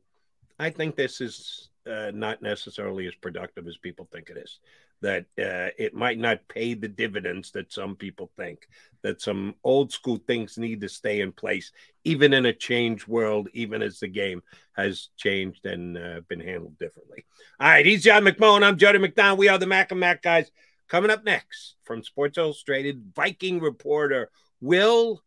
I 0.59 0.71
think 0.71 0.97
this 0.97 1.21
is 1.21 1.71
uh, 1.87 2.11
not 2.13 2.43
necessarily 2.43 3.07
as 3.07 3.15
productive 3.15 3.69
as 3.69 3.77
people 3.77 4.09
think 4.13 4.31
it 4.31 4.37
is. 4.37 4.59
That 5.03 5.27
uh, 5.39 5.71
it 5.79 5.95
might 5.95 6.19
not 6.19 6.49
pay 6.49 6.75
the 6.75 6.89
dividends 6.89 7.51
that 7.53 7.73
some 7.73 7.97
people 7.97 8.31
think. 8.37 8.67
That 9.03 9.21
some 9.21 9.55
old 9.63 9.93
school 9.93 10.19
things 10.27 10.59
need 10.59 10.81
to 10.81 10.89
stay 10.89 11.21
in 11.21 11.33
place, 11.33 11.71
even 12.05 12.33
in 12.33 12.47
a 12.47 12.53
changed 12.53 13.07
world, 13.07 13.49
even 13.53 13.83
as 13.83 14.01
the 14.01 14.09
game 14.09 14.43
has 14.73 15.09
changed 15.17 15.67
and 15.67 15.99
uh, 15.99 16.21
been 16.29 16.41
handled 16.41 16.79
differently. 16.79 17.25
All 17.61 17.69
right, 17.69 17.87
he's 17.87 18.03
John 18.03 18.25
McMullen. 18.25 18.63
I'm 18.63 18.79
Jody 18.79 18.99
McDonald. 18.99 19.39
We 19.39 19.49
are 19.49 19.59
the 19.59 19.67
Mac 19.67 19.91
and 19.91 20.01
Mac 20.01 20.23
guys. 20.23 20.51
Coming 20.89 21.11
up 21.11 21.25
next 21.25 21.77
from 21.85 22.03
Sports 22.03 22.39
Illustrated, 22.39 23.13
Viking 23.15 23.61
reporter 23.61 24.31
Will 24.61 25.23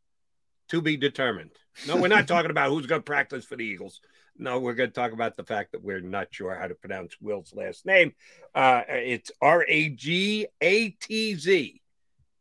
to 0.69 0.81
be 0.81 0.97
determined. 0.97 1.51
No, 1.87 1.97
we're 1.97 2.07
not 2.07 2.27
talking 2.27 2.51
about 2.51 2.69
who's 2.69 2.85
going 2.85 3.01
to 3.01 3.05
practice 3.05 3.45
for 3.45 3.55
the 3.55 3.65
Eagles. 3.65 4.01
No, 4.39 4.59
we're 4.59 4.73
going 4.73 4.89
to 4.89 4.95
talk 4.95 5.11
about 5.11 5.35
the 5.35 5.43
fact 5.43 5.73
that 5.73 5.83
we're 5.83 5.99
not 5.99 6.29
sure 6.31 6.55
how 6.55 6.67
to 6.67 6.73
pronounce 6.73 7.15
Will's 7.19 7.53
last 7.53 7.85
name. 7.85 8.13
Uh, 8.55 8.83
it's 8.87 9.31
R 9.41 9.65
A 9.67 9.89
G 9.89 10.47
A 10.61 10.89
T 10.91 11.35
Z. 11.35 11.81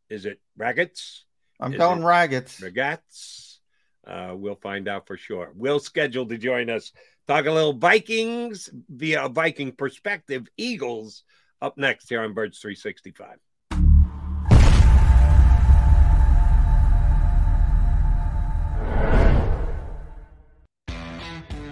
Is 0.09 0.25
it 0.25 0.41
Raggets? 0.57 1.25
I'm 1.61 1.73
Is 1.73 1.79
going 1.79 2.05
Raggets. 2.05 2.61
Ragats. 2.61 3.59
Uh, 4.07 4.35
we'll 4.37 4.55
find 4.55 4.87
out 4.87 5.09
for 5.09 5.17
sure. 5.17 5.53
Will's 5.57 5.85
scheduled 5.85 6.29
to 6.31 6.39
join 6.39 6.71
us. 6.71 6.93
Talk 7.27 7.47
a 7.47 7.53
little 7.53 7.75
Vikings 7.75 8.71
via 8.89 9.25
a 9.25 9.29
Viking 9.29 9.73
perspective. 9.73 10.47
Eagles 10.57 11.25
up 11.61 11.77
next 11.77 12.09
here 12.09 12.23
on 12.23 12.33
Birds 12.33 12.61
365. 12.61 13.39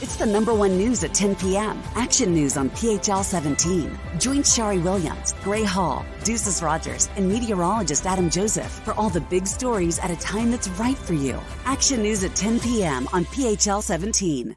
It's 0.00 0.14
the 0.16 0.26
number 0.26 0.54
one 0.54 0.76
news 0.76 1.02
at 1.02 1.12
10 1.12 1.34
p.m. 1.36 1.82
Action 1.96 2.32
News 2.32 2.56
on 2.56 2.70
PHL 2.70 3.24
17. 3.24 3.98
Join 4.20 4.38
Sharrie 4.38 4.80
Williams, 4.82 5.34
Gray 5.42 5.64
Hall, 5.64 6.06
Ducis 6.20 6.62
Rodgers, 6.62 7.08
and 7.16 7.28
meteorologist 7.28 8.06
Adam 8.06 8.30
Joseph 8.30 8.70
for 8.84 8.94
all 8.94 9.08
the 9.08 9.20
big 9.22 9.44
stories 9.44 9.98
at 9.98 10.10
a 10.12 10.16
time 10.16 10.52
that's 10.52 10.68
right 10.78 10.96
for 10.96 11.14
you. 11.14 11.40
Action 11.64 12.00
News 12.02 12.22
at 12.22 12.36
10 12.36 12.60
p.m. 12.60 13.08
on 13.12 13.24
PHL 13.24 13.82
17. 13.82 14.56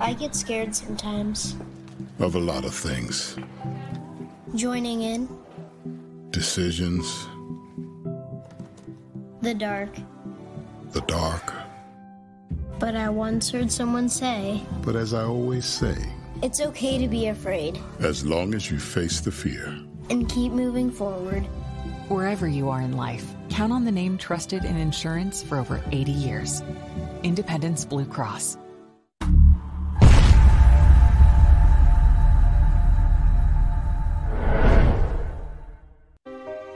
I 0.00 0.12
get 0.14 0.34
scared 0.34 0.74
sometimes. 0.74 1.54
Of 2.18 2.34
a 2.34 2.40
lot 2.40 2.64
of 2.64 2.74
things. 2.74 3.36
Joining 4.56 5.02
in 5.02 5.28
Decisions, 6.30 7.28
the 9.40 9.54
dark. 9.54 9.90
the 10.90 11.00
dark. 11.02 11.52
But 12.82 12.96
I 12.96 13.10
once 13.10 13.48
heard 13.48 13.70
someone 13.70 14.08
say, 14.08 14.60
But 14.82 14.96
as 14.96 15.14
I 15.14 15.22
always 15.22 15.66
say, 15.66 15.94
it's 16.42 16.60
okay 16.60 16.98
to 16.98 17.06
be 17.06 17.28
afraid 17.28 17.78
as 18.00 18.26
long 18.26 18.54
as 18.56 18.72
you 18.72 18.78
face 18.80 19.20
the 19.20 19.30
fear. 19.30 19.66
and 20.10 20.28
keep 20.28 20.50
moving 20.50 20.90
forward. 20.90 21.44
Wherever 22.08 22.48
you 22.48 22.68
are 22.70 22.80
in 22.80 22.96
life, 22.96 23.36
count 23.50 23.72
on 23.72 23.84
the 23.84 23.92
name 23.92 24.18
trusted 24.18 24.64
in 24.64 24.76
insurance 24.76 25.44
for 25.44 25.58
over 25.58 25.80
80 25.92 26.10
years 26.10 26.60
Independence 27.22 27.84
Blue 27.84 28.04
Cross. 28.04 28.58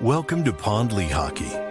Welcome 0.00 0.44
to 0.44 0.52
Pond 0.52 0.92
Lehocky. 0.92 1.65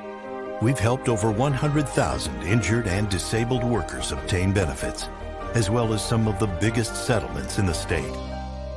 We've 0.61 0.79
helped 0.79 1.09
over 1.09 1.31
100,000 1.31 2.43
injured 2.43 2.87
and 2.87 3.09
disabled 3.09 3.63
workers 3.63 4.13
obtain 4.13 4.53
benefits, 4.53 5.09
as 5.53 5.69
well 5.69 5.93
as 5.93 6.03
some 6.03 6.29
of 6.29 6.39
the 6.39 6.47
biggest 6.47 6.95
settlements 7.05 7.59
in 7.59 7.65
the 7.65 7.73
state. 7.73 8.13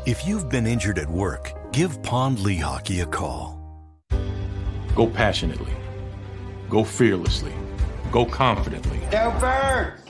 If 0.04 0.26
you've 0.26 0.48
been 0.48 0.66
injured 0.66 0.98
at 0.98 1.08
work, 1.08 1.52
give 1.72 2.02
Pond 2.02 2.38
Lehocky 2.38 3.02
a 3.02 3.06
call. 3.06 3.60
Go 4.96 5.06
passionately. 5.06 5.72
Go 6.68 6.82
fearlessly. 6.82 7.52
Go 8.10 8.26
confidently. 8.26 8.98
Go 9.12 9.30
Birds! 9.38 10.02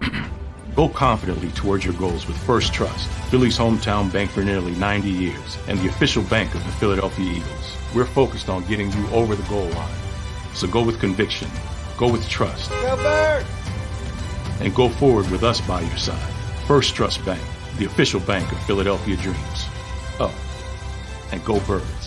Go 0.76 0.88
confidently 0.88 1.48
towards 1.50 1.84
your 1.84 1.94
goals 1.94 2.28
with 2.28 2.36
First 2.36 2.72
Trust, 2.72 3.08
Philly's 3.30 3.58
hometown 3.58 4.12
bank 4.12 4.30
for 4.30 4.44
nearly 4.44 4.76
90 4.76 5.10
years, 5.10 5.58
and 5.66 5.76
the 5.80 5.88
official 5.88 6.22
bank 6.24 6.54
of 6.54 6.64
the 6.64 6.70
Philadelphia 6.72 7.32
Eagles. 7.32 7.67
We're 7.94 8.04
focused 8.04 8.48
on 8.48 8.64
getting 8.66 8.92
you 8.92 9.08
over 9.10 9.34
the 9.34 9.48
goal 9.48 9.68
line. 9.70 9.98
So 10.54 10.66
go 10.66 10.82
with 10.82 11.00
conviction, 11.00 11.48
go 11.96 12.10
with 12.10 12.28
trust, 12.28 12.70
Go 12.70 13.42
and 14.60 14.74
go 14.74 14.88
forward 14.88 15.30
with 15.30 15.42
us 15.42 15.60
by 15.60 15.80
your 15.80 15.96
side. 15.96 16.32
First 16.66 16.94
Trust 16.94 17.24
Bank, 17.24 17.42
the 17.78 17.84
official 17.84 18.20
bank 18.20 18.50
of 18.52 18.62
Philadelphia 18.64 19.16
Dreams. 19.16 19.66
Up 20.20 20.32
and 21.32 21.44
go 21.44 21.60
birds. 21.60 21.97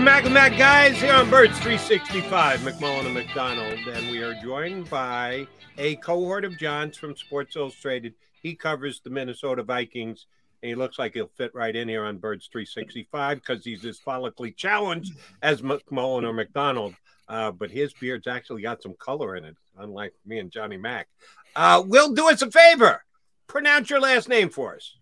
Your 0.00 0.06
Mac 0.06 0.24
and 0.24 0.32
Mac 0.32 0.56
guys 0.56 0.98
here 0.98 1.12
on 1.12 1.28
Birds 1.28 1.58
365, 1.58 2.60
McMullen 2.60 3.04
and 3.04 3.12
McDonald. 3.12 3.78
And 3.86 4.10
we 4.10 4.22
are 4.22 4.32
joined 4.42 4.88
by 4.88 5.46
a 5.76 5.96
cohort 5.96 6.46
of 6.46 6.56
Johns 6.56 6.96
from 6.96 7.14
Sports 7.14 7.54
Illustrated. 7.54 8.14
He 8.40 8.54
covers 8.54 9.00
the 9.00 9.10
Minnesota 9.10 9.62
Vikings, 9.62 10.24
and 10.62 10.70
he 10.70 10.74
looks 10.74 10.98
like 10.98 11.12
he'll 11.12 11.30
fit 11.36 11.54
right 11.54 11.76
in 11.76 11.86
here 11.86 12.06
on 12.06 12.16
Birds 12.16 12.48
365 12.50 13.42
because 13.42 13.62
he's 13.62 13.84
as 13.84 14.00
follically 14.00 14.56
challenged 14.56 15.12
as 15.42 15.60
McMullen 15.60 16.24
or 16.24 16.32
McDonald. 16.32 16.94
Uh, 17.28 17.50
but 17.50 17.70
his 17.70 17.92
beard's 17.92 18.26
actually 18.26 18.62
got 18.62 18.82
some 18.82 18.94
color 18.94 19.36
in 19.36 19.44
it, 19.44 19.56
unlike 19.76 20.14
me 20.24 20.38
and 20.38 20.50
Johnny 20.50 20.78
Mac. 20.78 21.08
Uh, 21.54 21.82
Will, 21.86 22.14
do 22.14 22.30
us 22.30 22.40
a 22.40 22.50
favor. 22.50 23.04
Pronounce 23.48 23.90
your 23.90 24.00
last 24.00 24.30
name 24.30 24.48
for 24.48 24.74
us. 24.76 24.96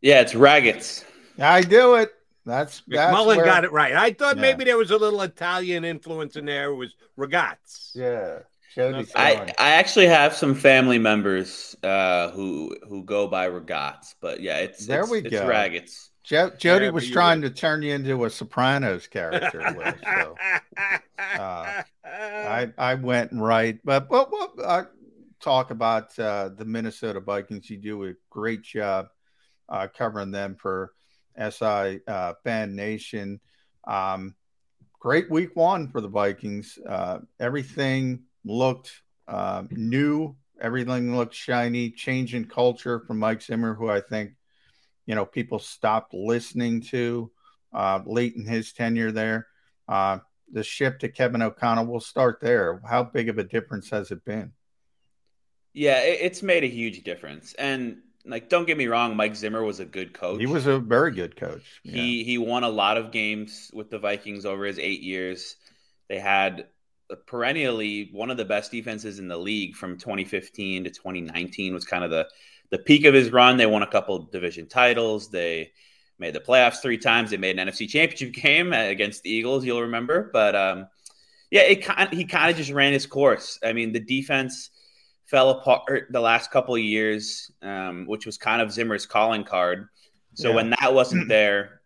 Yeah, 0.00 0.20
it's 0.20 0.34
Raggets. 0.34 1.04
I 1.38 1.62
do 1.62 1.94
it. 1.94 2.12
That's, 2.44 2.82
that's 2.88 3.14
McMullen 3.16 3.36
where- 3.36 3.44
got 3.44 3.64
it 3.64 3.72
right. 3.72 3.94
I 3.94 4.12
thought 4.12 4.36
Yeah. 4.36 4.42
maybe 4.42 4.64
there 4.64 4.76
was 4.76 4.90
a 4.90 4.96
little 4.96 5.20
Italian 5.22 5.84
influence 5.84 6.36
in 6.36 6.44
there. 6.46 6.70
It 6.70 6.74
was 6.76 6.94
Ragazzi. 7.18 7.94
Yeah. 7.94 8.38
Jody's 8.74 9.12
I. 9.14 9.52
I 9.58 9.72
actually 9.72 10.06
have 10.06 10.34
some 10.34 10.54
family 10.54 10.98
members 10.98 11.76
uh, 11.82 12.30
who 12.30 12.74
who 12.88 13.04
go 13.04 13.28
by 13.28 13.46
Regats, 13.50 14.14
but 14.18 14.40
yeah, 14.40 14.56
it's 14.58 14.86
There 14.86 15.02
it's, 15.02 15.10
we 15.10 15.18
it's 15.18 15.30
go. 15.30 15.46
Raggets. 15.46 16.08
Jo- 16.24 16.52
Jody 16.56 16.86
Yeah, 16.86 16.90
was 16.90 17.04
but 17.04 17.08
you 17.08 17.12
trying 17.14 17.42
to 17.42 17.50
turn 17.50 17.82
you 17.82 17.92
into 17.94 18.24
a 18.24 18.30
Sopranos 18.30 19.06
character. 19.08 19.58
Will, 19.76 19.92
so 20.02 20.36
uh, 21.18 21.82
I 22.04 22.72
I 22.78 22.94
went 22.94 23.32
right, 23.34 23.78
but 23.84 24.08
well, 24.08 24.28
well 24.32 24.52
uh, 24.64 24.84
talk 25.40 25.70
about 25.70 26.18
uh, 26.18 26.48
the 26.56 26.64
Minnesota 26.64 27.20
Vikings. 27.20 27.68
You 27.68 27.76
do 27.76 28.04
a 28.06 28.14
great 28.30 28.62
job 28.62 29.08
uh, 29.68 29.86
covering 29.94 30.30
them 30.30 30.56
for 30.58 30.92
SI 31.36 32.00
uh, 32.06 32.34
Fan 32.44 32.74
Nation. 32.74 33.40
Um, 33.86 34.34
great 34.98 35.30
week 35.30 35.54
one 35.54 35.88
for 35.88 36.00
the 36.00 36.08
Vikings. 36.08 36.78
Uh, 36.86 37.20
everything 37.40 38.24
looked 38.44 39.02
uh, 39.28 39.64
new. 39.70 40.36
Everything 40.60 41.16
looked 41.16 41.34
shiny. 41.34 41.90
Change 41.90 42.34
in 42.34 42.44
culture 42.44 43.00
from 43.00 43.18
Mike 43.18 43.42
Zimmer, 43.42 43.74
who 43.74 43.88
I 43.88 44.00
think, 44.00 44.32
you 45.06 45.14
know, 45.14 45.24
people 45.24 45.58
stopped 45.58 46.14
listening 46.14 46.80
to 46.82 47.30
uh, 47.72 48.00
late 48.06 48.34
in 48.36 48.46
his 48.46 48.72
tenure 48.72 49.12
there. 49.12 49.48
Uh, 49.88 50.18
the 50.52 50.62
shift 50.62 51.00
to 51.00 51.08
Kevin 51.08 51.42
O'Connell. 51.42 51.86
We'll 51.86 52.00
start 52.00 52.38
there. 52.40 52.80
How 52.88 53.02
big 53.02 53.28
of 53.28 53.38
a 53.38 53.44
difference 53.44 53.90
has 53.90 54.10
it 54.10 54.24
been? 54.24 54.52
Yeah, 55.72 56.00
it's 56.00 56.42
made 56.42 56.64
a 56.64 56.68
huge 56.68 57.02
difference. 57.02 57.54
And 57.54 58.02
like, 58.24 58.48
don't 58.48 58.66
get 58.66 58.76
me 58.76 58.86
wrong, 58.86 59.16
Mike 59.16 59.36
Zimmer 59.36 59.62
was 59.62 59.80
a 59.80 59.84
good 59.84 60.12
coach. 60.12 60.40
He 60.40 60.46
was 60.46 60.66
a 60.66 60.78
very 60.78 61.10
good 61.10 61.36
coach. 61.36 61.80
Yeah. 61.82 61.94
He 61.94 62.24
he 62.24 62.38
won 62.38 62.64
a 62.64 62.68
lot 62.68 62.96
of 62.96 63.10
games 63.10 63.70
with 63.74 63.90
the 63.90 63.98
Vikings 63.98 64.46
over 64.46 64.64
his 64.64 64.78
eight 64.78 65.02
years. 65.02 65.56
They 66.08 66.18
had 66.18 66.66
perennially 67.26 68.08
one 68.12 68.30
of 68.30 68.36
the 68.36 68.44
best 68.44 68.70
defenses 68.70 69.18
in 69.18 69.28
the 69.28 69.36
league 69.36 69.74
from 69.74 69.98
2015 69.98 70.84
to 70.84 70.90
2019 70.90 71.74
was 71.74 71.84
kind 71.84 72.04
of 72.04 72.10
the 72.10 72.26
the 72.70 72.78
peak 72.78 73.04
of 73.04 73.14
his 73.14 73.30
run. 73.30 73.56
They 73.56 73.66
won 73.66 73.82
a 73.82 73.86
couple 73.86 74.18
division 74.18 74.66
titles. 74.66 75.30
They 75.30 75.72
made 76.18 76.34
the 76.34 76.40
playoffs 76.40 76.80
three 76.80 76.98
times. 76.98 77.30
They 77.30 77.36
made 77.36 77.58
an 77.58 77.68
NFC 77.68 77.88
Championship 77.88 78.32
game 78.42 78.72
against 78.72 79.22
the 79.22 79.30
Eagles. 79.30 79.64
You'll 79.64 79.82
remember, 79.82 80.30
but 80.32 80.56
um, 80.56 80.88
yeah, 81.50 81.62
it 81.62 81.84
kind 81.84 82.12
he 82.12 82.24
kind 82.24 82.50
of 82.50 82.56
just 82.56 82.70
ran 82.70 82.92
his 82.92 83.06
course. 83.06 83.58
I 83.62 83.72
mean, 83.72 83.92
the 83.92 84.00
defense 84.00 84.70
fell 85.24 85.50
apart 85.50 86.08
the 86.10 86.20
last 86.20 86.50
couple 86.50 86.74
of 86.74 86.80
years, 86.80 87.50
um, 87.62 88.06
which 88.06 88.26
was 88.26 88.36
kind 88.36 88.60
of 88.60 88.72
Zimmer's 88.72 89.06
calling 89.06 89.44
card. 89.44 89.88
So 90.34 90.50
yeah. 90.50 90.54
when 90.54 90.70
that 90.70 90.94
wasn't 90.94 91.28
there, 91.28 91.80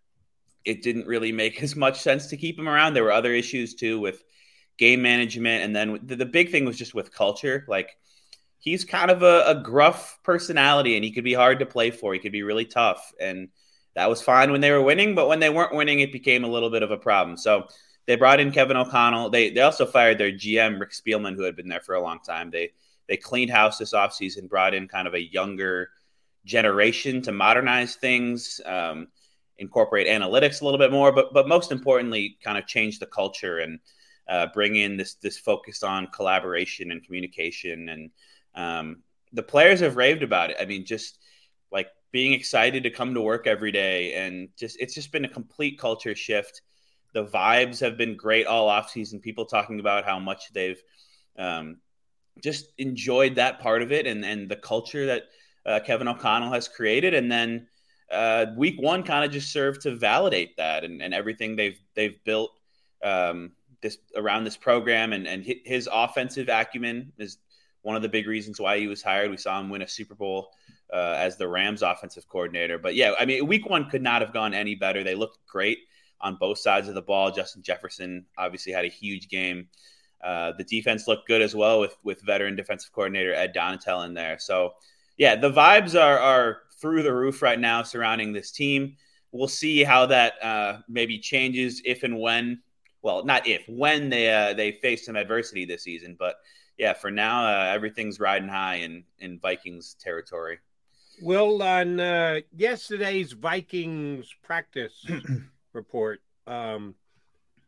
it 0.65 0.83
didn't 0.83 1.07
really 1.07 1.33
make 1.33 1.63
as 1.63 1.77
much 1.77 2.01
sense 2.01 2.29
to 2.29 2.37
keep 2.37 2.59
him 2.59 2.69
around. 2.69 2.95
There 2.95 3.05
were 3.05 3.13
other 3.13 3.33
issues 3.33 3.75
too 3.75 4.01
with 4.01 4.23
game 4.79 5.03
management, 5.03 5.65
and 5.65 5.75
then 5.75 6.01
the, 6.03 6.17
the 6.17 6.27
big 6.27 6.51
thing 6.51 6.65
was 6.65 6.77
just 6.77 6.95
with 6.95 7.15
culture. 7.15 7.65
Like 7.69 7.97
he's 8.59 8.85
kind 8.85 9.11
of 9.11 9.23
a, 9.23 9.45
a 9.47 9.55
gruff 9.55 10.19
personality, 10.23 10.97
and 10.97 11.05
he 11.05 11.13
could 11.13 11.25
be 11.25 11.35
hard 11.35 11.61
to 11.61 11.67
play 11.67 11.91
for. 11.91 12.13
He 12.13 12.19
could 12.19 12.33
be 12.33 12.43
really 12.43 12.67
tough, 12.67 13.13
and 13.21 13.49
that 13.95 14.11
was 14.11 14.21
fine 14.21 14.53
when 14.53 14.61
they 14.61 14.73
were 14.73 14.83
winning, 14.83 15.15
but 15.15 15.29
when 15.29 15.41
they 15.41 15.51
weren't 15.51 15.75
winning, 15.75 16.01
it 16.01 16.13
became 16.13 16.45
a 16.45 16.49
little 16.49 16.69
bit 16.69 16.83
of 16.83 16.91
a 16.91 16.99
problem. 16.99 17.37
So 17.37 17.67
they 18.07 18.17
brought 18.17 18.41
in 18.41 18.53
Kevin 18.53 18.77
O'Connell. 18.77 19.31
They 19.31 19.51
they 19.51 19.63
also 19.63 19.87
fired 19.87 20.19
their 20.19 20.33
GM 20.33 20.81
Rick 20.81 20.91
Spielman, 20.91 21.35
who 21.35 21.43
had 21.43 21.57
been 21.57 21.69
there 21.69 21.81
for 21.81 21.95
a 21.95 22.03
long 22.03 22.21
time. 22.21 22.51
They 22.51 22.73
they 23.09 23.16
cleaned 23.16 23.51
house 23.51 23.78
this 23.78 23.93
offseason, 23.93 24.49
brought 24.49 24.74
in 24.74 24.89
kind 24.89 25.07
of 25.07 25.15
a 25.15 25.33
younger 25.33 25.91
generation 26.45 27.23
to 27.23 27.33
modernize 27.33 27.97
things, 27.97 28.61
um, 28.65 29.09
incorporate 29.59 30.07
analytics 30.07 30.61
a 30.61 30.65
little 30.65 30.78
bit 30.78 30.93
more, 30.93 31.12
but 31.12 31.33
but 31.33 31.49
most 31.49 31.73
importantly, 31.73 32.39
kind 32.43 32.59
of 32.59 32.66
change 32.66 32.99
the 32.99 33.07
culture 33.07 33.59
and 33.59 33.78
uh, 34.28 34.47
bring 34.53 34.77
in 34.77 34.97
this 34.97 35.15
this 35.15 35.39
focus 35.39 35.83
on 35.83 36.09
collaboration 36.09 36.91
and 36.91 37.05
communication. 37.05 37.89
And 37.89 38.11
um, 38.55 39.03
the 39.33 39.43
players 39.43 39.81
have 39.81 39.97
raved 39.97 40.23
about 40.23 40.51
it. 40.51 40.57
I 40.61 40.66
mean, 40.66 40.85
just 40.85 41.19
like 41.73 41.89
being 42.12 42.33
excited 42.33 42.83
to 42.85 42.91
come 42.91 43.15
to 43.15 43.20
work 43.20 43.47
every 43.47 43.73
day 43.73 44.15
and 44.15 44.49
just 44.57 44.77
it's 44.81 44.95
just 44.95 45.12
been 45.12 45.24
a 45.24 45.28
complete 45.28 45.78
culture 45.78 46.15
shift 46.15 46.62
the 47.16 47.24
vibes 47.24 47.81
have 47.81 47.97
been 47.97 48.15
great 48.15 48.47
all 48.47 48.69
offseason. 48.69 49.23
people 49.23 49.47
talking 49.47 49.81
about 49.81 50.05
how 50.05 50.19
much 50.19 50.53
they've 50.53 50.83
um, 51.39 51.78
just 52.43 52.73
enjoyed 52.79 53.35
that 53.35 53.61
part 53.61 53.83
of 53.83 53.93
it 53.93 54.07
and 54.07 54.25
and 54.25 54.49
the 54.49 54.57
culture 54.57 55.07
that 55.07 55.25
uh, 55.65 55.81
kevin 55.85 56.09
o'connell 56.09 56.53
has 56.53 56.69
created 56.69 57.15
and 57.15 57.31
then 57.31 57.67
uh, 58.13 58.47
week 58.57 58.81
one 58.81 59.03
kind 59.03 59.25
of 59.25 59.33
just 59.33 59.53
served 59.53 59.81
to 59.81 59.97
validate 59.97 60.57
that 60.57 60.85
and, 60.85 61.03
and 61.03 61.13
everything 61.13 61.57
they've 61.57 61.81
they've 61.95 62.23
built 62.25 62.53
um, 63.03 63.51
this 63.83 63.99
around 64.17 64.45
this 64.45 64.57
program 64.57 65.13
and 65.13 65.27
and 65.27 65.45
his 65.65 65.89
offensive 65.93 66.49
acumen 66.49 67.13
is 67.19 67.39
one 67.83 67.97
of 67.97 68.03
the 68.03 68.09
big 68.09 68.27
reasons 68.27 68.61
why 68.61 68.79
he 68.79 68.87
was 68.87 69.03
hired 69.03 69.31
we 69.31 69.37
saw 69.37 69.61
him 69.61 69.69
win 69.69 69.83
a 69.83 69.89
super 69.89 70.15
bowl 70.15 70.51
uh, 70.93 71.15
as 71.19 71.37
the 71.37 71.49
Rams 71.49 71.83
offensive 71.83 72.29
coordinator. 72.29 72.79
But 72.79 72.95
yeah, 72.95 73.15
I 73.19 73.25
mean, 73.25 73.47
week 73.47 73.69
one 73.69 73.91
could 73.91 74.03
not 74.03 74.23
have 74.23 74.33
gone 74.33 74.55
any 74.55 74.75
better. 74.75 75.03
They 75.03 75.15
looked 75.15 75.39
great 75.47 75.79
on 76.21 76.37
both 76.37 76.59
sides 76.59 76.89
of 76.89 76.95
the 76.95 77.03
ball. 77.03 77.31
Justin 77.31 77.63
Jefferson 77.63 78.27
obviously 78.39 78.73
had 78.73 78.85
a 78.85 78.89
huge 78.89 79.29
game. 79.29 79.69
Uh, 80.27 80.51
the 80.59 80.65
defense 80.65 81.07
looked 81.07 81.28
good 81.28 81.40
as 81.40 81.55
well 81.55 81.78
with 81.78 81.97
with 82.03 82.20
veteran 82.23 82.57
defensive 82.57 82.90
coordinator 82.90 83.32
Ed 83.32 83.55
Donatell 83.55 84.05
in 84.05 84.12
there. 84.12 84.40
So 84.40 84.74
yeah, 85.16 85.36
the 85.36 85.53
vibes 85.53 85.94
are 85.94 86.19
are 86.19 86.62
through 86.81 87.05
the 87.05 87.15
roof 87.15 87.43
right 87.43 87.61
now 87.61 87.85
surrounding 87.85 88.32
this 88.32 88.51
team. 88.51 88.97
We'll 89.31 89.47
see 89.47 89.85
how 89.85 90.07
that 90.07 90.43
uh, 90.43 90.78
maybe 90.89 91.20
changes 91.20 91.81
if 91.85 92.03
and 92.03 92.19
when. 92.19 92.61
Well, 93.03 93.24
not 93.24 93.47
if 93.47 93.62
when 93.69 94.11
they 94.11 94.32
uh, 94.32 94.55
they 94.55 94.73
face 94.73 95.07
some 95.07 95.15
adversity 95.15 95.65
this 95.65 95.85
season, 95.85 96.16
but 96.19 96.36
yeah, 96.77 96.93
for 96.93 97.12
now 97.12 97.47
uh, 97.47 97.73
everything's 97.73 98.19
riding 98.19 98.48
high 98.48 98.77
in 98.77 99.05
in 99.20 99.39
Vikings 99.39 99.94
territory. 100.01 100.59
Well, 101.23 101.62
on 101.62 102.01
uh, 102.01 102.40
yesterday's 102.53 103.31
Vikings 103.31 104.35
practice 104.43 105.07
report, 105.73 106.20
um, 106.48 106.97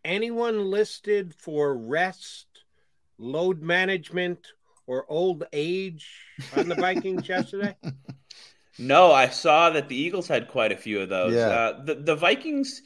anyone 0.04 0.70
listed 0.70 1.34
for 1.34 1.74
rest, 1.76 2.47
load 3.18 3.62
management, 3.62 4.46
or 4.86 5.04
old 5.08 5.44
age 5.52 6.08
on 6.56 6.68
the 6.68 6.74
Vikings 6.74 7.28
yesterday? 7.28 7.76
No, 8.78 9.12
I 9.12 9.28
saw 9.28 9.70
that 9.70 9.88
the 9.88 9.96
Eagles 9.96 10.28
had 10.28 10.48
quite 10.48 10.72
a 10.72 10.76
few 10.76 11.00
of 11.00 11.08
those. 11.08 11.34
Yeah. 11.34 11.48
Uh, 11.48 11.84
the, 11.84 11.94
the 11.96 12.16
Vikings 12.16 12.82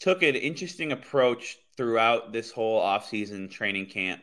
took 0.00 0.22
an 0.22 0.34
interesting 0.34 0.92
approach 0.92 1.58
throughout 1.76 2.32
this 2.32 2.50
whole 2.50 2.80
offseason 2.82 3.50
training 3.50 3.86
camp 3.86 4.22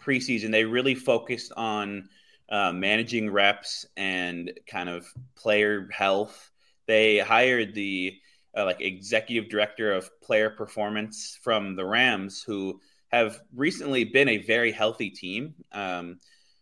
preseason. 0.00 0.50
They 0.50 0.64
really 0.64 0.94
focused 0.94 1.52
on– 1.56 2.08
uh, 2.52 2.70
managing 2.70 3.30
reps 3.30 3.86
and 3.96 4.52
kind 4.66 4.90
of 4.90 5.06
player 5.34 5.88
health. 5.90 6.50
They 6.86 7.18
hired 7.18 7.74
the 7.74 8.18
uh, 8.54 8.66
like 8.66 8.82
executive 8.82 9.48
director 9.48 9.92
of 9.92 10.10
player 10.20 10.50
performance 10.50 11.38
from 11.42 11.76
the 11.76 11.86
Rams, 11.86 12.42
who 12.42 12.78
have 13.12 13.40
recently 13.54 14.04
been 14.04 14.28
a 14.28 14.38
very 14.38 14.72
healthy 14.72 15.10
team. 15.10 15.54
Um, 15.72 16.18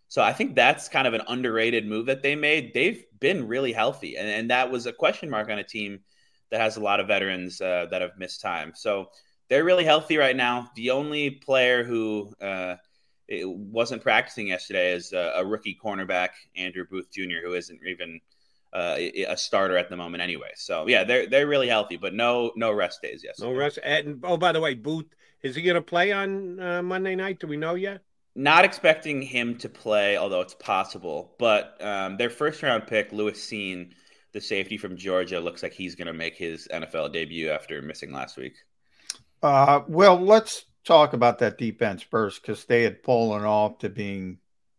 so 0.08 0.22
I 0.22 0.32
think 0.32 0.56
that's 0.56 0.88
kind 0.88 1.06
of 1.06 1.14
an 1.14 1.22
underrated 1.28 1.86
move 1.86 2.06
that 2.06 2.22
they 2.22 2.34
made. 2.34 2.74
They've 2.74 3.04
been 3.20 3.46
really 3.46 3.72
healthy, 3.72 4.16
and, 4.16 4.28
and 4.28 4.50
that 4.50 4.70
was 4.70 4.86
a 4.86 4.92
question 4.92 5.30
mark 5.30 5.48
on 5.48 5.58
a 5.58 5.64
team 5.64 6.00
that 6.50 6.60
has 6.60 6.76
a 6.76 6.80
lot 6.80 6.98
of 6.98 7.06
veterans 7.06 7.60
uh, 7.60 7.86
that 7.90 8.02
have 8.02 8.18
missed 8.18 8.40
time. 8.40 8.72
So 8.74 9.10
they're 9.48 9.64
really 9.64 9.84
healthy 9.84 10.16
right 10.16 10.34
now. 10.34 10.70
The 10.74 10.90
only 10.90 11.30
player 11.30 11.84
who 11.84 12.32
uh, 12.40 12.76
wasn't 13.28 14.02
practicing 14.02 14.48
yesterday 14.48 14.92
as 14.92 15.12
a, 15.12 15.34
a, 15.36 15.46
rookie 15.46 15.78
cornerback, 15.82 16.30
Andrew 16.56 16.84
Booth 16.90 17.10
Jr., 17.12 17.44
who 17.44 17.54
isn't 17.54 17.80
even 17.86 18.20
uh, 18.72 18.96
a 18.98 19.36
starter 19.36 19.76
at 19.76 19.90
the 19.90 19.96
moment 19.96 20.22
anyway. 20.22 20.50
So 20.56 20.88
yeah, 20.88 21.04
they're 21.04 21.28
they're 21.28 21.46
really 21.46 21.68
healthy, 21.68 21.96
but 21.96 22.14
no 22.14 22.52
no 22.56 22.72
rest 22.72 23.02
days 23.02 23.22
yesterday. 23.22 23.50
No 23.50 23.56
rest. 23.56 23.78
And 23.82 24.24
oh, 24.24 24.36
by 24.36 24.52
the 24.52 24.60
way, 24.60 24.74
Booth 24.74 25.06
is 25.42 25.56
he 25.56 25.62
going 25.62 25.74
to 25.74 25.82
play 25.82 26.12
on 26.12 26.60
uh, 26.60 26.82
Monday 26.82 27.14
night? 27.14 27.40
Do 27.40 27.46
we 27.46 27.56
know 27.56 27.74
yet? 27.74 28.02
Not 28.34 28.64
expecting 28.64 29.22
him 29.22 29.56
to 29.58 29.68
play, 29.68 30.16
although 30.16 30.40
it's 30.40 30.54
possible. 30.54 31.34
But 31.38 31.76
um, 31.80 32.16
their 32.16 32.30
first 32.30 32.62
round 32.62 32.86
pick, 32.86 33.12
Lewis 33.12 33.44
Cine, 33.44 33.90
the 34.32 34.40
safety 34.40 34.76
from 34.76 34.96
Georgia, 34.96 35.40
looks 35.40 35.62
like 35.62 35.72
he's 35.72 35.94
going 35.94 36.06
to 36.06 36.12
make 36.12 36.36
his 36.36 36.68
NFL 36.72 37.12
debut 37.12 37.50
after 37.50 37.82
missing 37.82 38.12
last 38.12 38.36
week. 38.36 38.54
Uh, 39.42 39.80
well, 39.88 40.18
let's 40.20 40.64
talk 40.84 41.12
about 41.12 41.38
that 41.40 41.58
defense 41.58 42.02
first 42.02 42.42
because 42.42 42.64
they 42.64 42.82
had 42.82 43.02
fallen 43.02 43.44
off 43.44 43.78
to 43.78 43.88
being 43.88 44.38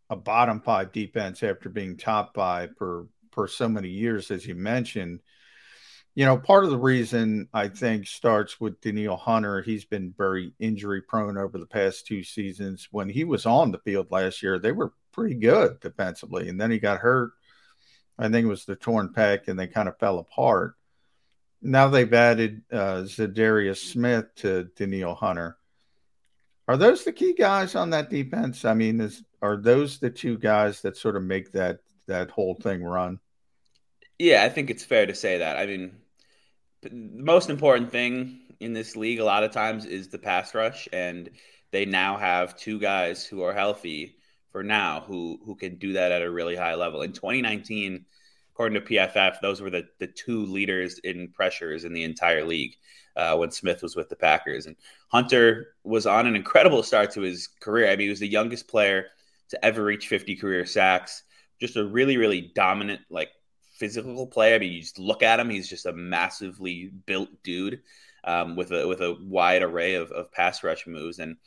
a 0.09 0.15
bottom 0.15 0.61
five 0.61 0.91
defense 0.91 1.43
after 1.43 1.69
being 1.69 1.97
top 1.97 2.35
five 2.35 2.71
for 2.77 3.07
for 3.31 3.47
so 3.47 3.67
many 3.67 3.89
years, 3.89 4.29
as 4.29 4.45
you 4.45 4.55
mentioned. 4.55 5.21
You 6.13 6.25
know, 6.25 6.37
part 6.37 6.65
of 6.65 6.71
the 6.71 6.77
reason 6.77 7.47
I 7.53 7.69
think 7.69 8.05
starts 8.05 8.59
with 8.59 8.81
Danielle 8.81 9.15
Hunter. 9.15 9.61
He's 9.61 9.85
been 9.85 10.13
very 10.17 10.53
injury 10.59 11.01
prone 11.01 11.37
over 11.37 11.57
the 11.57 11.65
past 11.65 12.05
two 12.05 12.23
seasons. 12.23 12.89
When 12.91 13.07
he 13.07 13.23
was 13.23 13.45
on 13.45 13.71
the 13.71 13.79
field 13.79 14.11
last 14.11 14.43
year, 14.43 14.59
they 14.59 14.73
were 14.73 14.93
pretty 15.13 15.35
good 15.35 15.79
defensively, 15.79 16.49
and 16.49 16.59
then 16.59 16.69
he 16.69 16.79
got 16.79 16.99
hurt. 16.99 17.31
I 18.19 18.29
think 18.29 18.45
it 18.45 18.49
was 18.49 18.65
the 18.65 18.75
torn 18.75 19.09
pec, 19.09 19.47
and 19.47 19.57
they 19.57 19.67
kind 19.67 19.87
of 19.87 19.97
fell 19.99 20.19
apart. 20.19 20.75
Now 21.61 21.87
they've 21.87 22.13
added 22.13 22.63
uh, 22.71 23.03
Za'Darius 23.03 23.77
Smith 23.77 24.35
to 24.37 24.65
Danielle 24.75 25.15
Hunter 25.15 25.57
are 26.71 26.77
those 26.77 27.03
the 27.03 27.11
key 27.11 27.33
guys 27.33 27.75
on 27.75 27.89
that 27.89 28.09
defense? 28.09 28.63
I 28.63 28.73
mean, 28.73 29.01
is 29.01 29.23
are 29.41 29.57
those 29.57 29.99
the 29.99 30.09
two 30.09 30.37
guys 30.37 30.81
that 30.83 30.95
sort 30.95 31.17
of 31.17 31.23
make 31.23 31.51
that 31.51 31.79
that 32.07 32.31
whole 32.31 32.55
thing 32.55 32.81
run? 32.81 33.19
Yeah, 34.21 34.43
I 34.43 34.49
think 34.49 34.69
it's 34.69 34.85
fair 34.85 35.07
to 35.07 35.15
say 35.15 35.39
that. 35.39 35.57
I 35.57 35.65
mean, 35.65 35.93
the 36.83 36.91
most 36.91 37.49
important 37.49 37.91
thing 37.91 38.41
in 38.59 38.71
this 38.73 38.95
league 38.95 39.19
a 39.19 39.25
lot 39.25 39.43
of 39.43 39.51
times 39.51 39.85
is 39.85 40.09
the 40.09 40.19
pass 40.19 40.53
rush, 40.53 40.87
and 40.93 41.31
they 41.71 41.85
now 41.85 42.17
have 42.17 42.55
two 42.55 42.79
guys 42.79 43.25
who 43.25 43.41
are 43.41 43.51
healthy 43.53 44.17
for 44.51 44.61
now 44.63 45.01
who 45.01 45.39
who 45.43 45.55
can 45.55 45.77
do 45.77 45.93
that 45.93 46.11
at 46.11 46.21
a 46.21 46.29
really 46.29 46.55
high 46.55 46.75
level. 46.75 47.01
In 47.01 47.13
2019, 47.13 48.05
according 48.53 48.79
to 48.79 48.87
PFF, 48.87 49.41
those 49.41 49.59
were 49.59 49.71
the 49.71 49.87
the 49.97 50.05
two 50.05 50.45
leaders 50.45 50.99
in 50.99 51.29
pressures 51.29 51.83
in 51.83 51.91
the 51.93 52.03
entire 52.03 52.45
league 52.45 52.75
uh, 53.15 53.35
when 53.37 53.49
Smith 53.49 53.81
was 53.81 53.95
with 53.95 54.09
the 54.09 54.15
Packers. 54.15 54.67
And 54.67 54.75
Hunter 55.07 55.73
was 55.83 56.05
on 56.05 56.27
an 56.27 56.35
incredible 56.35 56.83
start 56.83 57.09
to 57.13 57.21
his 57.21 57.47
career. 57.59 57.87
I 57.87 57.95
mean, 57.95 58.01
he 58.05 58.09
was 58.09 58.19
the 58.19 58.27
youngest 58.27 58.67
player 58.67 59.07
to 59.49 59.65
ever 59.65 59.83
reach 59.83 60.09
50 60.09 60.35
career 60.35 60.67
sacks. 60.67 61.23
Just 61.59 61.75
a 61.75 61.85
really, 61.85 62.17
really 62.17 62.51
dominant, 62.55 63.01
like 63.09 63.29
physical 63.81 64.27
play. 64.27 64.53
I 64.53 64.59
mean, 64.59 64.71
you 64.71 64.81
just 64.81 64.99
look 64.99 65.23
at 65.23 65.39
him; 65.39 65.49
he's 65.49 65.67
just 65.67 65.87
a 65.87 65.93
massively 65.93 66.91
built 67.07 67.29
dude 67.43 67.81
um, 68.23 68.55
with 68.55 68.71
a 68.71 68.87
with 68.87 69.01
a 69.01 69.17
wide 69.19 69.63
array 69.63 69.95
of, 69.95 70.11
of 70.11 70.31
pass 70.31 70.63
rush 70.63 70.85
moves. 70.85 71.17
And 71.17 71.37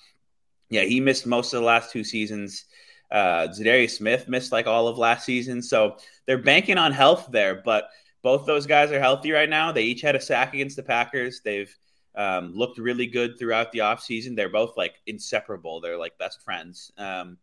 yeah, 0.68 0.82
he 0.82 1.00
missed 1.00 1.26
most 1.26 1.52
of 1.52 1.60
the 1.60 1.66
last 1.66 1.92
two 1.92 2.02
seasons. 2.02 2.64
Uh, 3.10 3.46
Za'Darius 3.46 3.96
Smith 3.98 4.28
missed 4.28 4.50
like 4.50 4.66
all 4.66 4.88
of 4.88 4.98
last 4.98 5.24
season, 5.24 5.62
so 5.62 5.96
they're 6.26 6.38
banking 6.38 6.76
on 6.76 6.90
health 6.90 7.28
there. 7.30 7.62
But 7.64 7.88
both 8.22 8.46
those 8.46 8.66
guys 8.66 8.90
are 8.90 9.00
healthy 9.00 9.30
right 9.30 9.48
now. 9.48 9.70
They 9.70 9.84
each 9.84 10.00
had 10.00 10.16
a 10.16 10.20
sack 10.20 10.54
against 10.54 10.74
the 10.74 10.82
Packers. 10.82 11.40
They've 11.44 11.74
um, 12.16 12.52
looked 12.52 12.78
really 12.78 13.06
good 13.06 13.38
throughout 13.38 13.70
the 13.70 13.80
offseason. 13.80 14.34
They're 14.34 14.48
both 14.48 14.76
like 14.76 14.94
inseparable. 15.06 15.80
They're 15.80 15.98
like 15.98 16.18
best 16.18 16.42
friends. 16.42 16.90
Um, 16.98 17.38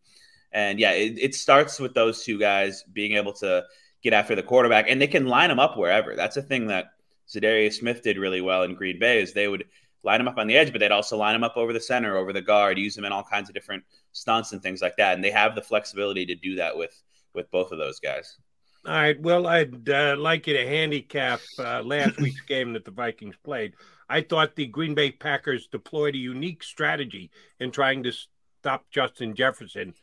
and 0.52 0.80
yeah, 0.80 0.92
it, 0.92 1.18
it, 1.18 1.36
starts 1.36 1.80
with 1.80 1.94
those 1.94 2.26
two 2.26 2.38
guys 2.38 2.84
being 2.92 3.14
able 3.14 3.32
to 3.34 3.64
get 4.04 4.14
after 4.14 4.36
the 4.36 4.44
quarterback, 4.44 4.86
and 4.90 5.02
they 5.02 5.08
can 5.08 5.28
line 5.28 5.50
them 5.50 5.60
up 5.60 5.78
wherever. 5.78 6.16
That's 6.16 6.38
a 6.38 6.42
thing 6.42 6.68
that 6.68 6.94
Za'Darius 7.30 7.74
Smith 7.74 8.02
did 8.02 8.18
really 8.18 8.42
well 8.42 8.64
in 8.64 8.76
Green 8.76 9.00
Bay 9.00 9.22
is 9.22 9.34
they 9.34 9.48
would 9.48 9.66
line 10.04 10.20
them 10.20 10.28
up 10.28 10.38
on 10.38 10.48
the 10.48 10.58
edge, 10.58 10.72
but 10.72 10.80
they'd 10.80 10.92
also 10.92 11.18
line 11.18 11.34
them 11.34 11.44
up 11.44 11.58
over 11.58 11.74
the 11.74 11.80
center, 11.80 12.18
over 12.18 12.34
the 12.34 12.42
guard, 12.42 12.78
use 12.78 12.96
them 12.96 13.06
in 13.06 13.12
all 13.12 13.24
kinds 13.24 13.50
of 13.50 13.56
different 13.56 13.84
stunts 14.12 14.52
and 14.52 14.62
things 14.62 14.82
like 14.82 14.98
that. 14.98 15.16
And 15.16 15.24
they 15.24 15.32
have 15.32 15.56
the 15.56 15.62
flexibility 15.62 16.26
to 16.26 16.36
do 16.36 16.56
that 16.56 16.76
with 16.76 17.00
with 17.34 17.50
both 17.52 17.72
of 17.72 17.78
those 17.78 18.00
guys. 18.00 18.38
All 18.86 18.94
right. 18.94 19.20
Well, 19.20 19.48
I'd 19.48 19.88
uh, 19.90 20.16
like 20.18 20.48
you 20.48 20.54
to 20.54 20.68
handicap 20.68 21.40
uh, 21.60 21.82
last 21.84 22.18
week's 22.20 22.42
game 22.48 22.74
that 22.74 22.84
the 22.84 22.92
Vikings 22.92 23.36
played. 23.44 23.74
I 24.10 24.22
thought 24.22 24.56
the 24.56 24.66
Green 24.66 24.96
Bay 24.96 25.12
Packers 25.12 25.68
deployed 25.68 26.16
a 26.16 26.18
unique 26.18 26.64
strategy 26.64 27.32
in 27.60 27.72
trying 27.72 28.04
to 28.04 28.12
stop 28.60 28.86
Justin 28.90 29.36
Jefferson. 29.36 29.94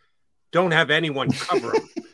Don't 0.53 0.71
have 0.71 0.91
anyone 0.91 1.31
cover 1.31 1.75
him. 1.75 1.89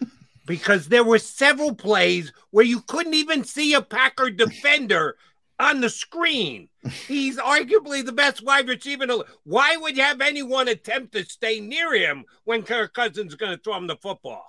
because 0.46 0.88
there 0.88 1.04
were 1.04 1.18
several 1.18 1.74
plays 1.74 2.32
where 2.50 2.64
you 2.64 2.80
couldn't 2.80 3.14
even 3.14 3.44
see 3.44 3.74
a 3.74 3.80
Packer 3.80 4.30
defender 4.30 5.16
on 5.58 5.80
the 5.80 5.88
screen. 5.88 6.68
He's 7.06 7.38
arguably 7.38 8.04
the 8.04 8.12
best 8.12 8.44
wide 8.44 8.68
receiver. 8.68 9.06
Why 9.44 9.76
would 9.76 9.96
you 9.96 10.02
have 10.02 10.20
anyone 10.20 10.68
attempt 10.68 11.12
to 11.12 11.24
stay 11.24 11.60
near 11.60 11.94
him 11.94 12.24
when 12.44 12.62
Kirk 12.62 12.92
Cousins 12.92 13.32
is 13.32 13.36
going 13.36 13.56
to 13.56 13.62
throw 13.62 13.76
him 13.76 13.86
the 13.86 13.96
football? 13.96 14.46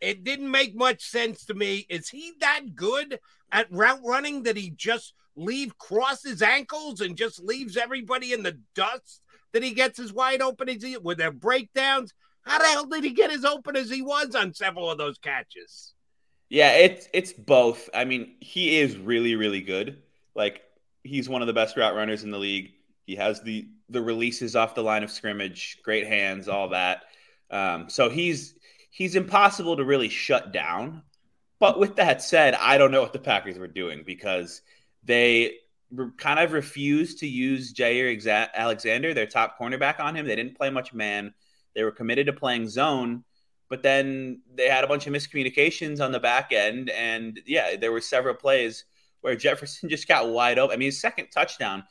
It 0.00 0.24
didn't 0.24 0.50
make 0.50 0.74
much 0.74 1.02
sense 1.02 1.44
to 1.46 1.54
me. 1.54 1.86
Is 1.88 2.08
he 2.08 2.32
that 2.40 2.74
good 2.74 3.20
at 3.50 3.72
route 3.72 4.00
running 4.04 4.42
that 4.42 4.56
he 4.56 4.70
just 4.70 5.14
leave 5.36 5.78
cross 5.78 6.22
his 6.22 6.42
ankles 6.42 7.00
and 7.00 7.16
just 7.16 7.42
leaves 7.42 7.76
everybody 7.76 8.32
in 8.32 8.42
the 8.42 8.58
dust 8.74 9.22
that 9.52 9.62
he 9.62 9.72
gets 9.72 9.98
as 9.98 10.12
wide 10.12 10.42
open 10.42 10.68
as 10.68 10.82
he 10.82 10.96
with 10.98 11.18
their 11.18 11.32
breakdowns? 11.32 12.12
How 12.42 12.58
the 12.58 12.66
hell 12.66 12.86
did 12.86 13.04
he 13.04 13.10
get 13.10 13.30
as 13.30 13.44
open 13.44 13.76
as 13.76 13.90
he 13.90 14.02
was 14.02 14.34
on 14.34 14.52
several 14.52 14.90
of 14.90 14.98
those 14.98 15.18
catches? 15.18 15.94
Yeah, 16.48 16.72
it's 16.72 17.08
it's 17.12 17.32
both. 17.32 17.88
I 17.94 18.04
mean, 18.04 18.34
he 18.40 18.78
is 18.78 18.96
really 18.98 19.36
really 19.36 19.62
good. 19.62 20.02
Like 20.34 20.62
he's 21.02 21.28
one 21.28 21.42
of 21.42 21.46
the 21.46 21.52
best 21.52 21.76
route 21.76 21.94
runners 21.94 22.24
in 22.24 22.30
the 22.30 22.38
league. 22.38 22.72
He 23.06 23.16
has 23.16 23.40
the 23.42 23.68
the 23.88 24.02
releases 24.02 24.56
off 24.56 24.74
the 24.74 24.82
line 24.82 25.02
of 25.02 25.10
scrimmage, 25.10 25.78
great 25.82 26.06
hands, 26.06 26.48
all 26.48 26.70
that. 26.70 27.04
Um, 27.50 27.88
so 27.88 28.08
he's 28.08 28.54
he's 28.90 29.14
impossible 29.14 29.76
to 29.76 29.84
really 29.84 30.08
shut 30.08 30.52
down. 30.52 31.02
But 31.58 31.78
with 31.78 31.96
that 31.96 32.22
said, 32.22 32.54
I 32.54 32.76
don't 32.76 32.90
know 32.90 33.02
what 33.02 33.12
the 33.12 33.18
Packers 33.18 33.58
were 33.58 33.68
doing 33.68 34.02
because 34.04 34.62
they 35.04 35.58
kind 36.16 36.40
of 36.40 36.52
refused 36.52 37.18
to 37.18 37.28
use 37.28 37.72
Jaire 37.72 38.50
Alexander, 38.54 39.14
their 39.14 39.26
top 39.26 39.58
cornerback, 39.58 40.00
on 40.00 40.16
him. 40.16 40.26
They 40.26 40.36
didn't 40.36 40.56
play 40.56 40.70
much 40.70 40.92
man. 40.92 41.34
They 41.74 41.82
were 41.82 41.92
committed 41.92 42.26
to 42.26 42.32
playing 42.32 42.68
zone, 42.68 43.24
but 43.68 43.82
then 43.82 44.42
they 44.54 44.68
had 44.68 44.84
a 44.84 44.86
bunch 44.86 45.06
of 45.06 45.12
miscommunications 45.12 46.00
on 46.00 46.12
the 46.12 46.20
back 46.20 46.52
end. 46.52 46.90
And 46.90 47.40
yeah, 47.46 47.76
there 47.76 47.92
were 47.92 48.00
several 48.00 48.34
plays 48.34 48.84
where 49.20 49.36
Jefferson 49.36 49.88
just 49.88 50.08
got 50.08 50.28
wide 50.28 50.58
open. 50.58 50.74
I 50.74 50.76
mean, 50.76 50.86
his 50.86 51.00
second 51.00 51.28
touchdown, 51.28 51.84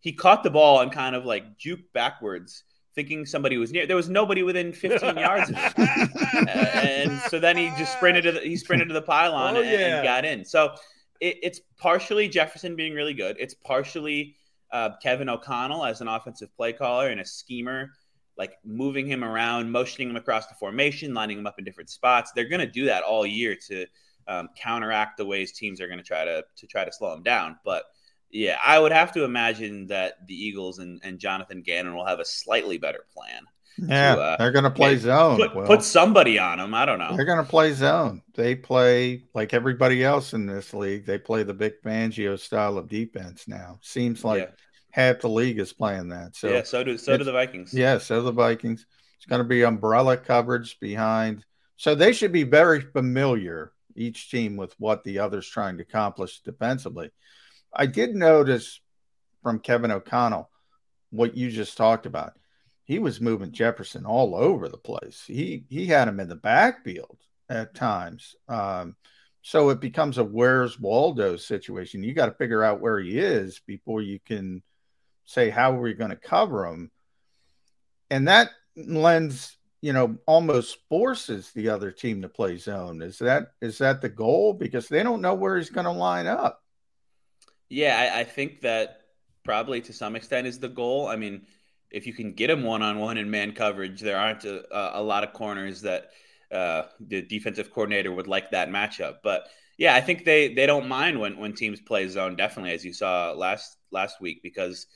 he 0.00 0.12
caught 0.12 0.42
the 0.42 0.50
ball 0.50 0.80
and 0.80 0.90
kind 0.90 1.14
of 1.14 1.24
like 1.24 1.58
juked 1.58 1.92
backwards 1.94 2.64
thinking 2.94 3.24
somebody 3.24 3.56
was 3.56 3.72
near. 3.72 3.86
There 3.86 3.96
was 3.96 4.08
nobody 4.08 4.42
within 4.42 4.72
15 4.72 5.16
yards 5.16 5.50
of 5.50 5.56
him, 5.56 6.48
and 6.48 7.20
so 7.22 7.38
then 7.38 7.56
he 7.56 7.70
just 7.78 7.92
sprinted 7.94 8.24
to 8.24 8.32
the, 8.32 8.40
he 8.40 8.56
sprinted 8.56 8.88
to 8.88 8.94
the 8.94 9.02
pylon 9.02 9.56
oh, 9.56 9.60
and, 9.60 9.70
yeah. 9.70 9.96
and, 9.96 10.04
got 10.04 10.24
in. 10.24 10.44
So 10.44 10.74
it, 11.20 11.38
it's 11.42 11.60
partially 11.78 12.28
Jefferson 12.28 12.76
being 12.76 12.94
really 12.94 13.14
good. 13.14 13.36
It's 13.38 13.54
partially 13.54 14.36
uh, 14.72 14.90
Kevin 15.02 15.28
O'Connell 15.28 15.84
as 15.84 16.00
an 16.00 16.08
offensive 16.08 16.54
play 16.56 16.72
caller 16.72 17.08
and 17.08 17.20
a 17.20 17.24
schemer, 17.24 17.92
like 18.36 18.54
moving 18.64 19.06
him 19.06 19.22
around, 19.22 19.70
motioning 19.70 20.10
him 20.10 20.16
across 20.16 20.46
the 20.46 20.54
formation, 20.54 21.14
lining 21.14 21.38
him 21.38 21.46
up 21.46 21.58
in 21.58 21.64
different 21.64 21.90
spots. 21.90 22.32
They're 22.34 22.48
going 22.48 22.60
to 22.60 22.70
do 22.70 22.86
that 22.86 23.02
all 23.02 23.26
year 23.26 23.56
to 23.68 23.86
um, 24.28 24.48
counteract 24.56 25.16
the 25.16 25.26
ways 25.26 25.52
teams 25.52 25.80
are 25.80 25.86
going 25.88 25.98
to 25.98 26.04
try 26.04 26.24
to 26.24 26.44
to 26.56 26.66
try 26.66 26.84
to 26.84 26.92
slow 26.92 27.12
him 27.12 27.22
down, 27.22 27.58
but 27.64 27.84
yeah, 28.32 28.56
I 28.64 28.78
would 28.78 28.92
have 28.92 29.12
to 29.12 29.24
imagine 29.24 29.86
that 29.88 30.26
the 30.26 30.34
Eagles 30.34 30.78
and, 30.78 31.00
and 31.04 31.18
Jonathan 31.18 31.60
Gannon 31.60 31.94
will 31.94 32.06
have 32.06 32.18
a 32.18 32.24
slightly 32.24 32.78
better 32.78 33.04
plan. 33.14 33.42
Yeah, 33.78 34.14
to, 34.14 34.20
uh, 34.20 34.36
they're 34.38 34.52
going 34.52 34.64
to 34.64 34.70
play 34.70 34.96
zone. 34.96 35.36
Put, 35.36 35.66
put, 35.66 35.82
somebody 35.82 36.38
on 36.38 36.58
them. 36.58 36.74
I 36.74 36.84
don't 36.84 36.98
know. 36.98 37.14
They're 37.16 37.26
going 37.26 37.44
to 37.44 37.50
play 37.50 37.72
zone. 37.72 38.22
They 38.34 38.54
play 38.54 39.24
like 39.34 39.54
everybody 39.54 40.04
else 40.04 40.34
in 40.34 40.46
this 40.46 40.74
league. 40.74 41.06
They 41.06 41.18
play 41.18 41.42
the 41.42 41.54
big 41.54 41.80
Fangio 41.82 42.38
style 42.38 42.76
of 42.76 42.88
defense 42.88 43.48
now. 43.48 43.78
Seems 43.82 44.24
like 44.24 44.42
yeah. 44.42 44.54
Half 44.92 45.20
the 45.20 45.28
league 45.28 45.58
is 45.58 45.72
playing 45.72 46.08
that. 46.10 46.36
So 46.36 46.48
yeah, 46.48 46.62
so 46.62 46.84
do 46.84 46.96
so 46.96 47.16
do 47.16 47.24
the 47.24 47.32
Vikings. 47.32 47.74
Yeah, 47.74 47.98
so 47.98 48.22
the 48.22 48.30
Vikings. 48.30 48.86
It's 49.16 49.26
going 49.26 49.40
to 49.40 49.48
be 49.48 49.62
umbrella 49.62 50.16
coverage 50.16 50.78
behind. 50.80 51.44
So 51.76 51.94
they 51.94 52.12
should 52.12 52.32
be 52.32 52.44
very 52.44 52.80
familiar 52.80 53.72
each 53.96 54.30
team 54.30 54.56
with 54.56 54.74
what 54.78 55.02
the 55.04 55.18
other's 55.18 55.48
trying 55.48 55.76
to 55.76 55.82
accomplish 55.82 56.40
defensively. 56.40 57.10
I 57.72 57.86
did 57.86 58.14
notice 58.14 58.80
from 59.42 59.58
Kevin 59.58 59.90
O'Connell 59.90 60.50
what 61.10 61.36
you 61.36 61.50
just 61.50 61.76
talked 61.76 62.06
about. 62.06 62.34
He 62.84 62.98
was 62.98 63.20
moving 63.20 63.52
Jefferson 63.52 64.04
all 64.04 64.34
over 64.34 64.68
the 64.68 64.76
place. 64.76 65.24
He 65.26 65.64
he 65.68 65.86
had 65.86 66.08
him 66.08 66.20
in 66.20 66.28
the 66.28 66.36
backfield 66.36 67.18
at 67.48 67.74
times. 67.74 68.34
Um, 68.48 68.96
so 69.40 69.70
it 69.70 69.80
becomes 69.80 70.18
a 70.18 70.24
where's 70.24 70.78
Waldo 70.78 71.36
situation. 71.36 72.04
You 72.04 72.12
got 72.12 72.26
to 72.26 72.32
figure 72.32 72.62
out 72.62 72.80
where 72.80 72.98
he 72.98 73.18
is 73.18 73.60
before 73.66 74.02
you 74.02 74.20
can 74.20 74.62
say 75.24 75.50
how 75.50 75.72
are 75.72 75.80
we 75.80 75.94
going 75.94 76.10
to 76.10 76.16
cover 76.16 76.66
him. 76.66 76.90
And 78.10 78.28
that 78.28 78.50
lends, 78.76 79.56
you 79.80 79.92
know, 79.92 80.16
almost 80.26 80.78
forces 80.88 81.50
the 81.52 81.68
other 81.68 81.90
team 81.90 82.22
to 82.22 82.28
play 82.28 82.56
zone. 82.56 83.02
Is 83.02 83.18
that 83.18 83.52
is 83.60 83.78
that 83.78 84.02
the 84.02 84.08
goal? 84.08 84.52
Because 84.52 84.88
they 84.88 85.02
don't 85.02 85.22
know 85.22 85.34
where 85.34 85.56
he's 85.56 85.70
going 85.70 85.86
to 85.86 85.92
line 85.92 86.26
up. 86.26 86.62
Yeah, 87.68 87.98
I, 87.98 88.20
I, 88.20 88.24
think 88.24 88.60
that 88.60 89.00
probably 89.44 89.80
to 89.80 89.94
some 89.94 90.14
extent 90.14 90.46
is 90.46 90.58
the 90.58 90.68
goal. 90.68 91.08
I 91.08 91.16
mean, 91.16 91.46
if 91.90 92.06
you 92.06 92.12
can 92.12 92.34
get 92.34 92.50
him 92.50 92.64
one 92.64 92.82
on 92.82 92.98
one 92.98 93.16
in 93.16 93.30
man 93.30 93.52
coverage, 93.52 94.00
there 94.00 94.18
aren't 94.18 94.44
a, 94.44 95.00
a 95.00 95.02
lot 95.02 95.24
of 95.24 95.32
corners 95.32 95.80
that 95.80 96.10
uh, 96.50 96.82
the 97.00 97.22
defensive 97.22 97.70
coordinator 97.70 98.12
would 98.12 98.26
like 98.26 98.50
that 98.50 98.68
matchup. 98.68 99.16
But 99.22 99.48
yeah, 99.78 99.94
I 99.94 100.02
think 100.02 100.24
they 100.24 100.52
they 100.52 100.66
don't 100.66 100.86
mind 100.86 101.18
when 101.18 101.38
when 101.38 101.54
teams 101.54 101.80
play 101.80 102.06
zone. 102.08 102.36
Definitely, 102.36 102.72
as 102.72 102.84
you 102.84 102.92
saw 102.92 103.32
last 103.32 103.78
last 103.90 104.20
week, 104.20 104.42
because 104.42 104.86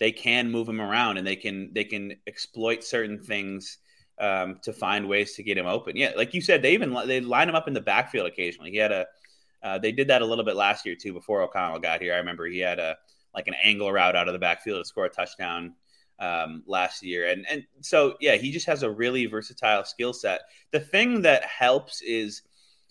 they 0.00 0.10
can 0.10 0.50
move 0.50 0.68
him 0.68 0.80
around 0.80 1.18
and 1.18 1.26
they 1.26 1.36
can 1.36 1.70
they 1.72 1.84
can 1.84 2.16
exploit 2.26 2.82
certain 2.82 3.22
things 3.22 3.78
um, 4.18 4.58
to 4.62 4.72
find 4.72 5.08
ways 5.08 5.34
to 5.34 5.42
get 5.42 5.56
him 5.56 5.66
open. 5.66 5.96
Yeah, 5.96 6.12
like 6.16 6.34
you 6.34 6.40
said, 6.40 6.62
they 6.62 6.72
even 6.72 6.92
they 7.06 7.20
line 7.20 7.48
him 7.48 7.54
up 7.54 7.68
in 7.68 7.74
the 7.74 7.80
backfield 7.80 8.26
occasionally. 8.26 8.70
He 8.70 8.78
had 8.78 8.92
a 8.92 9.06
uh, 9.62 9.78
they 9.78 9.92
did 9.92 10.08
that 10.08 10.22
a 10.22 10.26
little 10.26 10.44
bit 10.44 10.56
last 10.56 10.86
year 10.86 10.96
too. 10.96 11.12
Before 11.12 11.42
O'Connell 11.42 11.78
got 11.78 12.00
here, 12.00 12.14
I 12.14 12.18
remember 12.18 12.46
he 12.46 12.58
had 12.58 12.78
a 12.78 12.96
like 13.34 13.46
an 13.46 13.54
angle 13.62 13.92
route 13.92 14.16
out 14.16 14.26
of 14.26 14.32
the 14.32 14.38
backfield 14.38 14.82
to 14.82 14.88
score 14.88 15.04
a 15.04 15.10
touchdown 15.10 15.74
um, 16.18 16.62
last 16.66 17.02
year, 17.02 17.28
and 17.28 17.46
and 17.50 17.64
so 17.82 18.16
yeah, 18.20 18.36
he 18.36 18.50
just 18.50 18.66
has 18.66 18.82
a 18.82 18.90
really 18.90 19.26
versatile 19.26 19.84
skill 19.84 20.14
set. 20.14 20.40
The 20.70 20.80
thing 20.80 21.20
that 21.22 21.44
helps 21.44 22.00
is 22.00 22.42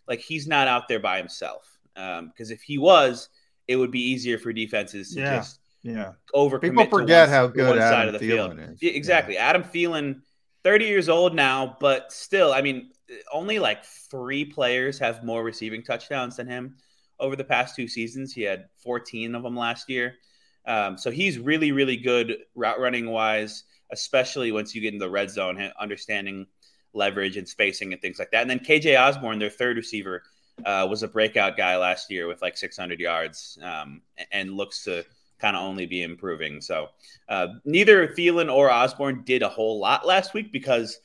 like 0.07 0.19
he's 0.19 0.48
not 0.48 0.68
out 0.68 0.88
there 0.88 0.99
by 0.99 1.18
himself 1.18 1.80
because 1.95 2.19
um, 2.19 2.53
if 2.53 2.61
he 2.61 2.77
was, 2.77 3.30
it 3.68 3.76
would 3.76 3.91
be 3.91 4.02
easier 4.02 4.38
for 4.38 4.53
defenses 4.53 5.14
to 5.15 5.22
yeah. 5.22 5.38
just 5.38 5.60
yeah 5.84 6.14
over. 6.34 6.60
People 6.60 6.85
forget 6.85 7.27
one, 7.27 7.34
how 7.34 7.47
good 7.47 7.69
one 7.69 7.80
Adam 7.80 7.93
side 7.93 8.07
of 8.07 8.19
the 8.19 8.19
Thielen 8.19 8.56
field 8.56 8.69
is. 8.72 8.95
Exactly, 8.95 9.35
yeah. 9.35 9.47
Adam 9.47 9.64
Thielen, 9.64 10.22
thirty 10.64 10.85
years 10.85 11.10
old 11.10 11.35
now, 11.35 11.77
but 11.80 12.11
still, 12.11 12.53
I 12.53 12.61
mean, 12.61 12.91
only 13.31 13.60
like 13.60 13.84
three 13.85 14.45
players 14.45 14.99
have 14.99 15.23
more 15.23 15.43
receiving 15.43 15.84
touchdowns 15.84 16.38
than 16.38 16.47
him 16.47 16.76
over 17.19 17.35
the 17.35 17.43
past 17.43 17.76
two 17.76 17.88
seasons. 17.88 18.34
He 18.34 18.41
had 18.41 18.65
14 18.84 19.35
of 19.35 19.43
them 19.43 19.56
last 19.56 19.89
year. 19.89 20.15
Um, 20.65 20.97
so 20.97 21.11
he's 21.11 21.39
really, 21.39 21.72
really 21.72 21.97
good 21.97 22.38
route 22.56 22.80
running 22.80 23.10
wise, 23.10 23.64
especially 23.91 24.51
once 24.51 24.76
you 24.76 24.81
get 24.81 24.93
in 24.93 24.99
the 24.99 25.10
red 25.10 25.30
zone, 25.30 25.72
understanding 25.80 26.47
leverage 26.93 27.38
and 27.38 27.47
spacing 27.47 27.93
and 27.93 28.01
things 28.01 28.19
like 28.19 28.31
that. 28.31 28.41
And 28.41 28.49
then 28.49 28.60
KJ 28.60 28.99
Osborn, 28.99 29.39
their 29.39 29.49
third 29.49 29.77
receiver, 29.77 30.23
uh, 30.65 30.85
was 30.89 31.03
a 31.03 31.07
breakout 31.07 31.56
guy 31.56 31.77
last 31.77 32.11
year 32.11 32.27
with 32.27 32.41
like 32.41 32.57
600 32.57 32.99
yards 32.99 33.57
um, 33.64 34.01
and 34.31 34.51
looks 34.51 34.84
to 34.84 35.06
kind 35.40 35.56
of 35.56 35.64
only 35.64 35.86
be 35.86 36.03
improving. 36.03 36.61
So 36.61 36.90
uh, 37.28 37.48
neither 37.66 38.07
Thielen 38.07 38.53
or 38.53 38.70
Osborn 38.72 39.24
did 39.26 39.41
a 39.41 39.49
whole 39.49 39.80
lot 39.80 40.06
last 40.06 40.34
week 40.34 40.52
because 40.52 40.99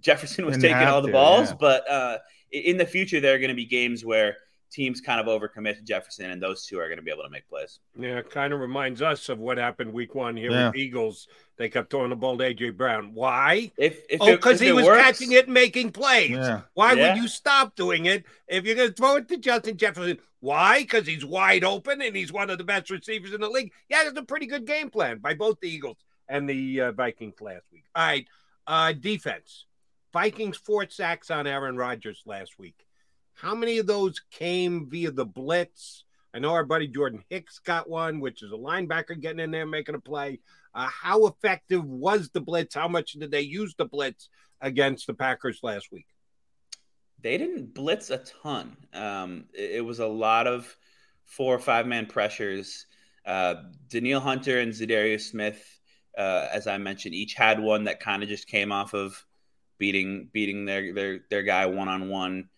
Jefferson 0.00 0.46
was 0.46 0.56
Didn't 0.56 0.74
taking 0.76 0.88
all 0.88 1.02
the 1.02 1.08
to, 1.08 1.12
balls. 1.12 1.50
yeah. 1.50 1.56
But 1.60 1.90
uh, 1.90 2.18
in 2.52 2.76
the 2.78 2.86
future, 2.86 3.20
there 3.20 3.34
are 3.34 3.38
going 3.38 3.50
to 3.50 3.54
be 3.54 3.66
games 3.66 4.04
where 4.04 4.36
teams 4.72 5.00
kind 5.00 5.20
of 5.20 5.26
overcommit 5.26 5.76
to 5.76 5.82
Jefferson, 5.82 6.30
and 6.30 6.40
those 6.40 6.64
two 6.64 6.78
are 6.78 6.86
going 6.86 6.96
to 6.98 7.02
be 7.02 7.10
able 7.10 7.24
to 7.24 7.28
make 7.30 7.48
plays. 7.48 7.80
Yeah, 7.98 8.18
it 8.18 8.30
kind 8.30 8.52
of 8.52 8.60
reminds 8.60 9.02
us 9.02 9.28
of 9.28 9.38
what 9.40 9.58
happened 9.58 9.92
week 9.92 10.14
one 10.14 10.36
here 10.36 10.50
Yeah. 10.52 10.68
with 10.68 10.76
Eagles. 10.76 11.26
They 11.60 11.68
kept 11.68 11.90
throwing 11.90 12.08
the 12.08 12.16
ball 12.16 12.38
to 12.38 12.54
AJ 12.54 12.74
Brown. 12.78 13.12
Why? 13.12 13.70
If, 13.76 14.02
if 14.08 14.22
oh, 14.22 14.30
because 14.34 14.58
he 14.58 14.72
was 14.72 14.86
works- 14.86 15.02
catching 15.02 15.32
it 15.32 15.44
and 15.44 15.52
making 15.52 15.92
plays. 15.92 16.30
Yeah. 16.30 16.62
Why 16.72 16.94
Yeah. 16.94 17.12
would 17.12 17.22
you 17.22 17.28
stop 17.28 17.76
doing 17.76 18.06
it 18.06 18.24
if 18.48 18.64
you're 18.64 18.76
going 18.76 18.88
to 18.88 18.94
throw 18.94 19.16
it 19.16 19.28
to 19.28 19.36
Justin 19.36 19.76
Jefferson? 19.76 20.16
Why? 20.40 20.80
Because 20.80 21.06
he's 21.06 21.22
wide 21.22 21.62
open 21.62 22.00
and 22.00 22.16
he's 22.16 22.32
one 22.32 22.48
of 22.48 22.56
the 22.56 22.64
best 22.64 22.88
receivers 22.88 23.34
in 23.34 23.42
the 23.42 23.48
league. 23.50 23.72
Yeah, 23.90 24.04
it's 24.08 24.18
a 24.18 24.22
pretty 24.22 24.46
good 24.46 24.64
game 24.66 24.88
plan 24.88 25.18
by 25.18 25.34
both 25.34 25.60
the 25.60 25.68
Eagles 25.68 25.98
and 26.30 26.48
the 26.48 26.80
uh, 26.80 26.92
Vikings 26.92 27.38
last 27.42 27.66
week. 27.70 27.84
All 27.94 28.06
right, 28.06 28.26
uh, 28.66 28.94
defense. 28.94 29.66
Vikings 30.14 30.56
four 30.56 30.88
sacks 30.88 31.30
on 31.30 31.46
Aaron 31.46 31.76
Rodgers 31.76 32.22
last 32.24 32.58
week. 32.58 32.86
How 33.34 33.54
many 33.54 33.76
of 33.76 33.86
those 33.86 34.22
came 34.30 34.88
via 34.88 35.10
the 35.10 35.26
blitz? 35.26 36.04
I 36.32 36.38
know 36.38 36.52
our 36.52 36.64
buddy 36.64 36.88
Jordan 36.88 37.22
Hicks 37.28 37.58
got 37.58 37.86
one, 37.86 38.18
which 38.20 38.42
is 38.42 38.50
a 38.50 38.56
linebacker 38.56 39.20
getting 39.20 39.40
in 39.40 39.50
there 39.50 39.66
making 39.66 39.94
a 39.94 40.00
play. 40.00 40.40
Uh, 40.74 40.88
how 40.88 41.26
effective 41.26 41.84
was 41.84 42.30
the 42.30 42.40
blitz? 42.40 42.74
How 42.74 42.88
much 42.88 43.12
did 43.12 43.30
they 43.30 43.40
use 43.40 43.74
the 43.76 43.84
blitz 43.84 44.28
against 44.60 45.06
the 45.06 45.14
Packers 45.14 45.60
last 45.62 45.90
week? 45.90 46.06
They 47.22 47.36
didn't 47.38 47.74
blitz 47.74 48.10
a 48.10 48.18
ton. 48.18 48.76
Um, 48.94 49.44
it, 49.52 49.70
it 49.76 49.84
was 49.84 49.98
a 49.98 50.06
lot 50.06 50.46
of 50.46 50.76
four 51.24 51.54
or 51.54 51.58
five 51.58 51.86
man 51.86 52.06
pressures. 52.06 52.86
Uh, 53.26 53.54
Danielle 53.88 54.20
Hunter 54.20 54.60
and 54.60 54.72
Za'Darius 54.72 55.30
Smith, 55.30 55.78
uh, 56.16 56.48
as 56.52 56.66
I 56.66 56.78
mentioned, 56.78 57.14
each 57.14 57.34
had 57.34 57.60
one 57.60 57.84
that 57.84 58.00
kind 58.00 58.22
of 58.22 58.28
just 58.28 58.46
came 58.46 58.72
off 58.72 58.94
of 58.94 59.24
beating 59.78 60.28
beating 60.32 60.64
their 60.64 60.92
their 60.94 61.20
their 61.30 61.42
guy 61.42 61.66
one 61.66 61.88
on 61.88 62.08
one. 62.08 62.48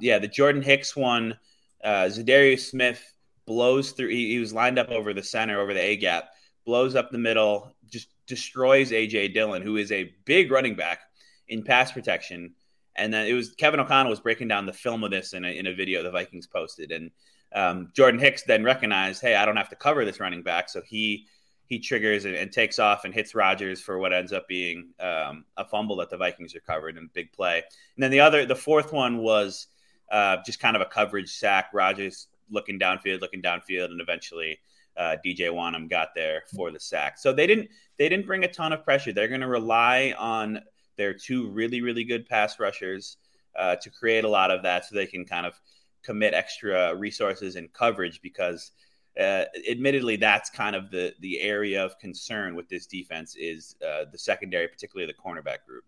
Yeah, 0.00 0.18
the 0.18 0.28
Jordan 0.28 0.62
Hicks 0.62 0.96
one, 0.96 1.38
uh, 1.82 2.04
Za'Darius 2.06 2.70
Smith 2.70 3.02
blows 3.46 3.92
through. 3.92 4.08
He, 4.08 4.30
he 4.30 4.38
was 4.38 4.52
lined 4.52 4.78
up 4.78 4.90
over 4.90 5.14
the 5.14 5.22
center, 5.22 5.60
over 5.60 5.74
the 5.74 5.80
A 5.80 5.96
gap, 5.96 6.30
blows 6.64 6.94
up 6.94 7.10
the 7.10 7.18
middle, 7.18 7.74
just 7.90 8.08
destroys 8.26 8.90
AJ 8.90 9.34
Dillon, 9.34 9.62
who 9.62 9.76
is 9.76 9.92
a 9.92 10.14
big 10.24 10.50
running 10.50 10.74
back 10.74 11.00
in 11.48 11.62
pass 11.62 11.92
protection. 11.92 12.54
And 12.96 13.12
then 13.12 13.26
it 13.26 13.32
was 13.32 13.50
Kevin 13.52 13.80
O'Connell 13.80 14.10
was 14.10 14.20
breaking 14.20 14.48
down 14.48 14.66
the 14.66 14.72
film 14.72 15.04
of 15.04 15.10
this 15.10 15.32
in 15.32 15.44
a, 15.44 15.48
in 15.48 15.66
a 15.66 15.74
video 15.74 16.02
the 16.02 16.10
Vikings 16.10 16.46
posted, 16.46 16.92
and 16.92 17.10
um, 17.54 17.90
Jordan 17.94 18.20
Hicks 18.20 18.42
then 18.42 18.64
recognized, 18.64 19.22
hey, 19.22 19.36
I 19.36 19.44
don't 19.44 19.56
have 19.56 19.68
to 19.70 19.76
cover 19.76 20.04
this 20.04 20.20
running 20.20 20.42
back, 20.42 20.68
so 20.68 20.82
he 20.82 21.26
he 21.66 21.78
triggers 21.78 22.24
and, 22.24 22.34
and 22.34 22.52
takes 22.52 22.78
off 22.78 23.04
and 23.04 23.14
hits 23.14 23.34
Rodgers 23.34 23.80
for 23.80 23.98
what 23.98 24.12
ends 24.12 24.32
up 24.32 24.46
being 24.46 24.90
um, 25.00 25.44
a 25.56 25.64
fumble 25.64 25.96
that 25.96 26.10
the 26.10 26.16
Vikings 26.16 26.54
recovered 26.54 26.98
and 26.98 27.12
big 27.12 27.32
play. 27.32 27.62
And 27.96 28.02
then 28.02 28.10
the 28.10 28.20
other, 28.20 28.44
the 28.44 28.54
fourth 28.54 28.92
one 28.92 29.18
was 29.18 29.68
uh, 30.12 30.36
just 30.44 30.60
kind 30.60 30.76
of 30.76 30.82
a 30.82 30.86
coverage 30.86 31.30
sack. 31.30 31.70
Rodgers 31.72 32.28
looking 32.50 32.78
downfield, 32.78 33.22
looking 33.22 33.40
downfield, 33.40 33.86
and 33.86 34.00
eventually 34.00 34.58
uh, 34.96 35.16
DJ 35.24 35.50
Wonnum 35.50 35.88
got 35.88 36.08
there 36.14 36.42
for 36.54 36.70
the 36.70 36.80
sack. 36.80 37.18
So 37.18 37.32
they 37.32 37.46
didn't 37.46 37.68
they 37.98 38.08
didn't 38.08 38.26
bring 38.26 38.44
a 38.44 38.48
ton 38.48 38.72
of 38.72 38.84
pressure. 38.84 39.12
They're 39.12 39.28
going 39.28 39.40
to 39.40 39.48
rely 39.48 40.14
on 40.18 40.60
their 40.96 41.14
two 41.14 41.48
really 41.48 41.80
really 41.80 42.04
good 42.04 42.28
pass 42.28 42.58
rushers 42.58 43.16
uh, 43.58 43.76
to 43.76 43.90
create 43.90 44.24
a 44.24 44.28
lot 44.28 44.50
of 44.50 44.62
that, 44.62 44.84
so 44.84 44.94
they 44.94 45.06
can 45.06 45.24
kind 45.24 45.46
of 45.46 45.60
commit 46.02 46.34
extra 46.34 46.94
resources 46.94 47.56
and 47.56 47.72
coverage 47.72 48.20
because. 48.22 48.72
Uh, 49.16 49.44
admittedly, 49.70 50.16
that's 50.16 50.50
kind 50.50 50.74
of 50.74 50.90
the 50.90 51.14
the 51.20 51.40
area 51.40 51.84
of 51.84 51.96
concern 52.00 52.56
with 52.56 52.68
this 52.68 52.84
defense 52.84 53.36
is 53.38 53.76
uh, 53.86 54.04
the 54.10 54.18
secondary, 54.18 54.66
particularly 54.66 55.06
the 55.06 55.16
cornerback 55.16 55.58
group. 55.64 55.84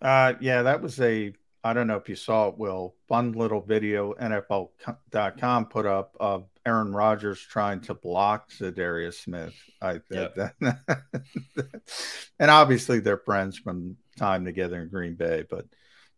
Uh, 0.00 0.32
yeah, 0.40 0.62
that 0.62 0.80
was 0.80 0.98
a. 1.00 1.34
I 1.64 1.74
don't 1.74 1.86
know 1.86 1.96
if 1.96 2.08
you 2.08 2.16
saw 2.16 2.48
it, 2.48 2.56
Will. 2.56 2.94
Fun 3.08 3.32
little 3.32 3.60
video 3.60 4.14
NFL.com 4.14 5.66
put 5.66 5.84
up 5.84 6.16
of 6.18 6.46
Aaron 6.64 6.92
Rodgers 6.92 7.40
trying 7.40 7.80
to 7.82 7.94
block 7.94 8.50
Za'Darius 8.50 9.14
Smith. 9.14 9.54
I 9.80 10.00
Yep. 10.10 10.34
that, 10.36 10.54
and 12.38 12.50
obviously 12.50 13.00
they're 13.00 13.16
friends 13.18 13.58
from 13.58 13.96
time 14.16 14.44
together 14.44 14.80
in 14.80 14.88
Green 14.88 15.14
Bay, 15.14 15.44
but 15.48 15.66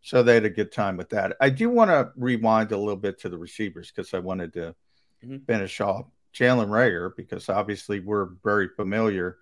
so 0.01 0.21
they 0.21 0.35
had 0.35 0.45
a 0.45 0.49
good 0.49 0.71
time 0.71 0.97
with 0.97 1.09
that. 1.09 1.35
I 1.41 1.49
do 1.49 1.69
want 1.69 1.89
to 1.89 2.11
rewind 2.15 2.71
a 2.71 2.77
little 2.77 2.95
bit 2.95 3.19
to 3.21 3.29
the 3.29 3.37
receivers 3.37 3.91
because 3.91 4.13
I 4.13 4.19
wanted 4.19 4.53
to 4.53 4.75
Mhm. 5.23 5.45
finish 5.47 5.81
off 5.81 6.05
Jalen 6.33 6.67
Reagor 6.67 7.15
because 7.15 7.49
obviously 7.49 7.99
we're 8.01 8.29
very 8.43 8.67
familiar. 8.67 9.37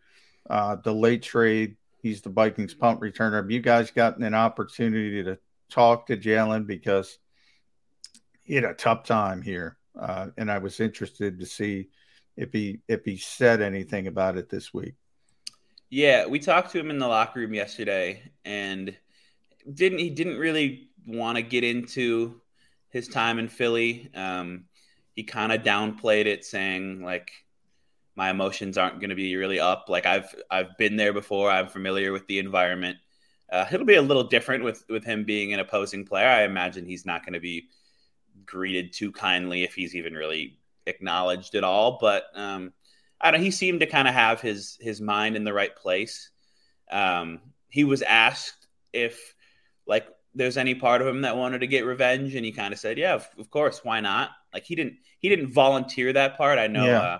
Uh, 0.49 0.75
the 0.75 0.93
late 0.93 1.23
trade, 1.23 1.75
he's 2.01 2.21
the 2.21 2.29
Vikings 2.29 2.73
punt 2.73 3.01
returner. 3.01 3.37
Have 3.37 3.51
you 3.51 3.59
guys 3.59 3.91
gotten 3.91 4.23
an 4.23 4.33
opportunity 4.35 5.23
to 5.23 5.37
talk 5.69 6.05
to 6.07 6.15
Jalen 6.17 6.67
because 6.67 7.17
he 8.43 8.55
had 8.55 8.63
a 8.63 8.73
tough 8.73 9.03
time 9.03 9.41
here, 9.41 9.77
uh, 9.99 10.27
and 10.37 10.51
I 10.51 10.57
was 10.57 10.79
interested 10.79 11.39
to 11.39 11.45
see 11.45 11.89
if 12.35 12.51
he 12.51 12.79
if 12.87 13.05
he 13.05 13.17
said 13.17 13.61
anything 13.61 14.07
about 14.07 14.37
it 14.37 14.49
this 14.49 14.73
week. 14.73 14.95
Yeah, 15.89 16.25
we 16.25 16.39
talked 16.39 16.71
to 16.71 16.79
him 16.79 16.89
in 16.89 16.97
the 16.97 17.07
locker 17.07 17.39
room 17.39 17.53
yesterday, 17.53 18.31
and 18.43 18.95
didn't 19.71 19.99
he 19.99 20.09
didn't 20.09 20.37
really 20.37 20.89
want 21.05 21.37
to 21.37 21.43
get 21.43 21.63
into 21.63 22.41
his 22.89 23.07
time 23.07 23.39
in 23.39 23.47
Philly. 23.47 24.09
Um, 24.15 24.65
he 25.15 25.23
kind 25.23 25.51
of 25.51 25.61
downplayed 25.61 26.25
it, 26.25 26.45
saying 26.45 27.03
like 27.03 27.31
my 28.15 28.29
emotions 28.29 28.77
aren't 28.77 28.99
going 28.99 29.09
to 29.09 29.15
be 29.15 29.35
really 29.35 29.59
up. 29.59 29.85
Like 29.87 30.05
I've 30.05 30.33
I've 30.49 30.77
been 30.77 30.95
there 30.95 31.13
before. 31.13 31.51
I'm 31.51 31.67
familiar 31.67 32.11
with 32.11 32.25
the 32.27 32.39
environment. 32.39 32.97
Uh, 33.51 33.65
it'll 33.71 33.85
be 33.85 33.95
a 33.95 34.01
little 34.01 34.23
different 34.23 34.63
with 34.63 34.83
with 34.89 35.05
him 35.05 35.23
being 35.23 35.53
an 35.53 35.59
opposing 35.59 36.05
player. 36.05 36.27
I 36.27 36.43
imagine 36.43 36.85
he's 36.85 37.05
not 37.05 37.23
going 37.23 37.33
to 37.33 37.39
be 37.39 37.69
greeted 38.45 38.93
too 38.93 39.11
kindly 39.11 39.63
if 39.63 39.73
he's 39.75 39.95
even 39.95 40.13
really 40.13 40.57
acknowledged 40.85 41.55
at 41.55 41.63
all. 41.63 41.97
But 41.99 42.25
um, 42.35 42.73
I 43.21 43.31
don't. 43.31 43.41
He 43.41 43.51
seemed 43.51 43.81
to 43.81 43.85
kind 43.87 44.07
of 44.07 44.13
have 44.13 44.41
his 44.41 44.77
his 44.81 45.01
mind 45.01 45.35
in 45.35 45.43
the 45.43 45.53
right 45.53 45.75
place. 45.75 46.29
Um, 46.91 47.41
he 47.69 47.83
was 47.83 48.01
asked 48.01 48.67
if 48.93 49.35
like 49.87 50.07
there's 50.35 50.57
any 50.57 50.75
part 50.75 51.01
of 51.01 51.07
him 51.07 51.21
that 51.21 51.37
wanted 51.37 51.59
to 51.59 51.67
get 51.67 51.85
revenge, 51.85 52.35
and 52.35 52.45
he 52.45 52.51
kind 52.51 52.73
of 52.73 52.79
said, 52.79 52.97
"Yeah, 52.97 53.15
of, 53.15 53.27
of 53.37 53.49
course, 53.49 53.81
why 53.83 53.99
not?" 53.99 54.31
Like 54.53 54.65
he 54.65 54.75
didn't 54.75 54.97
he 55.19 55.29
didn't 55.29 55.53
volunteer 55.53 56.13
that 56.13 56.37
part. 56.37 56.59
I 56.59 56.67
know 56.67 56.95
Yeah. 56.95 56.99
uh, 56.99 57.19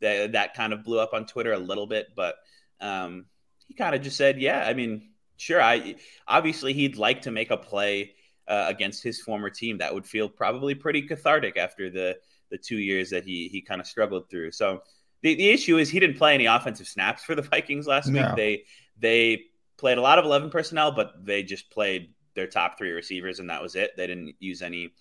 that 0.00 0.32
that 0.32 0.54
kind 0.54 0.72
of 0.72 0.84
blew 0.84 0.98
up 0.98 1.14
on 1.14 1.26
Twitter 1.26 1.52
a 1.52 1.58
little 1.58 1.86
bit, 1.86 2.08
but 2.14 2.36
um, 2.80 3.26
he 3.66 3.74
kind 3.74 3.94
of 3.94 4.02
just 4.02 4.16
said, 4.16 4.40
"Yeah, 4.40 4.64
I 4.66 4.74
mean, 4.74 5.10
sure. 5.36 5.60
I 5.62 5.96
obviously 6.26 6.72
he'd 6.72 6.96
like 6.96 7.22
to 7.22 7.30
make 7.30 7.50
a 7.50 7.56
play 7.56 8.14
uh, 8.48 8.66
against 8.68 9.02
his 9.02 9.20
former 9.20 9.50
team. 9.50 9.78
That 9.78 9.94
would 9.94 10.06
feel 10.06 10.28
probably 10.28 10.74
pretty 10.74 11.02
cathartic 11.02 11.56
after 11.56 11.90
the 11.90 12.16
the 12.50 12.58
two 12.58 12.78
years 12.78 13.10
that 13.10 13.24
he 13.24 13.48
he 13.48 13.60
kind 13.60 13.80
of 13.80 13.86
struggled 13.86 14.28
through. 14.30 14.52
So 14.52 14.82
the 15.22 15.34
the 15.34 15.50
issue 15.50 15.78
is 15.78 15.90
he 15.90 16.00
didn't 16.00 16.18
play 16.18 16.34
any 16.34 16.46
offensive 16.46 16.86
snaps 16.88 17.24
for 17.24 17.34
the 17.34 17.42
Vikings 17.50 17.86
last 17.86 18.08
No. 18.08 18.20
week. 18.22 18.36
They 18.36 18.64
they 18.98 19.44
played 19.76 19.98
a 19.98 20.02
lot 20.02 20.18
of 20.18 20.24
eleven 20.24 20.50
personnel, 20.50 20.92
but 20.92 21.24
they 21.24 21.42
just 21.42 21.70
played 21.70 22.14
their 22.34 22.46
top 22.46 22.76
three 22.78 22.90
receivers, 22.90 23.38
and 23.38 23.50
that 23.50 23.62
was 23.62 23.76
it. 23.76 23.92
They 23.96 24.06
didn't 24.06 24.34
use 24.40 24.60
any 24.62 24.92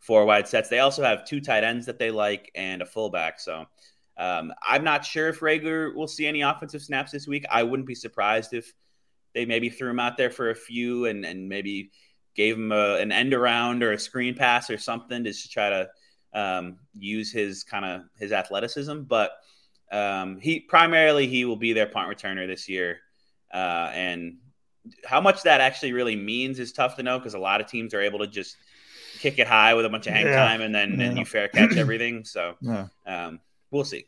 four 0.00 0.24
wide 0.24 0.48
sets. 0.48 0.68
They 0.68 0.78
also 0.78 1.02
have 1.02 1.24
two 1.24 1.40
tight 1.40 1.64
ends 1.64 1.86
that 1.86 1.98
they 1.98 2.10
like 2.10 2.50
and 2.54 2.82
a 2.82 2.86
fullback. 2.86 3.40
So 3.40 3.66
um, 4.16 4.52
I'm 4.62 4.84
not 4.84 5.04
sure 5.04 5.28
if 5.28 5.40
Reagor 5.40 5.94
will 5.94 6.06
see 6.08 6.26
any 6.26 6.40
offensive 6.42 6.82
snaps 6.82 7.12
this 7.12 7.26
week. 7.26 7.44
I 7.50 7.62
wouldn't 7.62 7.86
be 7.86 7.94
surprised 7.94 8.54
if 8.54 8.72
they 9.34 9.44
maybe 9.44 9.68
threw 9.68 9.90
him 9.90 10.00
out 10.00 10.16
there 10.16 10.30
for 10.30 10.50
a 10.50 10.54
few 10.54 11.06
and, 11.06 11.24
and 11.24 11.48
maybe 11.48 11.90
gave 12.38 12.54
him 12.56 12.70
a, 12.70 12.94
an 12.98 13.10
end 13.10 13.34
around 13.34 13.82
or 13.82 13.92
a 13.92 13.98
screen 13.98 14.32
pass 14.32 14.70
or 14.70 14.78
something 14.78 15.24
just 15.24 15.42
to 15.42 15.48
try 15.50 15.68
to 15.68 15.88
um, 16.32 16.78
use 16.96 17.32
his 17.32 17.64
kind 17.64 17.84
of 17.84 18.02
his 18.16 18.30
athleticism. 18.30 19.00
But 19.00 19.32
um, 19.90 20.38
he 20.38 20.60
primarily 20.60 21.26
he 21.26 21.44
will 21.44 21.56
be 21.56 21.72
their 21.72 21.88
punt 21.88 22.08
returner 22.08 22.46
this 22.46 22.68
year, 22.68 23.00
uh, 23.52 23.90
and 23.92 24.36
how 25.04 25.20
much 25.20 25.42
that 25.42 25.60
actually 25.60 25.92
really 25.92 26.14
means 26.14 26.60
is 26.60 26.72
tough 26.72 26.94
to 26.96 27.02
know 27.02 27.18
because 27.18 27.34
a 27.34 27.38
lot 27.40 27.60
of 27.60 27.66
teams 27.66 27.92
are 27.92 28.00
able 28.00 28.20
to 28.20 28.28
just 28.28 28.56
kick 29.18 29.40
it 29.40 29.48
high 29.48 29.74
with 29.74 29.84
a 29.84 29.88
bunch 29.88 30.06
of 30.06 30.12
hang 30.12 30.26
Yeah. 30.26 30.36
time 30.36 30.60
and 30.60 30.72
then 30.72 30.92
and 30.92 31.14
Yeah. 31.14 31.18
you 31.18 31.24
fair 31.24 31.48
catch 31.48 31.76
everything. 31.84 32.24
So 32.24 32.56
Yeah. 32.60 32.86
um, 33.04 33.40
we'll 33.72 33.84
see. 33.84 34.06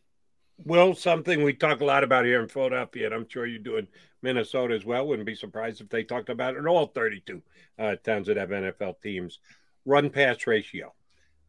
Will, 0.64 0.94
something 0.94 1.42
we 1.42 1.54
talk 1.54 1.80
a 1.80 1.84
lot 1.84 2.04
about 2.04 2.26
here 2.26 2.40
in 2.40 2.46
Philadelphia, 2.48 3.06
and 3.06 3.14
I'm 3.14 3.28
sure 3.28 3.46
you're 3.46 3.78
in 3.78 3.88
Minnesota 4.22 4.74
as 4.74 4.84
well. 4.84 5.06
Wouldn't 5.06 5.26
be 5.26 5.34
surprised 5.34 5.80
if 5.80 5.88
they 5.88 6.04
talked 6.04 6.28
about 6.28 6.54
it 6.54 6.58
in 6.58 6.66
all 6.66 6.86
32 6.86 7.42
uh, 7.78 7.96
towns 7.96 8.26
that 8.26 8.36
have 8.36 8.50
NFL 8.50 9.00
teams. 9.02 9.38
Run 9.84 10.10
pass 10.10 10.46
ratio. 10.46 10.92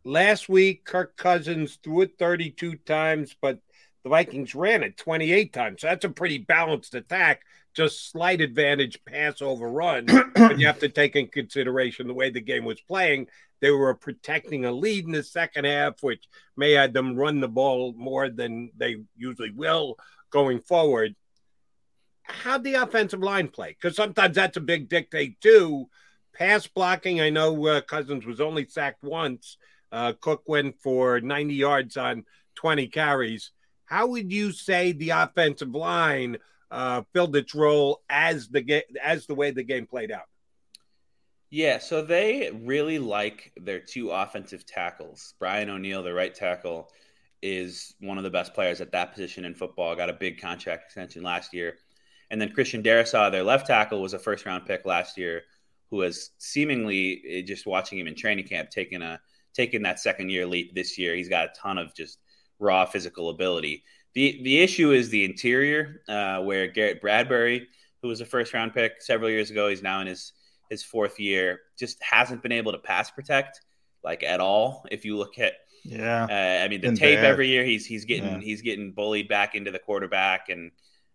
Last 0.03 0.49
week, 0.49 0.83
Kirk 0.83 1.15
Cousins 1.15 1.77
threw 1.83 2.01
it 2.01 2.17
32 2.17 2.75
times, 2.77 3.35
but 3.39 3.59
the 4.03 4.09
Vikings 4.09 4.55
ran 4.55 4.83
it 4.83 4.97
28 4.97 5.53
times. 5.53 5.81
So 5.81 5.87
that's 5.87 6.05
a 6.05 6.09
pretty 6.09 6.39
balanced 6.39 6.95
attack, 6.95 7.41
just 7.75 8.09
slight 8.11 8.41
advantage 8.41 8.99
pass 9.05 9.41
over 9.41 9.67
run. 9.67 10.07
but 10.35 10.57
you 10.57 10.65
have 10.65 10.79
to 10.79 10.89
take 10.89 11.15
in 11.15 11.27
consideration 11.27 12.07
the 12.07 12.13
way 12.13 12.29
the 12.29 12.41
game 12.41 12.65
was 12.65 12.81
playing. 12.81 13.27
They 13.59 13.69
were 13.69 13.93
protecting 13.93 14.65
a 14.65 14.71
lead 14.71 15.05
in 15.05 15.11
the 15.11 15.23
second 15.23 15.65
half, 15.65 16.01
which 16.01 16.27
may 16.57 16.71
have 16.71 16.93
them 16.93 17.15
run 17.15 17.39
the 17.39 17.47
ball 17.47 17.93
more 17.95 18.27
than 18.27 18.71
they 18.75 18.97
usually 19.15 19.51
will 19.51 19.97
going 20.31 20.61
forward. 20.61 21.15
How'd 22.23 22.63
the 22.63 22.75
offensive 22.75 23.21
line 23.21 23.47
play? 23.47 23.69
Because 23.69 23.95
sometimes 23.95 24.35
that's 24.35 24.57
a 24.57 24.61
big 24.61 24.89
dictate 24.89 25.39
too. 25.41 25.89
Pass 26.33 26.67
blocking, 26.67 27.19
I 27.19 27.29
know 27.29 27.67
uh, 27.67 27.81
Cousins 27.81 28.25
was 28.25 28.39
only 28.39 28.65
sacked 28.67 29.03
once. 29.03 29.57
Uh, 29.91 30.13
Cook 30.19 30.43
went 30.47 30.79
for 30.79 31.19
90 31.19 31.53
yards 31.53 31.97
on 31.97 32.25
20 32.55 32.87
carries. 32.87 33.51
How 33.85 34.07
would 34.07 34.31
you 34.31 34.51
say 34.53 34.93
the 34.93 35.09
offensive 35.09 35.75
line 35.75 36.37
uh, 36.69 37.03
filled 37.11 37.35
its 37.35 37.53
role 37.53 38.01
as 38.09 38.47
the 38.47 38.61
game 38.61 38.83
as 39.03 39.25
the 39.25 39.35
way 39.35 39.51
the 39.51 39.63
game 39.63 39.85
played 39.85 40.11
out? 40.11 40.27
Yeah, 41.49 41.79
so 41.79 42.01
they 42.01 42.49
really 42.63 42.97
like 42.97 43.51
their 43.57 43.81
two 43.81 44.11
offensive 44.11 44.65
tackles. 44.65 45.33
Brian 45.37 45.69
O'Neill, 45.69 46.01
the 46.01 46.13
right 46.13 46.33
tackle, 46.33 46.89
is 47.41 47.93
one 47.99 48.17
of 48.17 48.23
the 48.23 48.29
best 48.29 48.53
players 48.53 48.79
at 48.79 48.93
that 48.93 49.11
position 49.11 49.43
in 49.43 49.53
football. 49.53 49.93
Got 49.93 50.09
a 50.09 50.13
big 50.13 50.39
contract 50.39 50.85
extension 50.85 51.23
last 51.23 51.53
year. 51.53 51.75
And 52.31 52.41
then 52.41 52.51
Christian 52.53 52.81
Darrisaw, 52.81 53.31
their 53.31 53.43
left 53.43 53.67
tackle, 53.67 54.01
was 54.01 54.13
a 54.13 54.19
first 54.19 54.45
round 54.45 54.65
pick 54.65 54.85
last 54.85 55.17
year, 55.17 55.43
who 55.91 56.01
has 56.01 56.31
seemingly 56.39 57.21
eh, 57.29 57.41
just 57.41 57.67
watching 57.67 57.99
him 57.99 58.07
in 58.07 58.15
training 58.15 58.47
camp 58.47 58.69
taken 58.71 59.01
a 59.03 59.19
taken 59.53 59.83
that 59.83 59.99
second 59.99 60.29
year 60.29 60.45
leap 60.47 60.73
this 60.73 60.97
year. 60.97 61.13
He's 61.15 61.29
got 61.29 61.45
a 61.45 61.51
ton 61.55 61.77
of 61.77 61.93
just 61.93 62.19
raw 62.57 62.85
physical 62.85 63.29
ability. 63.29 63.83
The 64.13 64.41
the 64.43 64.59
issue 64.59 64.91
is 64.91 65.09
the 65.09 65.25
interior, 65.25 66.01
uh, 66.07 66.39
where 66.41 66.67
Garrett 66.67 67.01
Bradbury, 67.01 67.67
who 68.01 68.07
was 68.07 68.21
a 68.21 68.25
first 68.25 68.53
round 68.53 68.73
pick 68.73 69.01
several 69.01 69.29
years 69.29 69.51
ago, 69.51 69.67
he's 69.67 69.83
now 69.83 70.01
in 70.01 70.07
his 70.07 70.33
his 70.69 70.83
fourth 70.83 71.19
year, 71.19 71.59
just 71.77 72.01
hasn't 72.01 72.41
been 72.41 72.53
able 72.53 72.71
to 72.71 72.77
pass 72.79 73.11
protect 73.11 73.61
like 74.03 74.23
at 74.23 74.39
all. 74.39 74.85
If 74.89 75.05
you 75.05 75.17
look 75.17 75.37
at 75.37 75.53
yeah, 75.83 76.29
uh, 76.29 76.63
I 76.63 76.67
mean 76.69 76.81
the 76.81 76.89
Been 76.89 76.95
tape 76.95 77.21
bad. 77.21 77.25
every 77.25 77.47
year, 77.49 77.63
he's 77.65 77.85
he's 77.85 78.05
getting 78.05 78.23
Yeah. 78.25 78.39
he's 78.41 78.61
getting 78.61 78.91
bullied 78.93 79.27
back 79.27 79.55
into 79.55 79.71
the 79.71 79.79
quarterback, 79.79 80.49
and 80.49 80.71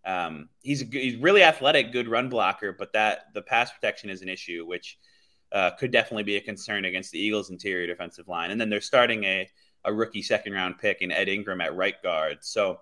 um, 0.07 0.49
he's 0.61 0.81
he's 0.91 1.17
really 1.17 1.43
athletic, 1.43 1.91
good 1.91 2.07
run 2.07 2.29
blocker, 2.29 2.71
but 2.71 2.93
that 2.93 3.25
the 3.33 3.41
pass 3.41 3.71
protection 3.71 4.09
is 4.09 4.21
an 4.21 4.29
issue, 4.29 4.65
which 4.65 4.97
uh, 5.51 5.71
could 5.71 5.91
definitely 5.91 6.23
be 6.23 6.37
a 6.37 6.41
concern 6.41 6.85
against 6.85 7.11
the 7.11 7.19
Eagles' 7.19 7.49
interior 7.49 7.85
defensive 7.85 8.27
line. 8.27 8.51
And 8.51 8.59
then 8.59 8.69
they're 8.69 8.81
starting 8.81 9.23
a 9.25 9.49
a 9.83 9.93
rookie 9.93 10.21
second 10.21 10.53
round 10.53 10.77
pick 10.77 11.01
in 11.01 11.11
Ed 11.11 11.29
Ingram 11.29 11.61
at 11.61 11.75
right 11.75 12.01
guard, 12.01 12.37
so 12.41 12.79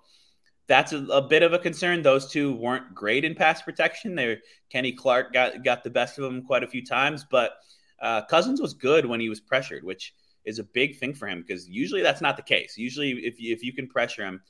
that's 0.67 0.93
a, 0.93 1.03
a 1.05 1.21
bit 1.21 1.43
of 1.43 1.53
a 1.53 1.59
concern. 1.59 2.01
Those 2.01 2.27
two 2.27 2.53
weren't 2.53 2.93
great 2.93 3.25
in 3.25 3.35
pass 3.35 3.61
protection. 3.61 4.15
They 4.15 4.39
Kenny 4.69 4.91
Clark 4.91 5.33
got 5.33 5.63
got 5.63 5.83
the 5.83 5.89
best 5.89 6.19
of 6.19 6.23
them 6.23 6.43
quite 6.43 6.63
a 6.63 6.67
few 6.67 6.85
times, 6.85 7.25
but 7.29 7.57
uh, 8.01 8.21
Cousins 8.23 8.61
was 8.61 8.73
good 8.73 9.05
when 9.05 9.19
he 9.19 9.29
was 9.29 9.39
pressured, 9.39 9.83
which 9.83 10.13
is 10.45 10.59
a 10.59 10.63
big 10.63 10.97
thing 10.99 11.13
for 11.13 11.27
him 11.27 11.41
because 11.41 11.67
usually 11.67 12.03
that's 12.03 12.21
not 12.21 12.37
the 12.37 12.43
case. 12.43 12.77
Usually, 12.77 13.11
if 13.25 13.39
you, 13.39 13.51
if 13.51 13.63
you 13.63 13.73
can 13.73 13.87
pressure 13.87 14.23
him, 14.23 14.41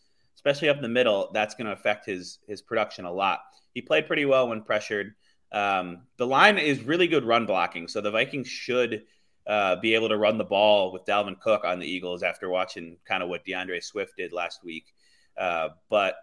especially 0.45 0.69
up 0.69 0.75
in 0.75 0.83
the 0.83 0.89
middle, 0.89 1.31
that's 1.33 1.55
going 1.55 1.65
to 1.65 1.73
affect 1.73 2.05
his 2.05 2.39
his 2.47 2.61
production 2.61 3.05
a 3.05 3.11
lot. 3.11 3.39
He 3.73 3.81
played 3.81 4.05
pretty 4.05 4.25
well 4.25 4.49
when 4.49 4.61
pressured. 4.61 5.15
Um, 5.51 6.03
the 6.17 6.27
line 6.27 6.57
is 6.57 6.83
really 6.83 7.07
good 7.07 7.25
run 7.25 7.45
blocking, 7.45 7.87
so 7.87 7.99
the 7.99 8.11
Vikings 8.11 8.47
should 8.47 9.03
uh, 9.47 9.77
be 9.77 9.95
able 9.95 10.09
to 10.09 10.17
run 10.17 10.37
the 10.37 10.43
ball 10.43 10.91
with 10.91 11.05
Dalvin 11.05 11.39
Cook 11.39 11.63
on 11.65 11.79
the 11.79 11.87
Eagles 11.87 12.23
after 12.23 12.49
watching 12.49 12.97
kind 13.05 13.23
of 13.23 13.29
what 13.29 13.45
D'Andre 13.45 13.79
Swift 13.79 14.13
did 14.17 14.33
last 14.33 14.63
week. 14.63 14.93
Uh, 15.37 15.69
but 15.89 16.15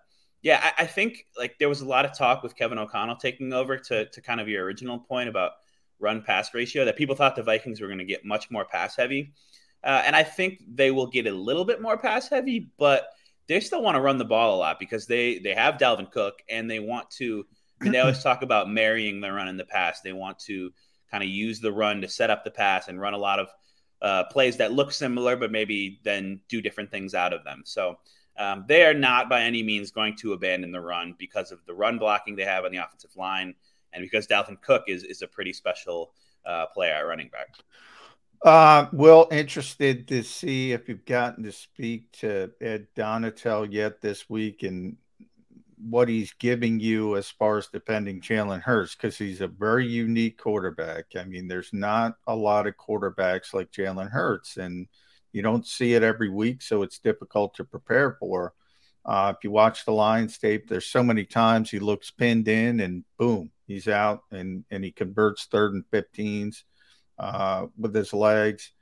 yeah, 0.42 0.60
I, 0.62 0.84
I 0.84 0.86
think 0.86 1.26
like 1.36 1.58
there 1.58 1.68
was 1.68 1.80
a 1.80 1.86
lot 1.86 2.04
of 2.04 2.16
talk 2.16 2.42
with 2.42 2.56
Kevin 2.56 2.78
O'Connell 2.78 3.16
taking 3.16 3.52
over 3.52 3.76
to 3.76 4.06
to 4.06 4.20
kind 4.20 4.40
of 4.40 4.48
your 4.48 4.64
original 4.64 4.98
point 4.98 5.28
about 5.28 5.52
run 5.98 6.22
pass 6.22 6.54
ratio 6.54 6.84
that 6.84 6.96
people 6.96 7.16
thought 7.16 7.34
the 7.34 7.42
Vikings 7.42 7.80
were 7.80 7.88
going 7.88 7.98
to 7.98 8.04
get 8.04 8.24
much 8.24 8.50
more 8.52 8.64
pass 8.64 8.96
heavy. 8.96 9.32
Uh, 9.84 10.02
and 10.04 10.14
I 10.14 10.22
think 10.22 10.62
they 10.72 10.92
will 10.92 11.08
get 11.08 11.26
a 11.26 11.32
little 11.32 11.64
bit 11.64 11.82
more 11.82 11.96
pass 11.96 12.28
heavy, 12.28 12.70
but 12.78 13.08
they 13.52 13.60
still 13.60 13.82
want 13.82 13.96
to 13.96 14.00
run 14.00 14.16
the 14.16 14.24
ball 14.24 14.54
a 14.54 14.58
lot 14.58 14.78
because 14.80 15.06
they 15.06 15.38
they 15.38 15.54
have 15.54 15.76
Dalvin 15.76 16.10
Cook 16.10 16.42
and 16.48 16.70
they 16.70 16.80
want 16.80 17.10
to. 17.12 17.44
And 17.80 17.92
they 17.92 17.98
always 17.98 18.22
talk 18.22 18.42
about 18.42 18.70
marrying 18.70 19.20
the 19.20 19.32
run 19.32 19.48
in 19.48 19.56
the 19.56 19.64
past. 19.64 20.02
They 20.02 20.12
want 20.12 20.38
to 20.40 20.72
kind 21.10 21.22
of 21.22 21.28
use 21.28 21.60
the 21.60 21.72
run 21.72 22.00
to 22.00 22.08
set 22.08 22.30
up 22.30 22.44
the 22.44 22.50
pass 22.50 22.88
and 22.88 23.00
run 23.00 23.12
a 23.12 23.18
lot 23.18 23.38
of 23.38 23.48
uh, 24.00 24.24
plays 24.24 24.56
that 24.56 24.72
look 24.72 24.90
similar, 24.92 25.36
but 25.36 25.52
maybe 25.52 26.00
then 26.02 26.40
do 26.48 26.62
different 26.62 26.90
things 26.90 27.14
out 27.14 27.32
of 27.32 27.44
them. 27.44 27.62
So 27.64 27.98
um, 28.38 28.64
they 28.66 28.84
are 28.86 28.94
not 28.94 29.28
by 29.28 29.42
any 29.42 29.62
means 29.62 29.90
going 29.90 30.16
to 30.16 30.32
abandon 30.32 30.72
the 30.72 30.80
run 30.80 31.14
because 31.18 31.52
of 31.52 31.58
the 31.66 31.74
run 31.74 31.98
blocking 31.98 32.34
they 32.34 32.44
have 32.44 32.64
on 32.64 32.72
the 32.72 32.78
offensive 32.78 33.14
line, 33.16 33.54
and 33.92 34.02
because 34.02 34.26
Dalvin 34.26 34.60
Cook 34.62 34.84
is 34.88 35.04
is 35.04 35.20
a 35.20 35.28
pretty 35.28 35.52
special 35.52 36.14
uh, 36.46 36.66
player 36.66 36.94
at 36.94 37.00
running 37.00 37.28
back. 37.28 37.48
Uh, 38.44 38.86
Will, 38.92 39.28
interested 39.30 40.08
to 40.08 40.24
see 40.24 40.72
if 40.72 40.88
you've 40.88 41.04
gotten 41.04 41.44
to 41.44 41.52
speak 41.52 42.10
to 42.12 42.50
Ed 42.60 42.88
Donatell 42.96 43.72
yet 43.72 44.00
this 44.00 44.28
week 44.28 44.64
and 44.64 44.96
what 45.78 46.08
he's 46.08 46.32
giving 46.32 46.80
you 46.80 47.16
as 47.16 47.30
far 47.30 47.58
as 47.58 47.68
defending 47.68 48.20
Jalen 48.20 48.60
Hurts 48.60 48.96
because 48.96 49.16
he's 49.16 49.40
a 49.40 49.46
very 49.46 49.86
unique 49.86 50.38
quarterback. 50.38 51.06
I 51.16 51.24
mean, 51.24 51.46
there's 51.46 51.72
not 51.72 52.16
a 52.26 52.34
lot 52.34 52.66
of 52.66 52.76
quarterbacks 52.76 53.54
like 53.54 53.70
Jalen 53.70 54.10
Hurts, 54.10 54.56
and 54.56 54.88
you 55.32 55.42
don't 55.42 55.66
see 55.66 55.94
it 55.94 56.02
every 56.02 56.28
week, 56.28 56.62
so 56.62 56.82
it's 56.82 56.98
difficult 56.98 57.54
to 57.54 57.64
prepare 57.64 58.16
for. 58.18 58.54
Uh, 59.04 59.32
if 59.36 59.44
you 59.44 59.52
watch 59.52 59.84
the 59.84 59.92
Lions 59.92 60.36
tape, 60.38 60.68
there's 60.68 60.86
so 60.86 61.04
many 61.04 61.24
times 61.24 61.70
he 61.70 61.78
looks 61.78 62.10
pinned 62.10 62.48
in 62.48 62.80
and 62.80 63.04
boom, 63.18 63.52
he's 63.68 63.86
out 63.86 64.22
and, 64.32 64.64
and 64.70 64.84
he 64.84 64.90
converts 64.90 65.46
third 65.46 65.74
and 65.74 65.84
15s 65.92 66.62
uh, 67.22 67.66
with 67.78 67.94
his 67.94 68.12
legs. 68.12 68.72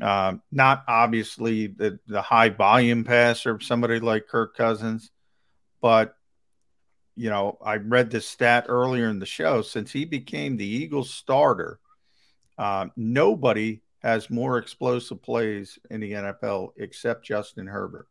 Um, 0.00 0.42
not 0.50 0.82
obviously 0.88 1.68
the, 1.68 2.00
the 2.08 2.22
high 2.22 2.48
volume 2.48 3.04
passer 3.04 3.52
of 3.52 3.62
somebody 3.62 4.00
like 4.00 4.26
Kirk 4.26 4.56
Cousins, 4.56 5.10
but 5.80 6.16
you 7.16 7.30
know, 7.30 7.58
I 7.64 7.76
read 7.76 8.10
this 8.10 8.26
stat 8.26 8.66
earlier 8.68 9.08
in 9.08 9.20
the 9.20 9.26
show. 9.26 9.62
Since 9.62 9.92
he 9.92 10.04
became 10.04 10.56
the 10.56 10.66
Eagles 10.66 11.10
starter, 11.10 11.78
uh, 12.58 12.86
nobody 12.96 13.82
has 14.02 14.30
more 14.30 14.58
explosive 14.58 15.22
plays 15.22 15.78
in 15.90 16.00
the 16.00 16.12
NFL 16.12 16.70
except 16.76 17.24
Justin 17.24 17.66
Herbert. 17.66 18.08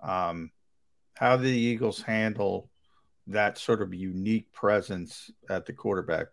Um, 0.00 0.52
how 1.14 1.36
do 1.36 1.42
the 1.42 1.50
Eagles 1.50 2.00
handle 2.00 2.70
that 3.26 3.58
sort 3.58 3.82
of 3.82 3.92
unique 3.92 4.52
presence 4.52 5.30
at 5.50 5.66
the 5.66 5.72
quarterback 5.72 6.28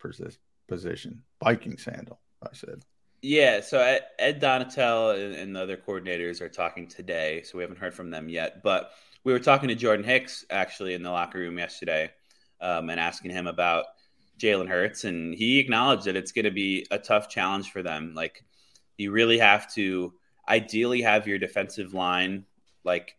position? 0.68 1.24
Vikings 1.44 1.86
handle, 1.86 2.20
I 2.41 2.49
said. 2.53 2.84
Yeah, 3.22 3.62
so 3.62 3.80
Ed, 4.20 4.40
Donatell 4.40 5.16
and, 5.16 5.36
and 5.36 5.56
the 5.56 5.62
other 5.62 5.78
coordinators 5.78 6.41
are 6.41 6.49
talking 6.49 6.88
today, 6.88 7.41
so 7.44 7.57
we 7.57 7.64
haven't 7.64 7.80
heard 7.80 7.95
from 7.95 8.12
them 8.12 8.30
yet. 8.30 8.62
But 8.62 8.91
we 9.24 9.34
were 9.34 9.40
talking 9.40 9.70
to 9.70 9.76
Jordan 9.76 10.06
Hicks 10.06 10.45
actually 10.49 10.94
in 10.94 11.02
the 11.02 11.10
locker 11.10 11.40
room 11.40 11.57
yesterday, 11.57 12.12
um, 12.62 12.90
and 12.90 12.99
asking 12.99 13.32
him 13.32 13.48
about 13.48 13.86
Jalen 14.38 14.68
Hurts, 14.68 15.06
and 15.06 15.34
he 15.34 15.60
acknowledged 15.60 16.06
that 16.06 16.16
it's 16.16 16.34
going 16.34 16.45
to 16.45 16.52
be 16.52 16.86
a 16.91 16.99
tough 16.99 17.30
challenge 17.30 17.72
for 17.72 17.82
them. 17.82 18.14
Like, 18.14 18.44
you 18.98 19.12
really 19.12 19.40
have 19.40 19.74
to 19.74 20.14
ideally 20.48 21.02
have 21.02 21.28
your 21.28 21.40
defensive 21.40 21.94
line 21.94 22.45
like 22.84 23.16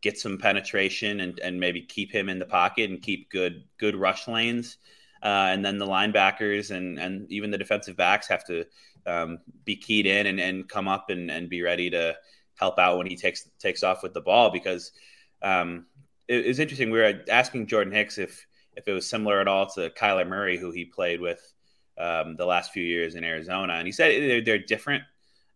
get 0.00 0.18
some 0.18 0.38
penetration 0.38 1.20
and, 1.20 1.40
and 1.40 1.58
maybe 1.58 1.82
keep 1.82 2.12
him 2.12 2.28
in 2.28 2.38
the 2.38 2.46
pocket 2.46 2.88
and 2.88 3.02
keep 3.02 3.30
good 3.30 3.64
good 3.78 3.96
rush 3.96 4.28
lanes. 4.28 4.78
Uh, 5.22 5.48
and 5.50 5.64
then 5.64 5.78
the 5.78 5.86
linebackers 5.86 6.70
and, 6.70 6.98
and 6.98 7.30
even 7.30 7.50
the 7.50 7.58
defensive 7.58 7.96
backs 7.96 8.28
have 8.28 8.44
to 8.46 8.64
um, 9.06 9.38
be 9.64 9.76
keyed 9.76 10.06
in 10.06 10.26
and, 10.26 10.38
and 10.40 10.68
come 10.68 10.86
up 10.88 11.10
and, 11.10 11.30
and 11.30 11.48
be 11.48 11.62
ready 11.62 11.90
to 11.90 12.16
help 12.54 12.78
out 12.78 12.98
when 12.98 13.06
he 13.06 13.16
takes 13.16 13.48
takes 13.58 13.82
off 13.82 14.02
with 14.02 14.12
the 14.14 14.20
ball 14.20 14.50
because 14.50 14.92
um, 15.42 15.86
it, 16.26 16.44
it 16.44 16.48
was 16.48 16.58
interesting. 16.58 16.90
We 16.90 16.98
were 16.98 17.22
asking 17.30 17.66
Jordan 17.66 17.92
Hicks 17.92 18.18
if 18.18 18.46
if 18.76 18.86
it 18.86 18.92
was 18.92 19.08
similar 19.08 19.40
at 19.40 19.48
all 19.48 19.66
to 19.70 19.90
Kyler 19.90 20.26
Murray, 20.26 20.56
who 20.56 20.70
he 20.70 20.84
played 20.84 21.20
with 21.20 21.40
um, 21.98 22.36
the 22.36 22.46
last 22.46 22.72
few 22.72 22.82
years 22.82 23.16
in 23.16 23.24
Arizona, 23.24 23.74
and 23.74 23.86
he 23.86 23.92
said 23.92 24.22
they're, 24.22 24.40
they're 24.42 24.58
different. 24.58 25.02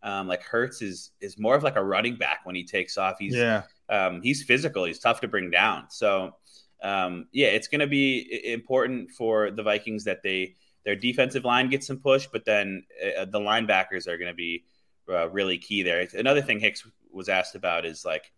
Um, 0.02 0.26
like 0.26 0.43
Hurts 0.43 0.82
is 0.82 1.10
is 1.20 1.39
more 1.39 1.55
of 1.55 1.62
like 1.62 1.76
a 1.76 1.84
running 1.84 2.16
back 2.16 2.40
when 2.44 2.56
he 2.56 2.64
takes 2.64 2.98
off. 2.98 3.16
He's 3.20 3.36
Yeah. 3.36 3.62
um, 3.89 4.20
he's 4.22 4.43
physical. 4.43 4.84
He's 4.84 4.98
tough 4.98 5.20
to 5.20 5.28
bring 5.28 5.51
down. 5.51 5.84
So 5.90 6.34
um, 6.82 7.26
yeah, 7.32 7.48
it's 7.48 7.68
going 7.68 7.80
to 7.80 7.86
be 7.86 8.52
important 8.52 9.10
for 9.12 9.50
the 9.50 9.62
Vikings 9.62 10.04
that 10.04 10.22
they 10.22 10.56
their 10.84 10.96
defensive 10.96 11.44
line 11.44 11.70
gets 11.70 11.86
some 11.86 11.98
push, 11.98 12.26
but 12.32 12.44
then 12.44 12.84
uh, 13.18 13.24
the 13.24 13.38
linebackers 13.38 14.09
are 14.09 14.18
going 14.18 14.30
to 14.30 14.34
be 14.34 14.64
uh, 15.09 15.28
really 15.30 15.59
key 15.59 15.82
there. 15.82 16.06
Another 16.14 16.42
thing 16.42 16.59
Hicks 16.59 16.84
was 17.12 17.28
asked 17.28 17.54
about 17.54 17.84
is 17.84 18.04
like 18.04 18.32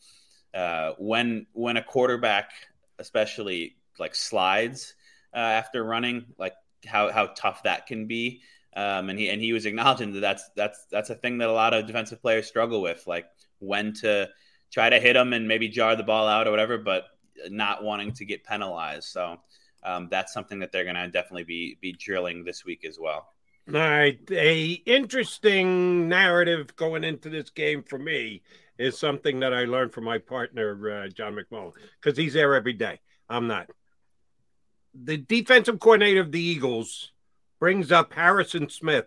uh, 0.53 0.93
when 0.99 1.47
when 1.53 1.77
a 1.77 1.83
quarterback, 1.83 2.51
especially 2.99 3.77
like 3.99 4.15
slides 4.15 4.95
uh, 5.35 5.39
after 5.39 5.83
running, 5.83 6.27
like 6.39 6.55
how 6.87 7.11
how 7.11 7.27
tough 7.29 7.63
that 7.63 7.87
can 7.87 8.07
be. 8.07 8.43
Um, 8.77 9.09
and 9.09 9.19
he 9.19 9.31
and 9.31 9.41
he 9.41 9.53
was 9.53 9.67
acknowledging 9.67 10.13
that 10.13 10.21
that's 10.21 10.51
that's 10.57 10.87
that's 10.91 11.11
a 11.11 11.15
thing 11.15 11.39
that 11.39 11.49
a 11.49 11.53
lot 11.53 11.75
of 11.75 11.87
defensive 11.87 12.21
players 12.21 12.47
struggle 12.47 12.83
with, 12.83 13.07
like 13.07 13.27
when 13.59 13.95
to 13.95 14.29
try 14.71 14.91
to 14.91 14.99
hit 14.99 15.15
them 15.15 15.33
and 15.33 15.49
maybe 15.49 15.69
jar 15.69 15.97
the 15.97 16.03
ball 16.03 16.27
out 16.27 16.47
or 16.47 16.51
whatever. 16.51 16.77
But 16.77 17.05
not 17.49 17.83
wanting 17.83 18.13
to 18.13 18.25
get 18.25 18.45
penalized. 18.45 19.09
So 19.09 19.39
um, 19.83 20.09
that's 20.11 20.33
something 20.33 20.59
that 20.61 20.73
they're 20.73 20.85
going 20.85 20.97
to 20.97 21.09
definitely 21.09 21.45
be 21.45 21.79
be 21.81 21.93
drilling 21.93 22.45
this 22.45 22.65
week 22.65 22.85
as 22.85 22.99
well. 22.99 23.29
All 23.69 23.81
right, 23.81 24.19
a 24.31 24.73
interesting 24.85 26.09
narrative 26.09 26.77
going 26.77 27.03
into 27.03 27.31
this 27.31 27.49
game 27.49 27.83
for 27.83 27.99
me 27.99 28.43
is 28.79 28.99
something 28.99 29.41
that 29.41 29.55
I 29.55 29.65
learned 29.65 29.93
from 29.93 30.05
my 30.05 30.19
partner 30.19 31.05
uh, 31.05 31.09
John 31.09 31.35
McMullen 31.35 31.73
because 32.01 32.19
he's 32.19 32.35
there 32.35 32.55
every 32.55 32.75
day. 32.75 33.01
I'm 33.29 33.47
not. 33.47 33.71
The 34.95 35.17
defensive 35.17 35.81
coordinator 35.81 36.21
of 36.21 36.31
the 36.31 36.41
Eagles 36.41 37.13
brings 37.59 37.91
up 37.91 38.13
Harrison 38.13 38.69
Smith 38.69 39.07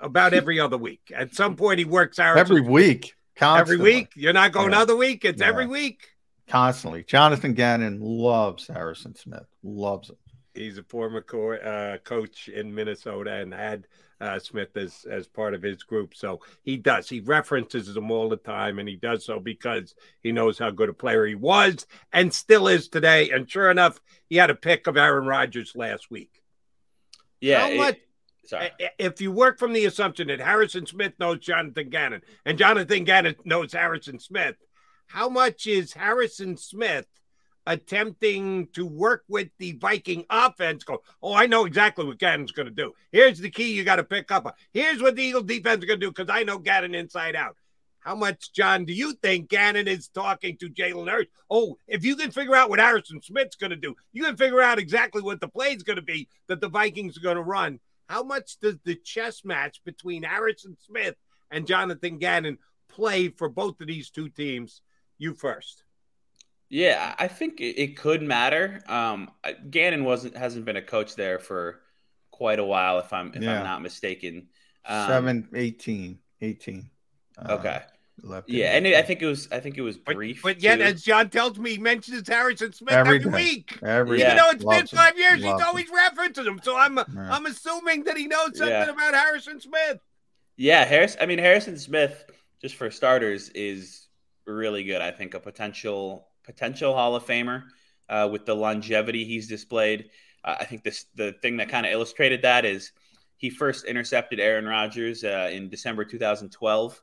about 0.00 0.34
every 0.34 0.58
other 0.58 0.76
week. 0.76 1.12
At 1.14 1.34
some 1.34 1.54
point, 1.54 1.78
he 1.78 1.84
works 1.84 2.18
Harrison 2.18 2.40
every 2.40 2.60
week. 2.60 3.14
Constantly. 3.36 3.74
Every 3.74 4.00
week. 4.00 4.08
You're 4.16 4.32
not 4.32 4.52
going 4.52 4.72
yeah. 4.72 4.80
other 4.80 4.96
week. 4.96 5.24
It's 5.24 5.40
yeah. 5.40 5.48
every 5.48 5.66
week. 5.66 6.08
Constantly. 6.52 7.02
Jonathan 7.04 7.54
Gannon 7.54 7.98
loves 7.98 8.66
Harrison 8.66 9.14
Smith. 9.14 9.46
Loves 9.62 10.10
him. 10.10 10.16
He's 10.52 10.76
a 10.76 10.82
former 10.82 11.22
co- 11.22 11.54
uh, 11.54 11.96
coach 11.96 12.48
in 12.48 12.74
Minnesota 12.74 13.36
and 13.36 13.54
had 13.54 13.86
uh, 14.20 14.38
Smith 14.38 14.76
as 14.76 15.06
as 15.10 15.26
part 15.26 15.54
of 15.54 15.62
his 15.62 15.82
group. 15.82 16.14
So 16.14 16.40
he 16.62 16.76
does. 16.76 17.08
He 17.08 17.20
references 17.20 17.96
him 17.96 18.10
all 18.10 18.28
the 18.28 18.36
time, 18.36 18.78
and 18.78 18.86
he 18.86 18.96
does 18.96 19.24
so 19.24 19.40
because 19.40 19.94
he 20.22 20.30
knows 20.30 20.58
how 20.58 20.70
good 20.70 20.90
a 20.90 20.92
player 20.92 21.24
he 21.24 21.34
was 21.34 21.86
and 22.12 22.30
still 22.34 22.68
is 22.68 22.86
today. 22.88 23.30
And 23.30 23.50
sure 23.50 23.70
enough, 23.70 23.98
he 24.28 24.36
had 24.36 24.50
a 24.50 24.54
pick 24.54 24.86
of 24.86 24.98
Aaron 24.98 25.24
Rodgers 25.24 25.72
last 25.74 26.10
week. 26.10 26.42
Yeah. 27.40 27.66
How 27.66 27.76
much? 27.76 27.96
Sorry. 28.44 28.70
If 28.98 29.22
you 29.22 29.32
work 29.32 29.58
from 29.58 29.72
the 29.72 29.86
assumption 29.86 30.28
that 30.28 30.40
Harrison 30.40 30.84
Smith 30.84 31.14
knows 31.18 31.38
Jonathan 31.38 31.88
Gannon 31.88 32.20
and 32.44 32.58
Jonathan 32.58 33.04
Gannon 33.04 33.36
knows 33.46 33.72
Harrison 33.72 34.18
Smith, 34.18 34.56
how 35.12 35.28
much 35.28 35.66
is 35.66 35.92
Harrison 35.92 36.56
Smith 36.56 37.06
attempting 37.66 38.66
to 38.72 38.84
work 38.84 39.24
with 39.28 39.48
the 39.58 39.72
Viking 39.72 40.24
offense? 40.30 40.84
Go, 40.84 41.02
oh, 41.22 41.34
I 41.34 41.46
know 41.46 41.64
exactly 41.64 42.04
what 42.04 42.18
Gannon's 42.18 42.52
going 42.52 42.68
to 42.68 42.74
do. 42.74 42.92
Here's 43.10 43.38
the 43.38 43.50
key 43.50 43.72
you 43.72 43.84
got 43.84 43.96
to 43.96 44.04
pick 44.04 44.30
up. 44.30 44.56
Here's 44.72 45.02
what 45.02 45.16
the 45.16 45.22
Eagle 45.22 45.42
defense 45.42 45.80
is 45.80 45.86
going 45.86 46.00
to 46.00 46.06
do 46.06 46.10
because 46.10 46.30
I 46.30 46.42
know 46.42 46.58
Gannon 46.58 46.94
inside 46.94 47.36
out. 47.36 47.56
How 48.00 48.16
much, 48.16 48.52
John, 48.52 48.84
do 48.84 48.92
you 48.92 49.12
think 49.12 49.48
Gannon 49.48 49.86
is 49.86 50.08
talking 50.08 50.56
to 50.56 50.68
Jalen 50.68 51.08
Hurts? 51.08 51.30
Oh, 51.48 51.76
if 51.86 52.04
you 52.04 52.16
can 52.16 52.32
figure 52.32 52.56
out 52.56 52.68
what 52.68 52.80
Harrison 52.80 53.22
Smith's 53.22 53.54
going 53.54 53.70
to 53.70 53.76
do, 53.76 53.94
you 54.12 54.24
can 54.24 54.36
figure 54.36 54.60
out 54.60 54.80
exactly 54.80 55.22
what 55.22 55.40
the 55.40 55.46
play 55.46 55.68
is 55.68 55.84
going 55.84 55.96
to 55.96 56.02
be 56.02 56.28
that 56.48 56.60
the 56.60 56.68
Vikings 56.68 57.16
are 57.16 57.22
going 57.22 57.36
to 57.36 57.42
run 57.42 57.78
how 58.12 58.22
much 58.22 58.60
does 58.60 58.76
the 58.84 58.94
chess 58.94 59.42
match 59.42 59.80
between 59.84 60.22
Harrison 60.22 60.76
Smith 60.78 61.14
and 61.50 61.66
Jonathan 61.66 62.18
Gannon 62.18 62.58
play 62.86 63.28
for 63.28 63.48
both 63.48 63.80
of 63.80 63.86
these 63.86 64.10
two 64.10 64.28
teams? 64.28 64.82
You 65.18 65.34
first. 65.34 65.84
Yeah, 66.68 67.14
I 67.18 67.28
think 67.28 67.60
it, 67.60 67.98
could 67.98 68.22
matter. 68.22 68.82
Um, 68.88 69.30
Gannon 69.70 70.04
wasn't 70.04 70.36
hasn't 70.36 70.64
been 70.64 70.76
a 70.76 70.82
coach 70.82 71.16
there 71.16 71.38
for 71.38 71.80
quite 72.30 72.58
a 72.58 72.64
while, 72.64 72.98
if 72.98 73.12
I'm 73.12 73.30
if 73.34 73.42
yeah. 73.42 73.58
I'm 73.58 73.64
not 73.64 73.82
mistaken. 73.82 74.48
Um, 74.86 75.06
Seven, 75.06 75.48
18, 75.54 76.18
18. 76.40 76.90
Uh, 77.38 77.52
okay. 77.52 77.82
Left 78.22 78.48
yeah, 78.48 78.76
and 78.76 78.86
it, 78.86 78.94
I 78.94 79.02
think 79.02 79.20
it 79.20 79.26
was 79.26 79.48
I 79.50 79.58
think 79.58 79.78
it 79.78 79.82
was 79.82 79.96
brief. 79.96 80.42
But, 80.42 80.56
but 80.56 80.62
yet, 80.62 80.80
as 80.80 81.02
John 81.02 81.28
tells 81.28 81.58
me, 81.58 81.72
he 81.72 81.78
mentions 81.78 82.28
Harrison 82.28 82.72
Smith 82.72 82.94
every, 82.94 83.16
every 83.16 83.32
week. 83.32 83.78
Every 83.82 84.20
Even 84.20 84.30
day. 84.30 84.36
though 84.36 84.50
it's 84.50 84.64
been 84.64 84.86
five 84.86 85.18
years, 85.18 85.42
he's 85.42 85.62
always 85.62 85.90
referencing 85.90 86.46
him. 86.46 86.60
So 86.62 86.76
I'm 86.76 86.96
yeah. 86.96 87.04
I'm 87.18 87.46
assuming 87.46 88.04
that 88.04 88.16
he 88.16 88.28
knows 88.28 88.56
something 88.58 88.68
yeah. 88.68 88.90
about 88.90 89.14
Harrison 89.14 89.60
Smith. 89.60 89.98
Yeah, 90.56 90.84
Harris. 90.84 91.16
I 91.20 91.26
mean, 91.26 91.38
Harrison 91.38 91.76
Smith, 91.78 92.24
just 92.60 92.76
for 92.76 92.90
starters, 92.90 93.48
is 93.50 94.01
really 94.46 94.84
good. 94.84 95.00
I 95.00 95.10
think 95.10 95.34
a 95.34 95.40
potential 95.40 96.28
potential 96.44 96.94
Hall 96.94 97.14
of 97.14 97.24
Famer 97.24 97.64
uh, 98.08 98.28
with 98.30 98.46
the 98.46 98.54
longevity 98.54 99.24
he's 99.24 99.48
displayed. 99.48 100.10
Uh, 100.44 100.56
I 100.60 100.64
think 100.64 100.82
this 100.82 101.06
the 101.14 101.32
thing 101.42 101.56
that 101.58 101.68
kind 101.68 101.86
of 101.86 101.92
illustrated 101.92 102.42
that 102.42 102.64
is 102.64 102.92
he 103.36 103.50
first 103.50 103.84
intercepted 103.84 104.40
Aaron 104.40 104.66
Rodgers 104.66 105.24
uh, 105.24 105.50
in 105.52 105.68
December 105.68 106.04
2012 106.04 107.02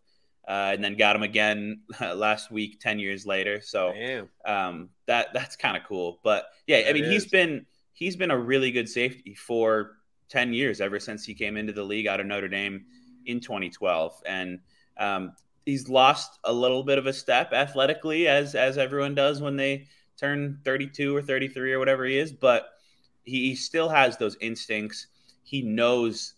uh, 0.50 0.72
and 0.74 0.84
then 0.84 0.98
got 0.98 1.16
him 1.16 1.22
again 1.22 1.82
last 2.16 2.50
week, 2.50 2.80
ten 2.80 2.98
years 2.98 3.26
later. 3.26 3.62
So 3.62 3.94
um, 4.46 4.90
that 5.06 5.28
that's 5.34 5.56
kind 5.56 5.78
of 5.78 5.84
cool. 5.84 6.20
But 6.24 6.46
yeah, 6.66 6.84
I 6.88 6.94
mean, 6.94 7.06
he's 7.06 7.28
been 7.28 7.66
he's 7.94 8.16
been 8.16 8.32
a 8.32 8.38
really 8.38 8.72
good 8.72 8.90
safety 8.90 9.36
for 9.36 9.98
ten 10.28 10.52
years 10.52 10.82
ever 10.82 11.00
since 11.00 11.24
he 11.24 11.36
came 11.36 11.56
into 11.56 11.72
the 11.72 11.84
league 11.84 12.08
out 12.08 12.20
of 12.20 12.26
Notre 12.26 12.48
Dame 12.48 12.86
in 13.26 13.40
2012, 13.40 14.24
and 14.26 14.60
um, 14.98 15.34
he's 15.66 15.90
lost 15.90 16.40
a 16.44 16.54
little 16.54 16.84
bit 16.84 16.98
of 16.98 17.06
a 17.06 17.14
step 17.14 17.54
athletically, 17.54 18.28
as 18.28 18.56
as 18.56 18.78
everyone 18.78 19.16
does 19.16 19.42
when 19.42 19.56
they 19.56 19.88
turn 20.18 20.60
32 20.66 21.16
or 21.16 21.22
33 21.22 21.74
or 21.74 21.80
whatever 21.80 22.06
he 22.06 22.18
is. 22.18 22.32
But 22.32 22.70
he, 23.24 23.50
he 23.50 23.56
still 23.56 23.90
has 23.90 24.18
those 24.18 24.38
instincts. 24.42 25.08
He 25.44 25.62
knows 25.62 26.34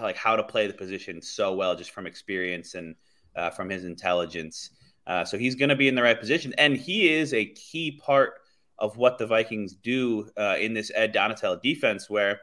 like 0.00 0.16
how 0.16 0.36
to 0.36 0.42
play 0.42 0.66
the 0.66 0.74
position 0.74 1.22
so 1.22 1.54
well 1.54 1.74
just 1.74 1.90
from 1.90 2.06
experience 2.06 2.74
and 2.74 2.94
uh, 3.36 3.50
from 3.50 3.70
his 3.70 3.84
intelligence. 3.84 4.70
Uh, 5.06 5.24
so 5.24 5.38
he's 5.38 5.54
going 5.54 5.70
to 5.70 5.76
be 5.76 5.88
in 5.88 5.94
the 5.94 6.02
right 6.02 6.20
position, 6.20 6.52
and 6.58 6.76
he 6.76 7.08
is 7.10 7.32
a 7.32 7.46
key 7.46 7.92
part 7.92 8.34
of 8.78 8.96
what 8.96 9.18
the 9.18 9.26
Vikings 9.26 9.74
do 9.74 10.28
uh, 10.36 10.56
in 10.60 10.74
this 10.74 10.92
Ed 10.94 11.14
Donatell 11.14 11.60
defense, 11.62 12.10
where 12.10 12.40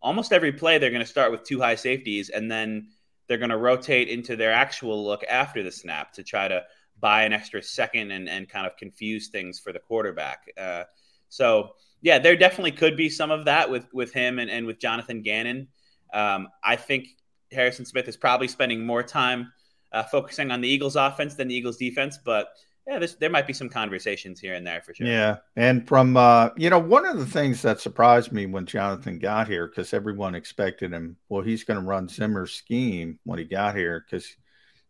almost 0.00 0.32
every 0.32 0.52
play 0.52 0.78
they're 0.78 0.90
going 0.90 1.04
to 1.04 1.06
start 1.06 1.30
with 1.30 1.44
two 1.44 1.60
high 1.60 1.74
safeties, 1.74 2.30
and 2.30 2.50
then 2.50 2.88
they're 3.28 3.38
going 3.38 3.50
to 3.50 3.58
rotate 3.58 4.08
into 4.08 4.36
their 4.36 4.52
actual 4.52 5.04
look 5.04 5.22
after 5.28 5.62
the 5.62 5.70
snap 5.70 6.12
to 6.14 6.22
try 6.22 6.48
to 6.48 6.64
buy 6.98 7.24
an 7.24 7.32
extra 7.32 7.62
second 7.62 8.10
and, 8.10 8.28
and 8.28 8.48
kind 8.48 8.66
of 8.66 8.76
confuse 8.76 9.28
things 9.28 9.60
for 9.60 9.72
the 9.72 9.78
quarterback. 9.78 10.50
Uh, 10.58 10.84
so 11.28 11.70
yeah, 12.00 12.18
there 12.18 12.36
definitely 12.36 12.72
could 12.72 12.96
be 12.96 13.08
some 13.08 13.30
of 13.30 13.44
that 13.44 13.70
with 13.70 13.86
with 13.92 14.12
him 14.12 14.38
and, 14.38 14.50
and 14.50 14.66
with 14.66 14.78
Jonathan 14.78 15.22
Gannon. 15.22 15.68
Um, 16.12 16.48
I 16.64 16.76
think 16.76 17.08
Harrison 17.52 17.84
Smith 17.84 18.08
is 18.08 18.16
probably 18.16 18.48
spending 18.48 18.84
more 18.84 19.02
time 19.02 19.52
uh, 19.92 20.02
focusing 20.04 20.50
on 20.50 20.60
the 20.60 20.68
Eagles 20.68 20.96
offense 20.96 21.34
than 21.34 21.48
the 21.48 21.54
Eagles 21.54 21.76
defense, 21.76 22.18
but 22.22 22.48
yeah, 22.88 23.06
there 23.20 23.28
might 23.28 23.46
be 23.46 23.52
some 23.52 23.68
conversations 23.68 24.40
here 24.40 24.54
and 24.54 24.66
there 24.66 24.80
for 24.80 24.94
sure. 24.94 25.06
Yeah, 25.06 25.36
and 25.56 25.86
from 25.86 26.16
uh, 26.16 26.50
you 26.56 26.70
know, 26.70 26.78
one 26.78 27.04
of 27.04 27.18
the 27.18 27.26
things 27.26 27.60
that 27.62 27.80
surprised 27.80 28.32
me 28.32 28.46
when 28.46 28.64
Jonathan 28.64 29.18
got 29.18 29.46
here, 29.46 29.66
because 29.66 29.92
everyone 29.92 30.34
expected 30.34 30.92
him, 30.92 31.16
well, 31.28 31.42
he's 31.42 31.64
going 31.64 31.78
to 31.78 31.86
run 31.86 32.08
Zimmer's 32.08 32.54
scheme 32.54 33.18
when 33.24 33.38
he 33.38 33.44
got 33.44 33.76
here, 33.76 34.02
because 34.04 34.26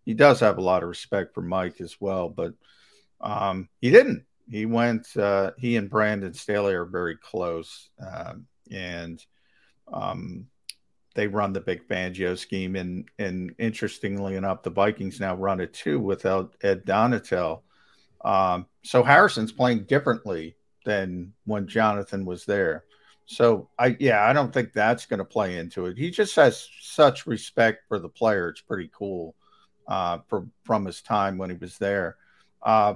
he 0.05 0.15
does 0.15 0.39
have 0.41 0.59
a 0.59 0.63
lot 0.63 0.85
of 0.85 0.89
respect 0.89 1.35
for 1.35 1.43
Mike 1.43 1.81
as 1.81 2.01
well, 2.01 2.29
but 2.29 2.55
um, 3.21 3.69
he 3.81 3.91
didn't. 3.91 4.25
He 4.49 4.65
went. 4.65 5.17
Uh, 5.17 5.51
he 5.59 5.77
and 5.77 5.91
Brandon 5.91 6.33
Staley 6.33 6.75
are 6.75 6.85
very 6.85 7.17
close, 7.17 7.91
um, 8.01 8.47
and 8.71 9.21
um, 9.93 10.47
they 11.17 11.27
run 11.27 11.53
the 11.53 11.61
big 11.61 11.89
Fangio 11.89 12.39
scheme, 12.39 12.77
and 12.77 13.09
and 13.19 13.57
interestingly 13.59 14.37
enough, 14.37 14.63
the 14.63 14.71
Vikings 14.71 15.19
now 15.19 15.35
run 15.35 15.61
it 15.61 15.75
too 15.75 15.99
without 15.99 16.55
Ed 16.63 16.87
Donatell. 16.87 17.63
Um, 18.25 18.67
so 18.83 19.03
Harrison's 19.03 19.53
playing 19.53 19.85
differently 19.85 20.57
than 20.85 21.33
when 21.45 21.67
Jonathan 21.67 22.25
was 22.25 22.45
there. 22.45 22.85
So 23.27 23.69
I 23.79 23.97
yeah, 24.01 24.25
I 24.25 24.33
don't 24.33 24.53
think 24.53 24.73
that's 24.73 25.07
going 25.07 25.19
to 25.19 25.25
play 25.25 25.59
into 25.59 25.87
it. 25.87 25.99
He 25.99 26.11
just 26.11 26.35
has 26.37 26.69
such 26.81 27.27
respect 27.27 27.87
for 27.89 27.99
the 27.99 28.09
player. 28.09 28.49
It's 28.49 28.63
pretty 28.63 28.91
cool 28.93 29.35
uh, 29.87 30.19
for, 30.29 30.47
from 30.65 30.87
his 30.87 31.03
time 31.03 31.37
when 31.37 31.51
he 31.51 31.57
was 31.57 31.77
there. 31.79 32.17
Uh, 32.63 32.95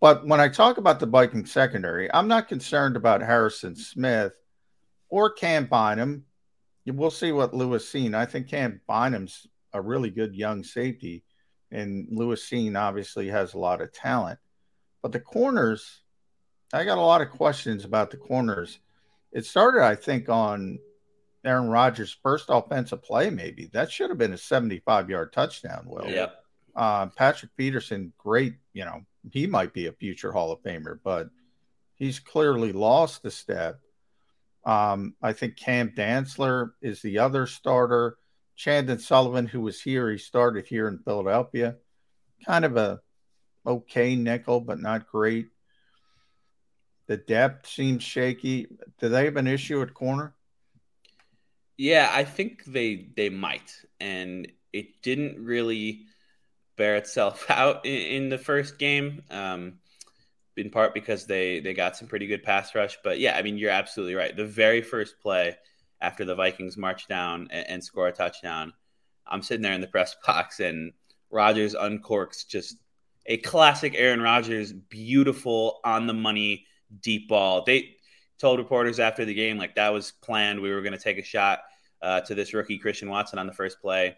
but 0.00 0.26
when 0.26 0.40
I 0.40 0.48
talk 0.48 0.78
about 0.78 1.00
the 1.00 1.06
Viking 1.06 1.44
secondary, 1.44 2.12
I'm 2.14 2.28
not 2.28 2.48
concerned 2.48 2.96
about 2.96 3.20
Harrison 3.20 3.74
Smith 3.74 4.32
or 5.08 5.30
Cam 5.30 5.66
Bynum 5.66 6.24
we'll 6.86 7.10
see 7.10 7.32
what 7.32 7.54
Lewis 7.54 7.90
Cine. 7.90 8.14
I 8.14 8.26
think 8.26 8.48
Cam 8.48 8.80
Bynum's 8.88 9.46
a 9.72 9.80
really 9.80 10.10
good 10.10 10.34
young 10.34 10.64
safety, 10.64 11.22
and 11.70 12.08
Lewis 12.10 12.48
Cine 12.48 12.78
obviously 12.78 13.28
has 13.28 13.54
a 13.54 13.58
lot 13.58 13.80
of 13.80 13.92
talent. 13.92 14.38
But 15.02 15.12
the 15.12 15.20
corners, 15.20 16.02
I 16.72 16.84
got 16.84 16.98
a 16.98 17.02
lot 17.02 17.22
of 17.22 17.30
questions 17.30 17.84
about 17.84 18.10
the 18.10 18.16
corners. 18.16 18.78
It 19.32 19.46
started, 19.46 19.82
I 19.82 19.94
think, 19.94 20.28
on 20.28 20.78
Aaron 21.44 21.68
Rodgers' 21.68 22.16
first 22.22 22.46
offensive 22.48 23.02
play, 23.02 23.30
maybe. 23.30 23.70
That 23.72 23.90
should 23.90 24.10
have 24.10 24.18
been 24.18 24.32
a 24.32 24.38
75 24.38 25.08
yard 25.08 25.32
touchdown, 25.32 25.84
Will. 25.86 26.06
Yep. 26.06 26.44
Uh, 26.74 27.06
Patrick 27.06 27.56
Peterson, 27.56 28.12
great, 28.18 28.54
you 28.72 28.84
know, 28.84 29.00
he 29.32 29.46
might 29.46 29.72
be 29.72 29.86
a 29.86 29.92
future 29.92 30.32
Hall 30.32 30.52
of 30.52 30.62
Famer, 30.62 30.98
but 31.02 31.28
he's 31.94 32.18
clearly 32.18 32.72
lost 32.72 33.24
a 33.24 33.30
step. 33.30 33.80
Um, 34.64 35.14
I 35.22 35.32
think 35.32 35.56
Cam 35.56 35.90
Dantzler 35.90 36.72
is 36.82 37.02
the 37.02 37.18
other 37.18 37.46
starter. 37.46 38.16
Chandon 38.60 38.98
Sullivan, 38.98 39.46
who 39.46 39.62
was 39.62 39.80
here, 39.80 40.10
he 40.10 40.18
started 40.18 40.66
here 40.66 40.86
in 40.86 40.98
Philadelphia. 40.98 41.76
Kind 42.44 42.66
of 42.66 42.76
a 42.76 43.00
okay 43.66 44.14
nickel, 44.16 44.60
but 44.60 44.78
not 44.78 45.08
great. 45.08 45.46
The 47.06 47.16
depth 47.16 47.66
seems 47.66 48.02
shaky. 48.02 48.66
Do 49.00 49.08
they 49.08 49.24
have 49.24 49.38
an 49.38 49.46
issue 49.46 49.80
at 49.80 49.94
corner? 49.94 50.34
Yeah, 51.78 52.10
I 52.12 52.24
think 52.24 52.66
they 52.66 53.08
they 53.16 53.30
might, 53.30 53.74
and 53.98 54.46
it 54.74 55.00
didn't 55.00 55.42
really 55.42 56.02
bear 56.76 56.96
itself 56.96 57.46
out 57.50 57.86
in, 57.86 58.24
in 58.24 58.28
the 58.28 58.36
first 58.36 58.78
game. 58.78 59.22
Um, 59.30 59.78
in 60.58 60.68
part 60.68 60.92
because 60.92 61.24
they 61.24 61.60
they 61.60 61.72
got 61.72 61.96
some 61.96 62.08
pretty 62.08 62.26
good 62.26 62.42
pass 62.42 62.74
rush. 62.74 62.98
But 63.02 63.20
yeah, 63.20 63.38
I 63.38 63.42
mean, 63.42 63.56
you're 63.56 63.70
absolutely 63.70 64.16
right. 64.16 64.36
The 64.36 64.44
very 64.44 64.82
first 64.82 65.18
play 65.18 65.56
after 66.00 66.24
the 66.24 66.34
Vikings 66.34 66.76
march 66.76 67.06
down 67.06 67.48
and, 67.50 67.66
and 67.68 67.84
score 67.84 68.08
a 68.08 68.12
touchdown, 68.12 68.72
I'm 69.26 69.42
sitting 69.42 69.62
there 69.62 69.72
in 69.72 69.80
the 69.80 69.86
press 69.86 70.16
box, 70.26 70.60
and 70.60 70.92
Rodgers 71.30 71.74
uncorks 71.74 72.46
just 72.46 72.76
a 73.26 73.36
classic 73.38 73.94
Aaron 73.96 74.20
Rodgers, 74.20 74.72
beautiful 74.72 75.80
on 75.84 76.06
the 76.06 76.14
money 76.14 76.66
deep 77.00 77.28
ball. 77.28 77.62
They 77.64 77.96
told 78.38 78.58
reporters 78.58 78.98
after 78.98 79.24
the 79.24 79.34
game 79.34 79.58
like 79.58 79.74
that 79.76 79.92
was 79.92 80.12
planned. 80.22 80.60
We 80.60 80.72
were 80.72 80.82
going 80.82 80.92
to 80.92 80.98
take 80.98 81.18
a 81.18 81.22
shot 81.22 81.60
uh, 82.02 82.20
to 82.22 82.34
this 82.34 82.54
rookie 82.54 82.78
Christian 82.78 83.10
Watson 83.10 83.38
on 83.38 83.46
the 83.46 83.52
first 83.52 83.80
play. 83.80 84.16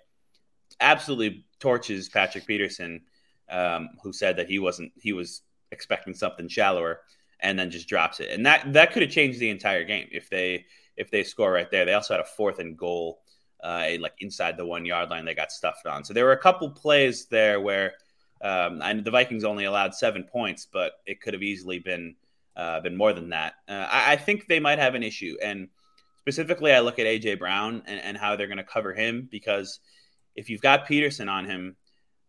Absolutely 0.81 1.45
torches 1.59 2.09
Patrick 2.09 2.47
Peterson, 2.47 3.03
um, 3.51 3.91
who 4.03 4.13
said 4.13 4.37
that 4.37 4.49
he 4.49 4.59
wasn't 4.59 4.93
he 4.97 5.13
was 5.13 5.43
expecting 5.71 6.15
something 6.15 6.49
shallower, 6.49 7.01
and 7.41 7.59
then 7.59 7.71
just 7.71 7.89
drops 7.89 8.21
it. 8.21 8.31
And 8.31 8.47
that 8.47 8.73
that 8.73 8.93
could 8.93 9.03
have 9.03 9.11
changed 9.11 9.39
the 9.39 9.51
entire 9.51 9.85
game 9.85 10.09
if 10.11 10.31
they 10.31 10.65
if 10.97 11.10
they 11.10 11.23
score 11.24 11.52
right 11.52 11.70
there. 11.70 11.85
They 11.85 11.94
also 11.94 12.14
had 12.14 12.20
a 12.20 12.28
fourth 12.28 12.59
and 12.59 12.77
goal, 12.77 13.20
uh, 13.62 13.89
like 14.01 14.14
inside 14.20 14.56
the 14.56 14.66
one 14.66 14.85
yard 14.85 15.10
line. 15.10 15.24
They 15.24 15.35
got 15.35 15.52
stuffed 15.52 15.86
on. 15.86 16.05
So 16.05 16.12
there 16.14 16.24
were 16.24 16.32
a 16.32 16.39
couple 16.39 16.70
plays 16.70 17.27
there 17.27 17.60
where. 17.60 17.94
Um, 18.44 18.82
and 18.82 19.05
the 19.05 19.12
Vikings 19.12 19.44
only 19.44 19.66
allowed 19.66 19.94
seven 19.94 20.24
points, 20.24 20.66
but 20.66 20.94
it 21.06 21.20
could 21.20 21.32
have 21.32 21.44
easily 21.44 21.78
been 21.78 22.16
uh, 22.56 22.81
been 22.81 22.97
more 22.97 23.12
than 23.12 23.31
that. 23.31 23.55
Uh, 23.69 23.86
I, 23.89 24.12
I, 24.12 24.16
think 24.16 24.48
they 24.48 24.59
might 24.59 24.81
have 24.81 24.97
an 24.97 25.05
issue, 25.05 25.36
and 25.40 25.69
specifically, 26.19 26.73
I 26.73 26.81
look 26.81 26.98
at 26.98 27.06
AJ 27.06 27.39
Brown 27.39 27.82
and, 27.86 28.01
and 28.01 28.16
how 28.16 28.36
they're 28.36 28.47
going 28.47 28.59
to 28.59 28.64
cover 28.64 28.93
him 28.93 29.28
because 29.31 29.81
if 30.36 30.51
you've 30.51 30.60
got 30.60 30.86
Peterson 30.86 31.28
on 31.28 31.47
him, 31.47 31.77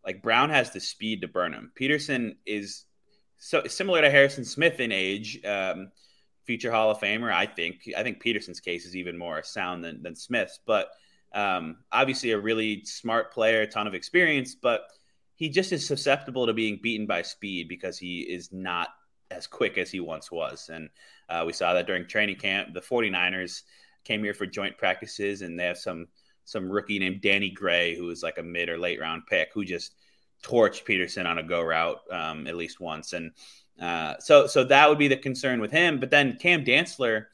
like 0.06 0.22
Brown 0.22 0.50
has 0.50 0.72
the 0.72 0.80
speed 0.80 1.22
to 1.22 1.28
burn 1.28 1.54
him. 1.54 1.72
Peterson 1.76 2.38
is 2.46 2.86
so 3.38 3.64
similar 3.68 4.02
to 4.02 4.10
Harrison 4.10 4.46
Smith 4.46 4.80
in 4.80 4.92
age, 4.92 5.40
um, 5.46 5.92
future 6.46 6.72
Hall 6.72 6.92
of 6.92 7.00
Famer. 7.00 7.32
I 7.32 7.46
think. 7.46 7.90
I 7.98 8.04
think 8.04 8.20
Peterson's 8.20 8.60
case 8.60 8.86
is 8.86 8.96
even 8.96 9.18
more 9.18 9.44
sound 9.44 9.84
than 9.84 10.02
than 10.02 10.16
Smith's, 10.16 10.60
but 10.66 10.90
um, 11.34 11.78
obviously 11.92 12.32
a 12.32 12.40
really 12.40 12.84
smart 12.86 13.34
player, 13.34 13.62
a 13.62 13.68
ton 13.68 13.88
of 13.88 13.96
experience, 13.96 14.56
but 14.56 14.88
he 15.36 15.50
just 15.50 15.72
is 15.72 15.86
susceptible 15.86 16.46
to 16.46 16.54
being 16.54 16.80
beaten 16.82 17.08
by 17.08 17.22
speed 17.24 17.68
because 17.68 17.98
he 17.98 18.22
is 18.22 18.52
not 18.52 18.90
as 19.32 19.48
quick 19.48 19.78
as 19.78 19.90
he 19.90 20.00
once 20.00 20.32
was. 20.32 20.70
And 20.72 20.90
uh, 21.30 21.44
we 21.46 21.54
saw 21.54 21.74
that 21.74 21.88
during 21.88 22.08
training 22.08 22.36
camp. 22.36 22.74
The 22.74 22.82
49ers 22.82 23.64
came 24.04 24.24
here 24.24 24.34
for 24.34 24.46
joint 24.46 24.78
practices, 24.78 25.42
and 25.42 25.60
they 25.60 25.66
have 25.66 25.78
some 25.78 26.08
some 26.46 26.70
rookie 26.70 27.00
named 27.00 27.22
Danny 27.22 27.50
Gray, 27.50 27.96
who 27.96 28.06
was 28.06 28.22
like 28.22 28.38
a 28.38 28.44
mid 28.44 28.70
or 28.70 28.78
late 28.78 29.00
round 29.00 29.24
pick, 29.28 29.50
who 29.54 29.64
just 29.64 29.96
torched 30.44 30.84
Peterson 30.84 31.26
on 31.26 31.38
a 31.38 31.44
go 31.44 31.62
route 31.62 32.02
um, 32.12 32.48
at 32.48 32.56
least 32.56 32.82
once. 32.82 33.14
And 33.14 33.32
uh, 33.80 34.16
so 34.20 34.48
so 34.48 34.64
that 34.66 34.90
would 34.90 34.98
be 34.98 35.08
the 35.08 35.18
concern 35.18 35.60
with 35.60 35.72
him. 35.72 36.00
But 36.00 36.12
then 36.12 36.38
Cam 36.38 36.64
Dantzler 36.64 37.26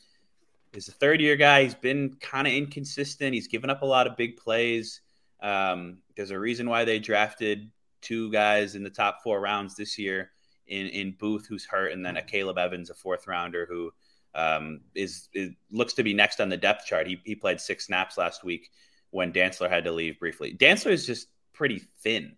is 0.74 0.88
a 0.88 0.94
third 0.94 1.22
year 1.22 1.36
guy. 1.36 1.64
He's 1.64 1.76
been 1.76 2.16
kind 2.20 2.48
of 2.48 2.54
inconsistent. 2.54 3.34
He's 3.34 3.48
given 3.48 3.70
up 3.70 3.82
a 3.82 3.86
lot 3.86 4.08
of 4.08 4.18
big 4.18 4.38
plays. 4.38 5.02
Um, 5.42 6.00
there's 6.16 6.32
a 6.32 6.40
reason 6.40 6.70
why 6.70 6.86
they 6.86 7.00
drafted 7.00 7.72
two 8.02 8.32
guys 8.32 8.76
in 8.76 8.84
the 8.84 8.90
top 8.90 9.22
four 9.24 9.40
rounds 9.40 9.76
this 9.76 9.98
year 9.98 10.32
in 10.68 10.88
in 10.88 11.16
Booth, 11.20 11.48
who's 11.48 11.66
hurt, 11.66 11.92
and 11.92 12.06
then 12.06 12.18
a 12.18 12.22
Caleb 12.22 12.58
Evans, 12.58 12.90
a 12.90 12.94
fourth 12.94 13.28
rounder, 13.28 13.66
who 13.66 13.92
um, 14.36 14.82
is, 14.96 15.28
is, 15.34 15.52
looks 15.72 15.94
to 15.94 16.04
be 16.04 16.14
next 16.14 16.40
on 16.40 16.50
the 16.50 16.58
depth 16.58 16.86
chart. 16.86 17.08
He 17.08 17.20
he 17.26 17.36
played 17.36 17.60
six 17.60 17.86
snaps 17.86 18.18
last 18.18 18.44
week 18.44 18.72
when 19.12 19.34
Dantzler 19.34 19.70
had 19.70 19.84
to 19.86 19.92
leave 19.92 20.20
briefly. 20.20 20.56
Dantzler 20.56 20.92
is 20.92 21.06
just 21.06 21.28
pretty 21.54 21.82
thin, 22.02 22.36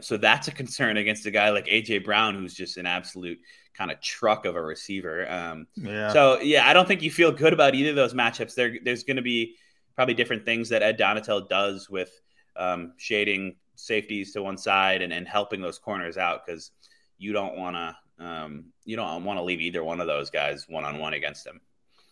so 0.00 0.16
that's 0.16 0.48
a 0.48 0.52
concern 0.52 0.96
against 0.96 1.26
a 1.26 1.30
guy 1.30 1.50
like 1.50 1.66
AJ 1.66 2.04
Brown, 2.04 2.34
who's 2.34 2.54
just 2.54 2.76
an 2.76 2.86
absolute 2.86 3.38
kind 3.74 3.90
of 3.90 4.00
truck 4.00 4.44
of 4.44 4.56
a 4.56 4.62
receiver. 4.62 5.30
Um, 5.30 5.66
yeah. 5.76 6.12
So 6.12 6.40
yeah, 6.40 6.68
I 6.68 6.72
don't 6.72 6.86
think 6.86 7.02
you 7.02 7.10
feel 7.10 7.32
good 7.32 7.52
about 7.52 7.74
either 7.74 7.90
of 7.90 7.96
those 7.96 8.14
matchups. 8.14 8.54
There, 8.54 8.76
there's 8.82 9.04
going 9.04 9.16
to 9.16 9.22
be 9.22 9.56
probably 9.94 10.14
different 10.14 10.44
things 10.44 10.68
that 10.70 10.82
Ed 10.82 10.98
Donatell 10.98 11.48
does 11.48 11.88
with 11.88 12.10
um, 12.56 12.92
shading 12.96 13.56
safeties 13.76 14.32
to 14.32 14.42
one 14.42 14.58
side 14.58 15.02
and, 15.02 15.12
and 15.12 15.26
helping 15.26 15.60
those 15.60 15.78
corners 15.78 16.16
out 16.16 16.44
because 16.44 16.72
you 17.18 17.32
don't 17.32 17.56
want 17.56 17.76
to 17.76 17.96
um, 18.24 18.64
you 18.84 18.96
don't 18.96 19.24
want 19.24 19.38
to 19.38 19.42
leave 19.42 19.60
either 19.60 19.84
one 19.84 20.00
of 20.00 20.08
those 20.08 20.30
guys 20.30 20.66
one 20.68 20.84
on 20.84 20.98
one 20.98 21.14
against 21.14 21.46
him. 21.46 21.60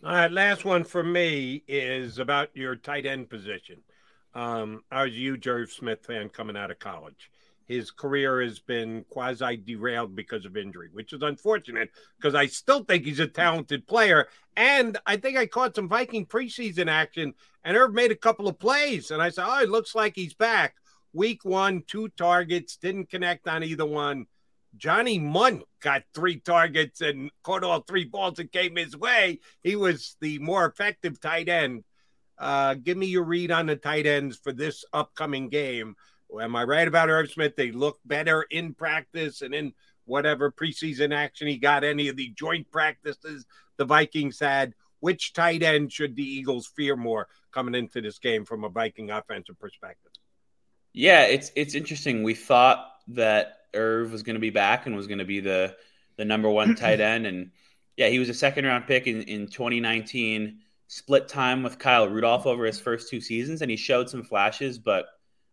All 0.04 0.12
right, 0.12 0.30
last 0.30 0.64
one 0.64 0.84
for 0.84 1.02
me 1.02 1.64
is 1.66 2.18
about 2.18 2.50
your 2.54 2.76
tight 2.76 3.06
end 3.06 3.28
position. 3.28 3.82
Um, 4.34 4.84
I 4.90 5.04
was 5.04 5.12
a 5.12 5.16
huge 5.16 5.48
Irv 5.48 5.72
Smith 5.72 6.04
fan 6.06 6.28
coming 6.28 6.56
out 6.56 6.70
of 6.70 6.78
college. 6.78 7.30
His 7.66 7.90
career 7.90 8.40
has 8.42 8.60
been 8.60 9.04
quasi 9.10 9.56
derailed 9.56 10.14
because 10.14 10.44
of 10.44 10.56
injury, 10.56 10.88
which 10.92 11.12
is 11.12 11.22
unfortunate 11.22 11.90
because 12.16 12.34
I 12.34 12.46
still 12.46 12.84
think 12.84 13.04
he's 13.04 13.20
a 13.20 13.26
talented 13.26 13.86
player. 13.86 14.28
And 14.56 14.96
I 15.04 15.16
think 15.16 15.36
I 15.36 15.46
caught 15.46 15.74
some 15.74 15.88
Viking 15.88 16.26
preseason 16.26 16.88
action, 16.88 17.34
and 17.64 17.76
Irv 17.76 17.92
made 17.92 18.12
a 18.12 18.16
couple 18.16 18.48
of 18.48 18.58
plays, 18.58 19.10
and 19.10 19.20
I 19.20 19.30
said, 19.30 19.46
"Oh, 19.46 19.62
it 19.62 19.68
looks 19.68 19.94
like 19.94 20.14
he's 20.14 20.34
back." 20.34 20.76
Week 21.12 21.44
one, 21.44 21.82
two 21.86 22.08
targets, 22.10 22.76
didn't 22.76 23.10
connect 23.10 23.48
on 23.48 23.62
either 23.64 23.86
one. 23.86 24.26
Johnny 24.76 25.18
Mundt 25.18 25.64
got 25.80 26.04
three 26.14 26.38
targets 26.38 27.00
and 27.00 27.30
caught 27.42 27.64
all 27.64 27.80
three 27.80 28.04
balls 28.04 28.34
that 28.34 28.52
came 28.52 28.76
his 28.76 28.96
way. 28.96 29.40
He 29.62 29.76
was 29.76 30.16
the 30.20 30.38
more 30.38 30.66
effective 30.66 31.20
tight 31.20 31.48
end. 31.48 31.84
Uh, 32.38 32.74
give 32.74 32.96
me 32.96 33.06
your 33.06 33.24
read 33.24 33.50
on 33.50 33.66
the 33.66 33.76
tight 33.76 34.06
ends 34.06 34.36
for 34.36 34.52
this 34.52 34.84
upcoming 34.92 35.48
game. 35.48 35.96
Am 36.40 36.56
I 36.56 36.64
right 36.64 36.88
about 36.88 37.08
Irv 37.08 37.30
Smith? 37.30 37.56
They 37.56 37.70
look 37.70 37.98
better 38.04 38.42
in 38.50 38.74
practice 38.74 39.42
and 39.42 39.54
in 39.54 39.72
whatever 40.04 40.50
preseason 40.50 41.14
action 41.14 41.48
he 41.48 41.58
got, 41.58 41.84
any 41.84 42.08
of 42.08 42.16
the 42.16 42.30
joint 42.30 42.70
practices 42.70 43.46
the 43.76 43.84
Vikings 43.84 44.40
had. 44.40 44.74
Which 45.00 45.34
tight 45.34 45.62
end 45.62 45.92
should 45.92 46.16
the 46.16 46.22
Eagles 46.22 46.66
fear 46.74 46.96
more 46.96 47.28
coming 47.52 47.74
into 47.74 48.00
this 48.00 48.18
game 48.18 48.44
from 48.44 48.64
a 48.64 48.68
Viking 48.68 49.10
offensive 49.10 49.58
perspective? 49.60 50.12
Yeah, 50.92 51.24
it's 51.24 51.52
it's 51.54 51.74
interesting. 51.74 52.22
We 52.22 52.34
thought 52.34 52.86
that 53.08 53.58
Irv 53.74 54.10
was 54.12 54.22
going 54.22 54.34
to 54.34 54.40
be 54.40 54.50
back 54.50 54.86
and 54.86 54.96
was 54.96 55.06
going 55.06 55.18
to 55.18 55.24
be 55.24 55.40
the 55.40 55.76
the 56.16 56.24
number 56.24 56.48
one 56.48 56.74
tight 56.76 57.00
end. 57.00 57.26
And 57.26 57.50
yeah, 57.96 58.08
he 58.08 58.18
was 58.18 58.30
a 58.30 58.34
second 58.34 58.64
round 58.64 58.86
pick 58.86 59.06
in, 59.06 59.22
in 59.22 59.46
2019, 59.46 60.58
split 60.88 61.28
time 61.28 61.62
with 61.62 61.78
Kyle 61.78 62.08
Rudolph 62.08 62.46
over 62.46 62.64
his 62.64 62.80
first 62.80 63.10
two 63.10 63.20
seasons, 63.20 63.62
and 63.62 63.70
he 63.70 63.76
showed 63.76 64.08
some 64.08 64.22
flashes, 64.22 64.78
but 64.78 65.06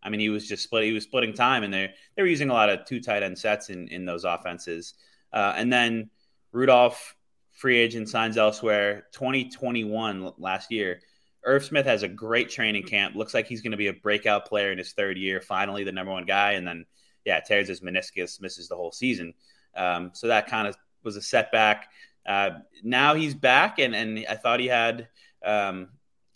I 0.03 0.09
mean, 0.09 0.19
he 0.19 0.29
was 0.29 0.47
just 0.47 0.63
split. 0.63 0.83
He 0.83 0.91
was 0.91 1.03
splitting 1.03 1.33
time, 1.33 1.63
and 1.63 1.73
they 1.73 1.91
they 2.15 2.21
were 2.21 2.27
using 2.27 2.49
a 2.49 2.53
lot 2.53 2.69
of 2.69 2.85
two 2.85 2.99
tight 2.99 3.23
end 3.23 3.37
sets 3.37 3.69
in 3.69 3.87
in 3.87 4.05
those 4.05 4.23
offenses. 4.23 4.93
Uh, 5.31 5.53
and 5.55 5.71
then 5.71 6.09
Rudolph, 6.51 7.15
free 7.51 7.77
agent, 7.77 8.09
signs 8.09 8.37
elsewhere. 8.37 9.07
2021 9.13 10.33
last 10.37 10.71
year. 10.71 10.99
Irv 11.45 11.65
Smith 11.65 11.85
has 11.85 12.03
a 12.03 12.07
great 12.07 12.49
training 12.49 12.83
camp. 12.83 13.15
Looks 13.15 13.33
like 13.33 13.47
he's 13.47 13.61
going 13.61 13.71
to 13.71 13.77
be 13.77 13.87
a 13.87 13.93
breakout 13.93 14.45
player 14.45 14.71
in 14.71 14.77
his 14.77 14.93
third 14.93 15.17
year. 15.17 15.41
Finally, 15.41 15.83
the 15.83 15.91
number 15.91 16.11
one 16.11 16.25
guy, 16.25 16.53
and 16.53 16.65
then 16.65 16.85
yeah, 17.25 17.39
tears 17.39 17.67
his 17.67 17.81
meniscus, 17.81 18.41
misses 18.41 18.67
the 18.67 18.75
whole 18.75 18.91
season. 18.91 19.33
Um, 19.75 20.11
so 20.13 20.27
that 20.27 20.47
kind 20.47 20.67
of 20.67 20.77
was 21.03 21.15
a 21.15 21.21
setback. 21.21 21.89
Uh, 22.25 22.51
now 22.83 23.15
he's 23.15 23.33
back, 23.33 23.79
and 23.79 23.93
and 23.95 24.25
I 24.29 24.35
thought 24.35 24.59
he 24.59 24.67
had 24.67 25.09
um, 25.43 25.89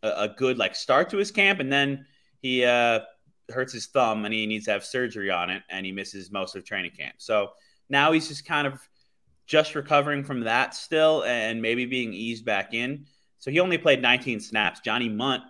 a, 0.03 0.10
a, 0.10 0.30
good 0.30 0.57
like 0.57 0.76
start 0.76 1.10
to 1.11 1.18
his 1.18 1.31
camp, 1.31 1.60
and 1.60 1.72
then 1.72 2.06
he 2.41 2.65
uh, 2.65 3.02
hurts 3.49 3.74
his 3.74 3.88
thumb, 3.88 4.26
and 4.26 4.34
he 4.34 4.45
needs 4.45 4.65
to 4.65 4.72
have 4.72 4.86
surgery 4.86 5.32
on 5.32 5.49
it, 5.49 5.64
and 5.69 5.86
he 5.86 5.91
misses 5.91 6.32
most 6.32 6.56
of 6.56 6.64
training 6.64 6.91
camp. 6.91 7.15
So 7.18 7.52
now 7.90 8.11
he's 8.11 8.28
just 8.28 8.45
kind 8.45 8.68
of 8.68 8.80
just 9.45 9.76
recovering 9.76 10.24
from 10.24 10.41
that 10.41 10.76
still, 10.76 11.24
and 11.24 11.61
maybe 11.61 11.86
being 11.86 12.14
eased 12.14 12.45
back 12.45 12.74
in. 12.74 13.06
So 13.40 13.52
he 13.52 13.60
only 13.60 13.78
played 13.78 14.02
19 14.02 14.40
snaps. 14.40 14.82
Johnny 14.82 15.10
Mundt, 15.10 15.44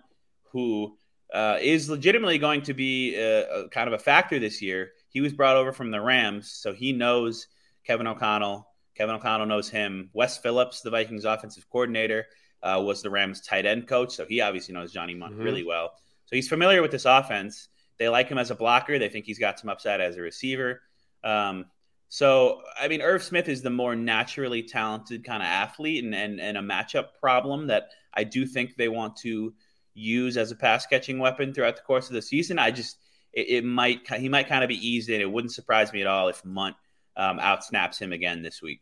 who 0.52 0.96
uh, 1.32 1.58
is 1.60 1.90
legitimately 1.90 2.38
going 2.38 2.62
to 2.62 2.74
be 2.74 3.16
a, 3.16 3.64
a 3.64 3.68
kind 3.68 3.88
of 3.88 3.94
a 3.94 3.98
factor 3.98 4.38
this 4.38 4.62
year 4.62 4.92
he 5.10 5.20
was 5.20 5.32
brought 5.32 5.56
over 5.56 5.72
from 5.72 5.90
the 5.90 6.00
Rams, 6.00 6.50
so 6.50 6.72
he 6.72 6.92
knows 6.92 7.48
Kevin 7.84 8.06
O'Connell. 8.06 8.68
Kevin 8.94 9.14
O'Connell 9.14 9.46
knows 9.46 9.68
him. 9.68 10.10
Wes 10.12 10.38
Phillips, 10.38 10.80
the 10.80 10.90
Vikings 10.90 11.24
offensive 11.24 11.68
coordinator, 11.70 12.26
uh, 12.62 12.82
was 12.84 13.02
the 13.02 13.10
Rams 13.10 13.40
tight 13.40 13.64
end 13.64 13.86
coach, 13.86 14.14
so 14.14 14.26
he 14.26 14.40
obviously 14.40 14.74
knows 14.74 14.92
Johnny 14.92 15.14
Mundt 15.14 15.34
mm-hmm. 15.34 15.42
really 15.42 15.64
well. 15.64 15.92
So 16.26 16.36
he's 16.36 16.48
familiar 16.48 16.82
with 16.82 16.90
this 16.90 17.04
offense. 17.04 17.68
They 17.98 18.08
like 18.08 18.28
him 18.28 18.38
as 18.38 18.50
a 18.50 18.54
blocker. 18.54 18.98
They 18.98 19.08
think 19.08 19.26
he's 19.26 19.38
got 19.38 19.58
some 19.58 19.70
upside 19.70 20.00
as 20.00 20.16
a 20.16 20.22
receiver. 20.22 20.82
Um, 21.24 21.66
so, 22.08 22.62
I 22.80 22.88
mean, 22.88 23.02
Irv 23.02 23.22
Smith 23.22 23.48
is 23.48 23.60
the 23.60 23.70
more 23.70 23.94
naturally 23.94 24.62
talented 24.62 25.24
kind 25.24 25.42
of 25.42 25.46
athlete 25.46 26.04
and, 26.04 26.14
and, 26.14 26.40
and 26.40 26.56
a 26.56 26.62
matchup 26.62 27.08
problem 27.20 27.66
that 27.66 27.90
I 28.14 28.24
do 28.24 28.46
think 28.46 28.76
they 28.76 28.88
want 28.88 29.16
to 29.18 29.52
use 29.94 30.36
as 30.36 30.50
a 30.50 30.56
pass 30.56 30.86
catching 30.86 31.18
weapon 31.18 31.52
throughout 31.52 31.76
the 31.76 31.82
course 31.82 32.08
of 32.08 32.14
the 32.14 32.22
season. 32.22 32.58
I 32.58 32.70
just, 32.70 32.96
it, 33.32 33.48
it, 33.48 33.64
might 33.64 34.08
he 34.14 34.28
might 34.28 34.48
kind 34.48 34.64
of 34.64 34.68
be 34.68 34.88
eased 34.88 35.10
in. 35.10 35.20
It 35.20 35.30
wouldn't 35.30 35.52
surprise 35.52 35.92
me 35.92 36.00
at 36.00 36.06
all 36.06 36.28
if 36.28 36.42
Mundt 36.44 36.76
um, 37.16 37.38
outsnaps 37.38 37.98
him 37.98 38.12
again 38.12 38.42
this 38.42 38.62
week. 38.62 38.80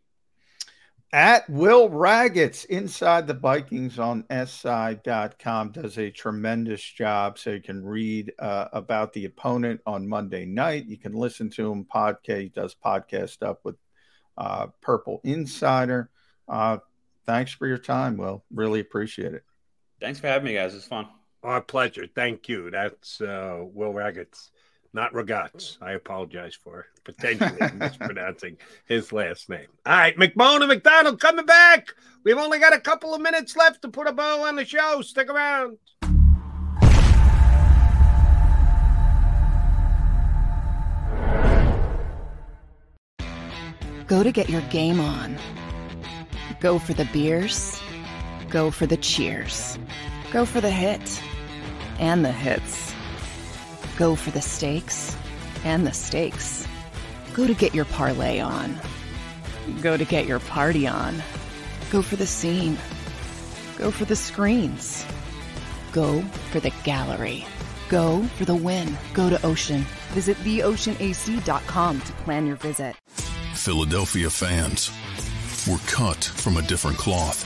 At 1.12 1.48
Will 1.48 1.88
Raggett's 1.88 2.64
inside 2.64 3.26
the 3.26 3.34
Vikings 3.34 3.98
on 3.98 4.24
SI.com 4.30 5.70
does 5.70 5.98
a 5.98 6.10
tremendous 6.10 6.82
job. 6.82 7.38
So 7.38 7.50
you 7.50 7.62
can 7.62 7.84
read 7.84 8.32
uh, 8.38 8.68
about 8.72 9.12
the 9.12 9.24
opponent 9.24 9.80
on 9.86 10.08
Monday 10.08 10.44
night. 10.44 10.86
You 10.86 10.98
can 10.98 11.14
listen 11.14 11.48
to 11.50 11.72
him 11.72 11.84
podcast. 11.84 12.40
He 12.40 12.48
does 12.48 12.74
podcast 12.74 13.30
stuff 13.30 13.58
with 13.64 13.76
uh, 14.36 14.66
Purple 14.82 15.20
Insider. 15.24 16.10
Uh, 16.48 16.78
thanks 17.24 17.52
for 17.52 17.66
your 17.66 17.78
time. 17.78 18.16
Will 18.16 18.44
really 18.52 18.80
appreciate 18.80 19.32
it. 19.32 19.44
Thanks 20.00 20.20
for 20.20 20.26
having 20.26 20.46
me, 20.46 20.54
guys. 20.54 20.74
It's 20.74 20.86
fun. 20.86 21.08
Our 21.42 21.60
pleasure. 21.60 22.06
Thank 22.12 22.48
you. 22.48 22.70
That's 22.70 23.20
uh, 23.20 23.60
Will 23.62 23.92
Raggetts, 23.92 24.50
not 24.96 25.12
Ragats. 25.12 25.76
I 25.82 25.92
apologize 25.92 26.54
for 26.54 26.86
potentially 27.04 27.70
mispronouncing 27.74 28.56
his 28.86 29.12
last 29.12 29.48
name. 29.48 29.66
All 29.84 29.92
right, 29.92 30.16
McMahon 30.16 30.62
and 30.62 30.68
McDonald 30.68 31.20
coming 31.20 31.44
back. 31.44 31.90
We've 32.24 32.38
only 32.38 32.58
got 32.58 32.74
a 32.74 32.80
couple 32.80 33.14
of 33.14 33.20
minutes 33.20 33.54
left 33.56 33.82
to 33.82 33.88
put 33.88 34.08
a 34.08 34.12
bow 34.12 34.44
on 34.44 34.56
the 34.56 34.64
show. 34.64 35.02
Stick 35.02 35.28
around. 35.28 35.76
Go 44.06 44.22
to 44.22 44.32
get 44.32 44.48
your 44.48 44.62
game 44.62 44.98
on. 44.98 45.36
Go 46.60 46.78
for 46.78 46.94
the 46.94 47.04
beers. 47.12 47.80
Go 48.48 48.70
for 48.70 48.86
the 48.86 48.96
cheers. 48.96 49.78
Go 50.32 50.46
for 50.46 50.62
the 50.62 50.70
hit 50.70 51.22
and 51.98 52.24
the 52.24 52.32
hits. 52.32 52.95
Go 53.96 54.14
for 54.14 54.30
the 54.30 54.42
stakes 54.42 55.16
and 55.64 55.86
the 55.86 55.92
stakes. 55.92 56.68
Go 57.32 57.46
to 57.46 57.54
get 57.54 57.74
your 57.74 57.86
parlay 57.86 58.40
on. 58.40 58.78
Go 59.80 59.96
to 59.96 60.04
get 60.04 60.26
your 60.26 60.38
party 60.38 60.86
on. 60.86 61.22
Go 61.90 62.02
for 62.02 62.16
the 62.16 62.26
scene. 62.26 62.76
Go 63.78 63.90
for 63.90 64.04
the 64.04 64.16
screens. 64.16 65.06
Go 65.92 66.20
for 66.50 66.60
the 66.60 66.72
gallery. 66.84 67.46
Go 67.88 68.22
for 68.36 68.44
the 68.44 68.54
win. 68.54 68.98
Go 69.14 69.30
to 69.30 69.44
Ocean. 69.46 69.80
Visit 70.10 70.36
theoceanac.com 70.38 72.00
to 72.00 72.12
plan 72.12 72.46
your 72.46 72.56
visit. 72.56 72.96
Philadelphia 73.54 74.28
fans 74.28 74.92
were 75.66 75.80
cut 75.86 76.22
from 76.22 76.58
a 76.58 76.62
different 76.62 76.98
cloth. 76.98 77.44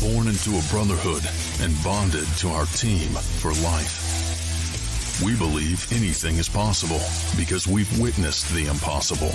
Born 0.00 0.28
into 0.28 0.58
a 0.58 0.62
brotherhood 0.70 1.22
and 1.62 1.72
bonded 1.84 2.26
to 2.38 2.48
our 2.48 2.66
team 2.66 3.08
for 3.38 3.52
life. 3.62 5.22
We 5.24 5.36
believe 5.36 5.86
anything 5.92 6.36
is 6.36 6.48
possible 6.48 7.00
because 7.36 7.68
we've 7.68 8.00
witnessed 8.00 8.52
the 8.52 8.66
impossible. 8.66 9.30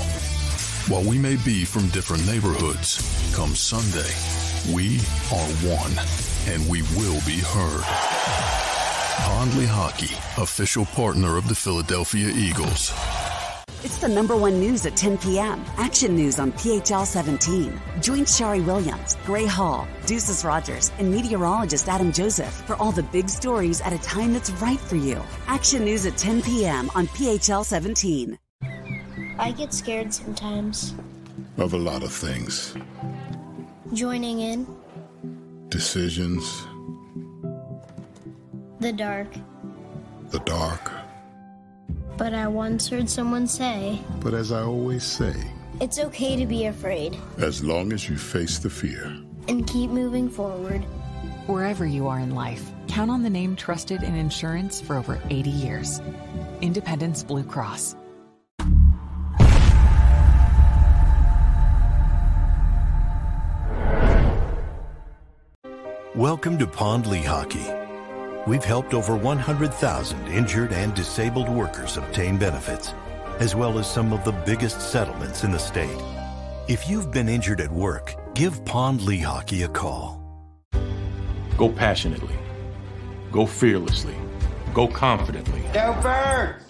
While 0.91 1.03
we 1.03 1.17
may 1.17 1.37
be 1.37 1.63
from 1.63 1.87
different 1.89 2.25
neighborhoods, 2.27 2.99
come 3.33 3.55
Sunday, 3.55 4.11
we 4.75 4.97
are 5.31 5.49
one 5.71 5.93
and 6.47 6.67
we 6.69 6.81
will 6.97 7.21
be 7.25 7.39
heard. 7.39 7.83
Pond 9.23 9.51
Lehocky, 9.51 10.13
official 10.41 10.85
partner 10.85 11.37
of 11.37 11.47
the 11.47 11.55
Philadelphia 11.55 12.27
Eagles. 12.29 12.91
It's 13.87 13.99
the 13.99 14.09
number 14.09 14.35
one 14.35 14.59
news 14.59 14.85
at 14.85 14.97
10 14.97 15.17
p.m. 15.19 15.63
Action 15.77 16.13
News 16.13 16.39
on 16.39 16.51
PHL 16.51 17.05
17. 17.05 17.71
Join 18.01 18.25
Sharrie 18.25 18.65
Williams, 18.65 19.15
Gray 19.25 19.45
Hall, 19.45 19.87
Ducis 20.01 20.43
Rodgers, 20.43 20.91
and 20.99 21.09
meteorologist 21.09 21.87
Adam 21.87 22.11
Joseph 22.11 22.53
for 22.67 22.75
all 22.81 22.91
the 22.91 23.03
big 23.03 23.29
stories 23.29 23.79
at 23.79 23.93
a 23.93 23.97
time 23.99 24.33
that's 24.33 24.49
right 24.61 24.77
for 24.77 24.97
you. 24.97 25.23
Action 25.47 25.85
News 25.85 26.05
at 26.05 26.17
10 26.17 26.41
p.m. 26.41 26.91
on 26.95 27.07
PHL 27.07 27.63
17. 27.63 28.37
I 29.39 29.51
get 29.53 29.73
scared 29.73 30.13
sometimes. 30.13 30.93
Of 31.55 31.71
a 31.71 31.77
lot 31.77 32.03
of 32.03 32.11
things. 32.11 32.75
Joining 33.93 34.41
in, 34.41 34.67
Decisions, 35.69 36.67
the 38.81 38.91
dark. 38.91 39.29
the 40.31 40.39
dark. 40.39 40.91
But 42.17 42.33
I 42.33 42.47
once 42.47 42.89
heard 42.89 43.09
someone 43.09 43.47
say, 43.47 43.99
But 44.19 44.33
as 44.33 44.51
I 44.51 44.61
always 44.61 45.03
say, 45.03 45.33
it's 45.79 45.99
okay 45.99 46.35
to 46.35 46.45
be 46.47 46.65
afraid 46.65 47.15
as 47.37 47.63
long 47.63 47.93
as 47.93 48.09
you 48.09 48.17
face 48.17 48.57
the 48.59 48.69
fear. 48.69 49.05
and 49.47 49.65
keep 49.65 49.89
moving 49.91 50.29
forward. 50.29 50.81
Wherever 51.47 51.85
you 51.85 52.07
are 52.09 52.19
in 52.19 52.35
life, 52.35 52.69
count 52.89 53.09
on 53.09 53.23
the 53.23 53.29
name 53.29 53.55
trusted 53.55 54.03
in 54.03 54.15
insurance 54.15 54.81
for 54.81 54.97
over 54.97 55.21
80 55.29 55.49
years 55.49 56.01
Independence 56.61 57.23
Blue 57.23 57.43
Cross. 57.43 57.95
Welcome 66.15 66.57
to 66.57 66.67
Pond 66.67 67.05
Lehocky. 67.05 67.86
We've 68.47 68.63
helped 68.63 68.93
over 68.93 69.13
100,000 69.13 70.27
injured 70.29 70.71
and 70.71 70.93
disabled 70.93 71.49
workers 71.49 71.97
obtain 71.97 72.37
benefits, 72.37 72.93
as 73.39 73.55
well 73.55 73.77
as 73.77 73.91
some 73.91 74.13
of 74.13 74.23
the 74.23 74.31
biggest 74.31 74.79
settlements 74.79 75.43
in 75.43 75.51
the 75.51 75.59
state. 75.59 76.01
If 76.69 76.89
you've 76.89 77.11
been 77.11 77.27
injured 77.27 77.59
at 77.59 77.69
work, 77.69 78.15
give 78.35 78.63
Pond 78.63 79.01
Lehocky 79.01 79.65
a 79.65 79.67
call. 79.67 80.23
Go 81.57 81.67
passionately. 81.67 82.35
Go 83.33 83.45
fearlessly. 83.45 84.15
Go 84.73 84.87
confidently. 84.87 85.61
Go 85.73 85.99
Birds! 86.01 86.63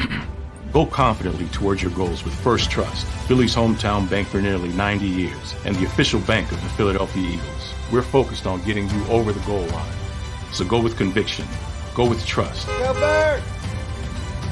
Go 0.72 0.84
confidently 0.84 1.46
towards 1.50 1.80
your 1.80 1.92
goals 1.92 2.24
with 2.24 2.34
First 2.34 2.72
Trust, 2.72 3.06
Philly's 3.28 3.54
hometown 3.54 4.10
bank 4.10 4.26
for 4.26 4.40
nearly 4.40 4.70
90 4.70 5.06
years, 5.06 5.54
and 5.64 5.76
the 5.76 5.84
official 5.84 6.18
bank 6.22 6.50
of 6.50 6.60
the 6.60 6.68
Philadelphia 6.70 7.22
Eagles. 7.22 7.61
We're 7.92 8.00
focused 8.00 8.46
on 8.46 8.62
getting 8.62 8.88
you 8.88 9.06
over 9.08 9.32
the 9.32 9.40
goal 9.40 9.66
line. 9.66 9.92
So 10.50 10.64
go 10.64 10.80
with 10.80 10.96
conviction, 10.96 11.46
go 11.94 12.08
with 12.08 12.24
trust, 12.24 12.66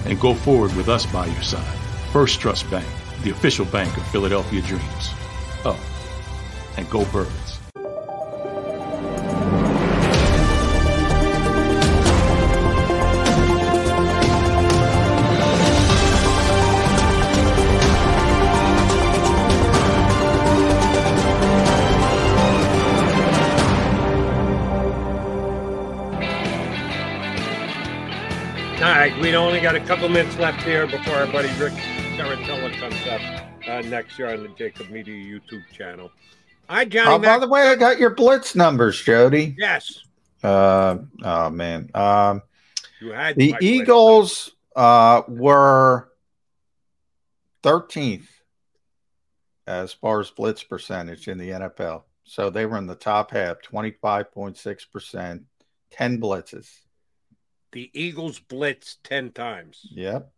and 0.05 0.21
go 0.21 0.35
forward 0.35 0.77
with 0.77 0.91
us 0.91 1.07
by 1.07 1.25
your 1.25 1.43
side. 1.43 1.79
First 2.13 2.39
Trust 2.41 2.71
Bank, 2.71 2.87
the 3.23 3.31
official 3.31 3.65
bank 3.65 3.97
of 3.97 4.07
Philadelphia 4.09 4.61
Dreams. 4.61 5.11
Oh, 5.65 5.81
and 6.77 6.89
go 6.91 7.07
Birds. 7.07 7.40
Got 29.71 29.81
a 29.81 29.87
couple 29.87 30.09
minutes 30.09 30.37
left 30.37 30.63
here 30.63 30.85
before 30.89 31.15
our 31.15 31.29
buddy 31.29 31.49
Rick 31.51 31.75
Tarantella 32.17 32.73
comes 32.81 33.07
up 33.07 33.69
uh, 33.69 33.81
next 33.83 34.19
year 34.19 34.33
on 34.33 34.43
the 34.43 34.49
JAKIB 34.49 34.91
Media 34.91 35.15
YouTube 35.15 35.63
channel. 35.73 36.11
Hi, 36.69 36.85
Johnny. 36.85 37.09
Oh, 37.09 37.19
by 37.21 37.39
the 37.39 37.47
way, 37.47 37.69
I 37.69 37.77
got 37.77 38.01
your 38.01 38.11
blitz 38.11 38.57
numbers, 38.57 39.01
Jody. 39.01 39.55
yes, 39.57 40.03
Uh, 40.43 40.99
oh 41.23 41.51
man. 41.51 41.89
Um, 41.95 42.43
you 43.01 43.13
had 43.13 43.37
the 43.37 43.55
Eagles 43.61 44.51
uh, 44.75 45.23
were 45.29 46.11
13th 47.63 48.27
as 49.69 49.93
far 49.93 50.19
as 50.19 50.33
blitz 50.33 50.65
percentage 50.65 51.29
in 51.29 51.39
the 51.39 51.51
NFL. 51.51 52.03
So 52.25 52.51
they 52.51 52.67
were 52.67 52.77
in 52.77 52.89
the 52.89 52.97
top 52.97 53.31
half, 53.31 53.59
25.6%, 53.63 55.45
10 55.93 56.21
blitzes. 56.21 56.67
The 57.73 57.91
Eagles 57.95 58.41
blitzed 58.41 58.99
10 59.05 59.33
times. 59.33 59.87
Yep. 59.91 60.31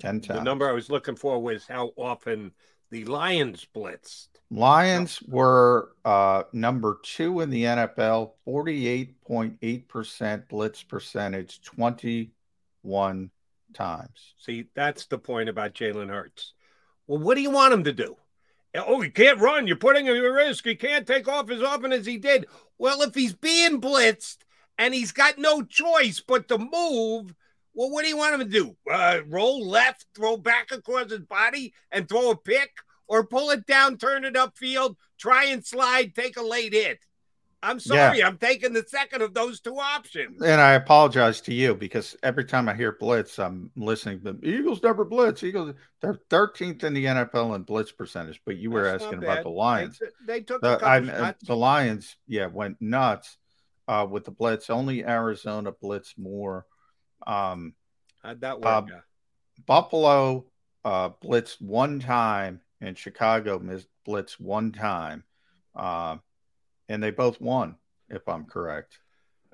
10 0.00 0.20
times. 0.22 0.40
The 0.40 0.44
number 0.44 0.68
I 0.68 0.72
was 0.72 0.90
looking 0.90 1.16
for 1.16 1.40
was 1.40 1.66
how 1.66 1.92
often 1.96 2.52
the 2.90 3.04
Lions 3.04 3.66
blitzed. 3.74 4.28
Lions 4.50 5.22
were 5.28 5.92
uh, 6.04 6.42
number 6.52 6.98
two 7.04 7.40
in 7.40 7.50
the 7.50 7.64
NFL, 7.64 8.32
48.8% 8.46 10.48
blitz 10.48 10.82
percentage, 10.82 11.62
21 11.62 13.30
times. 13.72 14.34
See, 14.38 14.66
that's 14.74 15.06
the 15.06 15.18
point 15.18 15.48
about 15.48 15.74
Jalen 15.74 16.08
Hurts. 16.08 16.54
Well, 17.06 17.20
what 17.20 17.36
do 17.36 17.42
you 17.42 17.50
want 17.50 17.74
him 17.74 17.84
to 17.84 17.92
do? 17.92 18.16
Oh, 18.74 19.00
he 19.00 19.10
can't 19.10 19.40
run. 19.40 19.66
You're 19.66 19.76
putting 19.76 20.06
him 20.06 20.16
at 20.16 20.20
risk. 20.20 20.64
He 20.64 20.74
can't 20.74 21.06
take 21.06 21.28
off 21.28 21.50
as 21.50 21.62
often 21.62 21.92
as 21.92 22.06
he 22.06 22.18
did. 22.18 22.46
Well, 22.78 23.02
if 23.02 23.14
he's 23.14 23.32
being 23.32 23.80
blitzed 23.80 24.38
and 24.80 24.94
he's 24.94 25.12
got 25.12 25.38
no 25.38 25.62
choice 25.62 26.20
but 26.26 26.48
to 26.48 26.56
move, 26.56 27.34
well, 27.74 27.90
what 27.90 28.02
do 28.02 28.08
you 28.08 28.16
want 28.16 28.34
him 28.34 28.40
to 28.40 28.46
do? 28.46 28.76
Uh, 28.90 29.20
roll 29.28 29.64
left, 29.64 30.06
throw 30.16 30.38
back 30.38 30.72
across 30.72 31.10
his 31.10 31.20
body, 31.20 31.74
and 31.92 32.08
throw 32.08 32.30
a 32.30 32.36
pick, 32.36 32.70
or 33.06 33.26
pull 33.26 33.50
it 33.50 33.66
down, 33.66 33.98
turn 33.98 34.24
it 34.24 34.34
upfield, 34.34 34.96
try 35.18 35.44
and 35.44 35.64
slide, 35.64 36.14
take 36.14 36.38
a 36.38 36.42
late 36.42 36.72
hit? 36.72 36.98
I'm 37.62 37.78
sorry, 37.78 38.24
I'm 38.24 38.38
taking 38.38 38.72
the 38.72 38.86
second 38.88 39.20
of 39.20 39.34
those 39.34 39.60
two 39.60 39.76
options. 39.76 40.40
And 40.40 40.62
I 40.62 40.72
apologize 40.72 41.42
to 41.42 41.52
you 41.52 41.74
because 41.74 42.16
every 42.22 42.46
time 42.46 42.70
I 42.70 42.74
hear 42.74 42.96
blitz, 42.98 43.38
I'm 43.38 43.70
listening 43.76 44.22
to 44.22 44.32
the 44.32 44.48
Eagles 44.48 44.82
never 44.82 45.04
blitz. 45.04 45.42
Eagles, 45.42 45.74
they're 46.00 46.18
13th 46.30 46.84
in 46.84 46.94
the 46.94 47.04
NFL 47.04 47.54
in 47.54 47.64
blitz 47.64 47.92
percentage, 47.92 48.40
but 48.46 48.56
you 48.56 48.70
were 48.70 48.84
That's 48.84 49.04
asking 49.04 49.22
about 49.22 49.42
the 49.42 49.50
Lions. 49.50 49.98
They, 50.26 50.38
they 50.38 50.40
took 50.40 50.62
The, 50.62 50.80
I, 50.82 51.34
the 51.42 51.54
Lions, 51.54 52.16
yeah, 52.26 52.46
went 52.46 52.80
nuts 52.80 53.36
uh, 53.90 54.06
with 54.06 54.24
the 54.24 54.30
blitz. 54.30 54.70
Only 54.70 55.04
Arizona 55.04 55.72
blitz 55.72 56.14
more. 56.16 56.64
Um, 57.26 57.74
How'd 58.22 58.40
that 58.42 58.60
work? 58.60 58.66
uh, 58.66 58.68
out? 58.68 58.90
Buffalo 59.66 60.46
uh, 60.84 61.10
blitzed 61.22 61.60
one 61.60 61.98
time, 61.98 62.60
and 62.80 62.96
Chicago 62.96 63.58
missed 63.58 63.88
blitz 64.04 64.38
one 64.38 64.70
time, 64.70 65.24
uh, 65.74 66.16
and 66.88 67.02
they 67.02 67.10
both 67.10 67.40
won, 67.40 67.74
if 68.08 68.26
I'm 68.28 68.44
correct. 68.44 69.00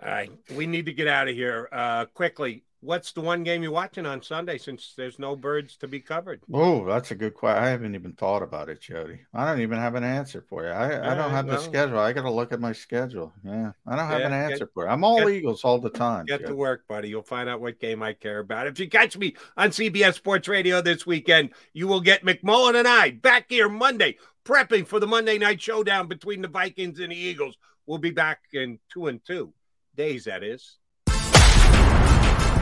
All 0.02 0.10
right, 0.10 0.30
we 0.54 0.66
need 0.66 0.84
to 0.86 0.92
get 0.92 1.08
out 1.08 1.28
of 1.28 1.34
here 1.34 1.70
uh, 1.72 2.04
quickly. 2.04 2.64
What's 2.86 3.10
the 3.10 3.20
one 3.20 3.42
game 3.42 3.64
you're 3.64 3.72
watching 3.72 4.06
on 4.06 4.22
Sunday 4.22 4.58
since 4.58 4.94
there's 4.96 5.18
no 5.18 5.34
birds 5.34 5.76
to 5.78 5.88
be 5.88 5.98
covered? 5.98 6.40
Oh, 6.54 6.84
that's 6.86 7.10
a 7.10 7.16
good 7.16 7.34
question. 7.34 7.64
I 7.64 7.68
haven't 7.68 7.96
even 7.96 8.12
thought 8.12 8.44
about 8.44 8.68
it, 8.68 8.80
Jody. 8.80 9.18
I 9.34 9.44
don't 9.44 9.60
even 9.60 9.76
have 9.76 9.96
an 9.96 10.04
answer 10.04 10.44
for 10.48 10.62
you. 10.62 10.68
I, 10.70 11.10
I 11.10 11.14
don't 11.16 11.32
have 11.32 11.48
the 11.48 11.58
schedule. 11.58 11.98
I 11.98 12.12
got 12.12 12.22
to 12.22 12.30
look 12.30 12.52
at 12.52 12.60
my 12.60 12.70
schedule. 12.70 13.32
Yeah, 13.44 13.72
I 13.88 13.96
don't 13.96 14.06
have 14.06 14.20
Yeah, 14.20 14.26
an 14.26 14.30
get- 14.30 14.52
answer 14.52 14.70
for 14.72 14.84
you. 14.84 14.90
I'm 14.90 15.02
all 15.02 15.18
get- 15.18 15.30
Eagles 15.30 15.64
all 15.64 15.80
the 15.80 15.90
time. 15.90 16.26
Get 16.26 16.42
Jody. 16.42 16.52
to 16.52 16.54
work, 16.54 16.86
buddy. 16.86 17.08
You'll 17.08 17.22
find 17.24 17.48
out 17.48 17.60
what 17.60 17.80
game 17.80 18.04
I 18.04 18.12
care 18.12 18.38
about. 18.38 18.68
If 18.68 18.78
you 18.78 18.88
catch 18.88 19.16
me 19.18 19.34
on 19.56 19.70
CBS 19.70 20.14
Sports 20.14 20.46
Radio 20.46 20.80
this 20.80 21.04
weekend, 21.04 21.50
you 21.72 21.88
will 21.88 22.00
get 22.00 22.24
McMullen 22.24 22.76
and 22.78 22.86
I 22.86 23.10
back 23.10 23.46
here 23.48 23.68
Monday, 23.68 24.16
prepping 24.44 24.86
for 24.86 25.00
the 25.00 25.08
Monday 25.08 25.38
night 25.38 25.60
showdown 25.60 26.06
between 26.06 26.40
the 26.40 26.46
Vikings 26.48 27.00
and 27.00 27.10
the 27.10 27.16
Eagles. 27.16 27.56
We'll 27.86 27.98
be 27.98 28.12
back 28.12 28.42
in 28.52 28.78
two 28.92 29.08
and 29.08 29.20
two 29.26 29.52
days, 29.96 30.26
that 30.26 30.44
is. 30.44 30.76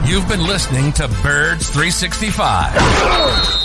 You've 0.05 0.27
been 0.27 0.45
listening 0.45 0.93
to 0.93 1.07
Birds 1.23 1.67
365, 1.71 3.64